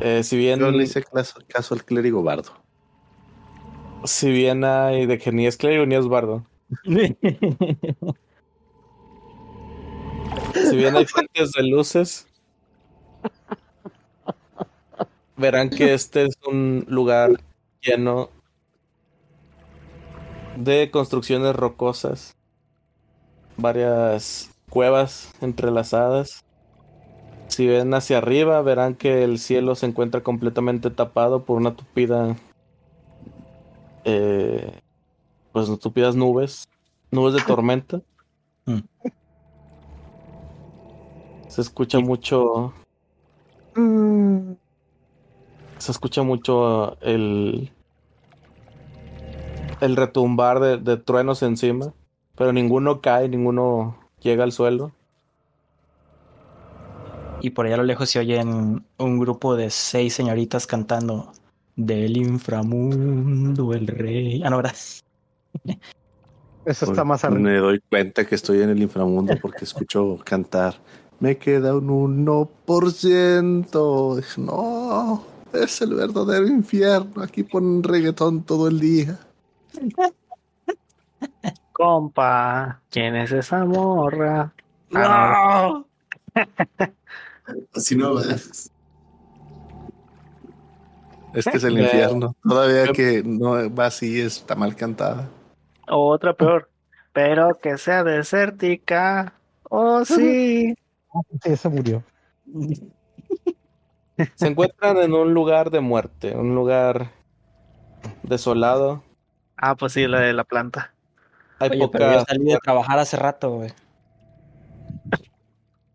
Eh, 0.00 0.22
si 0.24 0.38
bien, 0.38 0.60
Yo 0.60 0.70
le 0.70 0.84
hice 0.84 1.02
caso, 1.02 1.38
caso 1.48 1.74
al 1.74 1.84
clérigo 1.84 2.22
bardo. 2.22 2.52
Si 4.04 4.30
bien 4.30 4.64
hay 4.64 5.06
de 5.06 5.18
que 5.18 5.32
ni 5.32 5.46
es 5.46 5.56
clérigo 5.56 5.86
ni 5.86 5.94
es 5.94 6.06
bardo. 6.06 6.44
Si 10.54 10.76
bien 10.76 10.96
hay 10.96 11.06
fuentes 11.06 11.52
de 11.52 11.62
luces, 11.62 12.26
verán 15.36 15.70
que 15.70 15.94
este 15.94 16.24
es 16.24 16.38
un 16.46 16.84
lugar 16.88 17.40
lleno 17.80 18.30
de 20.56 20.90
construcciones 20.90 21.54
rocosas, 21.54 22.36
varias 23.56 24.50
cuevas 24.68 25.32
entrelazadas. 25.40 26.44
Si 27.46 27.66
ven 27.66 27.94
hacia 27.94 28.18
arriba, 28.18 28.60
verán 28.62 28.94
que 28.94 29.24
el 29.24 29.38
cielo 29.38 29.74
se 29.74 29.86
encuentra 29.86 30.22
completamente 30.22 30.90
tapado 30.90 31.44
por 31.44 31.56
una 31.56 31.74
tupida, 31.74 32.36
eh, 34.10 34.80
pues 35.52 35.78
tupidas 35.80 36.16
nubes, 36.16 36.66
nubes 37.10 37.34
de 37.34 37.42
tormenta. 37.46 38.00
Mm. 38.64 38.78
Se 41.48 41.60
escucha 41.60 41.98
mucho, 42.00 42.72
se 45.78 45.92
escucha 45.92 46.22
mucho 46.22 46.98
el 47.00 47.70
el 49.80 49.96
retumbar 49.96 50.58
de, 50.58 50.78
de 50.78 50.96
truenos 50.96 51.42
encima, 51.42 51.92
pero 52.34 52.52
ninguno 52.52 53.00
cae, 53.00 53.28
ninguno 53.28 53.96
llega 54.20 54.44
al 54.44 54.52
suelo. 54.52 54.92
Y 57.40 57.50
por 57.50 57.66
allá 57.66 57.76
a 57.76 57.78
lo 57.78 57.84
lejos 57.84 58.10
se 58.10 58.18
oyen 58.18 58.84
un 58.98 59.18
grupo 59.18 59.54
de 59.54 59.70
seis 59.70 60.14
señoritas 60.14 60.66
cantando 60.66 61.32
Del 61.78 62.16
inframundo, 62.16 63.72
el 63.72 63.86
rey. 63.86 64.42
Ah, 64.44 64.50
no, 64.50 64.56
¿verdad? 64.56 64.74
Eso 66.64 66.86
está 66.86 67.04
más 67.04 67.22
arriba. 67.24 67.40
Me 67.40 67.56
doy 67.58 67.80
cuenta 67.88 68.26
que 68.26 68.34
estoy 68.34 68.62
en 68.62 68.70
el 68.70 68.82
inframundo 68.82 69.38
porque 69.40 69.64
escucho 69.64 70.18
cantar. 70.24 70.74
Me 71.20 71.38
queda 71.38 71.76
un 71.76 72.26
1%. 72.26 74.16
Dije, 74.16 74.40
No, 74.40 75.24
es 75.52 75.80
el 75.80 75.94
verdadero 75.94 76.48
infierno. 76.48 77.22
Aquí 77.22 77.44
ponen 77.44 77.84
reggaetón 77.84 78.42
todo 78.42 78.66
el 78.66 78.80
día. 78.80 79.20
Compa, 81.72 82.80
¿quién 82.90 83.14
es 83.14 83.30
esa 83.30 83.64
morra? 83.64 84.52
Ah, 84.92 85.80
Así 87.72 87.94
no. 87.94 88.14
Es 91.34 91.44
que 91.46 91.56
es 91.56 91.64
el 91.64 91.78
infierno. 91.82 92.34
Todavía 92.42 92.92
que 92.92 93.22
no 93.24 93.72
va 93.74 93.86
así, 93.86 94.20
está 94.20 94.54
mal 94.54 94.74
cantada. 94.76 95.28
O 95.88 96.08
otra 96.08 96.34
peor. 96.34 96.68
Pero 97.12 97.58
que 97.60 97.78
sea 97.78 98.04
desértica. 98.04 99.34
Oh, 99.64 100.04
sí. 100.04 100.74
Sí, 101.42 101.56
se 101.56 101.68
murió. 101.70 102.04
Se 104.34 104.46
encuentran 104.46 104.98
en 104.98 105.14
un 105.14 105.32
lugar 105.32 105.70
de 105.70 105.80
muerte, 105.80 106.36
un 106.36 106.54
lugar 106.54 107.10
desolado. 108.22 109.02
Ah, 109.56 109.74
pues 109.74 109.94
sí, 109.94 110.06
la 110.06 110.20
de 110.20 110.32
la 110.32 110.44
planta. 110.44 110.92
Hay 111.58 111.70
Oye, 111.70 111.88
pero 111.88 112.04
yo 112.04 112.10
pocas, 112.12 112.24
salí 112.28 112.44
de 112.44 112.58
trabajar 112.58 112.98
hace 112.98 113.16
rato, 113.16 113.50
güey. 113.50 113.72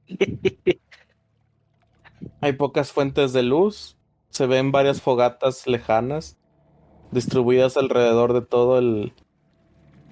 hay 2.41 2.53
pocas 2.53 2.91
fuentes 2.91 3.33
de 3.33 3.43
luz. 3.43 3.95
Se 4.33 4.47
ven 4.47 4.71
varias 4.71 4.99
fogatas 4.99 5.67
lejanas 5.67 6.37
distribuidas 7.11 7.77
alrededor 7.77 8.33
de 8.33 8.41
todo 8.41 8.79
el, 8.79 9.13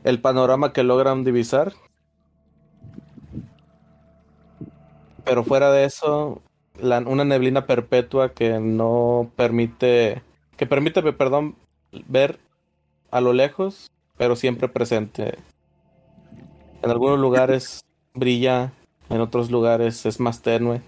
el 0.04 0.22
panorama 0.22 0.74
que 0.74 0.84
logran 0.84 1.24
divisar. 1.24 1.74
Pero 5.26 5.44
fuera 5.44 5.72
de 5.72 5.86
eso, 5.86 6.40
una 6.80 7.26
neblina 7.26 7.66
perpetua 7.66 8.34
que 8.34 8.60
no 8.60 9.32
permite, 9.36 10.22
que 10.56 10.68
permite, 10.68 11.02
perdón, 11.14 11.56
ver 12.08 12.40
a 13.10 13.22
lo 13.22 13.34
lejos, 13.34 13.90
pero 14.18 14.36
siempre 14.36 14.68
presente. 14.68 15.40
En 16.84 16.92
algunos 16.92 17.20
lugares 17.20 17.82
brilla, 18.14 18.72
en 19.10 19.20
otros 19.20 19.50
lugares 19.50 20.06
es 20.06 20.20
más 20.20 20.44
tenue. 20.44 20.82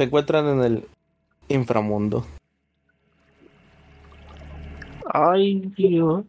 Se 0.00 0.04
encuentran 0.04 0.46
en 0.48 0.62
el 0.64 0.88
inframundo. 1.48 2.24
Ay, 5.12 5.60
Dios. 5.76 6.24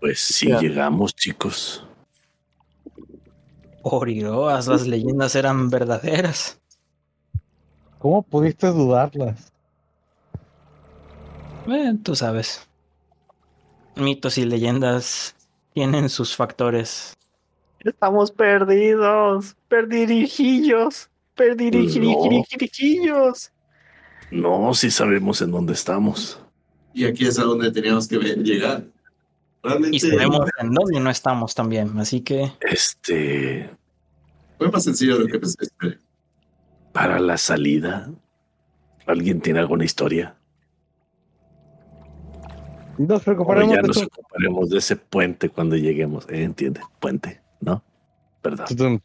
Pues 0.00 0.20
sí, 0.20 0.50
Ya. 0.50 0.60
llegamos, 0.60 1.12
chicos. 1.16 1.84
Oriroas, 3.82 4.68
las 4.68 4.86
leyendas 4.86 5.34
eran 5.34 5.68
verdaderas. 5.68 6.60
¿Cómo 7.98 8.22
pudiste 8.22 8.68
dudarlas? 8.68 9.52
Eh, 11.66 11.92
tú 12.04 12.14
sabes. 12.14 12.68
Mitos 13.96 14.38
y 14.38 14.44
leyendas 14.44 15.34
tienen 15.72 16.08
sus 16.08 16.36
factores. 16.36 17.16
Estamos 17.80 18.30
perdidos. 18.30 19.56
Perdirijillos. 19.68 21.08
Perdirijillos. 21.34 23.50
No, 24.30 24.74
si 24.74 24.90
sabemos 24.90 25.40
en 25.42 25.50
dónde 25.50 25.72
estamos. 25.72 26.40
Y 26.92 27.04
aquí 27.04 27.26
es 27.26 27.38
a 27.38 27.44
donde 27.44 27.70
teníamos 27.70 28.08
que 28.08 28.18
llegar. 28.18 28.84
Realmente 29.62 29.96
Y 29.96 30.00
sabemos 30.00 30.48
en 30.58 30.72
dónde 30.72 31.00
no 31.00 31.10
estamos 31.10 31.54
también. 31.54 31.98
Así 31.98 32.20
que 32.20 32.52
Este, 32.60 33.70
fue 34.58 34.70
más 34.70 34.84
sencillo 34.84 35.18
de 35.18 35.24
lo 35.24 35.26
que 35.26 35.38
pensé. 35.38 35.58
para 36.92 37.18
la 37.18 37.38
salida, 37.38 38.10
¿alguien 39.06 39.40
tiene 39.40 39.60
alguna 39.60 39.84
historia? 39.84 40.36
Nos 43.00 43.22
preocuparemos 43.22 43.74
ya 43.74 43.80
de 43.80 43.88
nos 43.88 44.02
ocuparemos 44.02 44.68
de 44.68 44.76
ese 44.76 44.94
puente 44.94 45.48
cuando 45.48 45.74
lleguemos. 45.74 46.28
Eh, 46.28 46.42
¿Entiende? 46.42 46.82
Puente, 47.00 47.40
¿no? 47.60 47.82
¿Verdad? 48.42 48.66
Tudum. 48.66 49.00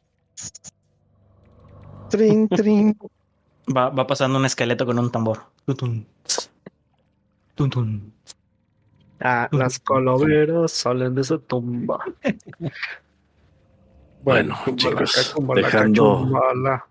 Trin, 2.10 2.50
trin. 2.50 2.98
va, 3.74 3.90
va 3.90 4.06
pasando 4.06 4.38
un 4.38 4.46
esqueleto 4.46 4.86
con 4.86 5.00
un 5.00 5.10
tambor. 5.12 5.44
Tutun. 5.66 6.06
Tutun. 7.56 8.14
Ah, 9.22 9.48
las 9.54 9.80
calaveras 9.80 10.74
salen 10.74 11.16
de 11.16 11.24
su 11.24 11.40
tumba. 11.40 12.04
Bueno, 14.24 14.58
chicos, 14.76 15.36
dejando 15.56 16.18
cachumbala. 16.18 16.88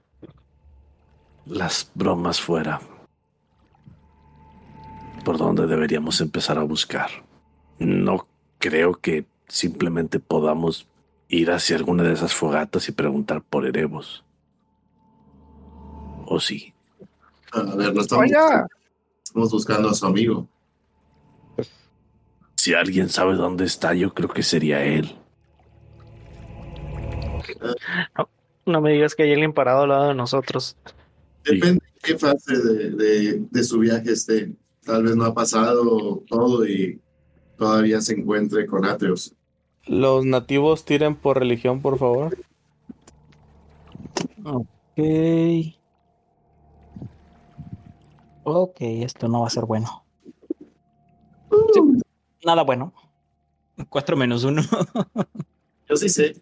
las 1.45 1.91
bromas 1.95 2.41
fuera. 2.41 2.81
¿Por 5.25 5.39
dónde 5.39 5.67
deberíamos 5.67 6.21
empezar 6.21 6.59
a 6.59 6.63
buscar? 6.63 7.09
No 7.79 8.27
creo 8.59 8.95
que 8.95 9.25
simplemente 9.49 10.21
podamos 10.21 10.87
ir 11.29 11.51
hacia 11.51 11.77
alguna 11.77 12.03
de 12.03 12.13
esas 12.13 12.35
fogatas 12.35 12.89
y 12.89 12.93
preguntar 12.93 13.43
por 13.43 13.67
Erebos. 13.67 14.25
¿O 16.27 16.39
sí? 16.41 16.73
A 17.53 17.63
ver, 17.77 17.95
no 17.95 18.01
estamos, 18.03 18.25
Oiga. 18.25 18.67
estamos 19.25 19.51
buscando 19.51 19.89
a 19.89 19.95
su 19.95 20.07
amigo. 20.07 20.49
Si 22.57 22.75
alguien 22.75 23.09
sabe 23.09 23.35
dónde 23.35 23.65
está, 23.65 23.95
yo 23.95 24.13
creo 24.15 24.29
que 24.31 24.43
sería 24.43 24.83
él. 24.85 25.17
No 28.67 28.81
me 28.81 28.93
digas 28.93 29.15
que 29.15 29.25
hay 29.25 29.33
alguien 29.33 29.53
parado 29.53 29.83
al 29.83 29.89
lado 29.91 30.09
de 30.09 30.15
nosotros. 30.15 30.77
Depende 31.45 31.75
de 31.85 32.01
qué 32.03 32.19
fase 32.19 32.57
de, 32.57 32.91
de- 32.91 33.47
de 33.51 33.65
su 33.65 33.79
viaje 33.81 34.13
esté. 34.13 34.53
Tal 34.85 35.03
vez 35.03 35.17
no 35.17 35.25
ha 35.25 35.35
pasado 35.35 36.23
todo 36.29 36.67
y 36.67 37.01
todavía 37.57 38.01
se 38.01 38.15
encuentre 38.15 38.67
con 38.67 38.85
Atreus. 38.85 39.35
Los 39.87 40.25
nativos 40.25 40.85
tiren 40.85 41.17
por 41.17 41.39
religión, 41.39 41.81
por 41.81 41.99
favor. 41.99 42.37
Ok. 44.45 44.99
Ok, 48.45 48.77
esto 48.81 49.29
no 49.29 49.41
va 49.41 49.47
a 49.47 49.51
ser 49.51 49.65
bueno. 49.65 50.05
Sí, 51.73 51.81
Nada 52.45 52.63
bueno. 52.63 52.93
4 53.89 54.17
menos 54.17 54.45
1. 54.45 54.63
Yo 55.89 55.97
sí 55.97 56.09
sé. 56.09 56.41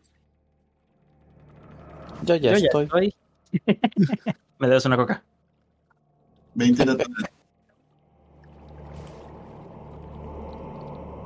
Yo 2.24 2.36
ya 2.36 2.52
estoy. 2.52 2.88
¿Me 4.58 4.68
debes 4.68 4.84
una 4.84 4.96
coca? 4.96 5.24
20 6.54 6.86
natural. 6.86 7.30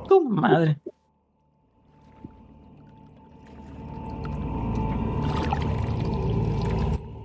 Tu 0.07 0.21
madre. 0.21 0.79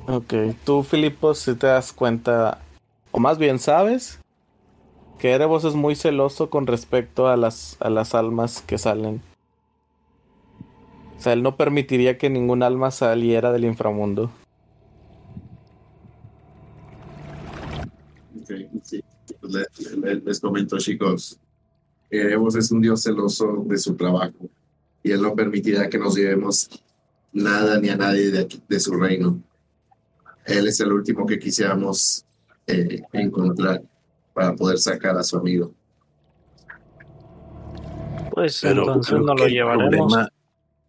Ok, 0.09 0.35
tú, 0.65 0.83
Filipos, 0.83 1.39
si 1.39 1.55
te 1.55 1.69
das 1.69 1.93
cuenta, 1.93 2.59
o 3.13 3.21
más 3.21 3.39
bien 3.39 3.59
sabes, 3.59 4.19
que 5.19 5.31
Erebos 5.31 5.65
es 5.65 5.75
muy 5.75 5.95
celoso 5.95 6.51
con 6.51 6.67
respecto 6.67 7.29
a 7.29 7.37
las, 7.37 7.77
a 7.81 7.89
las 7.89 8.15
almas 8.15 8.63
que 8.63 8.79
salen. 8.79 9.23
O 11.17 11.21
sea, 11.23 11.33
él 11.35 11.43
no 11.45 11.57
permitiría 11.57 12.19
que 12.19 12.29
ningún 12.29 12.65
alma 12.65 12.91
saliera 12.91 13.53
del 13.53 13.65
inframundo. 13.65 14.31
Ok, 18.41 18.51
sí. 18.83 19.01
Le- 19.43 19.67
le- 20.01 20.17
les 20.17 20.41
comento, 20.41 20.79
chicos. 20.79 21.39
Erebos 22.19 22.55
es 22.57 22.71
un 22.71 22.83
dios 22.83 23.03
celoso 23.03 23.65
de 23.67 23.79
su 23.79 23.95
trabajo 23.95 24.49
y 25.03 25.11
él 25.13 25.23
no 25.23 25.35
permitirá 25.35 25.89
que 25.89 25.99
nos 25.99 26.15
llevemos 26.15 26.69
nada 27.33 27.81
ni 27.81 27.89
a 27.89 27.97
nadie 27.97 28.31
de, 28.31 28.41
aquí- 28.41 28.63
de 28.69 28.79
su 28.81 28.95
reino. 28.95 29.43
Él 30.45 30.69
es 30.69 30.79
el 30.81 30.93
último 30.93 31.25
que 31.25 31.39
quisiéramos 31.39 32.25
eh, 32.67 33.01
encontrar 33.13 33.83
para 34.35 34.55
poder 34.55 34.79
sacar 34.79 35.17
a 35.17 35.23
su 35.23 35.39
amigo. 35.39 35.73
Pues 38.33 38.61
Pero 38.63 38.83
entonces 38.83 39.13
creo 39.15 39.23
no 39.25 39.35
que 39.35 39.41
lo 39.43 39.47
el 39.47 39.53
llevaremos. 39.53 40.13
problema- 40.13 40.29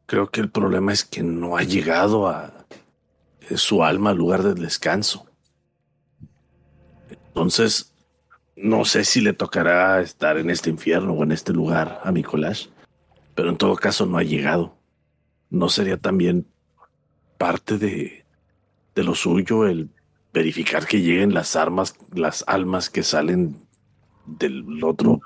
creo 0.05 0.29
que 0.29 0.41
el 0.41 0.49
problema 0.51 0.93
es 0.93 1.03
que 1.05 1.23
no 1.23 1.55
ha 1.57 1.63
llegado 1.63 2.27
a 2.27 2.65
su 3.55 3.83
alma 3.83 4.09
al 4.11 4.17
lugar 4.17 4.43
del 4.43 4.55
descanso. 4.55 5.25
Entonces, 7.09 7.93
no 8.55 8.85
sé 8.85 9.03
si 9.03 9.21
le 9.21 9.34
tocará 9.34 10.01
estar 10.01 10.38
en 10.38 10.49
este 10.49 10.69
infierno 10.69 11.13
o 11.13 11.23
en 11.23 11.31
este 11.31 11.53
lugar 11.53 12.01
a 12.03 12.11
Nicolás, 12.11 12.69
pero 13.35 13.49
en 13.49 13.57
todo 13.57 13.75
caso 13.75 14.05
no 14.05 14.17
ha 14.17 14.23
llegado. 14.23 14.77
¿No 15.49 15.69
sería 15.69 15.97
también 15.97 16.47
parte 17.38 17.77
de, 17.77 18.25
de 18.95 19.03
lo 19.03 19.15
suyo 19.15 19.67
el 19.67 19.89
verificar 20.34 20.88
que 20.88 21.01
lleguen 21.01 21.34
las 21.34 21.55
armas, 21.55 21.95
las 22.11 22.43
almas 22.47 22.89
que 22.89 23.03
salen 23.03 23.55
del 24.25 24.84
otro. 24.84 25.21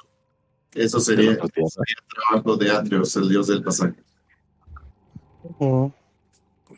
Eso 0.73 0.97
de 0.97 1.03
sería, 1.03 1.31
sería 1.35 1.97
trabajo 2.07 2.57
de 2.57 2.71
Atreus, 2.71 3.15
el 3.15 3.29
dios 3.29 3.47
del 3.47 3.63
pasaje. 3.63 3.95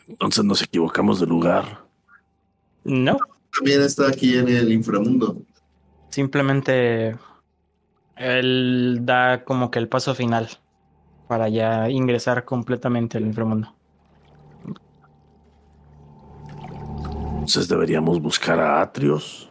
Entonces 0.07 0.45
nos 0.45 0.61
equivocamos 0.61 1.19
de 1.19 1.25
lugar. 1.25 1.85
No, 2.83 3.17
También 3.53 3.81
está 3.81 4.07
aquí 4.07 4.37
en 4.37 4.47
el 4.47 4.71
inframundo. 4.71 5.41
Simplemente 6.09 7.15
él 8.15 8.99
da 9.03 9.43
como 9.43 9.71
que 9.71 9.79
el 9.79 9.87
paso 9.87 10.13
final 10.13 10.49
para 11.27 11.47
ya 11.47 11.89
ingresar 11.89 12.43
completamente 12.43 13.17
al 13.17 13.25
inframundo. 13.25 13.73
Entonces 17.49 17.67
deberíamos 17.67 18.21
buscar 18.21 18.59
a 18.59 18.81
Atrios. 18.81 19.49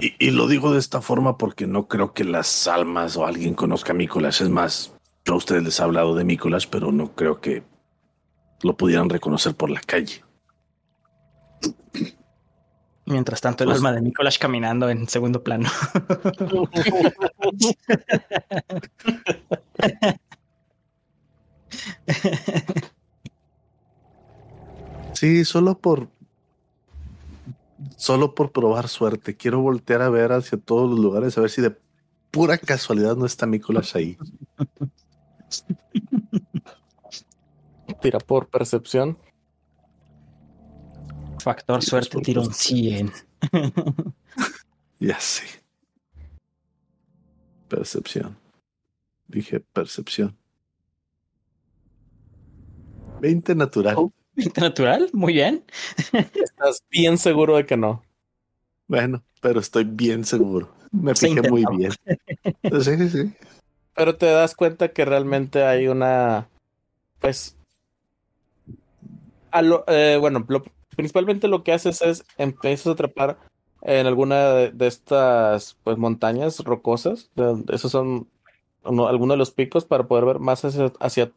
Y, 0.00 0.32
lo 0.32 0.48
digo 0.48 0.72
de 0.72 0.80
esta 0.80 1.00
forma 1.00 1.38
porque 1.38 1.68
no 1.68 1.86
creo 1.86 2.12
que 2.12 2.24
las 2.24 2.66
almas 2.66 3.16
o 3.16 3.24
alguien 3.24 3.54
conozca 3.54 3.92
a 3.92 3.94
Mícolas. 3.94 4.40
Es 4.40 4.48
más, 4.48 4.92
yo 5.24 5.34
a 5.34 5.36
ustedes 5.36 5.62
les 5.62 5.78
he 5.78 5.82
hablado 5.84 6.16
de 6.16 6.24
Mícolas, 6.24 6.66
pero 6.66 6.90
no 6.90 7.12
creo 7.12 7.40
que 7.40 7.62
lo 8.62 8.76
pudieran 8.76 9.08
reconocer 9.08 9.54
por 9.54 9.70
la 9.70 9.80
calle. 9.80 10.24
Mientras 13.04 13.40
tanto, 13.40 13.64
el 13.64 13.68
Pues- 13.68 13.78
alma 13.78 13.92
de 13.92 14.00
Nicolás 14.00 14.38
caminando 14.38 14.88
en 14.88 15.08
segundo 15.08 15.42
plano. 15.42 15.68
Sí, 25.14 25.44
solo 25.44 25.78
por. 25.78 26.08
Solo 27.96 28.34
por 28.34 28.52
probar 28.52 28.88
suerte. 28.88 29.36
Quiero 29.36 29.60
voltear 29.60 30.02
a 30.02 30.08
ver 30.08 30.32
hacia 30.32 30.58
todos 30.58 30.90
los 30.90 30.98
lugares 30.98 31.36
a 31.36 31.40
ver 31.42 31.50
si 31.50 31.60
de 31.62 31.76
pura 32.30 32.58
casualidad 32.58 33.16
no 33.16 33.26
está 33.26 33.46
Mícolas 33.46 33.94
ahí. 33.94 34.16
Tira 38.00 38.18
por 38.18 38.48
percepción. 38.48 39.18
Factor 41.42 41.82
suerte, 41.82 42.20
tiro 42.20 42.42
un 42.42 42.52
100. 42.54 43.12
Ya 45.00 45.18
sé. 45.18 45.42
Percepción. 47.68 48.36
Dije 49.26 49.58
percepción. 49.58 50.36
20 53.20 53.54
natural. 53.56 53.94
Oh. 53.98 54.12
Natural, 54.56 55.10
muy 55.12 55.32
bien. 55.34 55.64
Estás 56.12 56.84
bien 56.90 57.18
seguro 57.18 57.56
de 57.56 57.66
que 57.66 57.76
no. 57.76 58.02
Bueno, 58.86 59.22
pero 59.40 59.58
estoy 59.60 59.84
bien 59.84 60.24
seguro. 60.24 60.72
Me 60.92 61.14
Se 61.16 61.28
fijé 61.28 61.50
muy 61.50 61.64
bien. 61.76 61.92
Sí, 62.82 63.08
sí. 63.10 63.32
Pero 63.94 64.16
te 64.16 64.26
das 64.26 64.54
cuenta 64.54 64.92
que 64.92 65.04
realmente 65.04 65.64
hay 65.64 65.88
una. 65.88 66.48
Pues. 67.20 67.56
a 69.50 69.62
lo- 69.62 69.84
eh, 69.88 70.16
bueno, 70.20 70.44
lo- 70.48 70.64
principalmente 70.96 71.48
lo 71.48 71.62
que 71.62 71.72
haces 71.72 72.02
es 72.02 72.24
empiezas 72.38 72.88
a 72.88 72.96
trepar 72.96 73.38
en 73.82 74.06
alguna 74.06 74.52
de, 74.52 74.86
estas 74.86 75.76
pues 75.82 75.98
montañas 75.98 76.60
rocosas. 76.60 77.30
esos 77.72 77.90
son 77.90 78.28
uno- 78.84 79.08
algunos 79.08 79.34
de 79.34 79.38
los 79.38 79.50
picos 79.50 79.84
para 79.84 80.06
poder 80.06 80.24
ver 80.24 80.38
más 80.38 80.64
hacia, 80.64 80.92
hacia, 81.00 81.32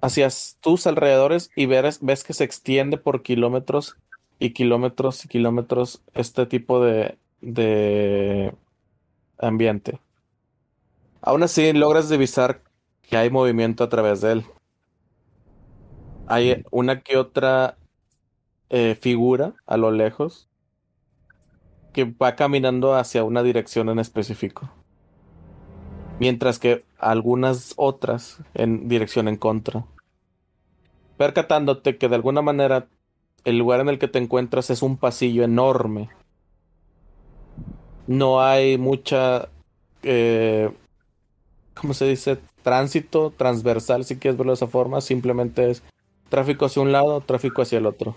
hacia 0.00 0.28
tus 0.60 0.86
alrededores 0.86 1.50
y 1.56 1.66
ver, 1.66 1.88
ves 2.00 2.24
que 2.24 2.32
se 2.32 2.44
extiende 2.44 2.98
por 2.98 3.22
kilómetros 3.22 3.96
y 4.38 4.50
kilómetros 4.50 5.24
y 5.24 5.28
kilómetros 5.28 6.02
este 6.14 6.46
tipo 6.46 6.82
de, 6.84 7.16
de 7.40 8.52
ambiente. 9.38 10.00
Aún 11.20 11.44
así, 11.44 11.72
logras 11.72 12.08
divisar 12.08 12.62
que 13.02 13.16
hay 13.16 13.30
movimiento 13.30 13.84
a 13.84 13.88
través 13.88 14.20
de 14.20 14.32
él. 14.32 14.44
Hay 16.26 16.64
una 16.70 17.00
que 17.02 17.16
otra 17.16 17.76
eh, 18.72 18.98
figura 19.00 19.54
a 19.66 19.76
lo 19.76 19.92
lejos 19.92 20.48
que 21.92 22.04
va 22.04 22.34
caminando 22.34 22.96
hacia 22.96 23.22
una 23.22 23.44
dirección 23.44 23.88
en 23.88 24.00
específico. 24.00 24.68
Mientras 26.18 26.58
que 26.58 26.84
algunas 26.98 27.74
otras 27.76 28.38
en 28.54 28.88
dirección 28.88 29.28
en 29.28 29.36
contra. 29.36 29.84
Percatándote 31.16 31.98
que 31.98 32.08
de 32.08 32.16
alguna 32.16 32.42
manera 32.42 32.88
el 33.44 33.58
lugar 33.58 33.78
en 33.78 33.88
el 33.88 34.00
que 34.00 34.08
te 34.08 34.18
encuentras 34.18 34.70
es 34.70 34.82
un 34.82 34.96
pasillo 34.96 35.44
enorme. 35.44 36.10
No 38.08 38.42
hay 38.42 38.78
mucha 38.78 39.48
eh, 40.02 40.70
¿cómo 41.74 41.94
se 41.94 42.06
dice? 42.06 42.38
Tránsito 42.62 43.32
transversal, 43.36 44.04
si 44.04 44.16
quieres 44.16 44.38
verlo 44.38 44.52
de 44.52 44.56
esa 44.56 44.66
forma, 44.66 45.00
simplemente 45.00 45.70
es 45.70 45.82
tráfico 46.28 46.66
hacia 46.66 46.82
un 46.82 46.92
lado, 46.92 47.20
tráfico 47.20 47.62
hacia 47.62 47.78
el 47.78 47.86
otro. 47.86 48.16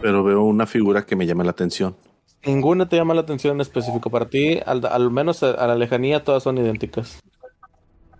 Pero 0.00 0.24
veo 0.24 0.42
una 0.42 0.66
figura 0.66 1.04
que 1.04 1.16
me 1.16 1.26
llama 1.26 1.44
la 1.44 1.50
atención. 1.50 1.96
Ninguna 2.44 2.88
te 2.88 2.96
llama 2.96 3.14
la 3.14 3.20
atención 3.20 3.56
en 3.56 3.60
específico. 3.60 4.10
Para 4.10 4.28
ti, 4.28 4.58
al, 4.64 4.84
al 4.86 5.10
menos 5.10 5.42
a, 5.42 5.50
a 5.50 5.66
la 5.66 5.74
lejanía, 5.76 6.24
todas 6.24 6.42
son 6.42 6.56
idénticas. 6.58 7.20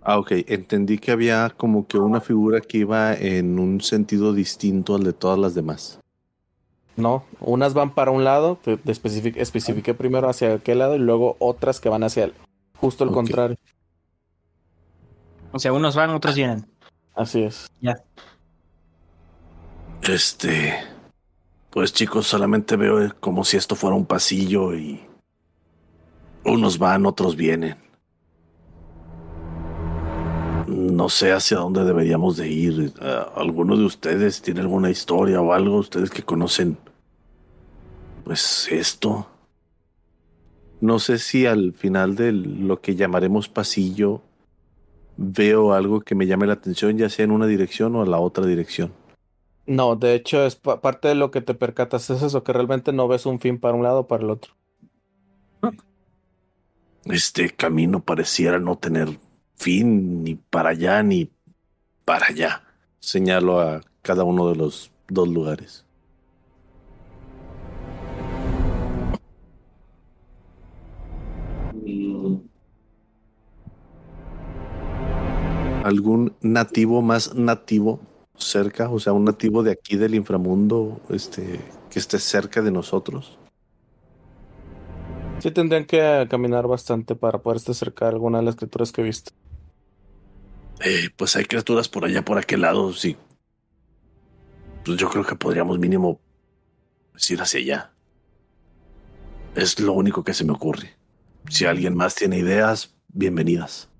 Ah, 0.03 0.19
ok. 0.19 0.31
Entendí 0.47 0.97
que 0.99 1.11
había 1.11 1.51
como 1.55 1.87
que 1.87 1.97
una 1.97 2.21
figura 2.21 2.61
que 2.61 2.79
iba 2.79 3.13
en 3.13 3.59
un 3.59 3.81
sentido 3.81 4.33
distinto 4.33 4.95
al 4.95 5.03
de 5.03 5.13
todas 5.13 5.39
las 5.39 5.55
demás. 5.55 5.99
No, 6.97 7.23
unas 7.39 7.73
van 7.73 7.95
para 7.95 8.11
un 8.11 8.23
lado, 8.23 8.59
te, 8.61 8.77
te 8.77 8.91
especific- 8.91 9.37
especifiqué 9.37 9.93
primero 9.93 10.29
hacia 10.29 10.55
aquel 10.55 10.79
lado 10.79 10.95
y 10.95 10.99
luego 10.99 11.37
otras 11.39 11.79
que 11.79 11.87
van 11.89 12.03
hacia 12.03 12.25
el, 12.25 12.33
justo 12.75 13.05
el 13.05 13.11
contrario. 13.11 13.57
O 15.53 15.59
sea, 15.59 15.71
unos 15.73 15.95
van, 15.95 16.09
otros 16.11 16.35
vienen. 16.35 16.67
Así 17.15 17.43
es. 17.43 17.67
Este. 20.03 20.73
Pues 21.71 21.93
chicos, 21.93 22.27
solamente 22.27 22.75
veo 22.75 23.01
eh, 23.01 23.13
como 23.21 23.45
si 23.45 23.55
esto 23.55 23.75
fuera 23.75 23.95
un 23.95 24.05
pasillo 24.05 24.75
y. 24.75 24.99
Unos 26.43 26.77
van, 26.77 27.05
otros 27.05 27.37
vienen. 27.37 27.77
No 30.67 31.07
sé 31.07 31.31
hacia 31.31 31.57
dónde 31.57 31.85
deberíamos 31.85 32.35
de 32.35 32.49
ir. 32.49 32.93
Eh, 33.01 33.19
¿Alguno 33.35 33.77
de 33.77 33.85
ustedes 33.85 34.41
tiene 34.41 34.59
alguna 34.59 34.89
historia 34.89 35.39
o 35.39 35.53
algo? 35.53 35.77
Ustedes 35.77 36.09
que 36.09 36.23
conocen. 36.23 36.77
Pues 38.25 38.67
esto. 38.69 39.27
No 40.81 40.99
sé 40.99 41.19
si 41.19 41.45
al 41.45 41.71
final 41.71 42.15
de 42.15 42.33
lo 42.33 42.81
que 42.81 42.95
llamaremos 42.95 43.47
pasillo 43.47 44.21
veo 45.15 45.73
algo 45.73 46.01
que 46.01 46.15
me 46.15 46.27
llame 46.27 46.47
la 46.47 46.53
atención, 46.53 46.97
ya 46.97 47.07
sea 47.07 47.23
en 47.23 47.31
una 47.31 47.47
dirección 47.47 47.95
o 47.95 48.01
a 48.01 48.05
la 48.05 48.19
otra 48.19 48.45
dirección. 48.45 48.91
No, 49.65 49.95
de 49.95 50.15
hecho, 50.15 50.45
es 50.45 50.55
pa- 50.55 50.81
parte 50.81 51.07
de 51.07 51.15
lo 51.15 51.31
que 51.31 51.41
te 51.41 51.53
percatas 51.53 52.09
es 52.09 52.21
eso, 52.21 52.43
que 52.43 52.53
realmente 52.53 52.93
no 52.93 53.07
ves 53.07 53.25
un 53.25 53.39
fin 53.39 53.59
para 53.59 53.75
un 53.75 53.83
lado 53.83 54.01
o 54.01 54.07
para 54.07 54.23
el 54.23 54.29
otro. 54.29 54.53
Este 57.05 57.49
camino 57.51 58.03
pareciera 58.03 58.59
no 58.59 58.77
tener 58.77 59.17
fin 59.55 60.23
ni 60.23 60.35
para 60.35 60.69
allá 60.69 61.03
ni 61.03 61.31
para 62.05 62.27
allá. 62.27 62.63
Señalo 62.99 63.59
a 63.59 63.81
cada 64.01 64.23
uno 64.23 64.49
de 64.49 64.55
los 64.55 64.91
dos 65.07 65.27
lugares. 65.27 65.85
¿Algún 75.83 76.33
nativo 76.41 77.01
más 77.01 77.33
nativo 77.35 77.99
cerca? 78.37 78.89
O 78.89 78.99
sea, 78.99 79.13
un 79.13 79.25
nativo 79.25 79.63
de 79.63 79.71
aquí 79.71 79.97
del 79.97 80.15
inframundo 80.15 81.01
este, 81.09 81.59
que 81.89 81.99
esté 81.99 82.19
cerca 82.19 82.61
de 82.61 82.71
nosotros. 82.71 83.37
Sí 85.39 85.51
tendrían 85.51 85.85
que 85.85 86.27
caminar 86.29 86.67
bastante 86.67 87.15
para 87.15 87.39
poderse 87.39 87.71
acercar 87.71 88.09
a 88.09 88.11
alguna 88.11 88.39
de 88.39 88.45
las 88.45 88.55
criaturas 88.55 88.91
que 88.91 89.01
viste. 89.01 89.31
Eh, 90.83 91.09
pues 91.15 91.35
hay 91.35 91.45
criaturas 91.45 91.87
por 91.87 92.05
allá, 92.05 92.23
por 92.23 92.37
aquel 92.37 92.61
lado, 92.61 92.93
sí. 92.93 93.17
Pues 94.83 94.97
yo 94.97 95.09
creo 95.09 95.23
que 95.23 95.35
podríamos 95.35 95.77
mínimo 95.79 96.19
ir 97.29 97.41
hacia 97.41 97.59
allá. 97.59 97.91
Es 99.55 99.79
lo 99.79 99.93
único 99.93 100.23
que 100.23 100.33
se 100.33 100.45
me 100.45 100.53
ocurre. 100.53 100.95
Si 101.49 101.65
alguien 101.65 101.95
más 101.95 102.15
tiene 102.15 102.37
ideas, 102.37 102.95
bienvenidas. 103.09 103.90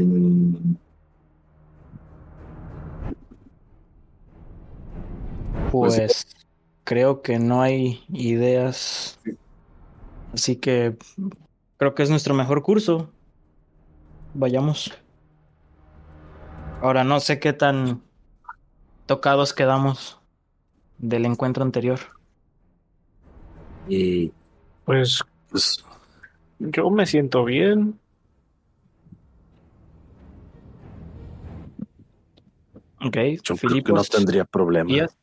Mm, 0.00 0.76
Pues 5.70 6.26
creo 6.84 7.22
que 7.22 7.38
no 7.38 7.62
hay 7.62 8.04
ideas. 8.08 9.18
Así 10.34 10.56
que 10.56 10.96
creo 11.78 11.94
que 11.94 12.02
es 12.02 12.10
nuestro 12.10 12.34
mejor 12.34 12.62
curso. 12.62 13.10
vayamos. 14.34 14.92
Ahora 16.82 17.04
no 17.04 17.20
sé 17.20 17.38
qué 17.38 17.52
tan 17.52 18.02
tocados 19.06 19.54
quedamos 19.54 20.20
del 20.98 21.24
encuentro 21.24 21.62
anterior. 21.62 22.00
Y 23.88 24.32
Pues 24.84 25.22
pues 25.48 25.84
yo 26.58 26.90
me 26.90 27.06
siento 27.06 27.44
bien. 27.44 27.98
Ok, 33.04 33.16
yo 33.42 33.56
creo 33.56 33.84
que 33.84 33.92
no 33.92 34.04
tendría 34.04 34.44
problema. 34.44 34.88
Díaz. 34.88 35.16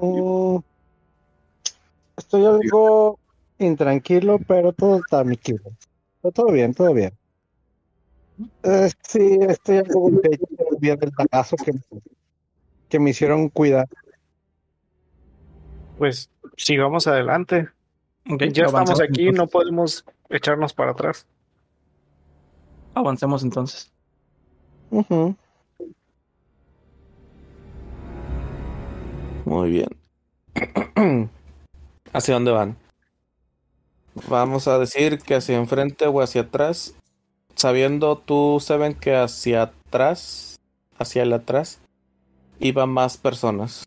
Mm, 0.00 0.58
estoy 2.16 2.44
algo 2.44 3.18
intranquilo, 3.58 4.38
pero 4.38 4.72
todo 4.72 4.96
está 4.96 5.22
tranquilo. 5.22 5.70
Pero 6.22 6.32
todo 6.32 6.52
bien, 6.52 6.74
todo 6.74 6.92
bien. 6.92 7.12
Eh, 8.62 8.90
sí, 9.02 9.38
estoy 9.48 9.78
algo 9.78 10.00
golpeado 10.00 10.46
por 10.56 10.74
el 10.74 10.80
día 10.80 10.96
del 10.96 11.10
balazo 11.16 11.56
que, 11.56 11.72
que 12.88 12.98
me 12.98 13.10
hicieron 13.10 13.48
cuidar. 13.48 13.88
Pues 15.98 16.30
sigamos 16.56 17.06
adelante. 17.06 17.68
Ya 18.24 18.66
estamos 18.66 19.00
aquí, 19.00 19.30
no 19.30 19.46
podemos 19.46 20.04
echarnos 20.28 20.74
para 20.74 20.90
atrás. 20.90 21.26
Avancemos 22.94 23.42
entonces. 23.42 23.92
Muy 29.44 29.70
bien. 29.70 29.88
¿Hacia 32.12 32.34
dónde 32.34 32.50
van? 32.50 32.76
Vamos 34.28 34.66
a 34.68 34.78
decir 34.78 35.18
que 35.18 35.36
hacia 35.36 35.56
enfrente 35.56 36.06
o 36.06 36.20
hacia 36.20 36.42
atrás. 36.42 36.94
Sabiendo 37.54 38.16
tú, 38.18 38.58
Seven, 38.60 38.94
que 38.94 39.16
hacia 39.16 39.62
atrás, 39.62 40.60
hacia 40.98 41.22
el 41.22 41.32
atrás, 41.32 41.80
iban 42.60 42.90
más 42.90 43.16
personas. 43.16 43.84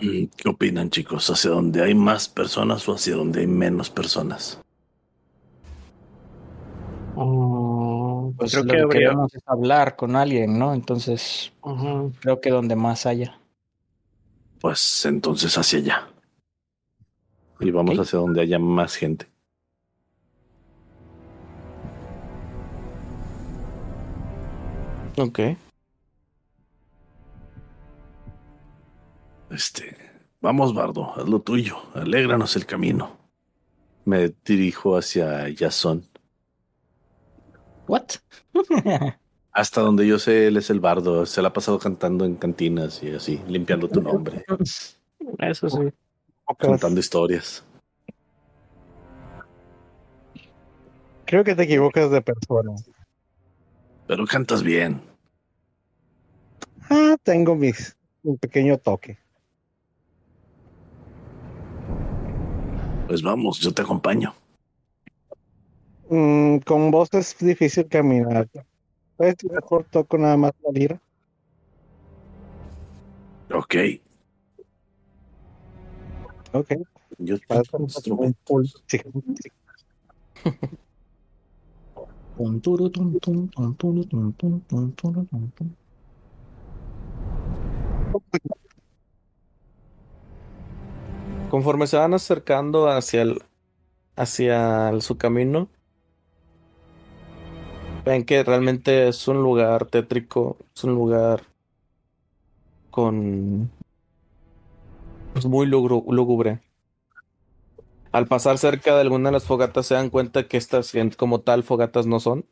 Mm, 0.00 0.24
¿Qué 0.36 0.48
opinan, 0.48 0.90
chicos? 0.90 1.30
¿Hacia 1.30 1.50
donde 1.50 1.82
hay 1.82 1.94
más 1.94 2.28
personas 2.28 2.88
o 2.88 2.94
hacia 2.94 3.16
donde 3.16 3.40
hay 3.40 3.46
menos 3.46 3.90
personas? 3.90 4.60
Pues 8.32 8.52
creo 8.52 8.64
lo 8.64 8.88
que 8.88 8.98
queremos 8.98 9.34
es 9.34 9.42
hablar 9.46 9.96
con 9.96 10.16
alguien, 10.16 10.58
¿no? 10.58 10.74
Entonces, 10.74 11.52
creo 12.20 12.40
que 12.40 12.50
donde 12.50 12.76
más 12.76 13.06
haya. 13.06 13.38
Pues 14.60 15.04
entonces 15.04 15.56
hacia 15.58 15.78
allá. 15.78 16.08
Y 17.60 17.70
vamos 17.70 17.96
Ok. 17.98 18.02
hacia 18.02 18.18
donde 18.18 18.40
haya 18.40 18.58
más 18.58 18.96
gente. 18.96 19.26
Ok. 25.16 25.40
Este, 29.50 29.96
vamos, 30.40 30.74
Bardo, 30.74 31.12
haz 31.16 31.28
lo 31.28 31.40
tuyo, 31.40 31.76
alégranos 31.94 32.56
el 32.56 32.66
camino. 32.66 33.16
Me 34.04 34.34
dirijo 34.44 34.96
hacia 34.96 35.46
Jason. 35.56 36.04
¿What? 37.86 38.06
Hasta 39.52 39.80
donde 39.80 40.06
yo 40.06 40.18
sé, 40.18 40.48
él 40.48 40.56
es 40.56 40.68
el 40.70 40.80
bardo. 40.80 41.26
Se 41.26 41.40
la 41.40 41.48
ha 41.48 41.52
pasado 41.52 41.78
cantando 41.78 42.24
en 42.24 42.34
cantinas 42.34 43.02
y 43.02 43.10
así, 43.10 43.40
limpiando 43.46 43.88
tu 43.88 44.02
nombre, 44.02 44.44
Eso 45.38 45.70
sí. 45.70 45.78
Contando 46.58 46.98
historias. 46.98 47.64
Creo 51.24 51.44
que 51.44 51.54
te 51.54 51.62
equivocas 51.62 52.10
de 52.10 52.20
persona. 52.20 52.72
Pero 54.06 54.26
cantas 54.26 54.62
bien. 54.62 55.00
Ah, 56.90 57.16
tengo 57.22 57.54
mis, 57.54 57.96
un 58.22 58.36
pequeño 58.36 58.76
toque. 58.78 59.16
Pues 63.06 63.22
vamos, 63.22 63.60
yo 63.60 63.72
te 63.72 63.82
acompaño. 63.82 64.34
Mm, 66.14 66.58
con 66.58 66.92
vos 66.92 67.08
es 67.14 67.36
difícil 67.38 67.88
caminar. 67.88 68.48
¿Sabes 69.18 69.34
si 69.36 69.48
mejor 69.48 69.84
toco 69.90 70.16
nada 70.16 70.36
más 70.36 70.52
la 70.62 70.70
lira? 70.70 71.00
Ok, 73.52 73.74
Ok. 76.52 76.68
yo 77.18 77.36
un 77.72 77.82
instrumento. 77.82 78.62
sí. 78.86 78.98
Conforme 91.50 91.88
se 91.88 91.96
van 91.96 92.14
acercando 92.14 92.88
hacia 92.88 93.22
el, 93.22 93.42
hacia 94.16 94.90
el- 94.90 95.02
su 95.02 95.18
camino, 95.18 95.68
ven 98.04 98.24
que 98.24 98.42
realmente 98.44 99.08
es 99.08 99.26
un 99.28 99.42
lugar 99.42 99.86
tétrico, 99.86 100.58
es 100.74 100.84
un 100.84 100.94
lugar 100.94 101.42
con 102.90 103.70
pues 105.32 105.46
muy 105.46 105.66
lúgubre. 105.66 106.60
Al 108.12 108.26
pasar 108.28 108.58
cerca 108.58 108.94
de 108.94 109.00
alguna 109.00 109.30
de 109.30 109.32
las 109.32 109.44
fogatas 109.44 109.86
se 109.86 109.94
dan 109.94 110.10
cuenta 110.10 110.46
que 110.46 110.56
estas 110.56 110.92
como 111.16 111.40
tal 111.40 111.64
fogatas 111.64 112.06
no 112.06 112.20
son. 112.20 112.46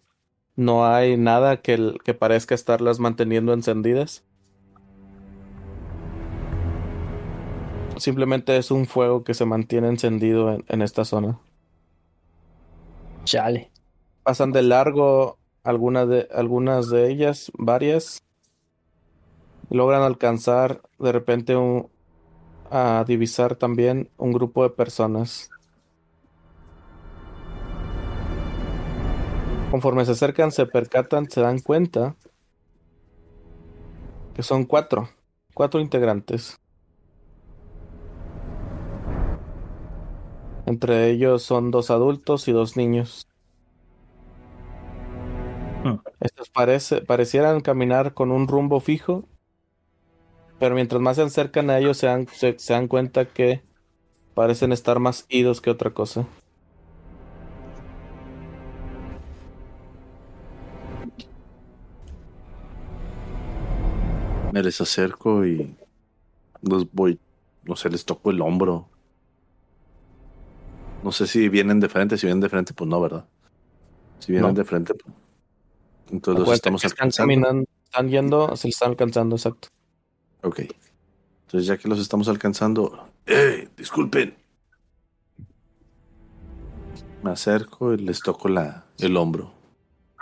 No 0.56 0.84
hay 0.86 1.16
nada 1.16 1.62
que, 1.62 1.74
el- 1.74 1.98
que 2.04 2.14
parezca 2.14 2.54
estarlas 2.54 2.98
manteniendo 2.98 3.52
encendidas. 3.52 4.24
Simplemente 7.96 8.56
es 8.56 8.72
un 8.72 8.86
fuego 8.86 9.22
que 9.22 9.34
se 9.34 9.44
mantiene 9.44 9.88
encendido 9.88 10.52
en, 10.52 10.64
en 10.66 10.82
esta 10.82 11.04
zona. 11.04 11.38
Chale. 13.24 13.70
Pasan 14.24 14.50
de 14.50 14.62
largo 14.62 15.38
algunas 15.64 16.08
de, 16.08 16.28
algunas 16.32 16.88
de 16.90 17.10
ellas, 17.10 17.50
varias. 17.58 18.22
Logran 19.70 20.02
alcanzar 20.02 20.82
de 20.98 21.12
repente 21.12 21.56
un- 21.56 21.88
a 22.70 23.04
divisar 23.06 23.56
también 23.56 24.10
un 24.18 24.32
grupo 24.32 24.62
de 24.62 24.70
personas. 24.70 25.50
Conforme 29.70 30.04
se 30.04 30.12
acercan, 30.12 30.52
se 30.52 30.66
percatan, 30.66 31.30
se 31.30 31.40
dan 31.40 31.58
cuenta 31.60 32.16
que 34.34 34.42
son 34.42 34.64
cuatro, 34.64 35.08
cuatro 35.54 35.80
integrantes. 35.80 36.58
Entre 40.66 41.10
ellos 41.10 41.42
son 41.42 41.70
dos 41.70 41.90
adultos 41.90 42.48
y 42.48 42.52
dos 42.52 42.76
niños. 42.76 43.26
Hmm. 45.84 45.98
Estos 46.20 46.48
parece, 46.50 47.00
parecieran 47.02 47.60
caminar 47.60 48.14
con 48.14 48.30
un 48.30 48.46
rumbo 48.48 48.80
fijo, 48.80 49.24
pero 50.58 50.74
mientras 50.74 51.00
más 51.02 51.16
se 51.16 51.22
acercan 51.22 51.70
a 51.70 51.78
ellos 51.78 51.96
se 51.96 52.06
dan, 52.06 52.26
se, 52.28 52.58
se 52.58 52.72
dan 52.72 52.88
cuenta 52.88 53.24
que 53.26 53.62
parecen 54.34 54.72
estar 54.72 54.98
más 55.00 55.26
idos 55.28 55.60
que 55.60 55.70
otra 55.70 55.90
cosa. 55.90 56.26
Me 64.52 64.62
les 64.62 64.80
acerco 64.80 65.46
y 65.46 65.74
los 66.60 66.90
voy, 66.92 67.18
no 67.64 67.74
sé, 67.76 67.88
les 67.88 68.04
toco 68.04 68.30
el 68.30 68.40
hombro. 68.42 68.88
No 71.02 71.10
sé 71.10 71.26
si 71.26 71.48
vienen 71.48 71.80
de 71.80 71.88
frente, 71.88 72.18
si 72.18 72.26
vienen 72.26 72.40
de 72.40 72.48
frente, 72.48 72.74
pues 72.74 72.88
no, 72.88 73.00
¿verdad? 73.00 73.24
Si 74.18 74.32
vienen 74.32 74.50
No. 74.50 74.54
de 74.54 74.64
frente, 74.64 74.94
pues. 74.94 75.14
Entonces 76.12 76.46
los 76.46 76.54
estamos 76.54 76.84
están 76.84 76.94
alcanzando. 77.06 77.26
caminando, 77.32 77.68
están 77.84 78.08
yendo, 78.08 78.56
se 78.56 78.68
están 78.68 78.90
alcanzando, 78.90 79.34
exacto. 79.36 79.68
Ok. 80.42 80.60
Entonces 81.46 81.66
ya 81.66 81.76
que 81.78 81.88
los 81.88 81.98
estamos 81.98 82.28
alcanzando, 82.28 83.08
¡eh! 83.26 83.68
Disculpen. 83.76 84.36
Me 87.22 87.30
acerco 87.30 87.92
y 87.94 87.98
les 87.98 88.20
toco 88.20 88.48
la, 88.48 88.84
el 88.98 89.16
hombro. 89.16 89.52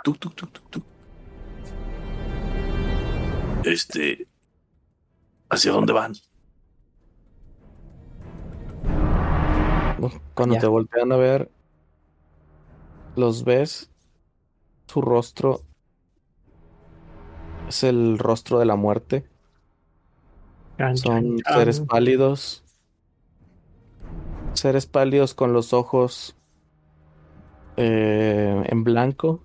Tuc, 0.03 0.17
tuc, 0.19 0.33
tuc, 0.35 0.51
tuc, 0.51 0.69
tuc. 0.69 0.83
Este. 3.65 4.27
¿Hacia 5.49 5.71
dónde 5.71 5.93
van? 5.93 6.13
Cuando 10.33 10.55
Ya. 10.55 10.61
te 10.61 10.67
voltean 10.67 11.11
a 11.11 11.17
ver, 11.17 11.51
los 13.15 13.43
ves, 13.43 13.91
su 14.87 15.01
rostro 15.01 15.61
es 17.71 17.83
el 17.83 18.17
rostro 18.19 18.59
de 18.59 18.65
la 18.65 18.75
muerte. 18.75 19.25
Chan, 20.77 20.97
Son 20.97 21.37
chan, 21.39 21.55
seres 21.55 21.77
chan. 21.77 21.87
pálidos. 21.87 22.63
Seres 24.53 24.85
pálidos 24.85 25.33
con 25.33 25.53
los 25.53 25.73
ojos 25.73 26.35
eh, 27.77 28.63
en 28.67 28.83
blanco. 28.83 29.41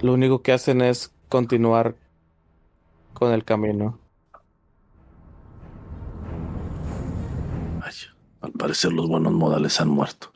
Lo 0.00 0.14
único 0.14 0.40
que 0.42 0.52
hacen 0.52 0.80
es 0.80 1.12
continuar 1.28 1.96
con 3.12 3.32
el 3.32 3.44
camino. 3.44 3.98
Vaya, 7.80 8.14
al 8.40 8.52
parecer 8.52 8.92
los 8.92 9.08
buenos 9.08 9.32
modales 9.32 9.80
han 9.80 9.88
muerto. 9.88 10.32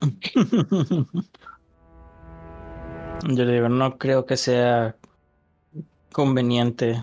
Yo 3.22 3.44
le 3.44 3.54
digo, 3.54 3.68
no 3.68 3.98
creo 3.98 4.26
que 4.26 4.36
sea 4.36 4.96
conveniente 6.12 7.00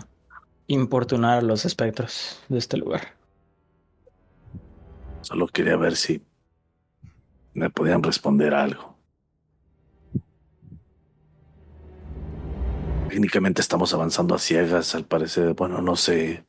importunar 0.66 1.38
a 1.38 1.42
los 1.42 1.64
espectros 1.64 2.40
de 2.48 2.58
este 2.58 2.76
lugar. 2.76 3.14
Solo 5.22 5.46
quería 5.48 5.76
ver 5.76 5.96
si 5.96 6.22
me 7.54 7.70
podían 7.70 8.02
responder 8.02 8.54
algo. 8.54 8.96
Técnicamente 13.08 13.60
estamos 13.60 13.92
avanzando 13.92 14.34
a 14.34 14.38
ciegas, 14.38 14.94
al 14.94 15.04
parecer. 15.04 15.54
Bueno, 15.54 15.80
no 15.80 15.96
sé 15.96 16.44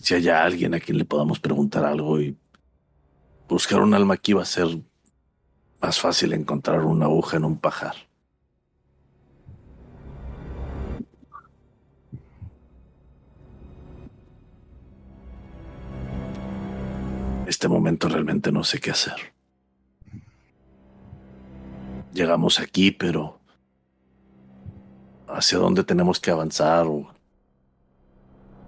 si 0.00 0.14
haya 0.14 0.42
alguien 0.42 0.74
a 0.74 0.80
quien 0.80 0.98
le 0.98 1.04
podamos 1.04 1.38
preguntar 1.38 1.84
algo 1.84 2.20
y 2.20 2.36
buscar 3.48 3.80
un 3.80 3.94
alma 3.94 4.14
aquí 4.14 4.32
va 4.32 4.42
a 4.42 4.46
ser 4.46 4.66
más 5.80 6.00
fácil 6.00 6.32
encontrar 6.32 6.84
una 6.84 7.04
aguja 7.04 7.36
en 7.36 7.44
un 7.44 7.58
pajar. 7.58 7.94
Este 17.46 17.68
momento 17.68 18.08
realmente 18.08 18.50
no 18.52 18.64
sé 18.64 18.80
qué 18.80 18.90
hacer. 18.90 19.34
Llegamos 22.12 22.60
aquí, 22.60 22.90
pero 22.90 23.40
¿hacia 25.26 25.58
dónde 25.58 25.84
tenemos 25.84 26.20
que 26.20 26.30
avanzar 26.30 26.86
o 26.86 27.12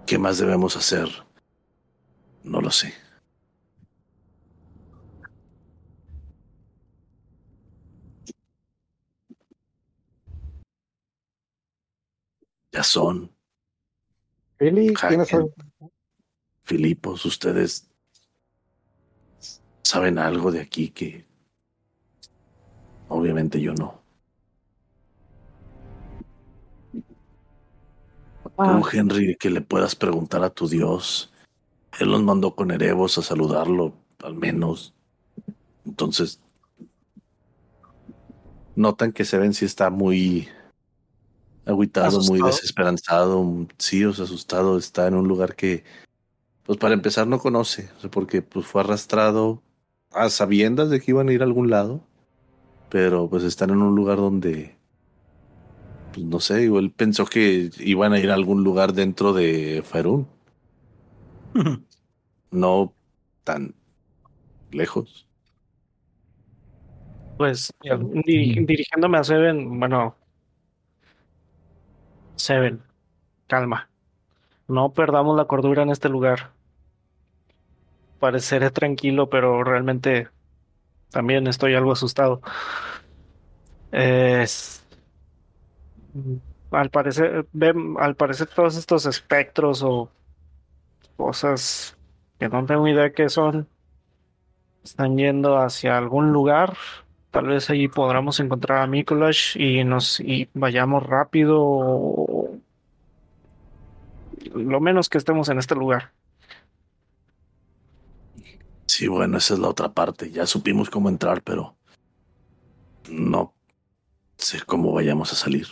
qué 0.05 0.17
más 0.17 0.37
debemos 0.37 0.75
hacer? 0.75 1.09
No 2.43 2.61
lo 2.61 2.71
sé. 2.71 2.93
Ya 12.71 12.83
son. 12.83 13.31
Billy, 14.59 14.93
¿tienes 14.93 15.29
Haken, 15.29 15.35
algo? 15.35 15.53
Filipos, 16.63 17.25
ustedes 17.25 17.86
saben 19.87 20.19
algo 20.19 20.51
de 20.51 20.59
aquí 20.59 20.89
que 20.89 21.25
obviamente 23.07 23.61
yo 23.61 23.73
no. 23.73 24.01
Tú, 28.57 28.85
Henry, 28.91 29.37
que 29.37 29.49
le 29.49 29.61
puedas 29.61 29.95
preguntar 29.95 30.43
a 30.43 30.49
tu 30.49 30.67
Dios. 30.67 31.31
Él 31.99 32.11
nos 32.11 32.21
mandó 32.21 32.53
con 32.53 32.71
Erebos 32.71 33.17
a 33.17 33.21
saludarlo, 33.21 33.93
al 34.23 34.35
menos. 34.35 34.93
Entonces, 35.85 36.41
notan 38.75 39.13
que 39.13 39.23
Seven 39.23 39.53
sí 39.53 39.63
está 39.63 39.89
muy 39.89 40.49
agüitado, 41.65 42.19
muy 42.23 42.41
desesperanzado, 42.41 43.67
sí, 43.77 44.03
o 44.03 44.13
sea, 44.13 44.25
asustado. 44.25 44.77
Está 44.77 45.07
en 45.07 45.15
un 45.15 45.29
lugar 45.29 45.55
que, 45.55 45.85
pues 46.63 46.77
para 46.77 46.93
empezar, 46.93 47.25
no 47.25 47.39
conoce, 47.39 47.89
o 47.97 48.01
sea, 48.01 48.11
porque 48.11 48.41
pues 48.41 48.65
fue 48.65 48.81
arrastrado 48.81 49.61
a 50.17 50.29
sabiendas 50.29 50.89
de 50.89 50.99
que 50.99 51.11
iban 51.11 51.29
a 51.29 51.33
ir 51.33 51.41
a 51.41 51.45
algún 51.45 51.69
lado, 51.69 52.01
pero 52.89 53.29
pues 53.29 53.43
están 53.43 53.69
en 53.69 53.81
un 53.81 53.95
lugar 53.95 54.17
donde, 54.17 54.75
pues 56.13 56.25
no 56.25 56.39
sé, 56.39 56.63
igual 56.63 56.91
pensó 56.91 57.25
que 57.25 57.69
iban 57.79 58.13
a 58.13 58.19
ir 58.19 58.31
a 58.31 58.33
algún 58.33 58.63
lugar 58.63 58.93
dentro 58.93 59.33
de 59.33 59.83
Faerun, 59.85 60.27
no 62.51 62.93
tan 63.43 63.73
lejos. 64.71 65.27
Pues 67.37 67.71
diri- 67.81 68.65
dirigiéndome 68.65 69.17
a 69.19 69.23
Seven, 69.23 69.79
bueno, 69.79 70.15
Seven, 72.35 72.81
calma. 73.47 73.89
No 74.67 74.91
perdamos 74.93 75.37
la 75.37 75.45
cordura 75.45 75.83
en 75.83 75.89
este 75.89 76.09
lugar. 76.09 76.51
Pareceré 78.19 78.71
tranquilo, 78.71 79.29
pero 79.29 79.63
realmente 79.63 80.29
también 81.11 81.47
estoy 81.47 81.75
algo 81.75 81.93
asustado. 81.93 82.41
Es- 83.91 84.83
al 86.71 86.89
parecer, 86.89 87.45
al 87.99 88.15
parecer 88.15 88.47
todos 88.53 88.75
estos 88.77 89.05
espectros 89.05 89.83
o 89.83 90.09
cosas 91.15 91.97
que 92.39 92.49
no 92.49 92.65
tengo 92.65 92.87
idea 92.87 93.11
qué 93.13 93.29
son, 93.29 93.67
están 94.83 95.17
yendo 95.17 95.57
hacia 95.57 95.97
algún 95.97 96.31
lugar. 96.31 96.75
Tal 97.31 97.47
vez 97.47 97.69
allí 97.69 97.87
podamos 97.87 98.39
encontrar 98.39 98.81
a 98.81 98.87
Mikolash 98.87 99.57
y 99.59 99.83
nos 99.83 100.19
y 100.19 100.49
vayamos 100.53 101.03
rápido. 101.05 102.49
Lo 104.53 104.79
menos 104.79 105.09
que 105.09 105.17
estemos 105.17 105.49
en 105.49 105.59
este 105.59 105.75
lugar. 105.75 106.11
Sí, 108.97 109.07
bueno, 109.07 109.37
esa 109.37 109.53
es 109.53 109.59
la 109.59 109.67
otra 109.69 109.89
parte. 109.89 110.31
Ya 110.31 110.47
supimos 110.47 110.89
cómo 110.89 111.07
entrar, 111.07 111.43
pero 111.43 111.75
no 113.07 113.53
sé 114.37 114.59
cómo 114.65 114.91
vayamos 114.91 115.31
a 115.31 115.35
salir. 115.35 115.67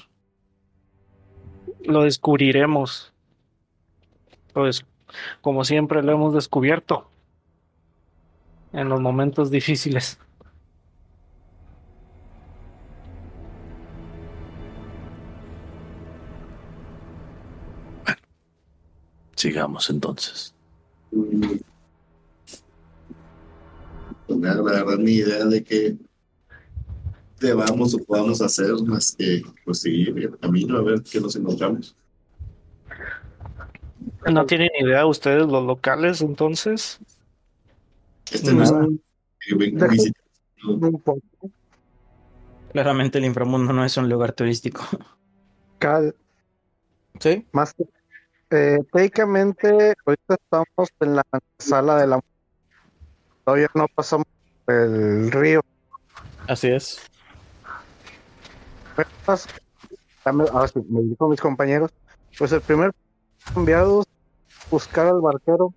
Lo 1.85 2.03
descubriremos. 2.03 3.15
Pues, 4.53 4.85
como 5.41 5.63
siempre 5.63 6.03
lo 6.03 6.11
hemos 6.11 6.35
descubierto. 6.35 7.09
En 8.71 8.89
los 8.89 9.01
momentos 9.01 9.49
difíciles. 9.49 10.19
Sigamos 19.35 19.89
entonces. 19.89 20.53
Nada, 24.27 24.55
la 24.55 24.83
verdad, 24.83 24.97
ni 24.97 25.13
idea 25.13 25.45
de 25.45 25.63
qué 25.63 25.95
debamos 27.39 27.93
o 27.93 27.99
podamos 27.99 28.41
hacer 28.41 28.71
más 28.85 29.15
que 29.15 29.43
pues, 29.63 29.79
seguir 29.81 30.17
el 30.17 30.37
camino 30.39 30.77
a 30.77 30.81
ver 30.81 31.01
qué 31.03 31.19
nos 31.21 31.35
encontramos. 31.35 31.95
¿No 34.31 34.45
tienen 34.45 34.69
idea 34.79 35.05
ustedes 35.05 35.45
los 35.47 35.63
locales 35.65 36.21
entonces? 36.21 36.99
Este 38.31 38.53
no 38.53 38.63
es. 38.63 38.71
Un 40.67 41.01
poco. 41.03 41.21
Claramente 42.71 43.19
el 43.19 43.25
inframundo 43.25 43.71
no 43.71 43.85
es 43.85 43.95
un 43.97 44.09
lugar 44.09 44.33
turístico. 44.33 44.83
Cal- 45.79 46.15
¿Sí? 47.19 47.45
más 47.51 47.73
que- 47.73 47.85
eh, 48.49 48.79
técnicamente, 48.91 49.93
ahorita 50.05 50.35
estamos 50.35 50.89
en 50.99 51.15
la 51.15 51.23
sala 51.59 51.97
de 51.97 52.07
la 52.07 52.19
todavía 53.45 53.69
no 53.75 53.87
pasamos 53.87 54.25
el 54.67 55.31
río. 55.31 55.61
Así 56.47 56.67
es. 56.69 56.99
Dame- 60.23 60.45
Ahora 60.51 60.67
sí, 60.67 60.79
me 60.89 61.01
dirijo 61.01 61.25
a 61.25 61.29
mis 61.29 61.39
compañeros. 61.39 61.91
Pues 62.37 62.51
el 62.51 62.61
primer 62.61 62.91
enviado 63.55 64.01
es 64.01 64.07
buscar 64.69 65.07
al 65.07 65.21
barquero. 65.21 65.73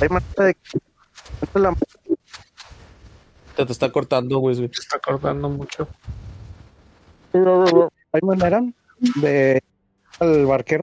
Hay 0.00 0.08
manera 0.08 0.44
de 0.44 0.54
que 0.54 1.58
la 1.58 1.74
Te, 3.56 3.66
te 3.66 3.72
está 3.72 3.90
cortando, 3.92 4.38
Wisby. 4.38 4.70
Se 4.72 4.80
está 4.82 4.96
acordando 4.96 5.48
mucho. 5.48 5.88
hay 7.34 8.20
manera 8.22 8.62
de 9.20 9.62
al 10.20 10.46
barquero. 10.46 10.82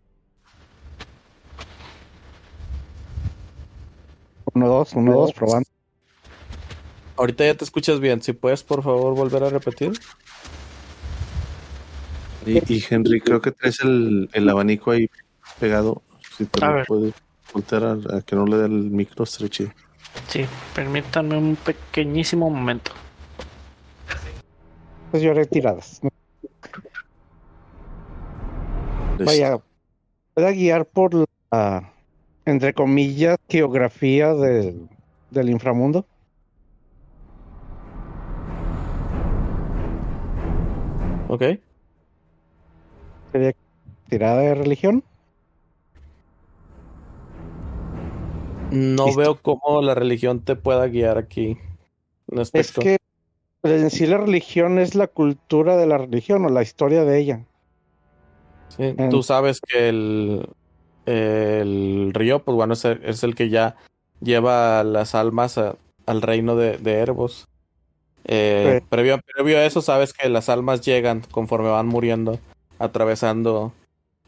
Uno, 4.54 4.68
dos, 4.68 4.94
uno, 4.94 5.14
dos, 5.14 5.34
probando. 5.34 5.68
Ahorita 7.18 7.46
ya 7.46 7.56
te 7.56 7.64
escuchas 7.66 8.00
bien. 8.00 8.22
Si 8.22 8.34
puedes, 8.34 8.64
por 8.64 8.84
favor, 8.84 9.14
volver 9.16 9.44
a 9.44 9.50
repetir. 9.50 9.92
Y, 12.46 12.74
y 12.74 12.84
Henry, 12.90 13.20
creo 13.20 13.42
que 13.42 13.52
traes 13.52 13.82
el, 13.82 14.30
el 14.34 14.50
abanico 14.50 14.92
ahí 14.92 15.10
pegado. 15.60 16.02
Si 16.38 16.46
te 16.46 16.64
A 16.64 16.70
lo 16.70 16.76
ver. 16.76 16.88
puedes 16.88 17.14
voltear 17.54 17.84
a, 17.84 18.18
a 18.18 18.22
que 18.22 18.36
no 18.36 18.46
le 18.46 18.58
dé 18.58 18.66
el 18.66 18.90
micro, 18.90 19.24
estaría 19.24 19.50
chido. 19.50 19.72
Sí, 20.28 20.46
permítanme 20.74 21.38
un 21.38 21.56
pequeñísimo 21.58 22.50
momento. 22.50 22.92
Pues 25.12 25.22
yo 25.24 25.34
retiradas. 25.34 26.00
Vaya, 29.26 29.58
pueda 30.34 30.52
guiar 30.52 30.86
por 30.86 31.26
la 31.52 31.92
entre 32.50 32.74
comillas, 32.74 33.38
geografía 33.48 34.34
del, 34.34 34.90
del 35.32 35.50
inframundo. 35.50 36.06
Ok. 41.28 41.44
Sería 43.32 43.52
tirada 44.10 44.42
de 44.42 44.56
religión. 44.56 45.04
No 48.72 49.06
Listo. 49.06 49.20
veo 49.20 49.40
cómo 49.42 49.82
la 49.82 49.96
religión 49.96 50.42
te 50.42 50.56
pueda 50.56 50.88
guiar 50.88 51.18
aquí. 51.18 51.58
Es 52.54 52.72
que 52.72 52.98
en 53.64 53.90
sí 53.90 54.06
la 54.06 54.18
religión 54.18 54.80
es 54.80 54.96
la 54.96 55.08
cultura 55.08 55.76
de 55.78 55.88
la 55.88 55.98
religión 55.98 56.46
o 56.46 56.50
la 56.50 56.62
historia 56.62 57.04
de 57.04 57.20
ella. 57.20 57.46
Sí, 58.70 58.84
en- 58.98 59.10
Tú 59.10 59.24
sabes 59.24 59.60
que 59.62 59.90
el, 59.90 60.48
el 61.10 62.12
río, 62.14 62.40
pues 62.44 62.56
bueno, 62.56 62.74
es 62.74 62.86
el, 62.86 63.02
es 63.04 63.24
el 63.24 63.36
que 63.36 63.50
ya 63.50 63.76
lleva 64.22 64.84
las 64.84 65.16
almas 65.16 65.58
a- 65.58 65.76
al 66.06 66.22
reino 66.22 66.56
de, 66.56 66.78
de 66.78 66.94
Erebos. 67.00 67.48
Eh, 68.26 68.80
Sí. 68.82 68.86
previo, 68.90 69.20
previo 69.36 69.58
a 69.58 69.66
eso, 69.66 69.82
sabes 69.82 70.14
que 70.14 70.28
las 70.30 70.50
almas 70.50 70.82
llegan 70.82 71.22
conforme 71.32 71.70
van 71.70 71.88
muriendo, 71.88 72.40
atravesando, 72.78 73.74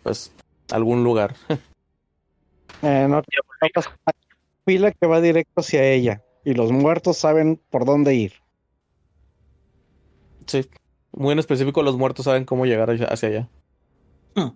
pues, 0.04 0.32
algún 0.72 1.04
lugar. 1.04 1.36
Eh, 2.84 3.06
no, 3.08 3.18
no 3.18 3.24
pasa 3.76 3.90
nada. 3.90 4.18
fila 4.66 4.92
que 4.92 5.06
va 5.06 5.22
directo 5.22 5.60
hacia 5.62 5.84
ella 5.86 6.24
y 6.44 6.56
los 6.56 6.72
muertos 6.72 7.18
saben 7.18 7.60
por 7.70 7.86
dónde 7.86 8.16
ir. 8.16 8.34
Sí. 10.48 10.68
Muy 11.12 11.34
en 11.34 11.40
específico, 11.40 11.84
los 11.84 11.98
muertos 11.98 12.26
saben 12.26 12.46
cómo 12.46 12.66
llegar 12.66 12.90
hacia 12.90 13.06
hacia 13.08 13.30
allá. 13.30 13.50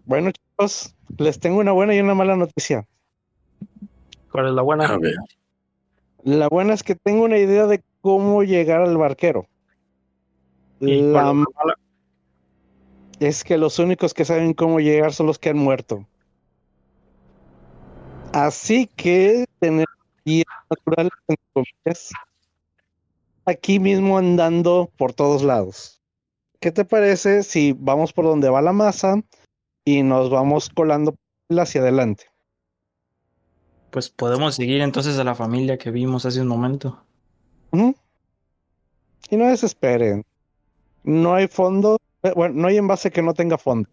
Bueno, 0.05 0.31
chicos, 0.55 0.95
les 1.17 1.39
tengo 1.39 1.59
una 1.59 1.71
buena 1.71 1.95
y 1.95 1.99
una 1.99 2.15
mala 2.15 2.35
noticia. 2.35 2.85
¿Cuál 4.31 4.47
es 4.47 4.53
la 4.53 4.61
buena? 4.61 4.85
A 4.85 4.97
ver. 4.97 5.15
La 6.23 6.47
buena 6.47 6.73
es 6.73 6.83
que 6.83 6.95
tengo 6.95 7.23
una 7.23 7.37
idea 7.37 7.67
de 7.67 7.83
cómo 8.01 8.43
llegar 8.43 8.81
al 8.81 8.97
barquero. 8.97 9.47
¿Y 10.79 10.99
cuál 11.11 11.13
La 11.13 11.33
mala 11.33 11.45
mala? 11.55 11.73
es 13.19 13.43
que 13.43 13.57
los 13.57 13.79
únicos 13.79 14.13
que 14.13 14.25
saben 14.25 14.53
cómo 14.53 14.79
llegar 14.79 15.13
son 15.13 15.27
los 15.27 15.39
que 15.39 15.49
han 15.49 15.57
muerto. 15.57 16.05
Así 18.33 18.87
que 18.87 19.45
tener 19.59 19.85
guías 20.25 20.45
naturales 20.69 21.13
entre 21.27 21.45
comillas, 21.53 22.11
aquí 23.45 23.79
mismo 23.79 24.17
andando 24.17 24.91
por 24.97 25.13
todos 25.13 25.43
lados. 25.43 26.01
¿Qué 26.59 26.71
te 26.71 26.83
parece 26.83 27.43
si 27.43 27.71
vamos 27.71 28.11
por 28.11 28.25
donde 28.25 28.49
va 28.49 28.61
la 28.61 28.73
masa 28.73 29.21
y 29.85 30.03
nos 30.03 30.29
vamos 30.29 30.69
colando 30.69 31.15
hacia 31.49 31.81
adelante? 31.81 32.25
Pues 33.91 34.09
podemos 34.09 34.55
seguir 34.55 34.81
entonces 34.81 35.17
a 35.19 35.23
la 35.23 35.35
familia 35.35 35.77
que 35.77 35.91
vimos 35.91 36.25
hace 36.25 36.41
un 36.41 36.47
momento. 36.47 37.01
Y 37.71 39.37
no 39.37 39.47
desesperen. 39.47 40.23
No 41.03 41.35
hay 41.35 41.47
fondo, 41.47 41.97
eh, 42.23 42.33
bueno, 42.35 42.55
no 42.55 42.67
hay 42.67 42.77
envase 42.77 43.11
que 43.11 43.21
no 43.21 43.33
tenga 43.33 43.57
fondo. 43.57 43.89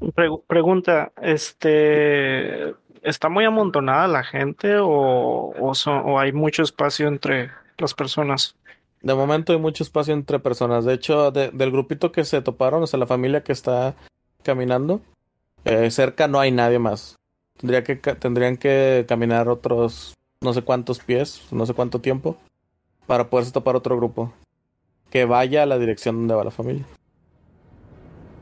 Pregu- 0.00 0.42
pregunta, 0.46 1.12
este, 1.22 2.74
¿está 3.02 3.28
muy 3.28 3.44
amontonada 3.44 4.08
la 4.08 4.24
gente 4.24 4.76
o, 4.78 5.54
o, 5.58 5.74
son- 5.74 6.02
o 6.04 6.18
hay 6.18 6.32
mucho 6.32 6.62
espacio 6.62 7.08
entre 7.08 7.50
las 7.78 7.94
personas? 7.94 8.56
De 9.00 9.14
momento 9.14 9.52
hay 9.52 9.58
mucho 9.58 9.82
espacio 9.84 10.12
entre 10.12 10.38
personas. 10.40 10.84
De 10.84 10.94
hecho, 10.94 11.30
de- 11.30 11.50
del 11.50 11.70
grupito 11.70 12.10
que 12.12 12.24
se 12.24 12.42
toparon, 12.42 12.82
o 12.82 12.86
sea, 12.86 12.98
la 12.98 13.06
familia 13.06 13.42
que 13.44 13.52
está 13.52 13.94
caminando, 14.44 15.00
eh, 15.64 15.90
cerca 15.90 16.28
no 16.28 16.38
hay 16.38 16.52
nadie 16.52 16.78
más. 16.78 17.16
Tendría 17.58 17.82
que, 17.82 17.96
tendrían 17.96 18.56
que 18.56 19.04
caminar 19.08 19.48
otros 19.48 20.14
no 20.40 20.52
sé 20.52 20.62
cuántos 20.62 21.00
pies, 21.00 21.42
no 21.50 21.66
sé 21.66 21.74
cuánto 21.74 22.00
tiempo, 22.00 22.36
para 23.06 23.30
poderse 23.30 23.50
topar 23.50 23.74
otro 23.74 23.96
grupo. 23.96 24.32
Que 25.10 25.24
vaya 25.24 25.62
a 25.62 25.66
la 25.66 25.78
dirección 25.78 26.16
donde 26.16 26.34
va 26.34 26.44
la 26.44 26.50
familia. 26.50 26.84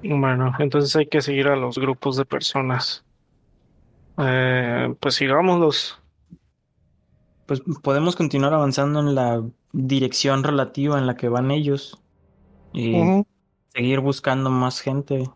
Bueno, 0.02 0.52
entonces 0.58 0.94
hay 0.96 1.06
que 1.06 1.22
seguir 1.22 1.46
a 1.48 1.56
los 1.56 1.78
grupos 1.78 2.16
de 2.16 2.24
personas. 2.24 3.04
Eh, 4.18 4.94
pues 4.98 5.14
sigámoslos. 5.14 6.00
Pues 7.46 7.62
podemos 7.82 8.16
continuar 8.16 8.54
avanzando 8.54 9.00
en 9.00 9.14
la 9.14 9.42
dirección 9.72 10.42
relativa 10.44 10.98
en 10.98 11.06
la 11.06 11.16
que 11.16 11.28
van 11.28 11.50
ellos 11.50 12.00
y 12.72 12.94
seguir 13.68 14.00
buscando 14.00 14.50
más 14.50 14.80
gente 14.80 15.28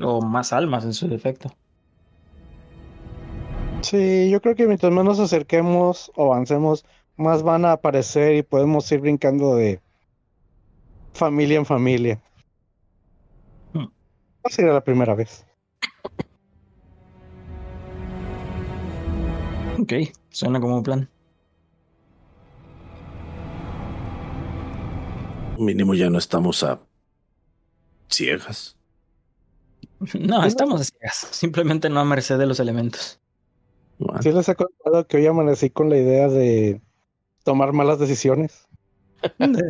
o 0.00 0.20
más 0.22 0.52
almas 0.52 0.84
en 0.84 0.92
su 0.92 1.08
defecto. 1.08 1.50
Sí, 3.82 4.30
yo 4.30 4.40
creo 4.40 4.54
que 4.54 4.66
mientras 4.66 4.92
más 4.92 5.04
nos 5.04 5.18
acerquemos 5.20 6.12
o 6.14 6.32
avancemos, 6.32 6.84
más 7.16 7.42
van 7.42 7.64
a 7.64 7.72
aparecer 7.72 8.34
y 8.36 8.42
podemos 8.42 8.90
ir 8.92 9.00
brincando 9.00 9.54
de 9.54 9.80
familia 11.12 11.58
en 11.58 11.66
familia. 11.66 12.22
Hmm. 13.72 13.86
No 14.44 14.50
sería 14.50 14.72
la 14.72 14.84
primera 14.84 15.14
vez. 15.14 15.46
Ok, 19.78 19.92
suena 20.28 20.60
como 20.60 20.76
un 20.76 20.82
plan. 20.82 21.08
Mínimo 25.58 25.94
ya 25.94 26.10
no 26.10 26.18
estamos 26.18 26.62
a 26.62 26.80
ciegas. 28.08 28.79
No, 30.18 30.42
estamos 30.44 30.80
a 30.80 30.84
ciegas, 30.84 31.28
simplemente 31.30 31.90
no 31.90 32.00
a 32.00 32.04
merced 32.04 32.38
de 32.38 32.46
los 32.46 32.60
elementos. 32.60 33.18
Bueno, 33.98 34.22
Sí 34.22 34.32
les 34.32 34.48
he 34.48 34.54
contado 34.54 35.06
que 35.06 35.18
hoy 35.18 35.26
amanecí 35.26 35.68
con 35.70 35.90
la 35.90 35.98
idea 35.98 36.28
de 36.28 36.80
tomar 37.44 37.72
malas 37.72 37.98
decisiones. 37.98 38.68
Muy 39.38 39.62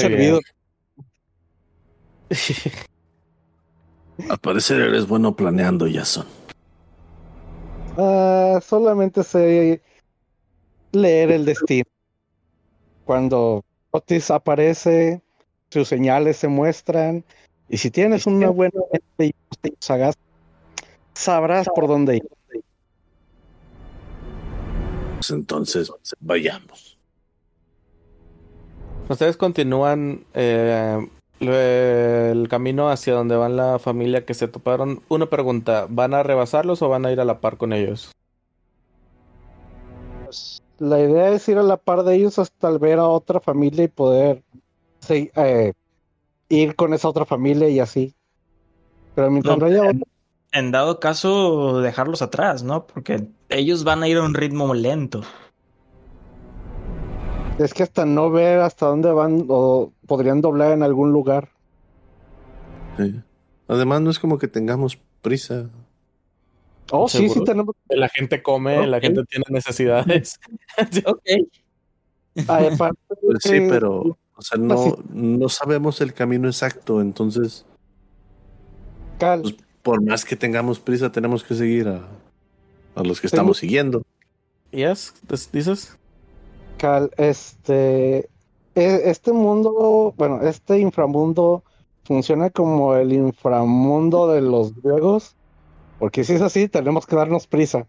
servido. 0.00 0.40
al 4.30 4.38
parecer 4.38 4.80
eres 4.80 5.08
bueno 5.08 5.34
planeando, 5.34 5.86
Jason. 5.92 6.26
Ah, 7.96 8.60
solamente 8.62 9.24
sé 9.24 9.82
leer 10.92 11.32
el 11.32 11.44
destino. 11.44 11.90
Cuando 13.04 13.64
Otis 13.90 14.30
aparece, 14.30 15.20
sus 15.70 15.88
señales 15.88 16.36
se 16.36 16.46
muestran. 16.48 17.24
Y 17.68 17.78
si 17.78 17.90
tienes 17.90 18.26
una 18.26 18.50
buena 18.50 18.80
mente 18.92 19.36
y 19.64 19.74
sagaz, 19.78 20.14
sabrás 21.14 21.68
por 21.74 21.88
dónde 21.88 22.16
ir. 22.16 22.28
Pues 25.16 25.30
entonces, 25.30 25.90
vayamos. 26.20 26.98
Ustedes 29.08 29.36
continúan 29.36 30.24
eh, 30.34 31.08
el 31.40 32.48
camino 32.48 32.90
hacia 32.90 33.14
donde 33.14 33.36
van 33.36 33.56
la 33.56 33.78
familia 33.78 34.24
que 34.24 34.34
se 34.34 34.48
toparon. 34.48 35.02
Una 35.08 35.26
pregunta, 35.26 35.86
¿van 35.88 36.14
a 36.14 36.22
rebasarlos 36.22 36.82
o 36.82 36.88
van 36.88 37.06
a 37.06 37.12
ir 37.12 37.20
a 37.20 37.24
la 37.24 37.40
par 37.40 37.56
con 37.56 37.72
ellos? 37.72 38.12
Pues, 40.24 40.62
la 40.78 41.00
idea 41.00 41.30
es 41.30 41.48
ir 41.48 41.58
a 41.58 41.62
la 41.62 41.76
par 41.76 42.02
de 42.04 42.16
ellos 42.16 42.38
hasta 42.38 42.70
ver 42.78 42.98
a 42.98 43.08
otra 43.08 43.40
familia 43.40 43.84
y 43.84 43.88
poder 43.88 44.42
sí, 45.00 45.30
eh, 45.36 45.72
ir 46.54 46.76
con 46.76 46.94
esa 46.94 47.08
otra 47.08 47.24
familia 47.24 47.68
y 47.68 47.80
así. 47.80 48.14
Pero 49.14 49.30
mientras 49.30 49.58
No, 49.58 49.66
haya 49.66 49.90
en, 49.90 50.02
en 50.52 50.70
dado 50.70 51.00
caso, 51.00 51.80
dejarlos 51.80 52.22
atrás, 52.22 52.62
¿no? 52.62 52.86
Porque 52.86 53.28
ellos 53.48 53.84
van 53.84 54.02
a 54.02 54.08
ir 54.08 54.16
a 54.16 54.22
un 54.22 54.34
ritmo 54.34 54.74
lento. 54.74 55.22
Es 57.58 57.72
que 57.72 57.84
hasta 57.84 58.04
no 58.04 58.30
ver 58.30 58.60
hasta 58.60 58.86
dónde 58.86 59.12
van 59.12 59.46
o 59.48 59.92
podrían 60.06 60.40
doblar 60.40 60.72
en 60.72 60.82
algún 60.82 61.12
lugar. 61.12 61.50
Sí. 62.98 63.20
Además, 63.68 64.00
no 64.00 64.10
es 64.10 64.18
como 64.18 64.38
que 64.38 64.48
tengamos 64.48 64.98
prisa. 65.22 65.70
Oh, 66.90 67.08
sí, 67.08 67.28
sí 67.28 67.42
tenemos. 67.44 67.74
La 67.88 68.08
gente 68.08 68.42
come, 68.42 68.86
la 68.86 69.00
gente 69.00 69.24
tiene 69.24 69.44
necesidades. 69.48 70.38
Ok. 71.06 71.22
Ah, 72.48 72.68
aparte 72.72 72.98
Pues 73.22 73.38
sí, 73.42 73.60
pero, 73.68 74.18
o 74.36 74.42
sea, 74.42 74.58
no, 74.58 74.74
Así. 74.74 74.94
no 75.12 75.48
sabemos 75.48 76.00
el 76.00 76.12
camino 76.14 76.48
exacto. 76.48 77.00
Entonces, 77.00 77.64
Cal, 79.18 79.42
Pues, 79.42 79.54
por 79.82 80.02
más 80.02 80.24
que 80.24 80.34
tengamos 80.36 80.80
prisa, 80.80 81.12
tenemos 81.12 81.44
que 81.44 81.54
seguir 81.54 81.88
a, 81.88 82.00
a 82.94 83.02
los 83.02 83.20
que 83.20 83.28
Sí. 83.28 83.36
estamos 83.36 83.58
siguiendo. 83.58 84.02
¿Yes? 84.72 85.14
¿Des- 85.28 85.52
¿Dices? 85.52 85.96
Cal, 86.78 87.10
este, 87.16 88.28
e- 88.74 89.02
este 89.04 89.32
mundo, 89.32 90.12
bueno, 90.16 90.42
este 90.42 90.78
inframundo 90.80 91.62
funciona 92.04 92.50
como 92.50 92.94
el 92.96 93.12
inframundo 93.12 94.26
de 94.28 94.40
los 94.40 94.74
griegos, 94.74 95.36
porque 96.00 96.24
si 96.24 96.32
es 96.34 96.42
así, 96.42 96.68
tenemos 96.68 97.06
que 97.06 97.14
darnos 97.16 97.46
prisa. 97.46 97.86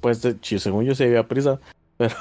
Pues 0.00 0.20
según 0.42 0.84
yo 0.84 0.94
sí 0.94 1.04
había 1.04 1.26
prisa. 1.26 1.60
Pero 1.96 2.14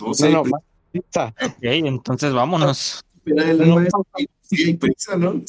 No 0.00 0.06
No, 0.08 0.14
sé, 0.14 0.30
no, 0.30 0.44
más 0.44 0.62
prisa. 0.92 1.34
Ok, 1.44 1.56
entonces 1.62 2.32
vámonos. 2.32 3.02
espera 3.24 3.50
el 3.50 3.68
no. 3.68 3.76
maestro. 3.76 4.06
Sí, 4.42 4.64
hay 4.64 4.74
prisa, 4.74 5.16
¿no? 5.16 5.40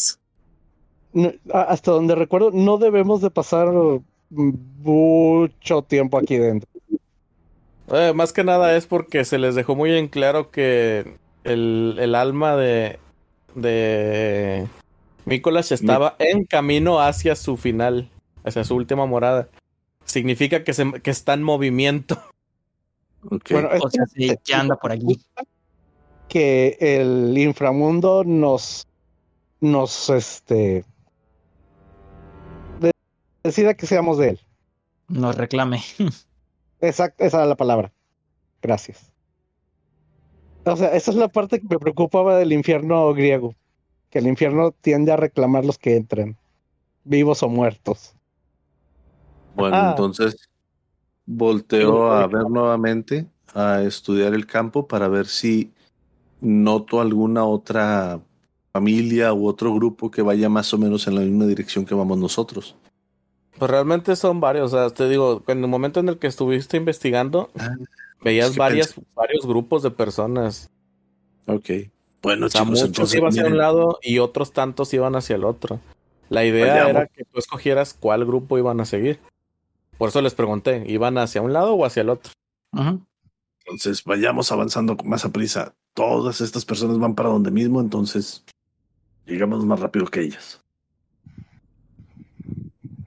no- 1.14 1.32
a- 1.54 1.62
hasta 1.64 1.92
donde 1.92 2.16
recuerdo, 2.16 2.52
no 2.52 2.78
debemos 2.78 3.22
de 3.22 3.30
pasar 3.30 3.68
mucho 4.30 5.82
tiempo 5.84 6.18
aquí 6.18 6.38
dentro. 6.38 6.70
Eh, 7.92 8.14
más 8.16 8.34
que 8.34 8.44
nada 8.44 8.76
es 8.76 8.88
porque 8.88 9.26
se 9.26 9.38
les 9.38 9.56
dejó 9.56 9.76
muy 9.76 9.92
en 9.92 10.08
claro 10.08 10.50
que 10.52 11.18
el, 11.44 11.98
el 12.00 12.16
alma 12.16 12.56
de, 12.56 12.98
de 13.56 14.68
Mícolas 15.26 15.72
estaba 15.72 16.16
en 16.20 16.46
camino 16.46 17.02
hacia 17.02 17.36
su 17.36 17.58
final, 17.58 18.10
hacia 18.46 18.64
su 18.64 18.76
última 18.76 19.06
morada. 19.06 19.50
Significa 20.06 20.64
que, 20.64 20.74
se, 20.74 20.92
que 21.02 21.12
está 21.12 21.34
en 21.34 21.44
movimiento. 21.44 22.20
Bueno, 23.24 23.70
O 23.82 23.90
sea, 23.90 24.06
sí, 24.08 24.36
ya 24.46 24.60
anda 24.60 24.76
por 24.76 24.92
aquí. 24.92 25.20
que 26.28 26.78
el 26.80 27.38
inframundo 27.38 28.24
nos, 28.24 28.88
nos, 29.62 30.10
este, 30.10 30.84
de- 32.80 32.92
decida 33.44 33.74
que 33.76 33.86
seamos 33.86 34.18
de 34.18 34.30
él. 34.30 34.40
Nos 35.08 35.36
reclame. 35.38 35.82
Exacto, 36.82 37.24
esa 37.24 37.44
es 37.44 37.48
la 37.50 37.56
palabra. 37.56 37.92
Gracias. 38.62 39.12
O 40.66 40.76
sea, 40.76 40.90
esa 40.96 41.12
es 41.12 41.18
la 41.18 41.28
parte 41.28 41.60
que 41.60 41.68
me 41.70 41.78
preocupaba 41.78 42.38
del 42.38 42.54
infierno 42.54 43.14
griego, 43.14 43.54
que 44.10 44.20
el 44.20 44.28
infierno 44.28 44.72
tiende 44.72 45.12
a 45.12 45.18
reclamar 45.18 45.66
los 45.66 45.78
que 45.78 45.96
entren, 45.98 46.38
vivos 47.04 47.44
o 47.44 47.50
muertos. 47.50 48.16
Bueno, 49.56 49.76
Ah. 49.76 49.90
entonces 49.92 50.50
volteo 51.26 52.12
a 52.12 52.28
ver 52.28 52.50
nuevamente, 52.50 53.28
a 53.54 53.82
estudiar 53.82 54.34
el 54.34 54.46
campo 54.46 54.88
para 54.88 55.08
ver 55.08 55.28
si 55.28 55.72
noto 56.42 57.00
alguna 57.00 57.46
otra 57.46 58.20
familia 58.72 59.34
u 59.34 59.48
otro 59.48 59.74
grupo 59.74 60.10
que 60.10 60.22
vaya 60.22 60.50
más 60.50 60.74
o 60.74 60.78
menos 60.78 61.08
en 61.08 61.16
la 61.16 61.22
misma 61.22 61.46
dirección 61.46 61.86
que 61.86 61.96
vamos 61.96 62.18
nosotros. 62.18 62.76
Pues 63.58 63.70
realmente 63.70 64.16
son 64.16 64.40
varios. 64.40 64.74
O 64.74 64.78
sea, 64.78 64.90
te 64.90 65.08
digo, 65.08 65.44
en 65.48 65.62
el 65.62 65.68
momento 65.68 66.00
en 66.00 66.10
el 66.10 66.18
que 66.18 66.28
estuviste 66.28 66.78
investigando, 66.78 67.52
veías 68.22 68.48
es 68.48 68.54
que 68.54 68.60
varias, 68.60 68.96
varios 69.14 69.46
grupos 69.46 69.84
de 69.84 69.92
personas. 69.92 70.72
Ok. 71.46 71.70
Bueno, 72.22 72.48
O 72.48 72.50
sea, 72.50 72.62
chicos, 72.62 72.70
muchos 72.72 72.88
entonces 72.88 73.18
iban 73.18 73.30
hacia 73.30 73.46
un 73.46 73.58
lado 73.58 74.00
y 74.02 74.20
otros 74.20 74.54
tantos 74.54 74.94
iban 74.94 75.16
hacia 75.16 75.36
el 75.36 75.44
otro. 75.44 75.80
La 76.30 76.46
idea 76.46 76.74
Vayamos. 76.74 76.90
era 76.90 77.08
que 77.08 77.26
tú 77.26 77.38
escogieras 77.38 77.94
cuál 77.94 78.26
grupo 78.26 78.58
iban 78.58 78.80
a 78.80 78.86
seguir. 78.86 79.20
Por 79.98 80.10
eso 80.10 80.22
les 80.22 80.34
pregunté, 80.34 80.84
¿iban 80.88 81.18
hacia 81.18 81.42
un 81.42 81.54
lado 81.54 81.74
o 81.74 81.86
hacia 81.86 82.02
el 82.02 82.10
otro? 82.10 82.32
Entonces 83.66 84.04
vayamos 84.04 84.52
avanzando 84.52 84.98
con 84.98 85.08
más 85.08 85.26
a 85.26 85.32
prisa. 85.32 85.76
Todas 85.94 86.42
estas 86.42 86.66
personas 86.66 86.98
van 86.98 87.16
para 87.16 87.30
donde 87.30 87.52
mismo, 87.52 87.80
entonces 87.80 88.44
llegamos 89.26 89.66
más 89.66 89.80
rápido 89.80 90.06
que 90.06 90.22
ellas. 90.22 90.62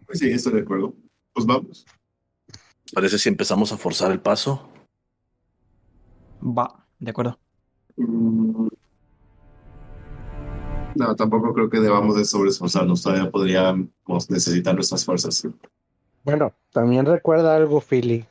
Pues 0.07 0.21
sí, 0.21 0.31
estoy 0.31 0.55
de 0.55 0.61
acuerdo. 0.61 0.95
Pues 1.33 1.45
vamos. 1.45 1.85
Parece 2.93 3.19
si 3.19 3.29
empezamos 3.29 3.73
a 3.73 3.77
forzar 3.77 4.13
el 4.13 4.21
paso. 4.21 4.69
Va, 6.41 6.87
de 6.99 7.11
acuerdo. 7.11 7.39
Mm. 7.97 8.69
No, 10.95 11.15
tampoco 11.15 11.53
creo 11.53 11.69
que 11.69 11.81
debamos 11.81 12.17
de 12.17 12.25
sobreesforzarnos. 12.25 13.03
Todavía 13.03 13.31
podríamos 13.31 14.31
necesitar 14.31 14.75
nuestras 14.75 15.05
fuerzas. 15.05 15.47
Bueno, 16.27 16.53
también 16.73 17.07
recuerda 17.07 17.55
algo, 17.55 17.81
Philly. 17.81 18.25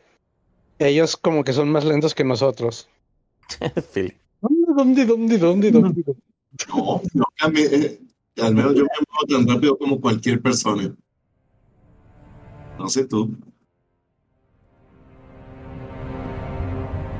Ellos 0.80 1.16
como 1.16 1.46
que 1.46 1.54
son 1.54 1.72
más 1.72 1.86
lentos 1.86 2.14
que 2.14 2.26
nosotros. 2.26 2.90
Philly. 3.94 4.14
¿Dónde, 4.42 5.06
dónde, 5.06 5.06
dónde, 5.06 5.38
dónde, 5.38 5.72
dónde? 5.72 6.04
No, 6.68 7.02
no 7.14 7.24
cambie. 7.38 7.70
eh, 7.72 8.00
al 8.42 8.54
menos 8.54 8.76
yo 8.76 8.84
me 8.84 8.90
muevo 9.08 9.28
tan 9.30 9.48
rápido 9.48 9.78
como 9.78 10.02
cualquier 10.02 10.42
persona. 10.42 10.94
No 12.78 12.90
sé 12.90 13.06
tú. 13.06 13.34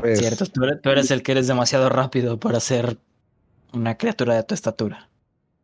Pues, 0.02 0.20
Cierto, 0.20 0.46
tú 0.48 0.66
eres, 0.66 0.82
tú 0.82 0.90
eres 0.90 1.10
el 1.10 1.24
que 1.24 1.32
eres 1.32 1.48
demasiado 1.48 1.88
rápido 1.88 2.38
para 2.38 2.60
ser 2.60 2.98
una 3.72 3.98
criatura 3.98 4.36
de 4.36 4.44
tu 4.44 4.54
estatura. 4.54 5.10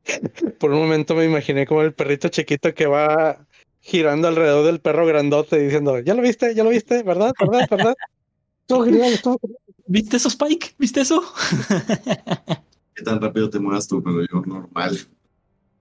Por 0.58 0.72
un 0.72 0.80
momento 0.80 1.16
me 1.16 1.26
imaginé 1.26 1.68
como 1.68 1.82
el 1.82 1.94
perrito 1.94 2.30
chiquito 2.30 2.74
que 2.74 2.86
va 2.86 3.46
girando 3.82 4.28
alrededor 4.28 4.66
del 4.66 4.80
perro 4.80 5.06
grandote 5.06 5.60
diciendo, 5.60 6.00
ya 6.00 6.14
lo 6.14 6.22
viste, 6.22 6.56
ya 6.56 6.64
lo 6.64 6.70
viste, 6.70 7.04
¿verdad? 7.04 7.34
¿Verdad? 7.40 7.68
¿Verdad? 7.70 7.96
Estuvo 8.62 8.86
genial, 8.86 9.14
estuvo 9.14 9.38
genial". 9.40 9.60
¿Viste 9.88 10.18
eso, 10.18 10.30
Spike? 10.30 10.76
¿Viste 10.78 11.02
eso? 11.02 11.22
¿Qué 12.96 13.04
tan 13.04 13.20
rápido 13.20 13.50
te 13.50 13.60
muevas 13.60 13.88
tú? 13.88 14.02
Pero 14.02 14.22
yo 14.22 14.42
normal. 14.46 14.98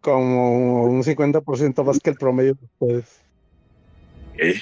Como 0.01 0.85
un 0.85 1.05
50% 1.05 1.85
más 1.85 2.01
que 2.01 2.10
el 2.10 2.16
promedio 2.16 2.55
de 2.55 2.64
ustedes. 2.64 3.20
¿Qué? 4.36 4.55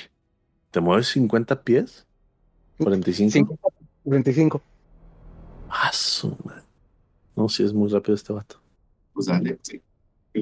¿Te 0.70 0.80
mueves 0.80 1.06
50 1.08 1.62
pies? 1.62 2.06
¿45? 2.78 3.30
50, 3.30 3.68
25. 4.04 4.62
Ah, 5.70 5.90
su 5.92 6.36
madre. 6.44 6.62
No, 7.36 7.48
sí 7.48 7.62
es 7.62 7.72
muy 7.72 7.88
rápido 7.88 8.14
este 8.14 8.32
vato. 8.32 8.60
Pues 9.12 9.26
dale, 9.26 9.58
sí. 9.62 9.80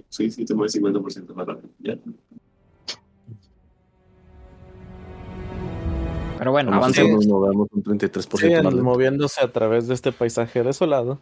Sí, 0.09 0.31
sí, 0.31 0.45
te 0.45 0.55
mueves 0.55 0.73
50% 0.73 1.35
más 1.35 1.47
rápido. 1.47 1.69
Ya. 1.79 1.99
Pero 6.39 6.51
bueno, 6.53 6.73
avancemos. 6.75 7.27
nos 7.27 7.27
movemos 7.27 7.69
un 7.73 7.83
33% 7.83 8.57
Sí, 8.57 8.63
más 8.63 8.75
moviéndose 8.75 9.41
a 9.43 9.51
través 9.53 9.87
de 9.89 9.95
este 9.95 10.13
paisaje 10.13 10.63
desolado. 10.63 11.21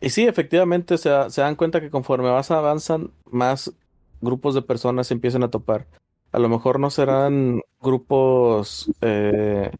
Y 0.00 0.10
sí, 0.10 0.26
efectivamente 0.26 0.96
se, 0.98 1.10
da- 1.10 1.30
se 1.30 1.42
dan 1.42 1.56
cuenta 1.56 1.80
que 1.80 1.90
conforme 1.90 2.30
vas 2.30 2.50
avanzan, 2.50 3.10
más 3.30 3.72
grupos 4.20 4.54
de 4.54 4.62
personas 4.62 5.08
se 5.08 5.14
empiezan 5.14 5.42
a 5.42 5.50
topar. 5.50 5.86
A 6.32 6.38
lo 6.38 6.48
mejor 6.48 6.78
no 6.80 6.90
serán 6.90 7.60
grupos 7.80 8.90
eh, 9.00 9.70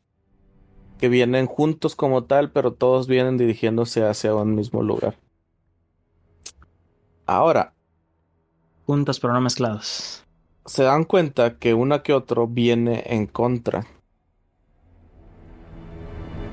que 0.99 1.09
vienen 1.09 1.47
juntos 1.47 1.97
como 1.97 2.25
tal, 2.25 2.51
pero 2.51 2.73
todos 2.73 3.07
vienen 3.07 3.39
dirigiéndose 3.39 4.05
hacia 4.05 4.35
un 4.35 4.55
mismo 4.55 4.83
lugar. 4.83 5.17
Ahora, 7.27 7.73
Juntos 8.87 9.21
pero 9.21 9.33
no 9.33 9.41
mezclados. 9.41 10.25
Se 10.71 10.85
dan 10.85 11.03
cuenta 11.03 11.57
que 11.59 11.75
una 11.75 12.05
que 12.05 12.13
otro 12.13 12.47
viene 12.47 13.03
en 13.07 13.27
contra. 13.27 13.87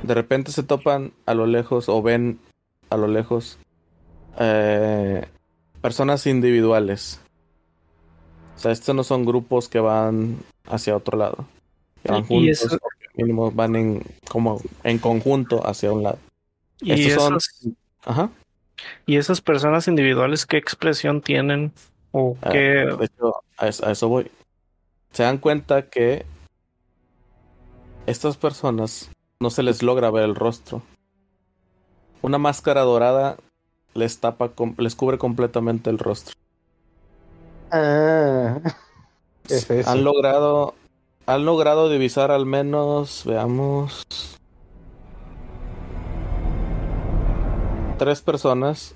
De 0.02 0.14
repente 0.16 0.52
se 0.52 0.64
topan 0.64 1.14
a 1.28 1.36
lo 1.36 1.46
lejos 1.46 1.88
o 1.88 2.02
ven 2.02 2.40
a 2.90 2.98
lo 2.98 3.08
lejos 3.08 3.60
eh, 4.40 5.24
personas 5.82 6.26
individuales. 6.26 7.20
O 8.56 8.60
sea, 8.60 8.72
estos 8.72 8.96
no 8.96 9.04
son 9.04 9.24
grupos 9.24 9.70
que 9.70 9.80
van 9.80 10.38
hacia 10.66 10.96
otro 10.98 11.16
lado. 11.16 11.46
Que 12.02 12.12
van 12.12 12.24
Y 12.24 12.26
juntos, 12.26 12.62
eso- 12.66 12.80
mínimo 13.14 13.52
van 13.52 13.76
en 13.76 14.04
como 14.28 14.60
en 14.84 14.98
conjunto 14.98 15.62
hacia 15.68 15.92
un 15.92 16.02
lado. 16.02 16.18
Y, 16.82 16.92
Estos 16.94 17.24
son- 17.24 17.36
esas, 17.38 17.68
Ajá. 18.04 18.30
y 19.06 19.18
esas 19.18 19.42
personas 19.42 19.88
individuales, 19.88 20.48
¿qué 20.48 20.58
expresión 20.58 21.22
tienen? 21.22 21.72
¿O 22.20 22.36
Ah, 22.42 22.50
qué? 22.52 22.60
De 22.98 23.06
hecho, 23.06 23.36
a 23.58 23.68
eso, 23.68 23.86
a 23.86 23.92
eso 23.92 24.08
voy. 24.08 24.32
Se 25.12 25.22
dan 25.22 25.38
cuenta 25.38 25.84
que 25.84 26.26
estas 28.08 28.38
personas 28.38 29.12
no 29.40 29.52
se 29.52 29.62
les 29.62 29.84
logra 29.84 30.10
ver 30.10 30.24
el 30.24 30.34
rostro. 30.34 30.82
Una 32.24 32.40
máscara 32.40 32.82
dorada 32.82 33.38
les 33.94 34.20
tapa, 34.20 34.50
com- 34.50 34.74
les 34.80 34.96
cubre 34.96 35.20
completamente 35.20 35.92
el 35.92 36.00
rostro. 36.00 36.34
Ah, 37.72 38.60
es 39.48 39.70
eso. 39.70 39.90
Han 39.92 40.04
logrado, 40.04 40.74
han 41.28 41.46
logrado 41.46 41.88
divisar 41.88 42.32
al 42.32 42.48
menos, 42.48 43.24
veamos, 43.28 44.02
tres 48.00 48.22
personas, 48.24 48.96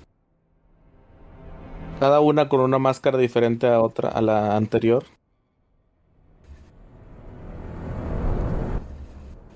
cada 2.02 2.18
una 2.18 2.48
con 2.48 2.58
una 2.58 2.80
máscara 2.80 3.16
diferente 3.16 3.68
a 3.68 3.80
otra, 3.80 4.08
a 4.08 4.20
la 4.20 4.56
anterior. 4.56 5.04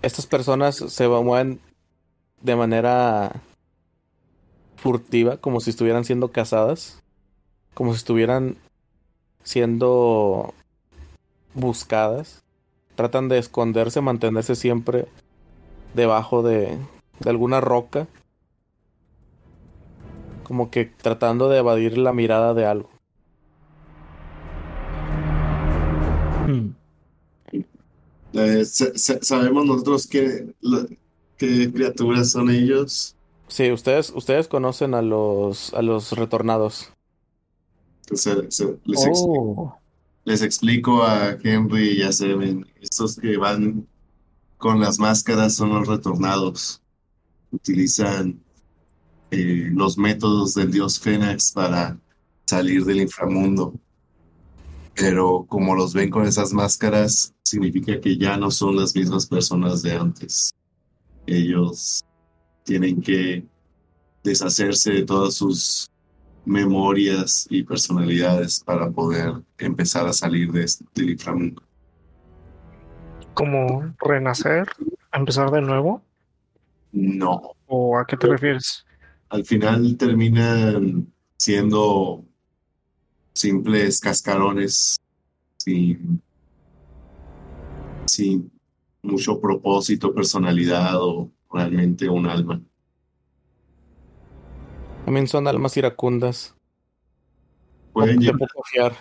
Estas 0.01 0.27
personas 0.27 0.77
se 0.77 1.09
mueven 1.09 1.59
de 2.43 2.55
manera 2.55 3.43
furtiva, 4.77 5.39
como 5.39 5.59
si 5.59 5.71
estuvieran 5.71 6.05
siendo 6.05 6.29
cazadas, 6.29 7.03
como 7.75 7.91
si 7.91 7.97
estuvieran 7.97 8.57
siendo 9.43 10.55
buscadas. 11.53 12.45
Tratan 12.95 13.29
de 13.29 13.39
esconderse, 13.39 14.01
mantenerse 14.03 14.55
siempre 14.55 15.09
debajo 15.95 16.45
de, 16.45 16.79
de 17.19 17.29
alguna 17.29 17.61
roca. 17.61 18.07
Como 20.47 20.71
que 20.71 20.85
tratando 20.85 21.49
de 21.49 21.59
evadir 21.59 21.99
la 21.99 22.13
mirada 22.13 22.55
de 22.55 22.67
algo. 22.67 22.89
Hmm. 26.47 26.69
Eh, 28.33 28.65
sa- 28.65 28.97
sa- 28.97 29.19
sabemos 29.23 29.67
nosotros 29.67 30.07
qué, 30.07 30.55
qué 31.37 31.73
criaturas 31.73 32.31
son 32.31 32.51
ellos. 32.51 33.17
Sí, 33.49 33.73
ustedes, 33.73 34.13
ustedes 34.15 34.47
conocen 34.47 34.95
a 34.95 35.03
los, 35.03 35.75
a 35.75 35.83
los 35.83 36.13
retornados. 36.13 36.93
Se- 38.13 38.37
les, 38.85 39.05
ex- 39.05 39.19
Oh, 39.27 39.77
les 40.25 40.43
explico 40.43 41.03
a 41.03 41.37
Henry 41.43 41.99
y 41.99 42.03
a 42.03 42.13
Seven. 42.13 42.65
Estos 42.81 43.17
que 43.17 43.37
van 43.37 43.89
con 44.59 44.79
las 44.79 45.01
máscaras 45.01 45.55
son 45.57 45.71
los 45.71 45.89
retornados. 45.89 46.81
Utilizan 47.51 48.41
eh, 49.31 49.69
los 49.73 49.99
métodos 49.99 50.55
del 50.55 50.71
dios 50.71 51.01
Fénix 51.01 51.53
para 51.53 51.99
salir 52.45 52.85
del 52.85 53.01
inframundo. 53.01 53.75
Pero 54.95 55.45
como 55.49 55.75
los 55.75 55.93
ven 55.93 56.11
con 56.11 56.27
esas 56.27 56.53
máscaras, 56.53 57.35
significa 57.45 58.01
que 58.01 58.17
ya 58.17 58.37
no 58.37 58.51
son 58.51 58.77
las 58.77 58.95
mismas 58.95 59.27
personas 59.27 59.83
de 59.83 59.93
antes. 59.93 60.55
Ellos 61.27 62.05
tienen 62.65 63.03
que 63.03 63.45
deshacerse 64.25 64.93
de 64.93 65.03
todas 65.05 65.35
sus 65.35 65.91
memorias 66.45 67.47
y 67.51 67.63
personalidades 67.63 68.63
para 68.65 68.91
poder 68.91 69.35
empezar 69.59 70.07
a 70.07 70.13
salir 70.13 70.51
de 70.53 70.65
este 70.65 70.85
del 70.95 71.11
inframundo. 71.11 71.63
¿Como 73.35 73.95
renacer? 73.99 74.67
¿Empezar 75.13 75.51
de 75.51 75.61
nuevo? 75.61 76.03
No, 76.93 77.57
¿O 77.67 77.99
a 77.99 78.07
qué 78.07 78.17
te 78.17 78.27
refieres? 78.29 78.86
Al 79.29 79.45
final 79.45 79.97
terminan 79.97 81.13
siendo 81.37 82.25
simples 83.33 84.01
cascarones 84.01 84.97
sin, 85.57 86.23
sin 88.07 88.51
mucho 89.03 89.41
propósito, 89.41 90.15
personalidad 90.15 91.01
o 91.01 91.31
realmente 91.53 92.09
un 92.09 92.27
alma. 92.27 92.61
También 95.05 95.29
son 95.29 95.47
almas 95.47 95.77
iracundas. 95.77 96.55
Pueden, 97.93 98.19
de 98.19 98.27
llegar, 98.27 98.49
fiar. 98.71 98.97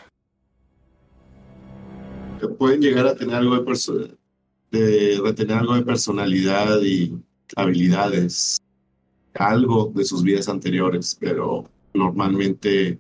pueden 2.58 2.82
llegar 2.82 3.08
a 3.08 3.16
tener 3.16 3.36
algo 3.36 3.58
de, 3.58 4.18
de 4.72 5.20
retener 5.22 5.58
algo 5.58 5.76
de 5.76 5.82
personalidad 5.82 6.82
y 6.82 7.20
habilidades, 7.56 8.58
algo 9.36 9.91
de 9.94 10.06
sus 10.06 10.24
vidas 10.24 10.49
anteriores, 10.49 11.18
pero 11.20 11.70
normalmente 11.94 12.99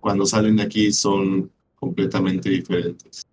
cuando 0.00 0.26
salen 0.26 0.56
de 0.56 0.62
aquí 0.62 0.92
son 0.92 1.50
completamente 1.76 2.50
diferentes. 2.50 3.26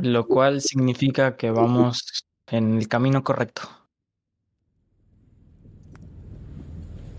lo 0.00 0.26
cual 0.26 0.60
significa 0.60 1.36
que 1.36 1.50
vamos 1.50 2.26
en 2.48 2.78
el 2.78 2.88
camino 2.88 3.22
correcto. 3.22 3.62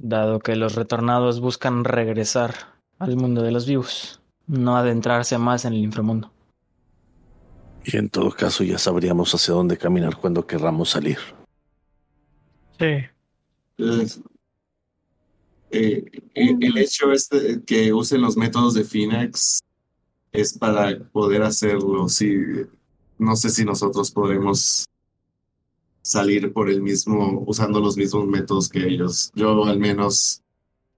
Dado 0.02 0.40
que 0.40 0.56
los 0.56 0.76
retornados 0.76 1.40
buscan 1.40 1.84
regresar 1.84 2.54
al 3.00 3.16
mundo 3.16 3.42
de 3.42 3.52
los 3.52 3.66
vivos, 3.66 4.22
no 4.48 4.78
adentrarse 4.78 5.38
más 5.38 5.66
en 5.66 5.74
el 5.74 5.80
inframundo. 5.80 6.32
Y 7.84 7.98
en 7.98 8.10
todo 8.10 8.32
caso 8.32 8.64
ya 8.64 8.78
sabríamos 8.78 9.34
hacia 9.34 9.54
dónde 9.54 9.78
caminar 9.78 10.18
cuando 10.18 10.46
querramos 10.46 10.90
salir. 10.90 11.18
Sí. 12.80 13.06
Entonces, 13.78 14.22
eh, 15.72 16.04
eh, 16.34 16.56
el 16.60 16.78
hecho 16.78 17.12
este 17.12 17.64
que 17.66 17.92
usen 17.94 18.22
los 18.22 18.38
métodos 18.38 18.74
de 18.74 18.84
Phoenix 18.84 19.60
es 20.32 20.58
para 20.58 21.00
poder 21.12 21.44
hacerlo. 21.44 22.08
Sí, 22.10 22.36
no 23.18 23.36
sé 23.36 23.50
si 23.50 23.66
nosotros 23.66 24.12
podremos 24.12 24.86
salir 26.02 26.54
por 26.54 26.70
el 26.70 26.82
mismo, 26.82 27.44
usando 27.48 27.80
los 27.80 27.98
mismos 27.98 28.28
métodos 28.28 28.70
que 28.70 28.86
ellos. 28.86 29.32
Yo 29.36 29.66
al 29.66 29.80
menos 29.80 30.42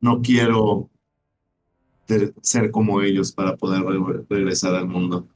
no 0.02 0.22
quiero 0.22 0.90
ser 2.42 2.72
como 2.72 3.02
ellos 3.02 3.32
para 3.32 3.56
poder 3.56 3.84
re- 3.84 4.26
regresar 4.30 4.76
al 4.76 4.88
mundo. 4.88 5.28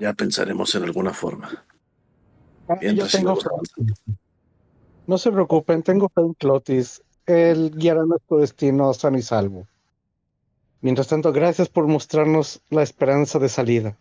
Ya 0.00 0.12
pensaremos 0.12 0.74
en 0.74 0.84
alguna 0.84 1.12
forma. 1.12 1.64
Ah, 2.68 2.78
Yo 2.80 3.06
tengo. 3.06 3.38
No 5.06 5.18
se 5.18 5.30
preocupen, 5.30 5.82
tengo 5.82 6.08
fe 6.08 6.22
en 6.22 6.34
Clotis. 6.34 7.02
Él 7.26 7.72
guiará 7.74 8.04
nuestro 8.04 8.38
destino 8.38 8.92
sano 8.94 9.18
y 9.18 9.22
salvo. 9.22 9.66
Mientras 10.80 11.08
tanto, 11.08 11.32
gracias 11.32 11.68
por 11.68 11.86
mostrarnos 11.86 12.62
la 12.70 12.82
esperanza 12.82 13.38
de 13.38 13.48
salida. 13.48 13.98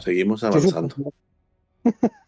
Seguimos 0.00 0.42
avanzando. 0.44 1.12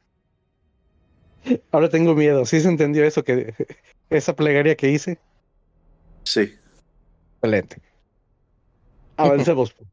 Ahora 1.72 1.88
tengo 1.88 2.14
miedo. 2.14 2.44
¿Sí 2.44 2.60
se 2.60 2.68
entendió 2.68 3.04
eso 3.04 3.24
que 3.24 3.54
esa 4.10 4.34
plegaria 4.34 4.76
que 4.76 4.90
hice? 4.90 5.18
Sí. 6.24 6.54
Excelente. 7.36 7.80
Avancemos. 9.16 9.74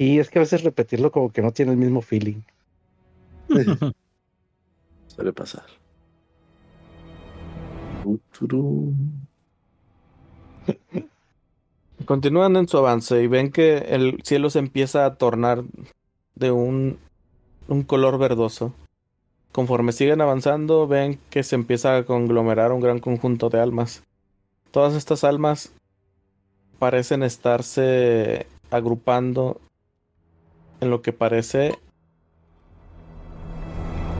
Sí, 0.00 0.18
es 0.18 0.30
que 0.30 0.38
a 0.38 0.40
veces 0.40 0.64
repetirlo 0.64 1.12
como 1.12 1.30
que 1.30 1.42
no 1.42 1.52
tiene 1.52 1.72
el 1.72 1.76
mismo 1.76 2.00
feeling. 2.00 2.40
Suele 5.08 5.34
pasar. 5.34 5.64
Continúan 12.06 12.56
en 12.56 12.66
su 12.66 12.78
avance 12.78 13.22
y 13.22 13.26
ven 13.26 13.52
que 13.52 13.76
el 13.76 14.22
cielo 14.24 14.48
se 14.48 14.60
empieza 14.60 15.04
a 15.04 15.16
tornar 15.16 15.64
de 16.34 16.50
un, 16.50 16.98
un 17.68 17.82
color 17.82 18.16
verdoso. 18.16 18.72
Conforme 19.52 19.92
siguen 19.92 20.22
avanzando, 20.22 20.88
ven 20.88 21.20
que 21.28 21.42
se 21.42 21.56
empieza 21.56 21.98
a 21.98 22.06
conglomerar 22.06 22.72
un 22.72 22.80
gran 22.80 23.00
conjunto 23.00 23.50
de 23.50 23.60
almas. 23.60 24.02
Todas 24.70 24.94
estas 24.94 25.24
almas 25.24 25.74
parecen 26.78 27.22
estarse 27.22 28.46
agrupando 28.70 29.60
en 30.80 30.90
lo 30.90 31.02
que 31.02 31.12
parece 31.12 31.78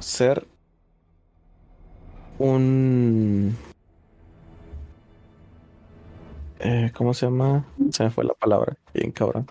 ser 0.01 0.47
un 2.39 3.57
eh, 6.61 6.91
¿cómo 6.95 7.15
se 7.15 7.27
llama? 7.27 7.66
Se 7.91 8.05
me 8.05 8.11
fue 8.11 8.24
la 8.24 8.35
palabra, 8.35 8.77
bien 8.93 9.12
cabrón. 9.12 9.47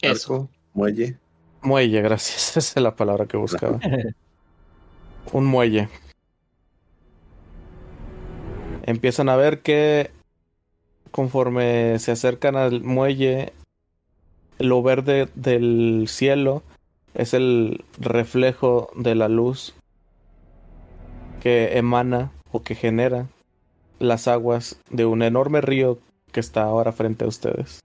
Eso. 0.00 0.34
Arco, 0.34 0.48
muelle. 0.74 1.18
Muelle, 1.62 2.02
gracias, 2.02 2.56
esa 2.56 2.80
es 2.80 2.82
la 2.82 2.94
palabra 2.94 3.26
que 3.26 3.36
buscaba. 3.36 3.78
Un 5.32 5.44
muelle. 5.46 5.88
Empiezan 8.82 9.28
a 9.28 9.36
ver 9.36 9.60
que 9.60 10.10
conforme 11.10 11.98
se 11.98 12.12
acercan 12.12 12.56
al 12.56 12.82
muelle, 12.82 13.52
lo 14.60 14.82
verde 14.82 15.28
del 15.34 16.04
cielo 16.08 16.62
es 17.14 17.34
el 17.34 17.84
reflejo 17.98 18.90
de 18.94 19.14
la 19.14 19.28
luz 19.28 19.74
que 21.40 21.78
emana 21.78 22.30
o 22.52 22.62
que 22.62 22.74
genera 22.74 23.26
las 23.98 24.28
aguas 24.28 24.80
de 24.90 25.06
un 25.06 25.22
enorme 25.22 25.60
río 25.60 25.98
que 26.32 26.40
está 26.40 26.62
ahora 26.62 26.92
frente 26.92 27.24
a 27.24 27.28
ustedes. 27.28 27.80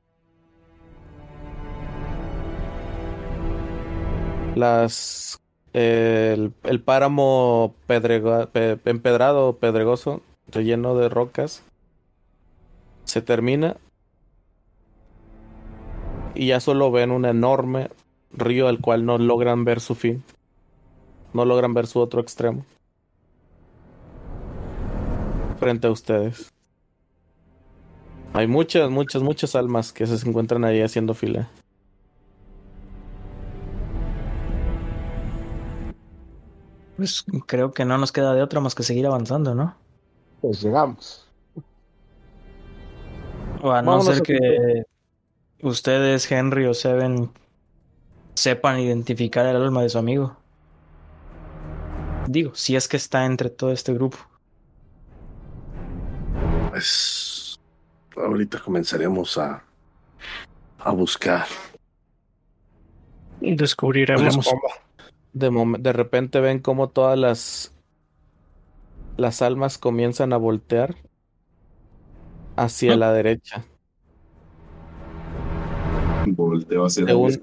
Las 4.56 5.40
el, 5.74 6.54
el 6.64 6.80
páramo 6.82 7.76
empedrado 7.90 9.58
pedregoso 9.58 10.22
relleno 10.48 10.96
de 10.96 11.10
rocas 11.10 11.64
se 13.04 13.22
termina 13.22 13.76
y 16.36 16.48
ya 16.48 16.60
solo 16.60 16.92
ven 16.92 17.12
un 17.12 17.26
enorme 17.26 17.90
río 18.32 18.68
al 18.68 18.82
cual 18.82 19.06
no 19.06 19.18
logran 19.18 19.64
ver 19.66 19.80
su 19.80 19.96
fin. 19.96 20.24
No 21.34 21.46
logran 21.46 21.74
ver 21.74 21.88
su 21.88 22.00
otro 22.00 22.22
extremo. 22.22 22.66
Frente 25.58 25.88
a 25.88 25.92
ustedes. 25.92 26.52
Hay 28.34 28.48
muchas 28.48 28.90
muchas 28.90 29.22
muchas 29.22 29.56
almas 29.56 29.94
que 29.94 30.06
se 30.06 30.28
encuentran 30.28 30.66
ahí 30.66 30.82
haciendo 30.82 31.14
fila. 31.14 31.50
Pues 36.98 37.26
creo 37.48 37.72
que 37.72 37.86
no 37.86 37.98
nos 37.98 38.12
queda 38.12 38.34
de 38.34 38.42
otra 38.42 38.60
más 38.60 38.76
que 38.76 38.84
seguir 38.84 39.06
avanzando, 39.06 39.56
¿no? 39.56 39.76
Pues 40.42 40.62
llegamos. 40.62 41.30
O 43.62 43.72
a 43.72 43.82
no 43.82 43.92
Vámonos 43.92 44.06
ser 44.06 44.18
a 44.18 44.22
que 44.22 44.84
ustedes, 45.62 46.32
Henry 46.32 46.66
o 46.66 46.74
Seven, 46.74 47.32
sepan 48.36 48.80
identificar 48.80 49.46
el 49.46 49.56
alma 49.56 49.82
de 49.82 49.90
su 49.90 49.98
amigo. 49.98 50.38
Digo, 52.28 52.56
si 52.56 52.76
es 52.76 52.88
que 52.88 52.98
está 52.98 53.26
entre 53.26 53.50
todo 53.50 53.72
este 53.72 53.94
grupo. 53.94 54.18
Pues 56.70 57.60
ahorita 58.16 58.60
comenzaremos 58.60 59.38
a, 59.38 59.64
a 60.80 60.92
buscar. 60.92 61.46
Descubriremos 63.42 64.38
cómo. 64.38 65.78
de, 65.78 65.94
repente 65.94 66.40
ven 66.40 66.60
como 66.60 66.90
todas 66.90 67.18
las 67.18 67.72
las 69.18 69.42
almas 69.42 69.78
comienzan 69.78 70.34
a 70.34 70.38
voltear 70.38 70.96
hacia 72.58 72.98
la 72.98 73.14
derecha 73.14 73.66
Volteo 76.36 76.86
hacia 76.86 77.06
de, 77.06 77.12
el 77.12 77.18
un- 77.18 77.42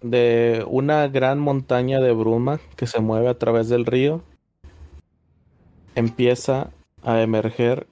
de 0.00 0.64
una 0.68 1.08
gran 1.08 1.38
montaña 1.40 2.00
de 2.00 2.12
bruma 2.12 2.60
que 2.76 2.86
se 2.86 3.00
mueve 3.00 3.28
a 3.28 3.38
través 3.38 3.68
del 3.68 3.84
río. 3.86 4.22
Empieza 5.94 6.70
a 7.02 7.20
emerger 7.22 7.86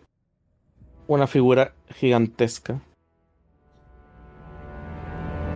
una 1.08 1.26
figura 1.26 1.72
gigantesca. 1.94 2.80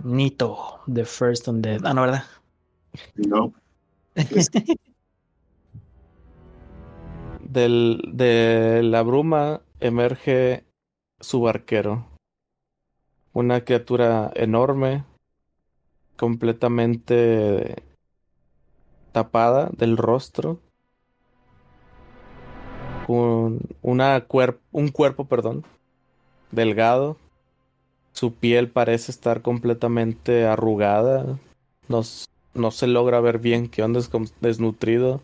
Nito, 0.03 0.79
The 0.91 1.05
First 1.05 1.47
Undead. 1.47 1.85
Ah, 1.85 1.93
no, 1.93 2.01
¿verdad? 2.01 2.23
No, 3.15 3.53
Del, 7.41 8.01
de 8.13 8.81
la 8.83 9.01
bruma 9.03 9.61
emerge 9.79 10.63
su 11.19 11.41
barquero. 11.41 12.05
Una 13.33 13.61
criatura 13.63 14.31
enorme, 14.35 15.05
completamente 16.17 17.75
tapada 19.11 19.69
del 19.77 19.97
rostro. 19.97 20.59
Con 23.07 23.59
una 23.81 24.27
cuer- 24.27 24.59
un 24.71 24.89
cuerpo, 24.89 25.25
perdón, 25.25 25.63
delgado. 26.51 27.17
Su 28.13 28.33
piel 28.33 28.69
parece 28.69 29.11
estar 29.11 29.41
completamente 29.41 30.45
arrugada. 30.45 31.39
No, 31.87 32.01
no 32.53 32.71
se 32.71 32.87
logra 32.87 33.21
ver 33.21 33.39
bien 33.39 33.69
qué 33.69 33.83
onda, 33.83 33.99
es 33.99 34.09
desnutrido. 34.41 35.21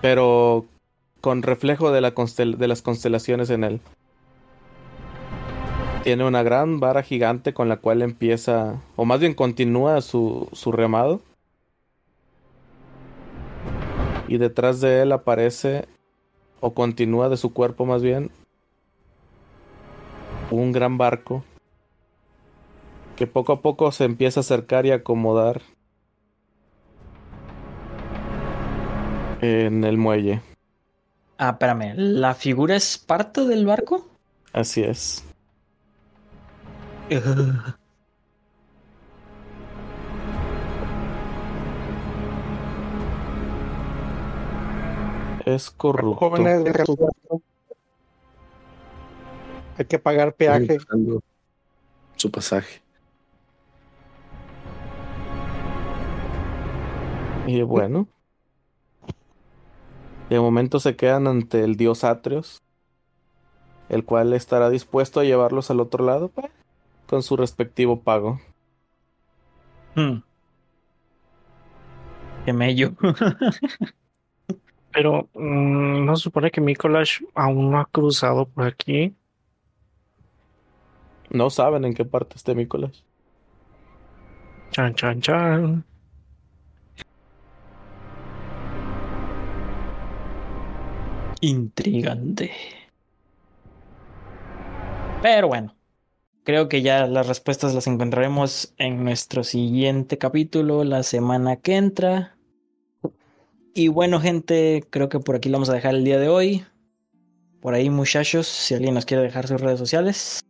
Pero 0.00 0.66
con 1.20 1.42
reflejo 1.42 1.90
de, 1.90 2.00
la 2.00 2.14
constel- 2.14 2.56
de 2.56 2.68
las 2.68 2.82
constelaciones 2.82 3.50
en 3.50 3.64
él. 3.64 3.80
Tiene 6.04 6.26
una 6.26 6.42
gran 6.42 6.80
vara 6.80 7.02
gigante 7.02 7.54
con 7.54 7.70
la 7.70 7.78
cual 7.78 8.02
empieza, 8.02 8.82
o 8.94 9.06
más 9.06 9.20
bien 9.20 9.32
continúa 9.32 10.02
su, 10.02 10.50
su 10.52 10.70
remado. 10.70 11.22
Y 14.28 14.36
detrás 14.36 14.82
de 14.82 15.00
él 15.00 15.12
aparece, 15.12 15.88
o 16.60 16.74
continúa 16.74 17.30
de 17.30 17.38
su 17.38 17.54
cuerpo 17.54 17.86
más 17.86 18.02
bien, 18.02 18.30
un 20.50 20.72
gran 20.72 20.98
barco 20.98 21.42
que 23.16 23.26
poco 23.26 23.54
a 23.54 23.62
poco 23.62 23.90
se 23.90 24.04
empieza 24.04 24.40
a 24.40 24.42
acercar 24.42 24.84
y 24.84 24.90
acomodar 24.90 25.62
en 29.40 29.84
el 29.84 29.96
muelle. 29.96 30.42
Ah, 31.38 31.52
espérame. 31.52 31.94
¿La 31.96 32.34
figura 32.34 32.76
es 32.76 32.98
parte 32.98 33.46
del 33.46 33.64
barco? 33.64 34.06
Así 34.52 34.82
es. 34.82 35.24
Es 45.44 45.70
corrupto. 45.70 46.30
Jóvenes. 46.30 46.64
Hay 49.76 49.84
que 49.84 49.98
pagar 49.98 50.34
peaje. 50.34 50.78
Su 52.16 52.30
pasaje. 52.30 52.80
Y 57.46 57.60
bueno. 57.62 58.08
De 60.30 60.40
momento 60.40 60.80
se 60.80 60.96
quedan 60.96 61.26
ante 61.26 61.62
el 61.62 61.76
dios 61.76 62.04
Atrios. 62.04 62.62
El 63.90 64.04
cual 64.04 64.32
estará 64.32 64.70
dispuesto 64.70 65.20
a 65.20 65.24
llevarlos 65.24 65.70
al 65.70 65.80
otro 65.80 66.06
lado 66.06 66.28
pues, 66.28 66.50
con 67.06 67.22
su 67.22 67.36
respectivo 67.36 68.00
pago. 68.00 68.40
Hmm. 69.94 70.18
Qué 72.44 72.52
mello. 72.52 72.92
Pero 74.92 75.28
mm, 75.34 76.04
no 76.04 76.16
se 76.16 76.22
supone 76.22 76.50
que 76.50 76.60
Mikolash 76.60 77.22
aún 77.34 77.70
no 77.70 77.80
ha 77.80 77.86
cruzado 77.86 78.46
por 78.46 78.66
aquí. 78.66 79.14
No 81.30 81.50
saben 81.50 81.84
en 81.84 81.94
qué 81.94 82.04
parte 82.04 82.36
esté 82.36 82.54
Nicolás. 82.54 83.04
Chan, 84.70 84.94
chan, 84.94 85.20
chan. 85.20 85.84
Intrigante. 91.40 92.52
Pero 95.22 95.48
bueno, 95.48 95.73
creo 96.44 96.68
que 96.68 96.82
ya 96.82 97.06
las 97.06 97.26
respuestas 97.26 97.74
las 97.74 97.86
encontraremos 97.86 98.74
en 98.78 99.02
nuestro 99.02 99.42
siguiente 99.42 100.18
capítulo 100.18 100.84
la 100.84 101.02
semana 101.02 101.56
que 101.56 101.76
entra. 101.76 102.36
Y 103.74 103.88
bueno, 103.88 104.20
gente, 104.20 104.84
creo 104.90 105.08
que 105.08 105.18
por 105.18 105.34
aquí 105.34 105.48
lo 105.48 105.54
vamos 105.54 105.70
a 105.70 105.74
dejar 105.74 105.94
el 105.94 106.04
día 106.04 106.20
de 106.20 106.28
hoy. 106.28 106.64
Por 107.60 107.74
ahí, 107.74 107.90
muchachos, 107.90 108.46
si 108.46 108.74
alguien 108.74 108.94
nos 108.94 109.06
quiere 109.06 109.22
dejar 109.22 109.48
sus 109.48 109.60
redes 109.60 109.78
sociales. 109.78 110.40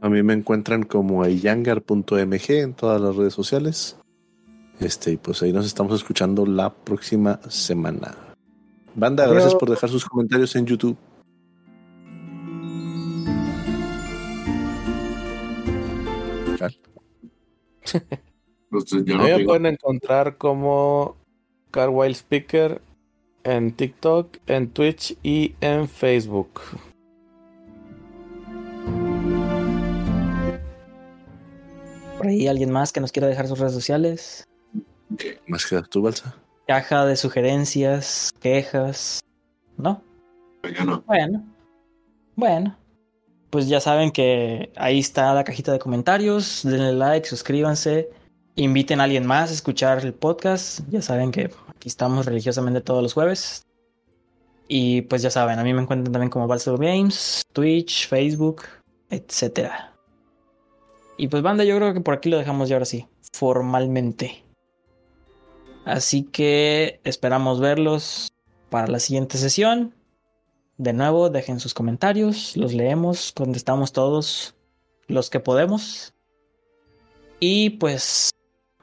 A 0.00 0.08
mí 0.08 0.22
me 0.22 0.34
encuentran 0.34 0.82
como 0.82 1.26
yangar.mg 1.26 2.50
en 2.50 2.74
todas 2.74 3.00
las 3.00 3.16
redes 3.16 3.32
sociales. 3.32 3.96
Este, 4.80 5.12
y 5.12 5.16
pues 5.16 5.42
ahí 5.42 5.52
nos 5.52 5.66
estamos 5.66 5.94
escuchando 5.94 6.44
la 6.44 6.72
próxima 6.74 7.40
semana. 7.48 8.16
Banda, 8.94 9.24
Adiós. 9.24 9.34
gracias 9.36 9.54
por 9.54 9.70
dejar 9.70 9.88
sus 9.88 10.04
comentarios 10.04 10.54
en 10.56 10.66
YouTube. 10.66 10.96
Entonces, 18.70 19.04
yo 19.04 19.16
no 19.16 19.24
me 19.24 19.44
pueden 19.44 19.66
encontrar 19.66 20.36
como 20.36 21.16
Carwild 21.70 22.16
Speaker 22.16 22.82
en 23.44 23.72
TikTok, 23.72 24.36
en 24.46 24.70
Twitch 24.70 25.16
y 25.22 25.54
en 25.60 25.88
Facebook. 25.88 26.60
Por 32.18 32.26
ahí 32.26 32.46
alguien 32.46 32.70
más 32.70 32.92
que 32.92 33.00
nos 33.00 33.12
quiera 33.12 33.28
dejar 33.28 33.46
sus 33.46 33.58
redes 33.58 33.72
sociales. 33.72 34.44
Más 35.46 35.64
que 35.66 35.80
tú, 35.82 36.02
Balsa. 36.02 36.34
Caja 36.66 37.06
de 37.06 37.16
sugerencias, 37.16 38.30
quejas. 38.40 39.20
¿No? 39.76 40.02
Yo 40.62 40.84
no. 40.84 41.02
Bueno. 41.06 41.44
Bueno. 42.34 42.76
Pues 43.50 43.68
ya 43.68 43.80
saben 43.80 44.10
que 44.10 44.70
ahí 44.76 44.98
está 44.98 45.32
la 45.32 45.44
cajita 45.44 45.72
de 45.72 45.78
comentarios. 45.78 46.62
Denle 46.64 46.92
like, 46.92 47.26
suscríbanse. 47.26 48.10
Inviten 48.56 49.00
a 49.00 49.04
alguien 49.04 49.26
más 49.26 49.50
a 49.50 49.54
escuchar 49.54 50.04
el 50.04 50.12
podcast. 50.12 50.80
Ya 50.90 51.00
saben 51.00 51.30
que 51.30 51.50
aquí 51.68 51.88
estamos 51.88 52.26
religiosamente 52.26 52.80
todos 52.80 53.02
los 53.02 53.14
jueves. 53.14 53.62
Y 54.68 55.02
pues 55.02 55.22
ya 55.22 55.30
saben, 55.30 55.58
a 55.58 55.64
mí 55.64 55.72
me 55.72 55.80
encuentran 55.80 56.12
también 56.12 56.28
como 56.28 56.46
Balsado 56.46 56.76
Games, 56.76 57.42
Twitch, 57.54 58.06
Facebook, 58.06 58.64
etcétera. 59.08 59.94
Y 61.16 61.28
pues 61.28 61.42
banda, 61.42 61.64
yo 61.64 61.74
creo 61.76 61.94
que 61.94 62.02
por 62.02 62.14
aquí 62.14 62.28
lo 62.28 62.36
dejamos 62.36 62.68
ya 62.68 62.76
ahora 62.76 62.84
sí, 62.84 63.06
formalmente. 63.32 64.44
Así 65.86 66.22
que 66.22 67.00
esperamos 67.04 67.60
verlos 67.60 68.30
para 68.68 68.88
la 68.88 69.00
siguiente 69.00 69.38
sesión. 69.38 69.94
De 70.78 70.92
nuevo, 70.92 71.28
dejen 71.28 71.58
sus 71.58 71.74
comentarios, 71.74 72.56
los 72.56 72.72
leemos, 72.72 73.32
contestamos 73.32 73.92
todos 73.92 74.54
los 75.08 75.28
que 75.28 75.40
podemos. 75.40 76.14
Y 77.40 77.70
pues 77.70 78.30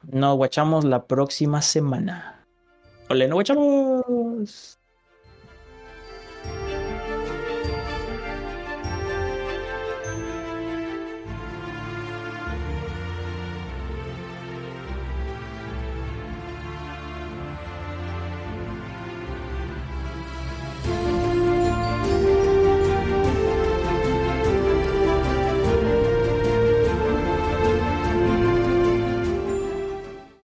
nos 0.02 0.36
guachamos 0.36 0.84
la 0.84 1.06
próxima 1.06 1.62
semana. 1.62 2.46
¡Ole, 3.08 3.28
nos 3.28 3.36
guachamos! 3.36 4.78